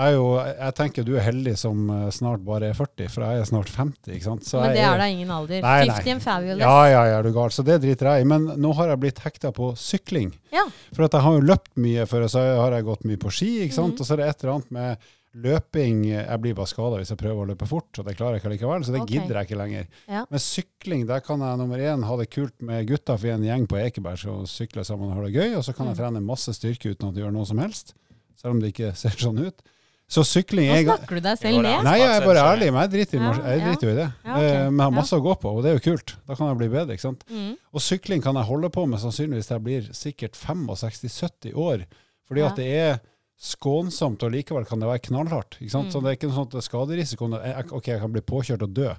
jeg, 0.00 0.14
er 0.14 0.14
jo, 0.14 0.26
jeg 0.38 0.74
tenker 0.78 1.04
du 1.04 1.10
er 1.18 1.24
heldig 1.26 1.52
som 1.58 1.80
eh, 1.92 2.04
snart 2.14 2.40
bare 2.46 2.70
er 2.70 2.76
40, 2.78 3.08
for 3.10 3.24
jeg 3.26 3.40
er 3.42 3.48
snart 3.50 3.68
50. 3.68 4.12
ikke 4.14 4.24
sant? 4.24 4.44
Så 4.46 4.60
Men 4.62 4.70
det 4.72 4.78
jeg 4.80 4.88
er 4.94 5.00
da 5.02 5.08
ingen 5.10 5.30
alder. 5.34 5.60
Nei, 5.60 5.84
nei. 5.90 5.96
50 5.98 6.12
and 6.14 6.22
fabulous. 6.24 6.62
Ja, 6.62 6.76
ja, 6.88 7.02
ja, 7.10 7.18
er 7.18 7.26
du 7.26 7.32
gal. 7.34 7.50
Så 7.52 7.64
det 7.66 7.80
driter 7.82 8.08
jeg 8.14 8.22
i. 8.24 8.28
Men 8.30 8.46
nå 8.62 8.70
har 8.78 8.88
jeg 8.94 9.00
blitt 9.02 9.18
hekta 9.20 9.50
på 9.52 9.72
sykling. 9.76 10.30
Ja. 10.54 10.62
For 10.94 11.04
at 11.04 11.12
jeg 11.18 11.26
har 11.26 11.36
jo 11.36 11.42
løpt 11.50 11.72
mye 11.84 12.06
før, 12.08 12.24
så 12.32 12.40
har 12.62 12.78
jeg 12.78 12.86
gått 12.86 13.04
mye 13.10 13.20
på 13.20 13.34
ski. 13.34 13.50
ikke 13.66 13.76
sant? 13.76 13.98
Mhm. 13.98 14.00
Og 14.00 14.06
så 14.08 14.14
er 14.14 14.22
det 14.22 14.28
et 14.30 14.44
eller 14.44 14.54
annet 14.54 14.70
med 14.78 15.10
løping 15.34 16.00
Jeg 16.08 16.40
blir 16.42 16.54
bare 16.58 16.66
skada 16.66 16.98
hvis 16.98 17.12
jeg 17.12 17.18
prøver 17.20 17.44
å 17.44 17.48
løpe 17.52 17.66
fort, 17.70 17.90
og 18.00 18.06
det 18.06 18.16
klarer 18.18 18.36
jeg 18.38 18.42
ikke 18.42 18.52
likevel. 18.56 18.84
Så 18.84 18.94
det 18.94 19.02
okay. 19.04 19.14
gidder 19.20 19.38
jeg 19.38 19.46
ikke 19.50 19.58
lenger. 19.60 19.84
Ja. 20.10 20.24
Men 20.30 20.42
sykling, 20.42 21.04
der 21.06 21.20
kan 21.22 21.40
jeg 21.46 21.60
nummer 21.60 21.78
én 21.78 22.02
ha 22.04 22.16
det 22.18 22.30
kult 22.34 22.56
med 22.66 22.86
gutta, 22.90 23.14
for 23.16 23.26
vi 23.28 23.30
er 23.30 23.38
en 23.38 23.46
gjeng 23.46 23.66
på 23.70 23.78
Ekeberg 23.78 24.18
som 24.18 24.46
sykler 24.50 24.82
sammen 24.88 25.10
og 25.12 25.20
har 25.20 25.28
det 25.28 25.34
gøy. 25.36 25.56
Og 25.56 25.62
så 25.64 25.72
kan 25.76 25.86
jeg 25.86 25.96
Mm. 25.96 26.00
trene 26.02 26.20
masse 26.26 26.50
styrke 26.56 26.90
uten 26.90 27.08
at 27.08 27.14
det 27.14 27.22
gjør 27.22 27.32
noe 27.32 27.46
som 27.46 27.58
helst. 27.62 27.94
Selv 28.40 28.56
om 28.56 28.60
det 28.60 28.72
ikke 28.74 28.94
ser 29.02 29.10
sånn 29.20 29.38
ut. 29.46 29.62
Så 30.10 30.24
sykling 30.26 30.66
Nå 30.66 30.74
er 30.74 30.82
snakker 30.88 31.20
du 31.20 31.22
deg 31.22 31.38
selv 31.38 31.62
ned. 31.62 31.84
Nei, 31.86 31.98
jeg 32.00 32.10
er 32.10 32.24
bare 32.26 32.42
ærlig, 32.42 32.72
men 32.74 32.82
jeg 32.82 32.90
driter, 32.90 33.20
i, 33.20 33.22
Ja, 33.22 33.52
jeg 33.54 33.60
driter 33.62 33.86
jo 33.86 33.92
i 33.92 33.98
det. 34.00 34.06
Ja. 34.26 34.32
Eh, 34.34 34.64
Men 34.66 34.80
jeg 34.80 34.82
har 34.88 34.90
masse 34.96 35.14
å 35.14 35.22
gå 35.22 35.34
på, 35.38 35.52
og 35.54 35.62
det 35.62 35.70
er 35.70 35.76
jo 35.78 35.82
kult. 35.84 36.16
Da 36.26 36.34
kan 36.34 36.48
jeg 36.50 36.58
bli 36.58 36.68
bedre. 36.72 36.96
ikke 36.96 37.04
sant? 37.06 37.22
Mm. 37.30 37.52
Og 37.70 37.80
sykling 37.80 38.20
kan 38.24 38.34
jeg 38.34 38.48
holde 38.50 38.70
på 38.74 38.88
med 38.90 38.98
sannsynligvis 38.98 39.46
til 39.46 39.54
jeg 39.60 39.62
blir 39.68 39.86
sikkert 39.94 40.34
65-70 40.34 41.54
år. 41.54 41.84
Fordi 42.26 42.42
at 42.42 42.56
det 42.58 42.66
er 42.74 42.98
skånsomt, 43.40 44.22
og 44.26 44.34
likevel 44.34 44.66
kan 44.68 44.82
det 44.82 44.88
være 44.90 45.00
knallhardt. 45.08 45.56
ikke 45.60 45.72
sant? 45.72 45.88
Mm. 45.88 45.94
Så 45.94 46.02
det 46.04 46.10
er 46.12 46.18
ikke 46.18 46.34
sånn 46.34 46.50
at 46.50 46.66
skaderisikoen 46.66 47.38
er 47.40 47.72
OK, 47.72 47.88
jeg 47.88 48.02
kan 48.02 48.12
bli 48.12 48.20
påkjørt 48.20 48.66
og 48.66 48.74
dø, 48.76 48.90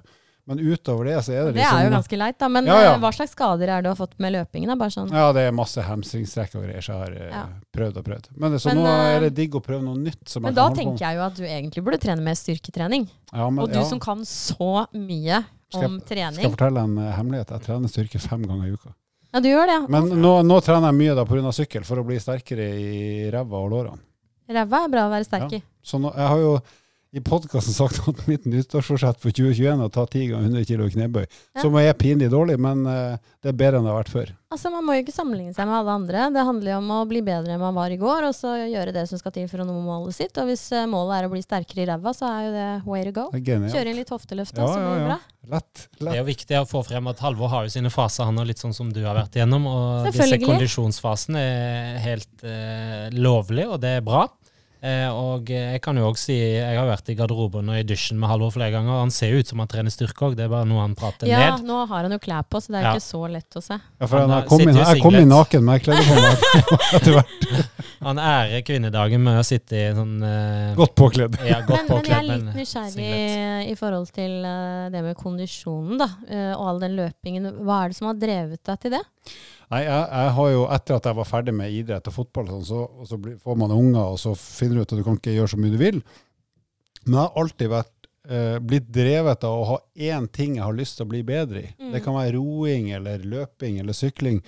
men 0.50 0.58
utover 0.58 1.06
det 1.06 1.20
så 1.22 1.30
er 1.30 1.44
det 1.46 1.52
liksom 1.52 1.54
Det 1.54 1.60
liksom 1.62 1.78
er 1.78 1.84
jo 1.86 1.90
ganske 1.94 2.18
leit, 2.18 2.38
da. 2.42 2.48
Men 2.50 2.66
Ja, 2.66 2.78
ja. 2.82 2.94
eh, 2.96 2.98
hva 2.98 3.12
slags 3.14 3.30
skader 3.36 3.70
er 3.70 3.76
det 3.78 3.86
du 3.86 3.90
har 3.92 3.98
fått 4.00 4.16
med 4.18 4.32
løpingen? 4.34 4.72
Bare 4.80 4.90
sånn. 4.90 5.12
Ja, 5.14 5.28
det 5.36 5.44
er 5.46 5.54
masse 5.54 5.84
hamstringstrekk 5.86 6.56
og 6.58 6.64
greier, 6.66 6.82
så 6.82 6.96
jeg 6.96 6.98
har 7.04 7.12
eh, 7.14 7.28
Ja. 7.30 7.44
prøvd 7.72 8.00
og 8.02 8.04
prøvd. 8.08 8.26
Men 8.34 8.58
så 8.58 8.72
Men, 8.74 8.82
nå 8.82 8.90
eh, 8.90 9.14
er 9.14 9.20
det 9.28 9.34
digg 9.38 9.54
å 9.54 9.62
prøve 9.62 9.84
noe 9.86 9.94
nytt. 10.02 10.26
Som 10.26 10.42
Men 10.42 10.50
jeg 10.50 10.56
da 10.56 10.66
holde 10.66 10.74
på 10.74 10.82
tenker 10.82 11.06
jeg 11.06 11.14
jo 11.16 11.22
at 11.28 11.36
du 11.38 11.44
egentlig 11.46 11.84
burde 11.86 12.02
trene 12.02 12.26
mer 12.26 12.34
styrketrening. 12.34 13.08
ja, 13.32 13.48
men, 13.50 13.62
Og 13.62 13.70
du 13.70 13.84
som 13.84 14.00
kan 14.00 14.18
så 14.26 14.88
mye 14.92 15.44
Skal 15.70 16.00
trening. 16.02 16.34
Skal 16.34 16.50
jeg 16.50 16.56
fortelle 16.58 16.82
en 16.82 16.98
uh, 16.98 17.12
hemmelighet? 17.14 17.48
Jeg 17.54 17.62
trener 17.62 17.88
styrke 17.88 18.18
fem 18.18 18.42
ganger 18.42 18.66
i 18.66 18.72
uka. 18.74 18.90
Ja, 19.32 19.40
du 19.40 19.48
gjør 19.48 19.66
det. 19.70 19.88
Men 19.88 20.10
nå, 20.20 20.42
nå 20.42 20.58
trener 20.60 20.90
jeg 20.90 20.98
mye 20.98 21.14
da 21.14 21.24
pga. 21.24 21.52
sykkel, 21.54 21.84
for 21.86 22.02
å 22.02 22.04
bli 22.04 22.18
sterkere 22.18 22.66
i 22.66 23.30
ræva 23.30 23.62
og 23.62 23.70
lårene. 23.70 24.02
Ræva 24.56 24.84
er 24.86 24.94
bra 24.94 25.08
å 25.08 25.12
være 25.12 25.28
sterk 25.28 25.58
i. 25.58 25.62
Så 25.82 25.98
nå, 26.02 26.12
jeg 26.16 26.30
har 26.34 26.42
jo 26.42 26.54
i 27.12 27.20
podkasten 27.20 27.74
sagt 27.76 27.98
at 28.08 28.22
mitt 28.24 28.46
nyttårsforsett 28.48 29.18
for 29.20 29.34
2021 29.36 29.66
er 29.68 29.84
å 29.84 29.92
ta 29.92 30.06
10 30.06 30.30
ganger 30.30 30.46
100 30.48 30.64
kg 30.64 30.86
knebøy. 30.94 31.26
Ja. 31.26 31.60
Som 31.60 31.74
er 31.76 31.92
pinlig 32.00 32.30
dårlig, 32.32 32.56
men 32.56 32.86
uh, 32.88 33.18
det 33.44 33.50
er 33.50 33.58
bedre 33.60 33.80
enn 33.80 33.84
det 33.84 33.92
har 33.92 33.98
vært 33.98 34.12
før. 34.14 34.30
Altså, 34.52 34.70
Man 34.72 34.86
må 34.86 34.96
jo 34.96 35.02
ikke 35.04 35.12
sammenligne 35.12 35.52
seg 35.52 35.68
med 35.68 35.76
alle 35.76 35.96
andre. 36.00 36.30
Det 36.32 36.46
handler 36.48 36.72
jo 36.72 36.78
om 36.80 36.88
å 36.96 37.02
bli 37.10 37.20
bedre 37.26 37.52
enn 37.52 37.60
man 37.60 37.76
var 37.76 37.92
i 37.92 38.00
går, 38.00 38.30
og 38.30 38.32
så 38.36 38.54
gjøre 38.64 38.96
det 38.96 39.04
som 39.10 39.20
skal 39.20 39.36
til 39.36 39.44
for 39.50 39.60
å 39.60 39.68
nå 39.68 39.76
målet 39.84 40.16
sitt. 40.16 40.40
Og 40.40 40.48
hvis 40.48 40.64
uh, 40.72 40.86
målet 40.88 41.18
er 41.18 41.28
å 41.28 41.34
bli 41.34 41.44
sterkere 41.44 41.84
i 41.84 41.88
ræva, 41.92 42.16
så 42.16 42.30
er 42.32 42.46
jo 42.46 42.56
det 42.56 42.66
way 42.88 43.04
to 43.04 43.14
go. 43.20 43.28
Er. 43.36 43.70
Kjøre 43.76 43.92
inn 43.92 44.00
litt 44.00 44.16
hofteløft, 44.16 44.56
da, 44.56 44.64
Ja, 44.64 44.72
så 44.72 44.80
blir 44.80 44.88
det 44.88 44.96
ja, 44.96 45.04
ja. 45.04 45.12
bra. 45.12 45.52
Lett. 45.52 45.86
Det 46.00 46.10
er 46.14 46.20
jo 46.22 46.28
viktig 46.32 46.60
å 46.62 46.66
få 46.70 46.80
frem 46.86 47.12
at 47.12 47.20
Halvor 47.20 47.52
har 47.52 47.68
jo 47.68 47.74
sine 47.76 47.92
faser, 47.92 48.24
han 48.24 48.40
og 48.40 48.48
litt 48.48 48.62
sånn 48.62 48.72
som 48.72 48.88
du 48.88 49.02
har 49.04 49.20
vært 49.20 49.36
igjennom. 49.36 49.68
Og 49.68 50.08
disse 50.08 50.40
kondisjonsfasene 50.40 51.44
er 51.44 52.04
helt 52.08 52.46
uh, 52.46 53.10
lovlig, 53.20 53.68
og 53.68 53.82
det 53.84 53.98
er 53.98 54.06
bra. 54.06 54.30
Eh, 54.82 55.06
og 55.14 55.46
jeg 55.46 55.78
kan 55.84 55.94
jo 55.94 56.08
også 56.08 56.24
si, 56.26 56.36
jeg 56.58 56.74
har 56.74 56.88
vært 56.88 57.06
i 57.12 57.14
garderoben 57.14 57.68
og 57.70 57.76
i 57.78 57.84
dusjen 57.86 58.18
med 58.18 58.26
Halvor 58.32 58.50
flere 58.50 58.72
ganger, 58.74 58.96
han 59.04 59.12
ser 59.14 59.30
jo 59.30 59.38
ut 59.38 59.46
som 59.52 59.60
han 59.62 59.68
trener 59.70 59.94
styrke 59.94 60.24
òg, 60.26 60.34
det 60.34 60.42
er 60.42 60.50
bare 60.50 60.66
noe 60.66 60.80
han 60.82 60.96
prater 60.98 61.30
Ja, 61.30 61.52
ned. 61.54 61.62
nå 61.68 61.76
har 61.86 62.02
han 62.08 62.10
jo 62.16 62.18
klær 62.18 62.42
på, 62.50 62.58
så 62.58 62.72
det 62.74 62.80
er 62.80 62.88
Ja. 62.88 62.94
ikke 62.96 63.04
så 63.06 63.20
lett 63.30 63.54
å 63.54 63.62
se. 63.62 63.76
Ja, 64.00 64.08
for 64.10 64.18
Han 64.24 64.32
jeg 64.34 64.48
kom, 64.50 64.60
inn, 64.64 64.74
i 64.74 64.82
jeg 64.82 65.02
kom 65.04 65.14
inn 65.20 65.30
naken, 65.30 65.70
jeg 65.70 65.84
kledde 65.86 66.02
på 66.08 66.16
meg 66.18 66.42
etter 66.98 67.14
hvert. 67.14 67.46
Han 68.08 68.18
ærer 68.18 68.64
kvinnedagen 68.66 69.22
med 69.22 69.38
å 69.38 69.44
sitte 69.46 69.78
i 69.78 69.94
sånn 69.94 70.16
eh, 70.26 70.74
Godt 70.74 70.96
påkledd. 70.98 71.38
Ja, 71.46 71.60
godt 71.62 71.86
Men, 71.86 72.02
men 72.02 72.10
jeg 72.10 72.18
er 72.18 72.28
litt 72.32 72.56
nysgjerrig 72.58 72.92
singlet. 72.96 73.70
i 73.70 73.74
forhold 73.78 74.10
til 74.18 74.34
eh, 74.50 74.90
det 74.90 75.04
med 75.06 75.14
kondisjonen, 75.22 75.98
da. 76.02 76.10
eh, 76.26 76.50
og 76.58 76.66
all 76.72 76.82
den 76.82 76.96
løpingen. 76.98 77.46
Hva 77.62 77.84
er 77.84 77.94
det 77.94 78.00
som 78.02 78.10
har 78.10 78.18
drevet 78.18 78.58
deg 78.66 78.80
til 78.82 78.96
det? 78.98 79.04
Nei, 79.72 79.86
jeg, 79.86 80.04
jeg 80.12 80.32
har 80.36 80.50
jo, 80.52 80.64
etter 80.76 80.98
at 80.98 81.08
jeg 81.08 81.16
var 81.16 81.28
ferdig 81.28 81.54
med 81.56 81.72
idrett 81.72 82.08
og 82.10 82.14
fotball, 82.18 82.50
sånn, 82.50 82.68
så, 82.68 82.82
og 82.84 83.08
så 83.08 83.16
blir, 83.20 83.38
får 83.40 83.56
man 83.62 83.72
unger, 83.72 84.02
og 84.04 84.20
så 84.20 84.34
finner 84.36 84.76
du 84.76 84.82
ut 84.82 84.92
at 84.92 85.00
du 85.00 85.06
kan 85.06 85.16
ikke 85.16 85.36
gjøre 85.38 85.52
så 85.54 85.60
mye 85.60 85.72
du 85.72 85.80
vil. 85.80 86.02
Men 87.06 87.16
jeg 87.16 87.22
har 87.22 87.40
alltid 87.40 87.72
vært, 87.72 88.08
eh, 88.28 88.58
blitt 88.60 88.90
drevet 88.92 89.46
av 89.48 89.62
å 89.62 89.68
ha 89.70 89.78
én 89.96 90.28
ting 90.28 90.58
jeg 90.58 90.66
har 90.66 90.76
lyst 90.76 91.00
til 91.00 91.06
å 91.06 91.12
bli 91.14 91.22
bedre 91.26 91.64
i. 91.64 91.72
Mm. 91.80 91.90
Det 91.94 92.02
kan 92.04 92.18
være 92.18 92.36
roing 92.36 92.92
eller 92.98 93.24
løping 93.32 93.80
eller 93.80 93.96
sykling. 93.96 94.42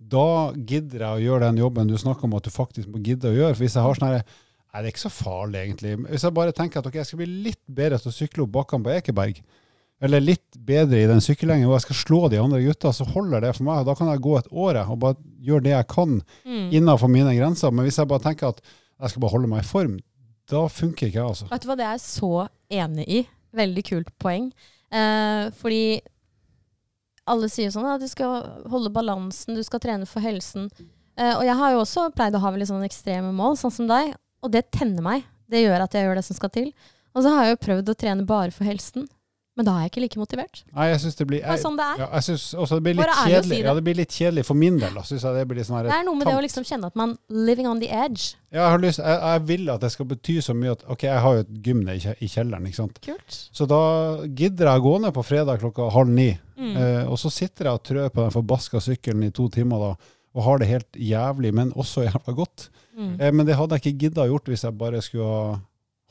Da 0.00 0.28
gidder 0.56 1.04
jeg 1.04 1.10
å 1.12 1.24
gjøre 1.26 1.50
den 1.50 1.60
jobben 1.60 1.92
du 1.92 1.98
snakker 2.00 2.24
om 2.26 2.38
at 2.40 2.48
du 2.48 2.54
faktisk 2.54 2.88
må 2.88 3.02
gidde 3.04 3.28
å 3.28 3.36
gjøre. 3.36 3.58
For 3.58 3.66
hvis 3.66 3.76
jeg 3.76 3.84
har 3.84 4.00
sånn 4.00 4.14
her 4.14 4.24
Nei, 4.70 4.84
det 4.84 4.86
er 4.86 4.92
ikke 4.92 5.02
så 5.02 5.10
farlig, 5.10 5.60
egentlig. 5.64 5.96
Hvis 6.06 6.22
jeg 6.22 6.34
bare 6.36 6.52
tenker 6.54 6.78
at 6.78 6.86
ok, 6.86 7.00
jeg 7.00 7.08
skal 7.08 7.18
bli 7.18 7.26
litt 7.48 7.62
bedre 7.66 7.96
til 7.98 8.12
å 8.12 8.14
sykle 8.14 8.44
opp 8.44 8.52
bakkene 8.54 8.86
på 8.86 8.92
Ekeberg, 8.94 9.40
eller 10.00 10.20
litt 10.24 10.56
bedre 10.56 11.02
i 11.02 11.06
den 11.10 11.20
sykkelgjengen, 11.20 11.66
hvor 11.68 11.76
jeg 11.78 11.86
skal 11.88 11.96
slå 12.00 12.20
de 12.32 12.38
andre 12.40 12.60
gutta, 12.64 12.92
så 12.96 13.04
holder 13.12 13.40
det 13.44 13.54
for 13.56 13.64
meg. 13.64 13.80
og 13.82 13.86
Da 13.90 13.94
kan 13.98 14.08
jeg 14.08 14.20
gå 14.24 14.38
et 14.38 14.48
år 14.52 14.78
og 14.88 14.98
bare 15.02 15.16
gjøre 15.44 15.62
det 15.62 15.72
jeg 15.74 15.86
kan 15.88 16.22
Mm. 16.46 16.70
innenfor 16.72 17.08
mine 17.10 17.34
grenser. 17.36 17.70
Men 17.70 17.84
hvis 17.84 17.98
jeg 17.98 18.08
bare 18.08 18.20
tenker 18.24 18.48
at 18.48 18.60
jeg 19.00 19.10
skal 19.10 19.20
bare 19.20 19.30
holde 19.30 19.48
meg 19.48 19.60
i 19.64 19.68
form, 19.68 19.98
da 20.50 20.66
funker 20.68 21.06
ikke 21.08 21.20
jeg, 21.20 21.24
altså. 21.28 21.48
Vet 21.50 21.62
du 21.62 21.68
hva, 21.68 21.76
det 21.76 21.84
er 21.86 21.92
jeg 21.98 22.00
så 22.00 22.48
enig 22.70 23.04
i. 23.08 23.26
Veldig 23.54 23.84
kult 23.84 24.08
poeng. 24.18 24.52
Eh, 24.90 25.50
fordi 25.50 26.00
alle 27.30 27.48
sier 27.52 27.70
sånn 27.70 27.86
at 27.86 28.00
du 28.02 28.08
skal 28.10 28.42
holde 28.72 28.90
balansen, 28.94 29.54
du 29.54 29.62
skal 29.62 29.80
trene 29.82 30.06
for 30.08 30.20
helsen. 30.24 30.70
Eh, 31.20 31.34
og 31.36 31.44
jeg 31.44 31.56
har 31.60 31.72
jo 31.74 31.82
også 31.84 32.08
pleid 32.16 32.34
å 32.34 32.40
ha 32.42 32.50
veldig 32.50 32.66
sånne 32.70 32.88
ekstreme 32.88 33.30
mål, 33.36 33.56
sånn 33.60 33.72
som 33.74 33.86
deg. 33.90 34.14
Og 34.42 34.50
det 34.54 34.70
tenner 34.72 35.02
meg. 35.04 35.24
Det 35.50 35.64
gjør 35.66 35.82
at 35.84 35.92
jeg 35.92 36.06
gjør 36.06 36.14
det 36.20 36.24
som 36.24 36.36
skal 36.38 36.48
til. 36.54 36.72
Og 37.14 37.22
så 37.24 37.32
har 37.34 37.44
jeg 37.44 37.56
jo 37.56 37.64
prøvd 37.66 37.88
å 37.92 37.96
trene 37.98 38.26
bare 38.26 38.50
for 38.54 38.64
helsen. 38.64 39.06
Men 39.60 39.66
da 39.68 39.74
er 39.76 39.84
jeg 39.84 39.90
ikke 39.92 40.02
like 40.06 40.18
motivert. 40.20 40.62
Nei, 40.72 40.86
jeg 40.88 41.00
synes 41.02 41.18
det 41.18 41.26
blir 41.28 41.42
jeg, 41.42 41.60
sånn 41.60 41.74
det 41.76 41.84
er. 41.84 41.98
ja, 42.00 42.06
jeg 42.16 42.26
synes 42.30 42.44
også 42.64 42.78
det 42.78 42.84
blir 42.86 42.94
litt 42.96 43.04
Bare 43.04 43.16
kjedelig. 43.28 43.48
si 43.50 43.56
det. 43.60 43.66
Ja, 43.68 43.74
det 43.76 43.82
blir 43.84 43.98
litt 43.98 44.14
kjedelig 44.16 44.44
for 44.48 44.58
min 44.62 44.78
del. 44.80 44.94
Da 44.96 45.02
synes 45.04 45.26
jeg 45.28 45.36
det 45.36 45.42
blir 45.50 45.66
sånn 45.68 45.82
Det 45.84 45.92
er 45.98 46.06
noe 46.08 46.16
med 46.16 46.30
det 46.30 46.36
å 46.38 46.44
liksom 46.46 46.64
kjenne 46.70 46.88
at 46.88 46.96
man 46.96 47.12
living 47.28 47.68
on 47.68 47.82
the 47.82 47.90
edge. 47.92 48.30
Ja, 48.48 48.62
jeg 48.62 48.70
har 48.72 48.82
lyst, 48.86 49.02
jeg, 49.04 49.18
jeg 49.34 49.42
vil 49.50 49.68
at 49.74 49.84
det 49.84 49.90
skal 49.92 50.08
bety 50.14 50.38
så 50.42 50.56
mye 50.56 50.72
at 50.78 50.86
OK, 50.90 51.04
jeg 51.10 51.24
har 51.26 51.36
jo 51.36 51.44
et 51.44 51.52
gym 51.66 51.82
i 51.86 51.98
i 52.00 52.30
kjelleren, 52.30 52.66
ikke 52.70 52.80
sant. 52.80 53.02
Kult. 53.04 53.36
Så 53.52 53.66
da 53.68 53.82
gidder 54.24 54.70
jeg 54.72 54.80
å 54.80 54.86
gå 54.88 54.94
ned 55.04 55.14
på 55.14 55.26
fredag 55.28 55.60
klokka 55.60 55.90
halv 55.94 56.08
ni. 56.16 56.30
Mm. 56.56 56.72
Eh, 56.76 57.04
og 57.10 57.20
så 57.20 57.30
sitter 57.30 57.68
jeg 57.68 57.78
og 57.78 57.84
trør 57.86 58.08
på 58.08 58.24
den 58.24 58.34
forbaska 58.34 58.80
sykkelen 58.80 59.28
i 59.28 59.30
to 59.36 59.48
timer 59.52 59.84
da, 59.84 59.92
og 60.34 60.44
har 60.46 60.60
det 60.62 60.70
helt 60.70 60.96
jævlig, 60.96 61.52
men 61.54 61.72
også 61.76 62.04
jævla 62.08 62.34
godt. 62.38 62.70
Mm. 62.96 63.14
Eh, 63.20 63.32
men 63.32 63.46
det 63.46 63.56
hadde 63.58 63.76
jeg 63.78 63.84
ikke 63.86 64.06
gidda 64.06 64.26
gjort 64.30 64.50
hvis 64.50 64.64
jeg 64.66 64.78
bare 64.78 65.02
skulle 65.04 65.30
ha 65.30 65.58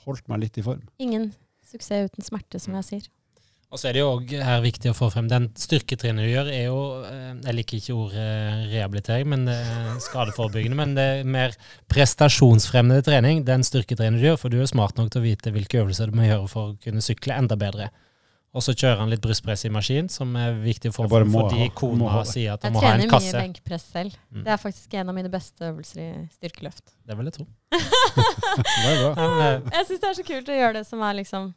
holdt 0.07 0.27
meg 0.31 0.45
litt 0.45 0.57
i 0.57 0.65
form. 0.65 0.81
Ingen 1.03 1.31
suksess 1.69 2.09
uten 2.09 2.25
smerte, 2.25 2.59
som 2.61 2.73
jeg 2.79 2.87
sier. 2.87 3.07
Og 3.69 3.77
så 3.77 3.89
er 3.91 3.93
det 3.93 4.01
jo 4.01 4.07
også 4.15 4.39
her 4.41 4.63
viktig 4.63 4.89
å 4.89 4.95
få 4.97 5.11
frem 5.13 5.27
den 5.29 5.43
styrketrening 5.59 6.25
du 6.25 6.31
gjør, 6.31 6.47
er 6.49 6.63
jo 6.71 6.77
eh, 7.05 7.35
Jeg 7.45 7.53
liker 7.53 7.77
ikke 7.77 7.97
ordet 8.01 8.25
rehabilitering, 8.71 9.29
men 9.29 9.43
det 9.45 9.57
er 9.61 9.99
skadeforebyggende. 10.01 10.77
Men 10.79 10.95
det 10.97 11.05
er 11.19 11.29
mer 11.37 11.53
prestasjonsfremmende 11.93 13.05
trening, 13.05 13.43
den 13.45 13.65
styrketrening 13.67 14.17
du 14.17 14.25
gjør. 14.25 14.39
For 14.41 14.49
du 14.53 14.57
er 14.63 14.71
smart 14.71 14.97
nok 14.97 15.11
til 15.13 15.21
å 15.21 15.27
vite 15.27 15.53
hvilke 15.53 15.83
øvelser 15.83 16.09
du 16.09 16.17
må 16.17 16.25
gjøre 16.25 16.49
for 16.49 16.71
å 16.71 16.77
kunne 16.81 17.05
sykle 17.05 17.37
enda 17.37 17.59
bedre. 17.61 17.91
Og 18.57 18.65
så 18.65 18.73
kjører 18.73 19.03
han 19.03 19.11
litt 19.13 19.21
brystpress 19.21 19.67
i 19.67 19.69
maskin, 19.69 20.07
som 20.09 20.33
er 20.41 20.55
viktig 20.57 20.89
for 20.95 21.05
Jeg 21.05 21.13
bare 21.13 21.29
må 21.29 21.43
fordi 21.45 21.69
kona 21.77 22.23
sier 22.25 22.55
at 22.55 22.65
Jeg 22.65 22.71
han 22.71 22.73
må 22.73 22.81
ha 22.81 22.95
trener 22.95 23.13
mye 23.13 23.33
benkpress 23.37 23.85
selv. 23.93 24.17
Mm. 24.33 24.43
Det 24.47 24.53
er 24.55 24.61
faktisk 24.65 24.97
en 24.97 25.11
av 25.13 25.19
mine 25.19 25.29
beste 25.29 25.69
øvelser 25.69 26.01
i 26.01 26.09
styrkeløft. 26.33 26.87
Det 27.05 27.17
vil 27.19 27.29
jeg 27.29 27.37
tro. 27.37 27.45
Det 27.77 28.89
er 28.89 29.01
bra. 29.03 29.11
Eh, 29.13 29.73
Jeg 29.77 29.85
syns 29.91 30.01
det 30.01 30.09
er 30.09 30.17
så 30.17 30.25
kult 30.25 30.49
å 30.49 30.57
gjøre 30.57 30.79
det 30.79 30.87
som 30.89 31.05
er 31.05 31.19
liksom 31.21 31.51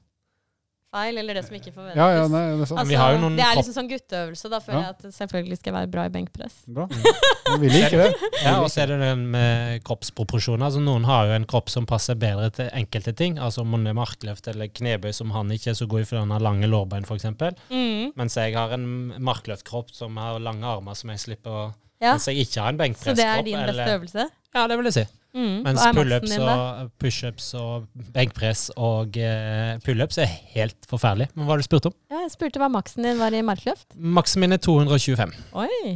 feil, 0.92 1.18
eller 1.18 1.34
det 1.38 1.42
som 1.46 1.54
ikke 1.56 1.72
forventes. 1.72 1.96
Ja, 1.96 2.06
ja, 2.14 2.26
nei, 2.28 2.42
det 2.52 2.60
er 2.66 2.68
sant. 2.70 2.80
altså, 2.82 2.98
har 3.00 3.14
jo 3.14 3.20
noen 3.22 3.36
det 3.38 3.44
er 3.46 3.56
liksom 3.58 3.74
sånn 3.78 3.88
gutteøvelse. 3.90 4.50
Da 4.52 4.60
føler 4.60 4.78
Ja. 4.78 4.82
jeg 4.84 4.94
at 4.96 5.02
det 5.06 5.12
selvfølgelig 5.16 5.56
skal 5.58 5.72
jeg 5.72 5.76
være 5.78 5.90
bra 5.94 6.04
i 6.04 6.12
benkpress. 6.18 6.56
Bra. 6.68 6.86
Vi 7.62 7.68
liker 7.72 7.96
det. 8.02 8.10
Ja, 8.44 8.54
og 8.62 8.68
så 8.72 8.82
er 8.84 8.92
det 8.92 8.98
den 9.00 9.26
med 9.32 9.82
kroppsproporsjoner. 9.88 10.64
Altså, 10.68 10.80
noen 10.84 11.04
har 11.08 11.26
jo 11.30 11.36
en 11.40 11.46
kropp 11.48 11.68
som 11.72 11.86
passer 11.88 12.14
bedre 12.14 12.50
til 12.54 12.68
enkelte 12.72 13.14
ting. 13.16 13.38
Altså 13.38 13.64
om 13.64 13.72
hun 13.72 13.86
er 13.86 13.96
markløft 13.96 14.48
eller 14.52 14.68
knebøy 14.68 15.12
som 15.16 15.30
han 15.36 15.50
ikke 15.50 15.70
er 15.72 15.78
så 15.80 15.88
god 15.88 16.00
i 16.04 16.08
fordi 16.08 16.20
han 16.26 16.30
har 16.36 16.44
lange 16.44 16.68
lårbein, 16.70 17.04
f.eks. 17.08 17.24
Mm. 17.72 18.12
Mens 18.16 18.36
jeg 18.36 18.54
har 18.54 18.72
en 18.76 18.86
markløftkropp 19.20 19.90
som 19.96 20.16
har 20.20 20.38
lange 20.40 20.64
armer 20.64 20.94
som 20.98 21.10
jeg 21.14 21.18
slipper 21.24 21.50
å 21.50 21.64
Ja. 22.02 22.16
Mens 22.16 22.24
jeg 22.26 22.42
ikke 22.42 22.60
har 22.64 22.72
en 22.72 22.78
benkpresskropp. 22.80 23.14
Så 23.14 23.22
det 23.22 23.26
er 23.30 23.42
din 23.46 23.58
beste 23.60 23.70
eller- 23.78 23.98
øvelse? 23.98 24.24
Ja, 24.54 24.66
det 24.66 24.76
vil 24.76 24.84
jeg 24.90 24.92
si. 24.96 25.04
Mm. 25.32 25.62
Mens 25.64 25.84
pullups 25.96 26.34
og 26.44 26.90
pushups 27.00 27.46
og 27.56 27.86
benkpress 28.12 28.66
og 28.76 29.16
uh, 29.16 29.78
pullups 29.86 30.18
er 30.20 30.28
helt 30.56 30.76
forferdelig. 30.90 31.30
Men 31.34 31.46
hva 31.48 31.54
har 31.54 31.62
du 31.62 31.66
spurt 31.68 31.88
om? 31.88 31.94
Ja, 32.12 32.20
jeg 32.26 32.34
spurte 32.34 32.60
hva 32.60 32.68
maksen 32.72 33.06
din 33.06 33.20
var 33.22 33.32
i 33.32 33.40
markløft. 33.46 33.86
Maksen 33.96 34.44
min 34.44 34.52
er 34.52 34.60
225. 34.60 35.32
Oi. 35.62 35.94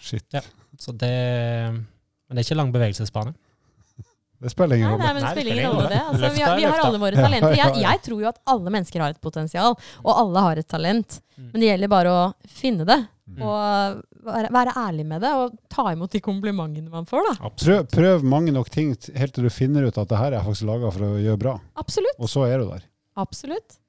Shit. 0.00 0.38
Så 0.80 0.92
det 0.96 1.10
Men 1.74 2.36
det 2.36 2.40
er 2.42 2.46
ikke 2.46 2.56
lang 2.58 2.70
bevegelsesbane. 2.74 3.34
Det 4.36 4.50
spiller 4.52 4.76
ingen 4.76 4.90
Nei, 4.90 4.96
rolle. 4.96 5.04
nei, 5.06 5.12
men 5.14 5.22
det 5.22 5.26
Nei, 5.26 5.34
spiller 5.34 5.56
ingen 5.56 5.72
rolle, 5.72 5.88
det. 5.88 6.00
Altså, 6.04 6.28
vi, 6.36 6.42
har, 6.44 6.56
vi 6.60 6.64
har 6.68 6.80
alle 6.84 6.98
våre 7.00 7.16
talenter. 7.16 7.54
Jeg, 7.56 7.76
jeg 7.86 8.00
tror 8.04 8.18
jo 8.20 8.26
at 8.28 8.40
alle 8.52 8.72
mennesker 8.74 9.00
har 9.00 9.14
et 9.14 9.20
potensial, 9.24 9.76
og 10.04 10.10
alle 10.12 10.42
har 10.44 10.60
et 10.60 10.68
talent. 10.68 11.16
Mm. 11.38 11.46
Men 11.54 11.62
det 11.62 11.70
gjelder 11.70 11.92
bare 11.96 12.12
å 12.12 12.24
finne 12.62 12.86
det, 12.88 12.98
Mm. 13.26 13.40
og 13.42 13.96
være, 14.26 14.50
være 14.54 14.74
ærlig 14.82 15.06
med 15.08 15.24
det, 15.24 15.32
og 15.38 15.56
ta 15.72 15.86
imot 15.94 16.12
de 16.12 16.20
komplimentene 16.24 16.92
man 16.92 17.08
får, 17.08 17.30
da. 17.30 17.50
Prøv, 17.62 17.80
prøv 17.92 18.26
mange 18.26 18.54
nok 18.54 18.70
ting 18.74 18.92
helt 19.16 19.34
til 19.36 19.46
du 19.46 19.52
finner 19.52 19.88
ut 19.88 19.98
at 20.02 20.12
det 20.12 20.20
her 20.20 20.36
er 20.36 20.44
faktisk 20.44 20.68
laga 20.68 20.92
for 20.94 21.08
å 21.08 21.16
gjøre 21.22 21.42
bra. 21.42 21.56
Absolutt. 21.80 22.18
Og 22.20 22.30
så 22.32 22.46
er 22.48 22.60
du 22.60 22.68
der. 22.70 22.86
Absolutt. 23.16 23.80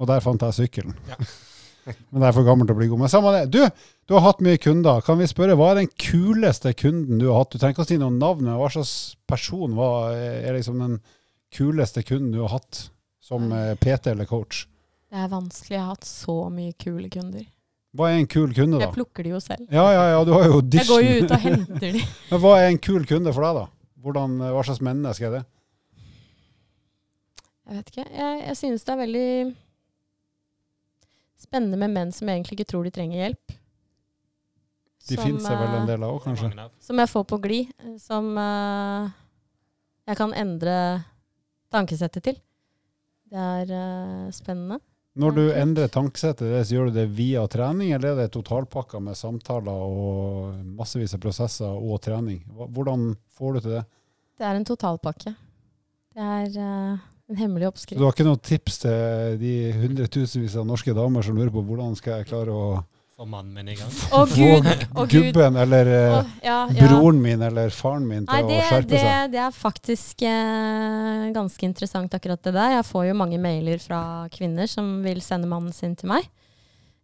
Og 0.00 0.08
der 0.08 0.22
fant 0.24 0.42
jeg 0.46 0.56
sykkelen. 0.62 0.96
Ja. 1.10 1.20
Men 2.12 2.22
det 2.22 2.28
er 2.28 2.36
for 2.36 2.46
gammel 2.46 2.68
til 2.68 2.76
å 2.76 2.78
bli 2.78 2.88
god. 2.90 3.00
Men 3.02 3.10
samme 3.12 3.32
det. 3.34 3.44
Du, 3.52 3.86
du 4.08 4.14
har 4.16 4.24
hatt 4.28 4.42
mye 4.44 4.60
kunder. 4.60 5.00
Kan 5.04 5.18
vi 5.20 5.28
spørre, 5.30 5.56
hva 5.58 5.72
er 5.72 5.80
den 5.80 5.90
kuleste 6.00 6.72
kunden 6.78 7.20
du 7.20 7.28
har 7.30 7.42
hatt? 7.42 7.52
Du 7.52 7.58
trenger 7.58 7.76
ikke 7.76 7.86
å 7.86 7.90
si 7.90 7.98
noen 8.00 8.20
navn, 8.20 8.44
men 8.46 8.58
hva 8.60 8.68
slags 8.72 8.94
person 9.30 9.76
var, 9.78 10.12
er 10.14 10.56
liksom 10.56 10.80
den 10.82 10.98
kuleste 11.56 12.04
kunden 12.06 12.34
du 12.34 12.42
har 12.44 12.54
hatt 12.58 12.84
som 13.24 13.50
eh, 13.54 13.72
PT 13.80 14.12
eller 14.12 14.28
coach? 14.28 14.64
Det 15.10 15.18
er 15.18 15.32
vanskelig. 15.32 15.74
Jeg 15.74 15.82
har 15.82 15.94
hatt 15.94 16.06
så 16.08 16.36
mye 16.54 16.76
kule 16.78 17.10
kunder. 17.12 17.48
Hva 17.96 18.10
er 18.12 18.20
en 18.20 18.28
kul 18.30 18.52
kunde, 18.54 18.78
da? 18.78 18.86
Jeg 18.86 18.94
plukker 18.94 19.26
de 19.26 19.32
jo 19.32 19.40
selv. 19.42 19.64
Ja, 19.72 19.86
ja, 19.90 20.02
ja, 20.12 20.18
du 20.26 20.30
har 20.36 20.44
jo 20.46 20.60
Jeg 20.62 20.86
går 20.86 21.00
jo 21.02 21.14
ut 21.24 21.32
og 21.34 21.40
henter 21.42 21.96
de. 21.96 22.02
Men 22.30 22.42
hva 22.44 22.52
er 22.60 22.68
en 22.70 22.78
kul 22.78 23.06
kunde 23.08 23.32
for 23.34 23.46
deg, 23.46 23.56
da? 23.58 23.64
Hvordan, 24.04 24.36
eh, 24.44 24.52
hva 24.54 24.62
slags 24.68 24.82
menneske 24.84 25.26
er 25.26 25.34
det? 25.40 25.40
Jeg 27.70 27.78
vet 27.78 27.90
ikke. 27.92 28.04
Jeg, 28.06 28.36
jeg 28.46 28.56
synes 28.58 28.86
det 28.86 28.94
er 28.94 29.00
veldig 29.00 29.26
spennende 31.40 31.80
med 31.80 31.94
menn 31.96 32.12
som 32.14 32.30
egentlig 32.30 32.58
ikke 32.58 32.68
tror 32.72 32.86
de 32.86 32.92
trenger 32.94 33.24
hjelp. 33.24 33.56
De 35.10 35.16
fins 35.18 35.42
det 35.42 35.56
vel 35.56 35.72
en 35.72 35.82
eh, 35.82 35.88
del 35.88 36.04
av 36.04 36.14
òg, 36.14 36.22
kanskje? 36.28 36.50
Som 36.84 37.00
jeg 37.02 37.10
får 37.10 37.26
på 37.30 37.38
glid. 37.42 37.72
eh, 37.82 37.96
Som 38.02 38.34
uh, 38.38 39.10
jeg 40.06 40.18
kan 40.20 40.34
endre 40.36 40.76
tankesettet 41.72 42.26
til. 42.26 42.38
Det 43.30 43.38
er 43.38 43.72
uh, 43.74 44.30
spennende. 44.34 44.78
Når 45.18 45.32
du 45.34 45.42
endrer 45.50 45.90
tankesettet, 45.90 46.52
så 46.62 46.74
gjør 46.74 46.90
du 46.90 46.98
det 47.00 47.08
via 47.16 47.42
trening, 47.50 47.90
eller 47.96 48.12
er 48.12 48.18
det 48.20 48.34
totalpakka 48.36 49.00
med 49.02 49.18
samtaler 49.18 49.82
og 49.82 50.60
massevis 50.78 51.16
av 51.16 51.22
prosesser 51.24 51.66
og 51.66 51.98
trening? 52.04 52.38
Hvordan 52.54 53.16
får 53.34 53.56
du 53.56 53.60
til 53.64 53.74
det? 53.74 53.82
Det 54.38 54.46
er 54.46 54.56
en 54.56 54.68
totalpakke. 54.68 55.34
Det 56.14 56.28
er 56.36 56.54
uh, 56.62 57.02
en 57.30 57.40
hemmelig 57.42 57.68
oppskrift. 57.72 57.98
Så 57.98 58.02
du 58.02 58.06
har 58.06 58.14
ikke 58.14 58.28
noen 58.28 58.46
tips 58.46 58.78
til 58.84 59.36
de 59.42 59.54
hundretusenvis 59.80 60.56
av 60.62 60.70
norske 60.70 60.94
damer 60.94 61.26
som 61.26 61.36
lurer 61.38 61.52
på 61.54 61.64
hvordan 61.66 61.98
skal 61.98 62.20
jeg 62.20 62.30
klare 62.30 62.54
å 62.54 62.70
Få 63.20 63.26
mannen 63.28 63.52
min 63.52 63.68
i 63.68 63.74
gang. 63.76 63.90
Å 64.16 64.22
gud! 64.30 64.64
Å 64.96 65.02
gud! 65.04 65.10
gubben 65.12 65.56
eller 65.60 65.88
eh, 65.92 66.14
Å, 66.16 66.20
ja, 66.40 66.54
ja. 66.72 66.86
broren 66.88 67.18
min 67.20 67.42
eller 67.44 67.68
faren 67.76 68.06
min 68.08 68.24
til 68.24 68.32
Nei, 68.32 68.46
det, 68.48 68.60
å 68.62 68.68
skjerpe 68.70 68.88
det, 68.94 69.00
seg? 69.04 69.26
det 69.34 69.40
er 69.44 69.52
faktisk 69.52 70.22
eh, 70.24 71.26
ganske 71.34 71.68
interessant 71.68 72.16
akkurat 72.16 72.40
det 72.48 72.54
der. 72.56 72.78
Jeg 72.78 72.86
får 72.88 73.10
jo 73.10 73.18
mange 73.20 73.36
mailer 73.44 73.82
fra 73.82 74.00
kvinner 74.32 74.70
som 74.72 74.88
vil 75.04 75.20
sende 75.20 75.50
mannen 75.52 75.76
sin 75.76 75.92
til 76.00 76.08
meg. 76.14 76.30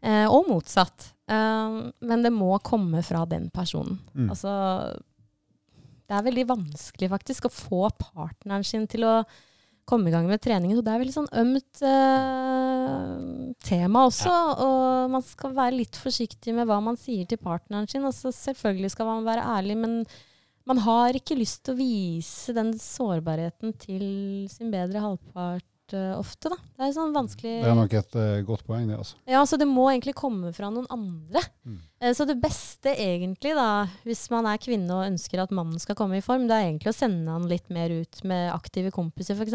Eh, 0.00 0.24
og 0.24 0.48
motsatt. 0.48 1.10
Eh, 1.28 1.76
men 2.08 2.24
det 2.24 2.32
må 2.32 2.48
komme 2.64 3.04
fra 3.04 3.26
den 3.28 3.50
personen. 3.52 3.98
Mm. 4.16 4.30
Altså 4.32 4.54
Det 6.08 6.16
er 6.16 6.28
veldig 6.30 6.46
vanskelig 6.48 7.12
faktisk 7.12 7.50
å 7.50 7.52
få 7.52 7.90
partneren 7.92 8.64
sin 8.64 8.88
til 8.88 9.04
å 9.04 9.18
komme 9.86 10.10
i 10.10 10.14
gang 10.14 10.26
med 10.28 10.42
treningen. 10.42 10.76
Så 10.78 10.84
det 10.84 10.92
er 10.92 11.02
veldig 11.02 11.14
sånn 11.14 11.32
ømt 11.42 11.82
eh, 11.86 13.10
tema 13.66 14.06
også. 14.08 14.34
Og 14.66 15.12
man 15.14 15.24
skal 15.26 15.54
være 15.56 15.78
litt 15.78 15.98
forsiktig 16.00 16.54
med 16.56 16.68
hva 16.68 16.80
man 16.84 16.98
sier 17.00 17.28
til 17.28 17.40
partneren 17.42 17.88
sin. 17.90 18.06
Altså, 18.06 18.34
selvfølgelig 18.34 18.92
skal 18.96 19.10
man 19.10 19.28
være 19.28 19.46
ærlig, 19.56 19.78
men 19.84 20.00
man 20.66 20.82
har 20.82 21.14
ikke 21.14 21.38
lyst 21.38 21.62
til 21.64 21.76
å 21.76 21.78
vise 21.78 22.54
den 22.56 22.74
sårbarheten 22.82 23.76
til 23.78 24.06
sin 24.50 24.72
bedre 24.74 25.04
halvpart 25.04 25.66
ofte, 25.94 26.50
da. 26.50 26.56
Det 26.76 26.86
er 26.86 26.94
sånn 26.96 27.14
vanskelig 27.14 27.52
Det 27.62 27.70
er 27.70 27.78
nok 27.78 27.94
et 28.00 28.16
uh, 28.18 28.40
godt 28.48 28.64
poeng, 28.66 28.88
det. 28.88 28.96
altså. 28.98 29.16
Ja, 29.30 29.44
så 29.46 29.58
det 29.60 29.68
må 29.70 29.86
egentlig 29.92 30.16
komme 30.18 30.50
fra 30.56 30.70
noen 30.72 30.88
andre. 30.90 31.42
Mm. 31.62 31.78
Uh, 32.02 32.12
Så 32.16 32.26
det 32.26 32.38
beste 32.42 32.92
egentlig, 32.96 33.54
da, 33.54 33.86
hvis 34.02 34.24
man 34.32 34.48
er 34.50 34.58
kvinne 34.62 34.90
og 34.96 35.06
ønsker 35.06 35.44
at 35.44 35.54
mannen 35.54 35.78
skal 35.82 35.98
komme 35.98 36.18
i 36.18 36.24
form, 36.24 36.48
det 36.50 36.56
er 36.56 36.68
egentlig 36.68 36.90
å 36.90 36.98
sende 36.98 37.30
han 37.30 37.46
litt 37.50 37.70
mer 37.70 37.94
ut 37.94 38.22
med 38.24 38.50
aktive 38.54 38.90
kompiser, 38.94 39.38
f.eks. 39.38 39.54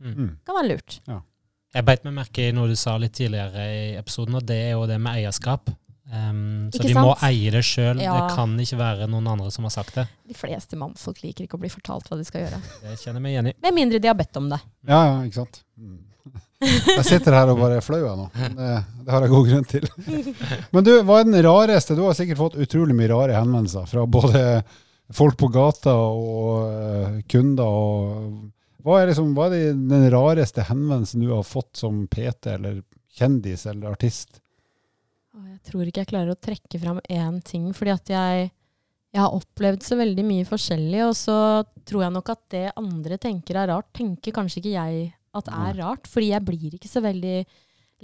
Mm. 0.00 0.12
Mm. 0.12 0.30
Kan 0.46 0.58
være 0.60 0.70
lurt. 0.72 1.00
Jeg 1.76 1.84
beit 1.84 2.04
meg 2.06 2.14
merke 2.16 2.46
i 2.48 2.52
noe 2.56 2.70
du 2.70 2.76
sa 2.78 2.94
litt 3.00 3.12
tidligere 3.18 3.64
i 3.68 3.88
episoden, 3.98 4.38
og 4.38 4.46
det 4.48 4.56
er 4.70 4.76
jo 4.76 4.86
det 4.88 4.96
med 5.02 5.18
eierskap. 5.20 5.68
Um, 6.06 6.68
så 6.70 6.78
Ikke 6.78 6.92
de 6.92 7.02
må 7.02 7.14
eie 7.26 7.50
det 7.50 7.64
sjøl. 7.66 7.98
Ja. 7.98 8.14
Det 8.14 8.36
kan 8.36 8.52
ikke 8.62 8.78
være 8.78 9.08
noen 9.10 9.26
andre 9.32 9.50
som 9.50 9.66
har 9.66 9.74
sagt 9.74 9.96
det. 9.98 10.06
De 10.28 10.36
fleste 10.38 10.78
mannfolk 10.78 11.22
liker 11.24 11.48
ikke 11.48 11.58
å 11.58 11.62
bli 11.64 11.70
fortalt 11.72 12.06
hva 12.10 12.18
de 12.20 12.26
skal 12.26 12.44
gjøre. 12.44 12.60
Det 12.84 12.98
kjenner 13.00 13.24
meg 13.24 13.34
igjen 13.34 13.50
i. 13.50 13.54
Med 13.66 13.74
mindre 13.74 14.02
de 14.02 14.10
har 14.10 14.18
bedt 14.18 14.38
om 14.38 14.46
det. 14.52 14.60
Ja, 14.86 15.00
ja, 15.08 15.16
ikke 15.26 15.42
sant. 15.42 15.64
Mm. 15.74 16.04
Jeg 16.62 17.04
sitter 17.04 17.36
her 17.36 17.50
og 17.52 17.60
bare 17.60 17.80
er 17.80 17.84
flau 17.84 18.00
nå. 18.16 18.30
Det, 18.32 18.70
det 19.04 19.12
har 19.12 19.26
jeg 19.26 19.32
god 19.34 19.50
grunn 19.50 19.66
til. 19.68 19.86
Men 20.74 20.86
du, 20.86 20.92
hva 21.06 21.20
er 21.20 21.28
den 21.28 21.42
rareste? 21.44 21.98
Du 21.98 22.06
har 22.06 22.16
sikkert 22.16 22.40
fått 22.40 22.58
utrolig 22.62 22.96
mye 22.96 23.10
rare 23.12 23.36
henvendelser 23.36 23.90
fra 23.90 24.06
både 24.08 24.42
folk 25.14 25.36
på 25.38 25.50
gata 25.54 25.92
og 25.92 26.70
eh, 26.70 27.20
kunder. 27.30 27.66
og 27.66 28.86
Hva 28.86 29.02
er, 29.02 29.10
liksom, 29.10 29.34
hva 29.36 29.50
er 29.50 29.76
den 29.76 30.08
rareste 30.14 30.64
henvendelsen 30.70 31.26
du 31.26 31.34
har 31.34 31.46
fått 31.46 31.76
som 31.82 32.06
PT 32.10 32.54
eller 32.56 32.80
kjendis 33.18 33.66
eller 33.68 33.92
artist? 33.92 34.40
Og 35.36 35.44
jeg 35.50 35.58
tror 35.68 35.88
ikke 35.88 36.02
jeg 36.04 36.10
klarer 36.12 36.32
å 36.32 36.40
trekke 36.40 36.80
fram 36.80 37.02
én 37.12 37.42
ting, 37.44 37.68
fordi 37.76 37.92
at 37.92 38.12
jeg, 38.12 38.48
jeg 39.12 39.20
har 39.20 39.36
opplevd 39.36 39.84
så 39.84 39.98
veldig 40.00 40.24
mye 40.24 40.48
forskjellig, 40.48 41.02
og 41.04 41.12
så 41.18 41.36
tror 41.88 42.06
jeg 42.06 42.14
nok 42.14 42.32
at 42.32 42.42
det 42.54 42.64
andre 42.80 43.20
tenker 43.20 43.60
er 43.60 43.70
rart, 43.74 43.90
tenker 43.96 44.34
kanskje 44.36 44.62
ikke 44.62 44.74
jeg 44.78 45.06
at 45.36 45.52
er 45.52 45.78
rart, 45.82 46.08
fordi 46.08 46.32
jeg 46.32 46.46
blir 46.46 46.76
ikke 46.78 46.88
så 46.88 47.02
veldig 47.04 47.36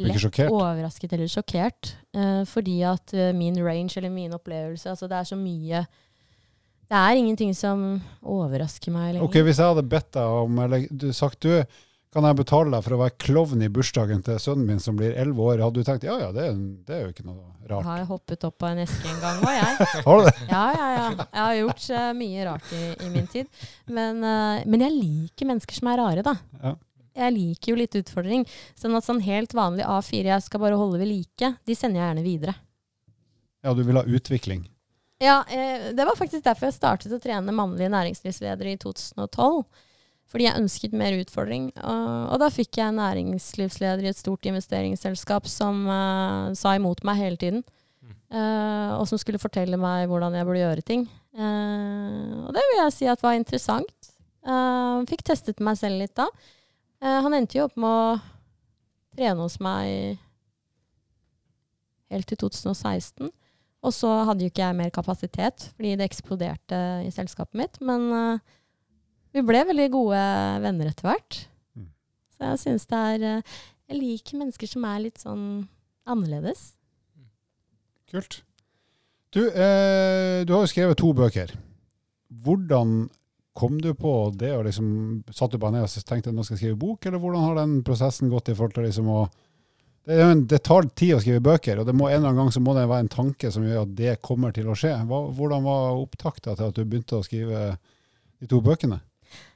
lett 0.03 0.41
overrasket 0.49 1.17
eller 1.17 1.33
sjokkert, 1.33 1.97
Uh, 2.13 2.43
fordi 2.45 2.83
at 2.85 3.15
uh, 3.17 3.31
min 3.33 3.57
range 3.65 3.97
eller 3.97 4.11
min 4.13 4.35
opplevelse, 4.37 4.85
altså 4.91 5.07
det 5.09 5.17
er 5.17 5.29
så 5.31 5.37
mye 5.41 5.79
Det 6.93 6.99
er 6.99 7.17
ingenting 7.17 7.55
som 7.57 8.03
overrasker 8.21 8.93
meg 8.93 9.15
lenger. 9.15 9.25
Ok, 9.25 9.39
Hvis 9.41 9.57
jeg 9.57 9.71
hadde 9.71 9.87
bedt 9.95 10.11
deg 10.13 10.35
om, 10.43 10.59
eller 10.61 10.85
du 10.93 11.07
sagt 11.17 11.41
du, 11.41 11.55
kan 12.13 12.27
jeg 12.29 12.37
betale 12.43 12.75
deg 12.75 12.85
for 12.85 12.95
å 12.95 13.01
være 13.01 13.17
klovn 13.25 13.65
i 13.65 13.71
bursdagen 13.73 14.21
til 14.27 14.37
sønnen 14.43 14.69
min 14.69 14.83
som 14.83 14.99
blir 14.99 15.15
11 15.17 15.43
år, 15.47 15.63
hadde 15.65 15.81
du 15.81 15.87
tenkt 15.87 16.05
ja 16.05 16.19
ja, 16.21 16.29
det, 16.35 16.51
det 16.85 16.97
er 16.97 17.07
jo 17.07 17.13
ikke 17.15 17.25
noe 17.25 17.41
rart. 17.71 17.87
har 17.89 18.03
jeg 18.03 18.09
hoppet 18.11 18.47
opp 18.49 18.67
av 18.67 18.75
en 18.75 18.83
eske 18.85 19.09
en 19.09 19.21
gang 19.23 19.41
òg, 19.41 19.53
jeg. 19.57 19.91
Har 20.07 20.21
du 20.21 20.29
det? 20.29 20.35
Ja, 20.51 20.65
ja, 20.77 20.89
ja. 20.93 21.07
Jeg 21.23 21.43
har 21.43 21.59
gjort 21.61 21.87
uh, 21.97 22.09
mye 22.19 22.49
rart 22.51 22.73
i, 22.77 22.83
i 22.93 23.13
min 23.15 23.29
tid. 23.33 23.63
Men, 23.89 24.21
uh, 24.21 24.65
men 24.69 24.85
jeg 24.85 24.97
liker 24.97 25.49
mennesker 25.49 25.79
som 25.79 25.89
er 25.93 26.03
rare, 26.03 26.25
da. 26.27 26.35
Ja. 26.61 26.75
Jeg 27.23 27.35
liker 27.37 27.73
jo 27.73 27.79
litt 27.81 27.97
utfordring. 27.97 28.45
Sånn 28.79 28.97
at 28.97 29.07
sånn 29.07 29.23
helt 29.25 29.57
vanlig 29.57 29.87
A4 29.89 30.35
jeg 30.35 30.45
skal 30.45 30.63
bare 30.65 30.81
holde 30.81 31.01
ved 31.01 31.11
like, 31.11 31.55
de 31.69 31.77
sender 31.77 32.01
jeg 32.01 32.09
gjerne 32.09 32.27
videre. 32.27 32.57
Ja, 33.63 33.75
du 33.77 33.83
vil 33.87 34.01
ha 34.01 34.05
utvikling. 34.05 34.65
Ja, 35.23 35.45
eh, 35.49 35.93
det 35.95 36.05
var 36.05 36.19
faktisk 36.19 36.43
derfor 36.45 36.67
jeg 36.67 36.77
startet 36.77 37.13
å 37.15 37.21
trene 37.23 37.55
mannlige 37.55 37.93
næringslivsledere 37.93 38.75
i 38.75 38.81
2012. 38.83 39.63
Fordi 40.33 40.47
jeg 40.47 40.63
ønsket 40.63 40.95
mer 40.97 41.15
utfordring. 41.21 41.69
Og, 41.77 42.13
og 42.33 42.41
da 42.41 42.49
fikk 42.53 42.79
jeg 42.81 42.89
en 42.89 43.01
næringslivsleder 43.03 44.07
i 44.07 44.11
et 44.13 44.19
stort 44.19 44.47
investeringsselskap 44.49 45.49
som 45.51 45.85
uh, 45.91 46.53
sa 46.57 46.73
imot 46.79 47.05
meg 47.05 47.21
hele 47.21 47.41
tiden. 47.41 47.61
Mm. 48.03 48.15
Eh, 48.35 48.93
og 48.97 49.05
som 49.07 49.21
skulle 49.21 49.39
fortelle 49.39 49.77
meg 49.79 50.09
hvordan 50.11 50.35
jeg 50.35 50.49
burde 50.49 50.63
gjøre 50.65 50.87
ting. 50.89 51.05
Uh, 51.37 52.49
og 52.49 52.57
det 52.57 52.65
vil 52.71 52.81
jeg 52.81 52.97
si 52.97 53.11
at 53.13 53.25
var 53.25 53.37
interessant. 53.37 54.11
Fikk 55.07 55.21
testet 55.29 55.61
meg 55.63 55.77
selv 55.79 56.01
litt 56.01 56.17
da. 56.19 56.25
Han 57.23 57.35
endte 57.37 57.61
jo 57.61 57.69
opp 57.69 57.77
med 57.79 57.87
å 57.87 58.17
trene 59.15 59.45
hos 59.45 59.55
meg 59.63 60.19
helt 62.11 62.27
til 62.27 62.41
2016. 62.43 63.31
Og 63.87 63.95
så 63.95 64.11
hadde 64.27 64.43
jo 64.43 64.51
ikke 64.51 64.65
jeg 64.65 64.79
mer 64.81 64.91
kapasitet, 64.95 65.69
fordi 65.77 65.95
det 65.95 66.09
eksploderte 66.09 66.81
i 67.07 67.13
selskapet 67.15 67.61
mitt. 67.61 67.79
Men 67.87 68.11
vi 69.33 69.43
ble 69.49 69.63
veldig 69.69 69.89
gode 69.95 70.21
venner 70.65 70.91
etter 70.91 71.09
hvert. 71.09 71.39
Mm. 71.79 71.89
Så 72.37 72.49
jeg 72.51 72.63
syns 72.67 72.87
det 72.91 72.99
er 73.15 73.27
eh, 73.39 73.43
Jeg 73.93 73.99
liker 74.01 74.39
mennesker 74.41 74.69
som 74.71 74.85
er 74.89 75.03
litt 75.07 75.19
sånn 75.23 75.45
annerledes. 76.09 76.73
Kult. 78.13 78.43
Du, 79.33 79.41
eh, 79.49 80.45
du 80.45 80.53
har 80.53 80.65
jo 80.67 80.71
skrevet 80.71 80.99
to 81.01 81.13
bøker. 81.17 81.53
Hvordan 82.45 83.07
kom 83.57 83.79
du 83.81 83.91
på 83.97 84.13
det? 84.37 84.51
og 84.57 84.65
liksom, 84.67 85.23
Satt 85.33 85.53
du 85.53 85.59
bare 85.61 85.77
ned 85.79 85.85
og 85.87 86.05
tenkte 86.09 86.31
at 86.33 86.37
nå 86.37 86.45
skal 86.45 86.57
jeg 86.57 86.63
skrive 86.67 86.81
bok, 86.81 87.07
eller 87.09 87.21
hvordan 87.21 87.47
har 87.47 87.59
den 87.63 87.79
prosessen 87.85 88.31
gått 88.33 88.49
i 88.53 88.57
forhold 88.57 88.77
til 88.77 88.87
liksom 88.89 89.09
å 89.13 89.23
det, 90.05 90.17
en- 90.19 90.47
det 90.51 90.59
tar 90.67 90.83
tid 90.99 91.15
å 91.15 91.21
skrive 91.23 91.39
bøker, 91.47 91.79
og 91.79 91.87
det 91.87 91.93
må, 91.95 92.09
en 92.11 92.17
eller 92.17 92.33
annen 92.33 92.41
gang 92.41 92.49
så 92.51 92.59
må 92.61 92.73
det 92.75 92.89
være 92.91 93.05
en 93.05 93.13
tanke 93.13 93.53
som 93.55 93.63
gjør 93.63 93.85
at 93.85 93.93
det 93.95 94.17
kommer 94.21 94.51
til 94.53 94.67
å 94.67 94.75
skje. 94.75 94.97
Hva, 95.07 95.21
hvordan 95.31 95.63
var 95.63 95.93
opptakta 96.01 96.57
til 96.59 96.65
at 96.73 96.75
du 96.75 96.83
begynte 96.85 97.21
å 97.21 97.23
skrive 97.23 97.77
de 98.43 98.49
to 98.51 98.59
bøkene? 98.65 98.99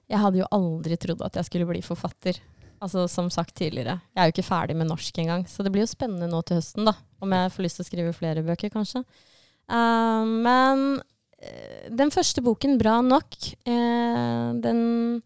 Jeg 0.06 0.22
hadde 0.22 0.40
jo 0.42 0.50
aldri 0.54 0.98
trodd 1.00 1.24
at 1.26 1.38
jeg 1.38 1.48
skulle 1.48 1.68
bli 1.68 1.82
forfatter. 1.84 2.38
Altså 2.82 3.06
Som 3.08 3.30
sagt 3.32 3.54
tidligere. 3.56 3.98
Jeg 4.14 4.20
er 4.20 4.28
jo 4.28 4.34
ikke 4.34 4.46
ferdig 4.46 4.76
med 4.76 4.90
norsk 4.90 5.18
engang. 5.18 5.46
Så 5.48 5.64
det 5.64 5.72
blir 5.74 5.86
jo 5.86 5.90
spennende 5.90 6.28
nå 6.30 6.42
til 6.46 6.60
høsten, 6.60 6.86
da. 6.86 6.94
Om 7.24 7.32
jeg 7.32 7.52
får 7.54 7.66
lyst 7.66 7.80
til 7.80 7.86
å 7.86 7.88
skrive 7.90 8.16
flere 8.16 8.44
bøker, 8.46 8.72
kanskje. 8.74 9.02
Uh, 9.66 10.22
men 10.22 10.84
uh, 11.00 11.86
den 11.90 12.12
første 12.14 12.44
boken, 12.44 12.76
'Bra 12.78 13.00
nok', 13.02 13.54
uh, 13.66 14.54
den 14.62 15.22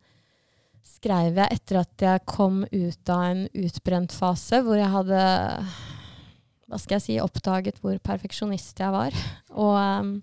skrev 1.01 1.37
jeg 1.41 1.57
etter 1.57 1.81
at 1.81 2.05
jeg 2.05 2.27
kom 2.29 2.63
ut 2.65 3.13
av 3.13 3.23
en 3.25 3.47
utbrent 3.57 4.13
fase 4.13 4.61
hvor 4.65 4.77
jeg 4.77 4.93
hadde 4.93 5.21
hva 6.71 6.79
skal 6.79 6.99
jeg 6.99 7.05
si, 7.05 7.15
oppdaget 7.19 7.81
hvor 7.83 7.97
perfeksjonist 8.05 8.79
jeg 8.79 8.95
var. 8.95 9.17
Og 9.59 10.21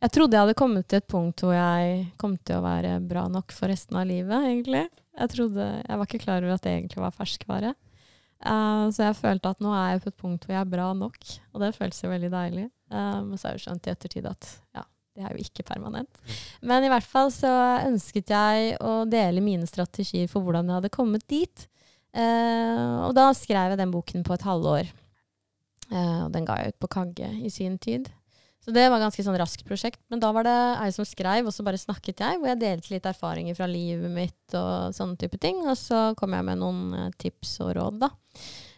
jeg 0.00 0.12
trodde 0.14 0.36
jeg 0.36 0.46
hadde 0.46 0.56
kommet 0.56 0.88
til 0.88 1.00
et 1.00 1.10
punkt 1.10 1.42
hvor 1.44 1.52
jeg 1.52 2.04
kom 2.20 2.38
til 2.40 2.56
å 2.56 2.64
være 2.64 2.96
bra 3.04 3.26
nok 3.28 3.52
for 3.52 3.68
resten 3.68 3.98
av 4.00 4.06
livet, 4.08 4.32
egentlig. 4.48 4.86
Jeg, 5.12 5.32
trodde, 5.34 5.66
jeg 5.84 6.00
var 6.00 6.08
ikke 6.08 6.22
klar 6.22 6.44
over 6.44 6.56
at 6.56 6.64
det 6.64 6.72
egentlig 6.72 7.02
var 7.02 7.16
ferskvare. 7.16 7.72
Uh, 8.40 8.88
så 8.88 9.10
jeg 9.10 9.18
følte 9.18 9.50
at 9.52 9.60
nå 9.60 9.72
er 9.76 9.90
jeg 9.92 10.04
på 10.06 10.12
et 10.12 10.22
punkt 10.22 10.46
hvor 10.46 10.54
jeg 10.54 10.62
er 10.62 10.70
bra 10.72 10.86
nok, 10.96 11.18
og 11.52 11.60
det 11.60 11.74
føles 11.76 12.00
jo 12.00 12.12
veldig 12.12 12.30
deilig. 12.32 12.70
Eh, 12.90 13.18
men 13.26 13.36
så 13.36 13.46
har 13.46 13.52
jeg 13.52 13.60
jo 13.60 13.64
skjønt 13.66 13.86
i 13.86 13.92
ettertid 13.92 14.28
at 14.30 14.48
ja, 14.74 14.82
det 15.14 15.26
er 15.26 15.34
jo 15.36 15.44
ikke 15.44 15.66
permanent. 15.68 16.22
Men 16.64 16.86
i 16.86 16.88
hvert 16.90 17.06
fall 17.06 17.28
så 17.34 17.50
ønsket 17.84 18.32
jeg 18.32 18.78
å 18.80 19.02
dele 19.06 19.44
mine 19.44 19.68
strategier 19.68 20.30
for 20.32 20.42
hvordan 20.46 20.70
jeg 20.70 20.80
hadde 20.80 20.92
kommet 20.96 21.26
dit. 21.30 21.66
Uh, 22.16 23.04
og 23.04 23.12
da 23.18 23.28
skrev 23.36 23.74
jeg 23.74 23.82
den 23.82 23.92
boken 23.92 24.24
på 24.26 24.34
et 24.34 24.48
halvår. 24.48 24.90
Og 25.90 26.28
den 26.30 26.44
ga 26.46 26.54
jeg 26.60 26.70
ut 26.70 26.76
på 26.78 26.88
Kagge 26.94 27.28
i 27.42 27.48
sin 27.50 27.72
tid. 27.82 28.06
Så 28.60 28.74
det 28.76 28.86
var 28.90 28.98
et 28.98 29.06
ganske 29.06 29.24
sånn 29.24 29.38
raskt 29.40 29.64
prosjekt. 29.64 30.00
Men 30.12 30.20
da 30.20 30.30
var 30.36 30.44
det 30.44 30.56
ei 30.82 30.90
som 30.92 31.06
skrev, 31.08 31.48
og 31.48 31.54
så 31.54 31.64
bare 31.64 31.80
snakket 31.80 32.20
jeg, 32.20 32.40
hvor 32.40 32.50
jeg 32.50 32.60
delte 32.60 32.92
litt 32.92 33.08
erfaringer 33.08 33.56
fra 33.56 33.68
livet 33.70 34.12
mitt 34.12 34.56
og 34.58 34.92
sånne 34.96 35.16
type 35.20 35.40
ting. 35.40 35.62
Og 35.64 35.78
så 35.80 36.10
kom 36.20 36.36
jeg 36.36 36.46
med 36.46 36.60
noen 36.60 36.82
eh, 36.98 37.12
tips 37.20 37.56
og 37.64 37.72
råd, 37.78 38.00
da. 38.04 38.10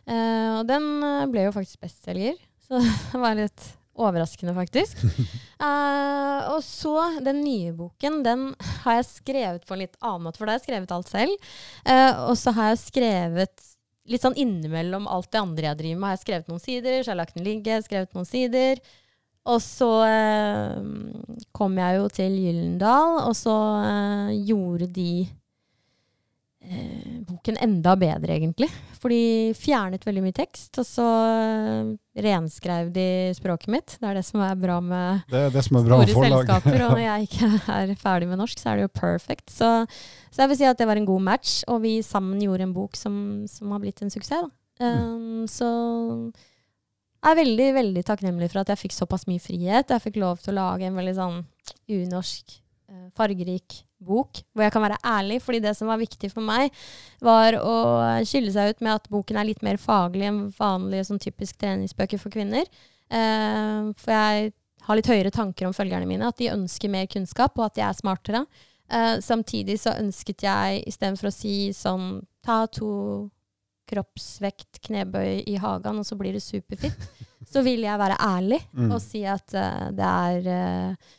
Eh, 0.07 0.51
og 0.61 0.67
den 0.71 0.89
eh, 1.07 1.29
ble 1.31 1.49
jo 1.49 1.55
faktisk 1.55 1.83
bestselger, 1.83 2.39
så 2.67 2.79
det 2.79 3.23
var 3.25 3.39
litt 3.39 3.71
overraskende, 3.99 4.55
faktisk. 4.57 5.03
Eh, 5.63 6.47
og 6.51 6.59
så 6.67 7.21
den 7.23 7.37
nye 7.45 7.71
boken, 7.79 8.17
den 8.27 8.49
har 8.83 8.97
jeg 8.97 9.05
skrevet 9.07 9.63
på 9.63 9.77
en 9.77 9.85
litt 9.85 9.95
annen 10.03 10.25
måte, 10.27 10.41
for 10.41 10.51
da 10.51 10.57
har 10.57 10.59
jeg 10.59 10.65
skrevet 10.65 10.95
alt 10.97 11.13
selv. 11.13 11.53
Eh, 11.87 12.19
og 12.25 12.35
så 12.41 12.51
har 12.57 12.73
jeg 12.73 12.81
skrevet 12.81 13.63
litt 14.11 14.25
sånn 14.25 14.35
innimellom 14.35 15.07
alt 15.07 15.31
det 15.31 15.39
andre 15.39 15.69
jeg 15.69 15.79
driver 15.79 16.01
med. 16.01 16.09
Har 16.09 16.17
jeg 16.17 16.25
skrevet 16.25 16.51
noen 16.51 16.65
sider, 16.65 16.97
så 16.99 17.13
har 17.13 17.15
jeg 17.15 17.21
lagt 17.21 17.39
den 17.39 17.47
ligge, 17.47 17.79
skrevet 17.87 18.19
noen 18.19 18.27
sider. 18.27 18.83
Og 19.51 19.59
så 19.59 19.91
eh, 20.07 20.83
kom 21.55 21.79
jeg 21.81 21.99
jo 21.99 22.09
til 22.15 22.35
Gyllendal, 22.45 23.17
og 23.27 23.35
så 23.35 23.55
eh, 23.83 24.35
gjorde 24.47 24.87
de 24.95 25.25
eh, 26.63 27.17
boken 27.27 27.59
enda 27.67 27.97
bedre, 27.99 28.37
egentlig. 28.37 28.69
For 29.03 29.11
de 29.11 29.51
fjernet 29.59 30.07
veldig 30.07 30.23
mye 30.23 30.37
tekst, 30.37 30.79
og 30.79 30.87
så 30.87 31.09
eh, 31.33 31.91
renskrev 32.23 32.93
de 32.95 33.09
språket 33.35 33.75
mitt. 33.75 33.97
Det 33.99 34.13
er 34.13 34.21
det 34.21 34.25
som 34.29 34.45
er 34.47 34.55
bra 34.63 34.79
med 34.79 35.27
Det 35.33 35.43
er 35.49 35.57
det 35.57 35.67
som 35.67 35.81
er 35.81 35.91
bra 35.91 36.01
store 36.07 36.31
selskaper, 36.37 36.79
og 36.79 36.95
når 36.95 37.05
jeg 37.09 37.29
ikke 37.33 37.53
er 37.81 37.95
ferdig 37.99 38.31
med 38.31 38.43
norsk, 38.45 38.63
så 38.63 38.71
er 38.71 38.79
det 38.79 38.87
jo 38.87 38.95
perfect. 39.03 39.51
Så, 39.51 39.75
så 40.31 40.45
jeg 40.45 40.55
vil 40.55 40.63
si 40.63 40.71
at 40.71 40.79
det 40.79 40.87
var 40.93 41.03
en 41.03 41.11
god 41.11 41.29
match, 41.33 41.59
og 41.67 41.83
vi 41.83 41.99
sammen 42.07 42.39
gjorde 42.47 42.71
en 42.71 42.79
bok 42.79 42.95
som, 42.95 43.17
som 43.51 43.75
har 43.75 43.83
blitt 43.83 44.07
en 44.07 44.15
suksess. 44.15 44.47
Da. 44.47 44.55
Um, 44.83 45.45
så 45.51 45.67
jeg 45.67 46.52
er 47.31 47.39
veldig 47.39 47.69
veldig 47.77 48.03
takknemlig 48.09 48.51
for 48.51 48.63
at 48.63 48.73
jeg 48.73 48.81
fikk 48.81 48.97
såpass 48.97 49.29
mye 49.31 49.43
frihet. 49.43 49.93
Jeg 49.95 50.03
fikk 50.03 50.19
lov 50.23 50.43
til 50.43 50.55
å 50.55 50.59
lage 50.59 50.89
en 50.89 50.99
veldig 50.99 51.15
sånn 51.15 51.41
unorsk, 51.93 52.59
eh, 52.91 53.09
fargerik 53.19 53.83
bok, 54.03 54.43
hvor 54.53 54.65
jeg 54.65 54.73
kan 54.75 54.83
være 54.83 54.99
ærlig. 55.05 55.43
fordi 55.43 55.61
det 55.61 55.77
som 55.77 55.89
var 55.89 55.99
viktig 55.99 56.33
for 56.33 56.43
meg, 56.43 56.73
var 57.21 57.53
å 57.55 57.77
skille 58.27 58.53
seg 58.53 58.75
ut 58.75 58.81
med 58.81 58.95
at 58.95 59.09
boken 59.09 59.37
er 59.37 59.45
litt 59.45 59.63
mer 59.63 59.77
faglig 59.77 60.27
enn 60.27 60.53
vanlige 60.59 61.07
sånn 61.07 61.23
typisk 61.23 61.59
treningsbøker 61.59 62.19
for 62.19 62.31
kvinner. 62.31 62.67
Uh, 63.13 63.93
for 63.97 64.11
jeg 64.11 64.53
har 64.83 64.97
litt 64.97 65.07
høyere 65.07 65.31
tanker 65.31 65.67
om 65.67 65.73
følgerne 65.77 66.09
mine, 66.09 66.27
at 66.27 66.39
de 66.39 66.51
ønsker 66.51 66.91
mer 66.91 67.07
kunnskap, 67.07 67.57
og 67.59 67.67
at 67.67 67.75
de 67.75 67.83
er 67.83 67.93
smartere. 67.93 68.47
Uh, 68.91 69.21
samtidig 69.21 69.79
så 69.81 69.95
ønsket 69.99 70.43
jeg, 70.43 70.83
istedenfor 70.89 71.31
å 71.31 71.35
si 71.35 71.73
sånn 71.77 72.25
ta 72.43 72.67
to 72.67 73.31
kroppsvekt 73.93 74.81
knebøy 74.89 75.43
i 75.53 75.59
hagen, 75.61 76.01
og 76.01 76.09
så 76.09 76.17
blir 76.19 76.35
det 76.37 76.43
superfint, 76.45 77.09
så 77.53 77.63
vil 77.67 77.85
jeg 77.85 78.01
være 78.01 78.17
ærlig 78.25 78.63
Mm. 78.73 78.91
og 78.91 79.03
si 79.05 79.23
at 79.29 79.53
uh, 79.55 79.91
det 79.93 80.09
er 80.09 80.49
uh, 80.49 81.11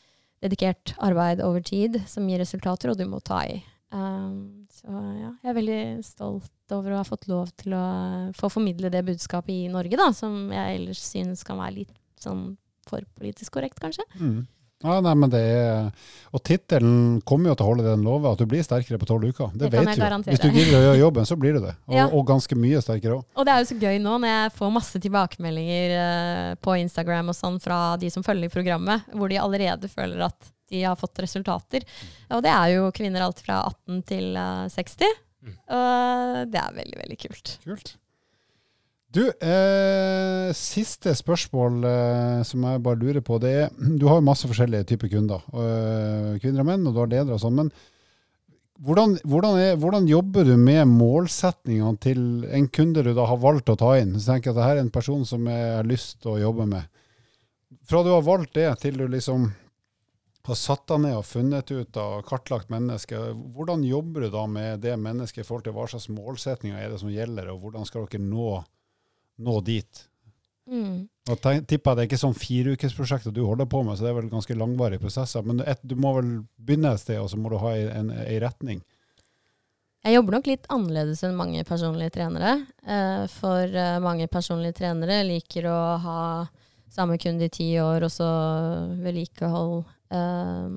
dedikert 0.43 0.95
arbeid 0.97 1.43
over 1.45 1.61
tid 1.63 2.01
som 2.09 2.25
gir 2.27 2.41
resultater, 2.41 2.91
og 2.91 2.97
du 2.99 3.05
må 3.07 3.21
ta 3.23 3.43
i. 3.47 3.61
Um, 3.93 4.65
så 4.73 4.89
ja, 4.89 5.29
jeg 5.43 5.51
er 5.51 5.57
veldig 5.59 5.81
stolt 6.03 6.73
over 6.73 6.95
å 6.95 7.01
ha 7.03 7.05
fått 7.05 7.27
lov 7.29 7.51
til 7.61 7.75
å 7.77 7.85
få 8.33 8.49
formidle 8.49 8.89
det 8.89 9.03
budskapet 9.05 9.53
i 9.53 9.69
Norge, 9.71 9.99
da, 9.99 10.09
som 10.17 10.49
jeg 10.51 10.79
ellers 10.79 11.03
synes 11.13 11.45
kan 11.45 11.61
være 11.61 11.83
litt 11.83 11.93
sånn 12.19 12.55
for 12.89 13.05
politisk 13.19 13.53
korrekt, 13.55 13.77
kanskje. 13.79 14.03
Mm. 14.17 14.41
Ja, 14.83 14.99
nei, 15.03 15.13
men 15.15 15.31
det 15.31 15.39
er, 15.39 15.89
og 16.35 16.41
tittelen 16.43 17.21
kommer 17.23 17.51
jo 17.51 17.55
til 17.55 17.65
å 17.65 17.69
holde 17.69 17.85
den 17.87 18.03
lova, 18.03 18.33
at 18.33 18.41
du 18.41 18.47
blir 18.49 18.63
sterkere 18.65 18.99
på 18.99 19.07
tolv 19.07 19.29
uker. 19.29 19.51
Det, 19.53 19.69
Det 19.69 19.71
vet 19.77 19.91
jeg 19.95 19.99
du. 20.01 20.29
Hvis 20.31 20.41
du 20.43 20.49
gidder 20.51 20.75
å 20.77 20.83
gjøre 20.87 20.99
jobben, 20.99 21.27
så 21.29 21.37
blir 21.39 21.53
du 21.55 21.61
det. 21.63 21.75
Og, 21.87 21.95
Ja. 21.95 22.07
og 22.11 22.25
ganske 22.27 22.57
mye 22.59 22.81
sterkere 22.83 23.19
òg. 23.19 23.23
Og 23.37 23.45
det 23.47 23.53
er 23.53 23.63
jo 23.63 23.69
så 23.71 23.79
gøy 23.79 24.01
nå 24.03 24.17
når 24.19 24.33
jeg 24.33 24.53
får 24.57 24.73
masse 24.75 24.99
tilbakemeldinger 24.99 25.95
eh, 25.99 26.55
på 26.59 26.75
Instagram 26.81 27.29
og 27.29 27.35
sånn 27.37 27.61
fra 27.63 27.79
de 28.01 28.09
som 28.09 28.23
følger 28.25 28.51
programmet, 28.51 29.07
hvor 29.13 29.29
de 29.29 29.39
allerede 29.39 29.87
føler 29.87 30.25
at 30.27 30.51
de 30.69 30.83
har 30.83 30.95
fått 30.99 31.21
resultater. 31.23 31.83
Og 32.31 32.41
det 32.43 32.51
er 32.51 32.75
jo 32.75 32.91
kvinner 32.91 33.21
alt 33.23 33.39
fra 33.45 33.61
18 33.87 34.03
til 34.09 34.35
eh, 34.35 34.67
60. 34.73 35.05
Mm. 35.43 35.57
Og 35.75 36.51
det 36.51 36.59
er 36.59 36.75
veldig, 36.81 36.97
veldig 37.03 37.19
kult. 37.19 37.57
Kult. 37.63 37.95
Du, 39.13 39.21
eh, 39.29 40.49
siste 40.57 41.11
spørsmål 41.13 41.83
eh, 41.85 42.39
som 42.49 42.63
jeg 42.65 42.81
bare 42.81 42.97
lurer 42.97 43.21
på. 43.21 43.37
Det 43.37 43.51
er, 43.53 43.67
du 43.77 44.07
har 44.09 44.17
jo 44.17 44.25
masse 44.25 44.49
forskjellige 44.49 44.87
typer 44.89 45.11
kunder. 45.11 45.43
eh, 45.53 46.39
kvinner 46.41 46.63
og 46.63 46.69
menn, 46.71 46.87
og 46.87 46.95
du 46.95 47.01
har 47.03 47.11
ledere 47.11 47.37
og 47.37 47.43
sånn. 47.43 47.59
Men 47.59 47.69
hvordan, 48.81 49.19
hvordan, 49.21 49.59
er, 49.61 49.77
hvordan 49.77 50.09
jobber 50.09 50.49
du 50.49 50.55
med 50.57 50.89
målsetningene 50.89 52.01
til 52.01 52.23
en 52.49 52.67
kunde 52.73 53.05
du 53.05 53.11
da 53.13 53.27
har 53.29 53.37
valgt 53.37 53.69
å 53.69 53.77
ta 53.77 53.93
inn? 54.01 54.17
Så 54.17 54.33
tenker 54.33 54.49
jeg 54.49 54.57
at 54.57 54.61
dette 54.63 54.71
er 54.79 54.81
en 54.81 54.93
person 54.97 55.25
som 55.29 55.45
jeg 55.45 55.69
har 55.77 55.85
lyst 55.85 56.17
til 56.23 56.33
å 56.33 56.41
jobbe 56.47 56.65
med. 56.73 56.89
Fra 57.85 58.01
du 58.01 58.09
har 58.15 58.25
valgt 58.25 58.57
det, 58.57 58.71
til 58.81 58.97
du 58.97 59.05
liksom 59.11 59.51
har 60.43 60.57
satt 60.59 60.87
deg 60.89 61.05
ned 61.05 61.19
og 61.21 61.27
funnet 61.27 61.69
ut 61.69 61.97
og 62.01 62.25
kartlagt 62.27 62.73
mennesket, 62.73 63.37
hvordan 63.53 63.85
jobber 63.85 64.25
du 64.25 64.33
da 64.33 64.47
med 64.49 64.81
det 64.83 64.97
mennesket 64.99 65.45
i 65.45 65.47
forhold 65.47 65.69
til 65.69 65.77
hva 65.77 65.85
slags 65.87 66.09
målsetninger 66.11 66.81
er 66.81 66.89
det 66.91 66.99
som 66.99 67.13
gjelder, 67.13 67.53
og 67.53 67.61
hvordan 67.61 67.85
skal 67.87 68.09
dere 68.09 68.25
nå, 68.25 68.63
nå 69.39 69.59
dit? 69.65 70.03
Mm. 70.69 71.09
Og 71.31 71.39
tipper 71.67 71.95
det 71.95 72.03
er 72.03 72.07
ikke 72.09 72.19
sånn 72.19 72.35
fireukersprosjekt 72.35 73.29
du 73.35 73.41
holder 73.47 73.67
på 73.71 73.81
med, 73.83 73.95
så 73.97 74.05
det 74.05 74.11
er 74.11 74.17
vel 74.21 74.31
ganske 74.31 74.55
langvarige 74.59 75.01
prosesser. 75.03 75.43
Men 75.47 75.61
et, 75.63 75.79
du 75.83 75.95
må 75.99 76.11
vel 76.17 76.33
begynne 76.59 76.91
et 76.95 77.03
sted, 77.03 77.19
og 77.19 77.29
så 77.31 77.39
må 77.39 77.51
du 77.51 77.57
ha 77.61 77.71
ei- 77.77 77.89
en, 77.91 78.09
en 78.11 78.39
retning. 78.43 78.81
Jeg 80.03 80.17
jobber 80.17 80.35
nok 80.35 80.47
litt 80.51 80.65
annerledes 80.73 81.21
enn 81.23 81.37
mange 81.39 81.63
personlige 81.67 82.11
trenere. 82.17 82.57
Eh, 82.83 83.23
for 83.31 83.63
eh, 83.71 83.99
mange 84.03 84.27
personlige 84.27 84.75
trenere 84.81 85.21
liker 85.23 85.69
å 85.71 85.77
ha 86.03 86.19
samme 86.91 87.15
kunde 87.17 87.47
i 87.47 87.53
ti 87.53 87.69
år, 87.79 88.03
og 88.03 88.11
så 88.11 88.27
vedlikehold. 88.99 89.85
Eh, 90.11 90.75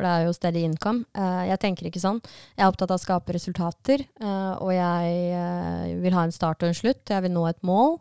for 0.00 0.08
det 0.08 0.12
er 0.16 0.26
jo 0.26 0.36
steady 0.36 0.62
income. 0.64 1.04
Eh, 1.12 1.42
jeg 1.50 1.60
tenker 1.60 1.88
ikke 1.90 2.00
sånn. 2.00 2.20
Jeg 2.56 2.64
er 2.64 2.70
opptatt 2.70 2.92
av 2.94 2.96
å 2.96 3.02
skape 3.02 3.34
resultater, 3.36 4.06
eh, 4.20 4.54
og 4.56 4.72
jeg 4.72 5.18
eh, 5.36 5.98
vil 6.00 6.16
ha 6.16 6.24
en 6.24 6.32
start 6.32 6.64
og 6.64 6.70
en 6.70 6.78
slutt. 6.78 7.04
Jeg 7.12 7.26
vil 7.26 7.34
nå 7.34 7.44
et 7.50 7.60
mål. 7.66 7.98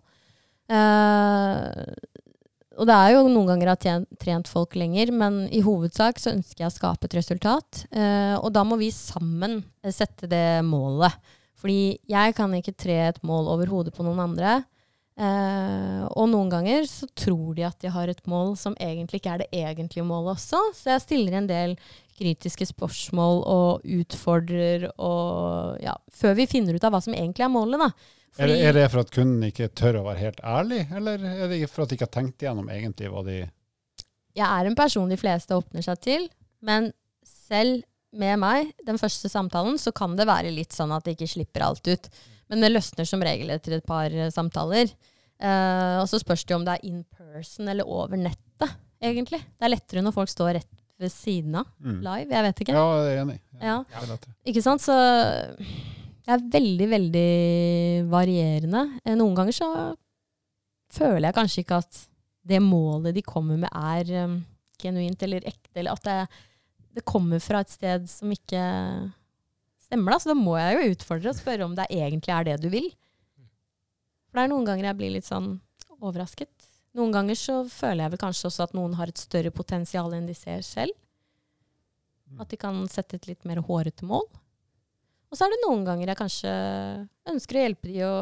Og 2.79 2.87
det 2.87 2.95
er 2.95 3.11
jo 3.11 3.25
noen 3.27 3.49
ganger 3.49 3.73
jeg 3.73 3.91
har 3.91 4.03
trent 4.21 4.47
folk 4.47 4.77
lenger, 4.79 5.11
men 5.11 5.41
i 5.51 5.59
hovedsak 5.65 6.21
så 6.21 6.31
ønsker 6.31 6.63
jeg 6.63 6.69
å 6.69 6.75
skape 6.77 7.09
et 7.09 7.17
resultat. 7.17 7.81
Og 8.39 8.53
da 8.53 8.61
må 8.63 8.77
vi 8.79 8.91
sammen 8.93 9.57
sette 9.83 10.29
det 10.29 10.61
målet. 10.63 11.17
Fordi 11.59 11.97
jeg 12.07 12.37
kan 12.37 12.53
ikke 12.55 12.77
tre 12.77 12.99
et 13.09 13.19
mål 13.25 13.49
over 13.51 13.73
hodet 13.73 13.97
på 13.97 14.05
noen 14.05 14.21
andre. 14.29 14.61
Eh, 15.19 16.03
og 16.15 16.29
noen 16.31 16.51
ganger 16.51 16.85
så 16.87 17.09
tror 17.17 17.57
de 17.57 17.65
at 17.67 17.79
de 17.83 17.91
har 17.91 18.11
et 18.11 18.21
mål 18.29 18.53
som 18.59 18.77
egentlig 18.79 19.19
ikke 19.19 19.33
er 19.33 19.43
det 19.43 19.49
egentlige 19.51 20.05
målet 20.07 20.37
også. 20.37 20.61
Så 20.77 20.93
jeg 20.93 21.03
stiller 21.03 21.39
en 21.39 21.49
del 21.49 21.75
kritiske 22.19 22.69
spørsmål 22.71 23.43
og 23.47 23.83
utfordrer 23.99 24.89
og 24.95 25.79
ja, 25.83 25.93
Før 26.11 26.35
vi 26.39 26.47
finner 26.51 26.75
ut 26.75 26.87
av 26.87 26.95
hva 26.95 27.03
som 27.03 27.15
egentlig 27.15 27.45
er 27.47 27.53
målet, 27.53 27.79
da. 27.79 27.91
Er 28.39 28.51
det, 28.51 28.57
er 28.63 28.75
det 28.77 28.89
for 28.93 29.03
at 29.03 29.11
kunden 29.11 29.43
ikke 29.47 29.71
tør 29.75 29.99
å 29.99 30.03
være 30.05 30.21
helt 30.21 30.43
ærlig, 30.45 30.83
eller 30.95 31.23
er 31.31 31.47
det 31.51 31.63
for 31.67 31.83
at 31.83 31.91
de 31.91 31.97
ikke 31.97 32.05
har 32.05 32.13
tenkt 32.13 32.43
igjennom 32.43 32.69
egentlig 32.71 33.09
hva 33.11 33.23
de 33.25 33.39
jeg 34.37 34.45
er 34.45 34.69
en 34.69 34.77
person 34.77 35.09
de 35.09 35.17
fleste 35.19 35.55
åpner 35.57 35.85
seg 35.85 36.01
til, 36.05 36.27
men 36.65 36.91
selv 37.27 37.83
med 38.15 38.39
meg, 38.41 38.71
den 38.85 38.97
første 39.01 39.29
samtalen, 39.29 39.77
så 39.81 39.93
kan 39.95 40.15
det 40.17 40.27
være 40.29 40.53
litt 40.53 40.73
sånn 40.73 40.93
at 40.95 41.05
de 41.05 41.13
ikke 41.13 41.29
slipper 41.29 41.65
alt 41.65 41.85
ut. 41.89 42.09
Men 42.49 42.61
det 42.63 42.71
løsner 42.73 43.05
som 43.07 43.21
regel 43.21 43.49
etter 43.53 43.77
et 43.77 43.85
par 43.85 44.09
eh, 44.11 44.31
samtaler. 44.33 44.91
Uh, 45.39 46.01
og 46.01 46.07
så 46.11 46.19
spørs 46.19 46.41
det 46.43 46.55
om 46.57 46.65
det 46.67 46.73
er 46.75 46.87
in 46.89 47.03
person 47.15 47.69
eller 47.71 47.87
over 47.87 48.17
nettet, 48.19 48.73
egentlig. 48.99 49.39
Det 49.55 49.63
er 49.63 49.71
lettere 49.71 50.01
når 50.03 50.11
folk 50.17 50.31
står 50.33 50.57
rett 50.57 50.73
ved 50.99 51.13
siden 51.13 51.55
av, 51.55 51.69
Mm. 51.79 52.01
live. 52.03 52.33
Jeg 52.35 52.43
vet 52.43 52.59
ikke. 52.65 52.73
Ja, 52.75 52.87
jeg 53.05 53.13
er 53.15 53.21
enig. 53.23 53.37
Ja. 53.61 53.77
Er. 53.95 54.17
Ikke 54.51 54.61
sant? 54.65 54.81
Så 54.83 54.91
det 56.25 56.33
er 56.35 56.43
veldig, 56.51 56.87
veldig 56.91 58.09
varierende. 58.11 58.83
Eh, 59.05 59.15
Noen 59.15 59.37
ganger 59.37 59.55
så 59.55 59.69
føler 60.91 61.29
jeg 61.29 61.37
kanskje 61.37 61.63
ikke 61.63 61.79
at 61.85 62.01
det 62.49 62.59
målet 62.65 63.15
de 63.15 63.21
kommer 63.23 63.57
med, 63.61 63.69
er 63.71 64.25
um, 64.25 64.39
genuint 64.81 65.23
eller 65.23 65.45
ekte, 65.47 65.71
eller 65.77 65.93
at 65.95 66.03
det, 66.03 66.19
det 66.97 67.05
kommer 67.05 67.39
fra 67.43 67.61
et 67.63 67.69
sted 67.71 68.07
som 68.09 68.31
ikke 68.33 68.59
stemmer. 69.89 70.13
Da. 70.15 70.21
Så 70.23 70.31
da 70.31 70.37
må 70.37 70.55
jeg 70.61 70.77
jo 70.77 70.93
utfordre 70.95 71.33
og 71.33 71.37
spørre 71.39 71.65
om 71.67 71.75
det 71.77 71.89
egentlig 71.91 72.33
er 72.35 72.47
det 72.51 72.57
du 72.63 72.69
vil. 72.73 72.89
For 74.29 74.37
det 74.39 74.45
er 74.45 74.51
noen 74.53 74.67
ganger 74.69 74.91
jeg 74.91 74.99
blir 74.99 75.13
litt 75.17 75.27
sånn 75.27 75.55
overrasket. 75.99 76.51
Noen 76.97 77.11
ganger 77.13 77.37
så 77.37 77.59
føler 77.69 78.05
jeg 78.05 78.13
vel 78.15 78.21
kanskje 78.21 78.47
også 78.49 78.63
at 78.67 78.73
noen 78.77 78.95
har 78.97 79.09
et 79.11 79.19
større 79.21 79.51
potensial 79.53 80.13
enn 80.15 80.27
de 80.29 80.35
ser 80.37 80.61
selv. 80.65 80.93
At 82.39 82.49
de 82.53 82.57
kan 82.61 82.83
sette 82.93 83.17
et 83.17 83.25
litt 83.31 83.45
mer 83.49 83.57
hårete 83.65 84.05
mål. 84.05 84.25
Og 85.29 85.37
så 85.37 85.45
er 85.45 85.53
det 85.53 85.61
noen 85.65 85.83
ganger 85.85 86.09
jeg 86.11 86.17
kanskje 86.19 86.51
ønsker 87.29 87.57
å 87.57 87.63
hjelpe 87.65 87.89
de 87.89 88.03
å 88.05 88.13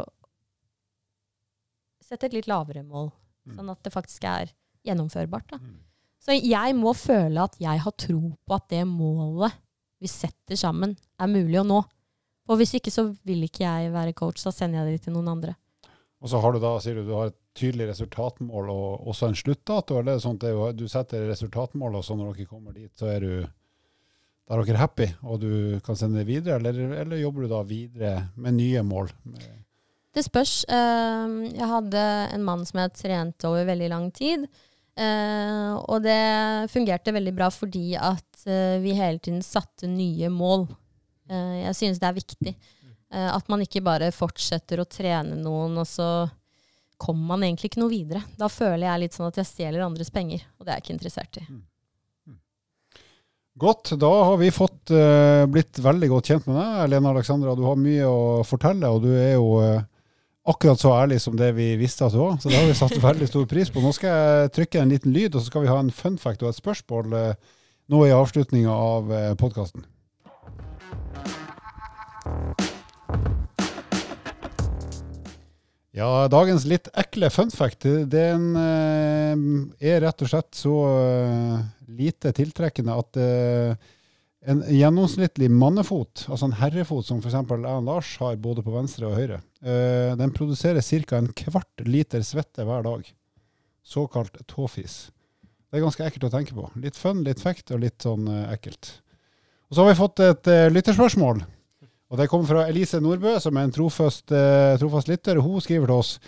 sette 2.07 2.27
et 2.29 2.35
litt 2.37 2.47
lavere 2.47 2.83
mål, 2.87 3.11
Mm. 3.47 3.55
sånn 3.55 3.71
at 3.71 3.83
det 3.83 3.91
faktisk 3.93 4.23
er 4.23 4.51
gjennomførbart. 4.85 5.47
Da. 5.51 5.57
Mm. 5.57 5.77
Så 6.19 6.35
jeg 6.43 6.75
må 6.75 6.93
føle 6.95 7.43
at 7.43 7.55
jeg 7.59 7.79
har 7.79 7.91
tro 7.91 8.37
på 8.47 8.55
at 8.55 8.67
det 8.69 8.85
målet 8.87 9.53
vi 10.01 10.09
setter 10.11 10.59
sammen, 10.59 10.95
er 11.17 11.31
mulig 11.31 11.59
å 11.61 11.67
nå. 11.67 11.81
Og 12.47 12.59
hvis 12.59 12.77
ikke 12.77 12.93
så 12.93 13.09
vil 13.27 13.43
ikke 13.47 13.65
jeg 13.65 13.91
være 13.93 14.15
coach, 14.17 14.43
da 14.45 14.53
sender 14.55 14.83
jeg 14.83 14.97
det 14.97 15.07
til 15.07 15.17
noen 15.17 15.33
andre. 15.33 15.57
Og 16.23 16.31
så 16.31 16.39
har 16.41 16.53
du 16.53 16.61
da, 16.63 16.73
sier 16.81 16.97
du, 16.97 17.03
du 17.05 17.13
har 17.17 17.29
et 17.29 17.37
tydelig 17.57 17.91
resultatmål 17.91 18.71
og 18.73 19.09
også 19.11 19.29
en 19.29 19.37
sluttdato, 19.37 19.99
eller 19.99 20.15
er 20.15 20.19
det 20.19 20.25
sånn 20.25 20.39
at 20.39 20.77
du 20.77 20.87
setter 20.89 21.27
resultatmål, 21.29 21.99
og 21.99 22.05
så 22.05 22.17
når 22.17 22.33
dere 22.33 22.49
kommer 22.49 22.77
dit, 22.77 22.91
så 22.97 23.09
er 23.11 23.25
du 23.25 23.31
da 24.47 24.55
er 24.55 24.63
dere 24.63 24.79
happy, 24.79 25.07
og 25.27 25.41
du 25.43 25.51
kan 25.83 25.97
sende 25.99 26.21
det 26.21 26.29
videre, 26.29 26.61
eller, 26.61 26.77
eller 27.01 27.19
jobber 27.19 27.43
du 27.43 27.51
da 27.51 27.63
videre 27.67 28.11
med 28.39 28.55
nye 28.55 28.83
mål? 28.87 29.09
Det 30.15 30.23
spørs. 30.23 30.61
Eh, 30.71 31.33
jeg 31.51 31.67
hadde 31.67 32.03
en 32.33 32.45
mann 32.47 32.63
som 32.65 32.79
jeg 32.79 32.93
trente 32.95 33.49
over 33.49 33.67
veldig 33.67 33.89
lang 33.91 34.07
tid. 34.15 34.47
Eh, 34.97 35.73
og 35.77 36.01
det 36.05 36.71
fungerte 36.73 37.13
veldig 37.15 37.33
bra 37.37 37.49
fordi 37.53 37.91
at 37.99 38.47
eh, 38.49 38.77
vi 38.83 38.95
hele 38.97 39.21
tiden 39.23 39.43
satte 39.45 39.89
nye 39.89 40.31
mål. 40.33 40.65
Eh, 41.29 41.63
jeg 41.67 41.77
synes 41.77 42.01
det 42.01 42.09
er 42.09 42.17
viktig. 42.17 42.57
At 43.07 43.47
man 43.47 43.61
ikke 43.63 43.79
bare 43.79 44.09
fortsetter 44.11 44.81
å 44.81 44.85
trene 44.91 45.37
noen, 45.39 45.77
og 45.79 45.85
så 45.87 46.27
kommer 46.99 47.29
man 47.29 47.45
egentlig 47.47 47.69
ikke 47.69 47.79
noe 47.79 47.93
videre. 47.93 48.19
Da 48.35 48.49
føler 48.51 48.83
jeg 48.83 48.99
litt 49.05 49.15
sånn 49.15 49.29
at 49.29 49.39
jeg 49.39 49.47
stjeler 49.47 49.85
andres 49.85 50.11
penger, 50.11 50.41
og 50.59 50.65
det 50.65 50.73
er 50.73 50.81
jeg 50.81 50.83
ikke 50.83 50.95
interessert 50.97 51.39
i. 51.39 51.45
Godt, 53.63 53.93
da 53.95 54.09
har 54.11 54.35
vi 54.41 54.51
fått 54.51 54.91
blitt 55.47 55.79
veldig 55.79 56.09
godt 56.11 56.33
kjent 56.33 56.49
med 56.51 56.59
deg, 56.59 56.91
Lena 56.91 57.13
Alexandra. 57.15 57.55
Du 57.55 57.63
har 57.69 57.79
mye 57.79 58.11
å 58.11 58.43
fortelle, 58.43 58.91
og 58.91 59.07
du 59.07 59.13
er 59.15 59.37
jo 59.37 59.47
akkurat 60.47 60.79
så 60.79 60.93
ærlig 60.95 61.19
som 61.21 61.35
det 61.37 61.51
vi 61.57 61.73
visste 61.79 62.07
at 62.07 62.15
du 62.15 62.21
var. 62.21 62.37
Så 62.39 62.49
det 62.49 62.57
har 62.59 62.67
vi 62.69 62.77
satt 62.77 62.95
veldig 63.03 63.27
stor 63.27 63.45
pris 63.49 63.71
på. 63.73 63.83
Nå 63.83 63.91
skal 63.95 64.15
jeg 64.15 64.53
trykke 64.55 64.81
en 64.81 64.93
liten 64.93 65.13
lyd, 65.15 65.35
og 65.35 65.41
så 65.41 65.51
skal 65.51 65.65
vi 65.65 65.71
ha 65.71 65.77
en 65.81 65.93
fun 65.93 66.17
fact 66.21 66.45
og 66.45 66.53
et 66.53 66.59
spørsmål 66.59 67.15
eh, 67.19 67.53
nå 67.91 68.01
i 68.07 68.15
avslutninga 68.15 68.71
av 68.71 69.11
eh, 69.11 69.33
podkasten. 69.39 69.85
Ja, 75.97 76.27
dagens 76.29 76.67
litt 76.69 76.91
ekle 76.93 77.31
fun 77.33 77.51
fact, 77.51 77.87
den 78.11 78.51
eh, 78.61 79.35
er 79.91 80.03
rett 80.05 80.23
og 80.23 80.31
slett 80.31 80.51
så 80.55 80.77
lite 81.87 82.31
tiltrekkende 82.37 82.95
at 83.01 83.17
en 84.47 84.61
gjennomsnittlig 84.71 85.49
mannefot, 85.51 86.23
altså 86.31 86.47
en 86.47 86.55
herrefot 86.61 87.05
som 87.05 87.19
f.eks. 87.19 87.35
jeg 87.35 87.59
og 87.59 87.83
Lars 87.83 88.13
har 88.21 88.37
både 88.39 88.63
på 88.63 88.71
venstre 88.71 89.09
og 89.09 89.17
høyre, 89.19 89.41
eh, 89.59 90.13
den 90.15 90.31
produserer 90.35 90.79
ca. 90.79 91.19
en 91.19 91.33
kvart 91.35 91.83
liter 91.83 92.23
svette 92.23 92.63
hver 92.63 92.85
dag. 92.85 93.09
Såkalt 93.83 94.39
tåfis. 94.47 95.09
Det 95.67 95.79
er 95.79 95.83
ganske 95.83 96.07
ekkelt 96.07 96.29
å 96.29 96.31
tenke 96.31 96.55
på. 96.55 96.69
Litt 96.79 96.95
fun, 96.95 97.25
litt 97.27 97.43
fekt 97.43 97.75
og 97.75 97.83
litt 97.83 98.07
sånn 98.07 98.27
eh, 98.31 98.47
ekkelt. 98.55 98.93
Og 99.67 99.75
så 99.75 99.83
har 99.83 99.91
vi 99.91 99.99
fått 99.99 100.23
et 100.23 100.49
eh, 100.51 100.71
lytterspørsmål. 100.71 101.43
Og 102.07 102.19
det 102.21 102.29
kommer 102.31 102.47
fra 102.47 102.67
Elise 102.71 103.01
Nordbø, 103.03 103.35
som 103.43 103.57
er 103.59 103.67
en 103.67 103.73
trofast, 103.75 104.31
eh, 104.31 104.77
trofast 104.79 105.11
lytter. 105.11 105.41
Hun 105.43 105.59
skriver 105.63 105.91
til 105.91 105.99
oss 105.99 106.19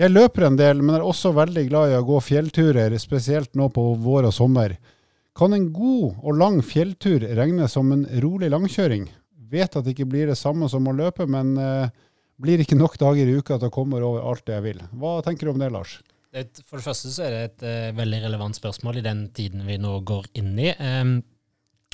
Jeg 0.00 0.10
løper 0.10 0.46
en 0.46 0.56
del, 0.56 0.78
men 0.80 0.96
er 0.96 1.04
også 1.04 1.30
veldig 1.36 1.68
glad 1.68 1.90
i 1.90 1.98
å 1.98 2.06
gå 2.08 2.16
fjellturer, 2.24 2.94
spesielt 2.98 3.52
nå 3.54 3.66
på 3.68 3.82
vår 4.00 4.30
og 4.30 4.32
sommer. 4.32 4.78
Kan 5.40 5.56
en 5.56 5.70
god 5.72 6.18
og 6.20 6.36
lang 6.36 6.58
fjelltur 6.60 7.22
regnes 7.38 7.72
som 7.72 7.88
en 7.94 8.04
rolig 8.20 8.50
langkjøring? 8.52 9.06
Vet 9.50 9.72
at 9.72 9.86
det 9.86 9.94
ikke 9.94 10.10
blir 10.12 10.28
det 10.28 10.36
samme 10.36 10.68
som 10.68 10.84
å 10.84 10.92
løpe, 10.92 11.24
men 11.24 11.54
eh, 11.56 11.94
blir 12.40 12.60
ikke 12.60 12.76
nok 12.76 12.98
dager 13.00 13.24
i 13.24 13.38
uka 13.40 13.56
til 13.56 13.70
å 13.70 13.72
komme 13.72 14.02
over 14.04 14.20
alt 14.20 14.44
det 14.44 14.58
jeg 14.58 14.66
vil. 14.66 14.82
Hva 15.00 15.14
tenker 15.24 15.48
du 15.48 15.54
om 15.54 15.62
det, 15.62 15.70
Lars? 15.72 15.96
Det 16.30 16.60
For 16.60 16.76
det 16.76 16.84
første 16.84 17.10
så 17.10 17.24
er 17.24 17.32
det 17.32 17.40
et 17.46 17.64
eh, 17.70 17.96
veldig 17.96 18.20
relevant 18.26 18.60
spørsmål 18.60 19.00
i 19.00 19.06
den 19.06 19.24
tiden 19.34 19.64
vi 19.64 19.80
nå 19.80 19.96
går 20.06 20.28
inn 20.42 20.52
i. 20.60 20.74
Um, 20.76 21.16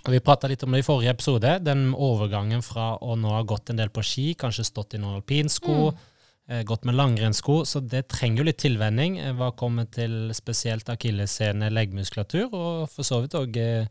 og 0.02 0.10
vi 0.16 0.22
prata 0.26 0.50
litt 0.50 0.66
om 0.66 0.74
det 0.74 0.82
i 0.82 0.86
forrige 0.86 1.14
episode. 1.14 1.54
Den 1.62 1.88
overgangen 1.94 2.66
fra 2.66 2.96
å 2.98 3.14
nå 3.18 3.30
ha 3.30 3.46
gått 3.46 3.70
en 3.70 3.78
del 3.78 3.94
på 3.94 4.02
ski, 4.06 4.26
kanskje 4.38 4.66
stått 4.66 4.98
i 4.98 5.02
noen 5.02 5.20
alpinsko, 5.20 5.78
eh, 5.94 6.04
gått 6.46 6.84
med 6.86 6.94
langrennssko, 6.94 7.64
så 7.66 7.80
det 7.82 8.04
trenger 8.12 8.42
jo 8.42 8.46
litt 8.46 8.60
tilvenning. 8.62 9.18
eh, 9.18 9.32
Hva 9.34 9.50
kommer 9.58 9.88
til 9.90 10.30
spesielt 10.36 10.88
akilleshæle, 10.88 11.72
leggmuskulatur, 11.74 12.52
og 12.54 12.88
for 12.92 13.02
så 13.02 13.20
vidt 13.24 13.34
òg 13.34 13.56
eh, 13.58 13.86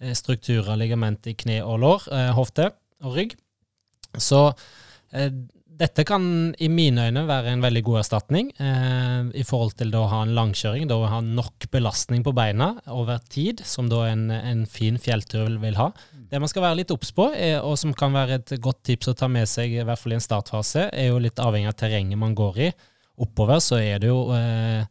eh, 0.00 0.14
strukturer, 0.18 0.74
ligament 0.76 1.26
i 1.30 1.36
kne 1.38 1.60
og 1.62 1.78
lår, 1.84 2.08
eh, 2.12 2.32
hofte 2.34 2.72
og 3.02 3.14
rygg. 3.16 3.36
Så 4.18 4.48
eh, 5.12 5.30
dette 5.82 6.04
kan 6.06 6.24
i 6.62 6.68
mine 6.70 7.08
øyne 7.08 7.24
være 7.26 7.52
en 7.52 7.62
veldig 7.64 7.82
god 7.86 7.98
erstatning 8.02 8.52
eh, 8.62 9.30
i 9.38 9.42
forhold 9.46 9.74
til 9.80 9.90
å 9.98 10.04
ha 10.10 10.20
en 10.22 10.34
langkjøring, 10.36 10.86
da 10.90 10.98
å 11.00 11.08
ha 11.10 11.18
nok 11.24 11.66
belastning 11.72 12.22
på 12.22 12.34
beina 12.36 12.74
over 12.92 13.18
tid, 13.32 13.64
som 13.66 13.88
da 13.90 14.04
en, 14.12 14.28
en 14.30 14.62
fin 14.70 15.00
fjelltur 15.02 15.56
vil, 15.62 15.78
ha. 15.80 15.90
Det 16.30 16.40
man 16.40 16.50
skal 16.50 16.66
være 16.68 16.82
litt 16.82 16.94
obs 16.94 17.10
på, 17.16 17.28
er, 17.34 17.58
og 17.66 17.74
som 17.80 17.94
kan 17.98 18.14
være 18.14 18.38
et 18.38 18.54
godt 18.62 18.84
tips 18.86 19.10
å 19.10 19.16
ta 19.18 19.28
med 19.32 19.50
seg, 19.50 19.74
i 19.74 19.86
hvert 19.86 19.98
fall 19.98 20.14
i 20.14 20.20
en 20.20 20.24
startfase, 20.24 20.86
er 20.92 21.10
jo 21.10 21.20
litt 21.22 21.42
avhengig 21.42 21.72
av 21.72 21.78
terrenget 21.82 22.20
man 22.20 22.36
går 22.38 22.62
i. 22.68 22.72
Oppover 23.22 23.58
så 23.64 23.80
er 23.82 23.98
det 24.02 24.12
jo 24.12 24.22
eh, 24.36 24.86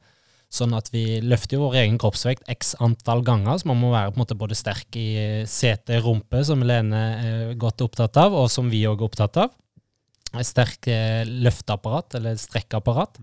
sånn 0.52 0.76
at 0.76 0.92
vi 0.92 1.22
løfter 1.24 1.56
jo 1.56 1.70
vår 1.70 1.80
egen 1.86 2.02
kroppsvekt 2.02 2.52
x 2.52 2.76
antall 2.84 3.24
ganger, 3.28 3.62
så 3.62 3.72
man 3.72 3.80
må 3.80 3.94
være 3.96 4.12
på 4.12 4.20
en 4.20 4.26
måte 4.26 4.40
både 4.44 4.60
sterk 4.60 5.00
i 5.00 5.10
sete, 5.48 6.04
rumpe, 6.04 6.44
som 6.48 6.68
Lene 6.68 7.08
er 7.22 7.58
godt 7.60 7.88
opptatt 7.88 8.20
av, 8.20 8.36
og 8.36 8.52
som 8.52 8.68
vi 8.74 8.84
òg 8.92 9.00
er 9.00 9.08
opptatt 9.08 9.44
av 9.46 9.56
sterkt 10.48 10.88
eh, 10.92 11.22
løfteapparat, 11.28 12.16
eller 12.20 12.40
strekkeapparat. 12.40 13.20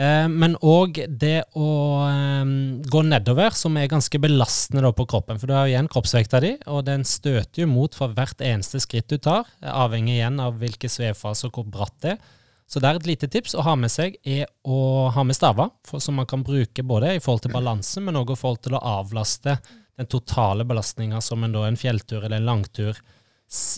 Eh, 0.00 0.26
men 0.32 0.56
òg 0.64 1.02
det 1.06 1.44
å 1.58 1.70
eh, 2.08 2.52
gå 2.90 3.02
nedover, 3.06 3.54
som 3.56 3.76
er 3.78 3.90
ganske 3.92 4.20
belastende 4.22 4.84
da 4.86 4.92
på 4.96 5.06
kroppen. 5.08 5.40
For 5.40 5.50
du 5.50 5.56
har 5.56 5.70
igjen 5.70 5.90
kroppsvekta 5.92 6.42
di, 6.44 6.54
og 6.66 6.86
den 6.88 7.06
støter 7.08 7.64
jo 7.64 7.70
mot 7.70 7.94
for 7.96 8.14
hvert 8.16 8.42
eneste 8.44 8.82
skritt 8.82 9.10
du 9.12 9.18
tar, 9.22 9.48
avhengig 9.60 10.18
igjen 10.18 10.40
av 10.42 10.58
hvilke 10.60 10.90
svevfaser 10.90 11.50
og 11.50 11.60
hvor 11.60 11.74
bratt 11.78 11.98
det 12.04 12.16
er. 12.16 12.38
Så 12.72 12.80
det 12.80 12.88
er 12.88 12.98
et 12.98 13.08
lite 13.10 13.28
tips 13.28 13.52
å 13.58 13.64
ha 13.66 13.74
med 13.76 13.92
seg, 13.92 14.14
er 14.24 14.46
å 14.64 15.10
ha 15.12 15.22
med 15.28 15.36
staver, 15.36 15.68
som 16.00 16.16
man 16.16 16.28
kan 16.30 16.40
bruke 16.46 16.80
både 16.86 17.18
i 17.18 17.20
forhold 17.20 17.42
til 17.44 17.52
balanse, 17.52 18.00
men 18.00 18.16
òg 18.16 18.32
i 18.32 18.38
forhold 18.38 18.62
til 18.64 18.78
å 18.78 18.84
avlaste 18.94 19.58
den 20.00 20.08
totale 20.08 20.64
belastninga 20.64 21.20
som 21.20 21.44
en, 21.44 21.52
da, 21.52 21.66
en 21.68 21.76
fjelltur 21.76 22.22
eller 22.22 22.40
en 22.40 22.48
langtur 22.48 22.96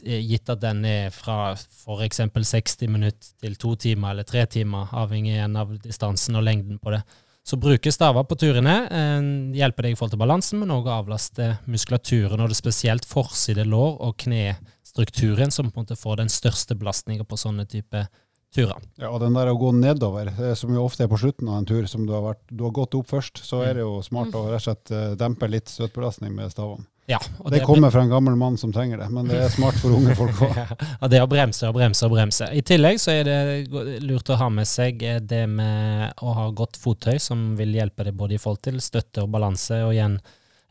gitt 0.05 0.51
at 0.53 0.61
den 0.63 0.85
er 0.87 1.11
fra 1.15 1.55
f.eks. 1.57 2.21
60 2.31 2.91
minutter 2.93 3.33
til 3.43 3.57
to 3.59 3.75
timer 3.81 4.15
eller 4.15 4.27
tre 4.29 4.45
timer, 4.47 4.93
avhengig 4.95 5.35
igjen 5.35 5.59
av 5.59 5.73
distansen 5.83 6.39
og 6.39 6.47
lengden 6.47 6.79
på 6.79 6.95
det. 6.95 7.03
Så 7.45 7.59
bruke 7.61 7.93
staver 7.93 8.25
på 8.25 8.39
turene 8.41 8.75
eh, 8.89 9.25
hjelper 9.59 9.85
deg 9.85 9.95
i 9.95 9.97
forhold 9.99 10.15
til 10.15 10.23
balansen, 10.23 10.63
men 10.63 10.73
òg 10.73 10.87
avlaste 10.89 11.51
muskulaturen, 11.69 12.41
og 12.41 12.49
det 12.49 12.57
er 12.57 12.63
spesielt 12.63 13.09
forside 13.09 13.67
lår 13.69 13.99
og 14.07 14.17
knestrukturen 14.23 15.53
som 15.53 15.69
på 15.69 15.83
en 15.83 15.85
måte 15.85 15.99
får 16.01 16.23
den 16.23 16.33
største 16.33 16.77
belastninga 16.79 17.27
på 17.29 17.37
sånne 17.41 17.67
type 17.69 18.07
turer. 18.55 18.81
Ja, 18.97 19.11
og 19.11 19.21
den 19.21 19.37
der 19.37 19.51
å 19.53 19.59
gå 19.61 19.75
nedover, 19.77 20.31
eh, 20.33 20.55
som 20.57 20.73
jo 20.73 20.87
ofte 20.87 21.05
er 21.05 21.13
på 21.13 21.21
slutten 21.21 21.51
av 21.51 21.61
en 21.61 21.69
tur, 21.69 21.85
som 21.91 22.07
du 22.09 22.15
har, 22.17 22.25
vært, 22.31 22.43
du 22.49 22.65
har 22.65 22.73
gått 22.81 22.97
opp 22.97 23.13
først, 23.13 23.45
så 23.45 23.61
er 23.67 23.77
det 23.77 23.85
jo 23.85 23.99
smart 24.07 24.33
å 24.33 24.47
rett 24.49 24.63
og 24.63 24.67
slett 24.71 24.95
eh, 24.95 25.13
dempe 25.21 25.51
litt 25.51 25.69
støtbelastning 25.69 26.33
med 26.33 26.55
stavene. 26.55 26.89
Ja, 27.07 27.19
og 27.39 27.51
Det 27.53 27.61
kommer 27.61 27.91
fra 27.93 28.01
en 28.01 28.09
gammel 28.09 28.37
mann 28.37 28.57
som 28.57 28.73
trenger 28.73 29.03
det, 29.03 29.11
men 29.13 29.29
det 29.29 29.37
er 29.37 29.51
smart 29.53 29.77
for 29.77 29.93
unge 29.93 30.15
folk 30.17 30.39
òg. 30.47 30.55
Ja, 31.03 31.09
det 31.13 31.21
å 31.21 31.29
bremse 31.29 31.69
og 31.69 31.77
bremse 31.77 32.07
og 32.07 32.15
bremse. 32.15 32.49
I 32.57 32.63
tillegg 32.65 33.01
så 33.03 33.13
er 33.13 33.29
det 33.29 34.01
lurt 34.05 34.31
å 34.33 34.39
ha 34.41 34.49
med 34.53 34.69
seg 34.69 35.05
eh, 35.05 35.21
det 35.21 35.45
med 35.51 36.17
å 36.25 36.33
ha 36.39 36.49
godt 36.57 36.79
fottøy, 36.81 37.19
som 37.21 37.53
vil 37.59 37.77
hjelpe 37.77 38.07
deg 38.09 38.17
både 38.17 38.39
i 38.39 38.41
forhold 38.41 38.65
til 38.65 38.81
støtte 38.81 39.27
og 39.27 39.35
balanse, 39.37 39.83
og 39.85 39.93
igjen 39.93 40.17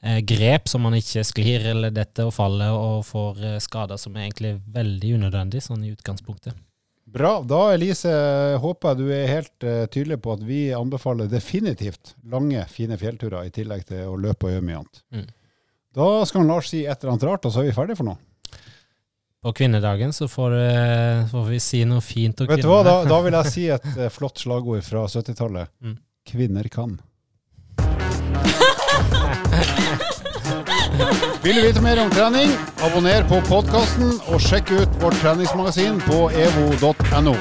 eh, 0.02 0.24
grep, 0.26 0.72
så 0.72 0.82
man 0.82 0.98
ikke 0.98 1.26
sklir 1.28 1.70
eller 1.76 1.94
detter 1.94 2.32
og 2.32 2.34
faller 2.34 2.74
og 2.74 3.06
får 3.06 3.46
eh, 3.52 3.62
skader 3.62 4.02
som 4.02 4.18
er 4.18 4.26
egentlig 4.26 4.56
veldig 4.74 5.14
unødvendig, 5.20 5.62
sånn 5.62 5.86
i 5.86 5.94
utgangspunktet. 5.94 6.58
Bra. 7.14 7.36
Da 7.46 7.62
Elise, 7.76 8.10
håper 8.58 8.90
jeg 8.90 8.98
du 9.04 9.14
er 9.14 9.28
helt 9.30 9.66
uh, 9.68 9.84
tydelig 9.92 10.16
på 10.24 10.34
at 10.34 10.42
vi 10.48 10.62
anbefaler 10.74 11.28
definitivt 11.30 12.16
lange, 12.32 12.64
fine 12.74 12.98
fjellturer, 12.98 13.46
i 13.46 13.54
tillegg 13.54 13.84
til 13.92 14.08
å 14.10 14.16
løpe 14.18 14.48
og 14.48 14.56
gjøre 14.56 14.66
mye 14.66 14.80
annet. 14.80 15.02
Mm. 15.14 15.28
Da 15.94 16.26
skal 16.26 16.48
Lars 16.50 16.70
si 16.74 16.84
et 16.86 16.98
eller 17.04 17.14
annet 17.14 17.26
rart, 17.28 17.46
og 17.46 17.54
så 17.54 17.62
er 17.62 17.70
vi 17.70 17.76
ferdige 17.76 18.00
for 18.00 18.08
nå. 18.10 18.16
På 19.44 19.52
kvinnedagen 19.54 20.14
så 20.16 20.26
får, 20.32 20.54
du- 20.56 21.28
får 21.34 21.48
vi 21.50 21.60
si 21.60 21.82
noe 21.86 22.02
fint 22.02 22.40
om 22.42 22.48
Vet 22.48 22.62
du 22.64 22.70
hva, 22.72 22.80
da, 22.88 22.94
da 23.06 23.18
vil 23.26 23.36
jeg 23.36 23.52
si 23.56 23.66
et 23.76 23.86
eh, 23.98 24.10
flott 24.10 24.40
slagord 24.40 24.82
fra 24.88 25.04
70-tallet. 25.12 25.70
Mm. 25.84 25.98
Kvinner 26.32 26.70
kan. 26.72 26.96
Vil 31.44 31.56
du 31.60 31.62
vite 31.66 31.82
mer 31.84 32.00
om 32.00 32.10
trening, 32.14 32.54
abonner 32.88 33.26
på 33.28 33.42
podkasten 33.50 34.14
og 34.32 34.40
sjekk 34.42 34.72
ut 34.80 34.98
vårt 35.04 35.20
treningsmagasin 35.20 36.00
på 36.08 36.30
evo.no. 36.32 37.36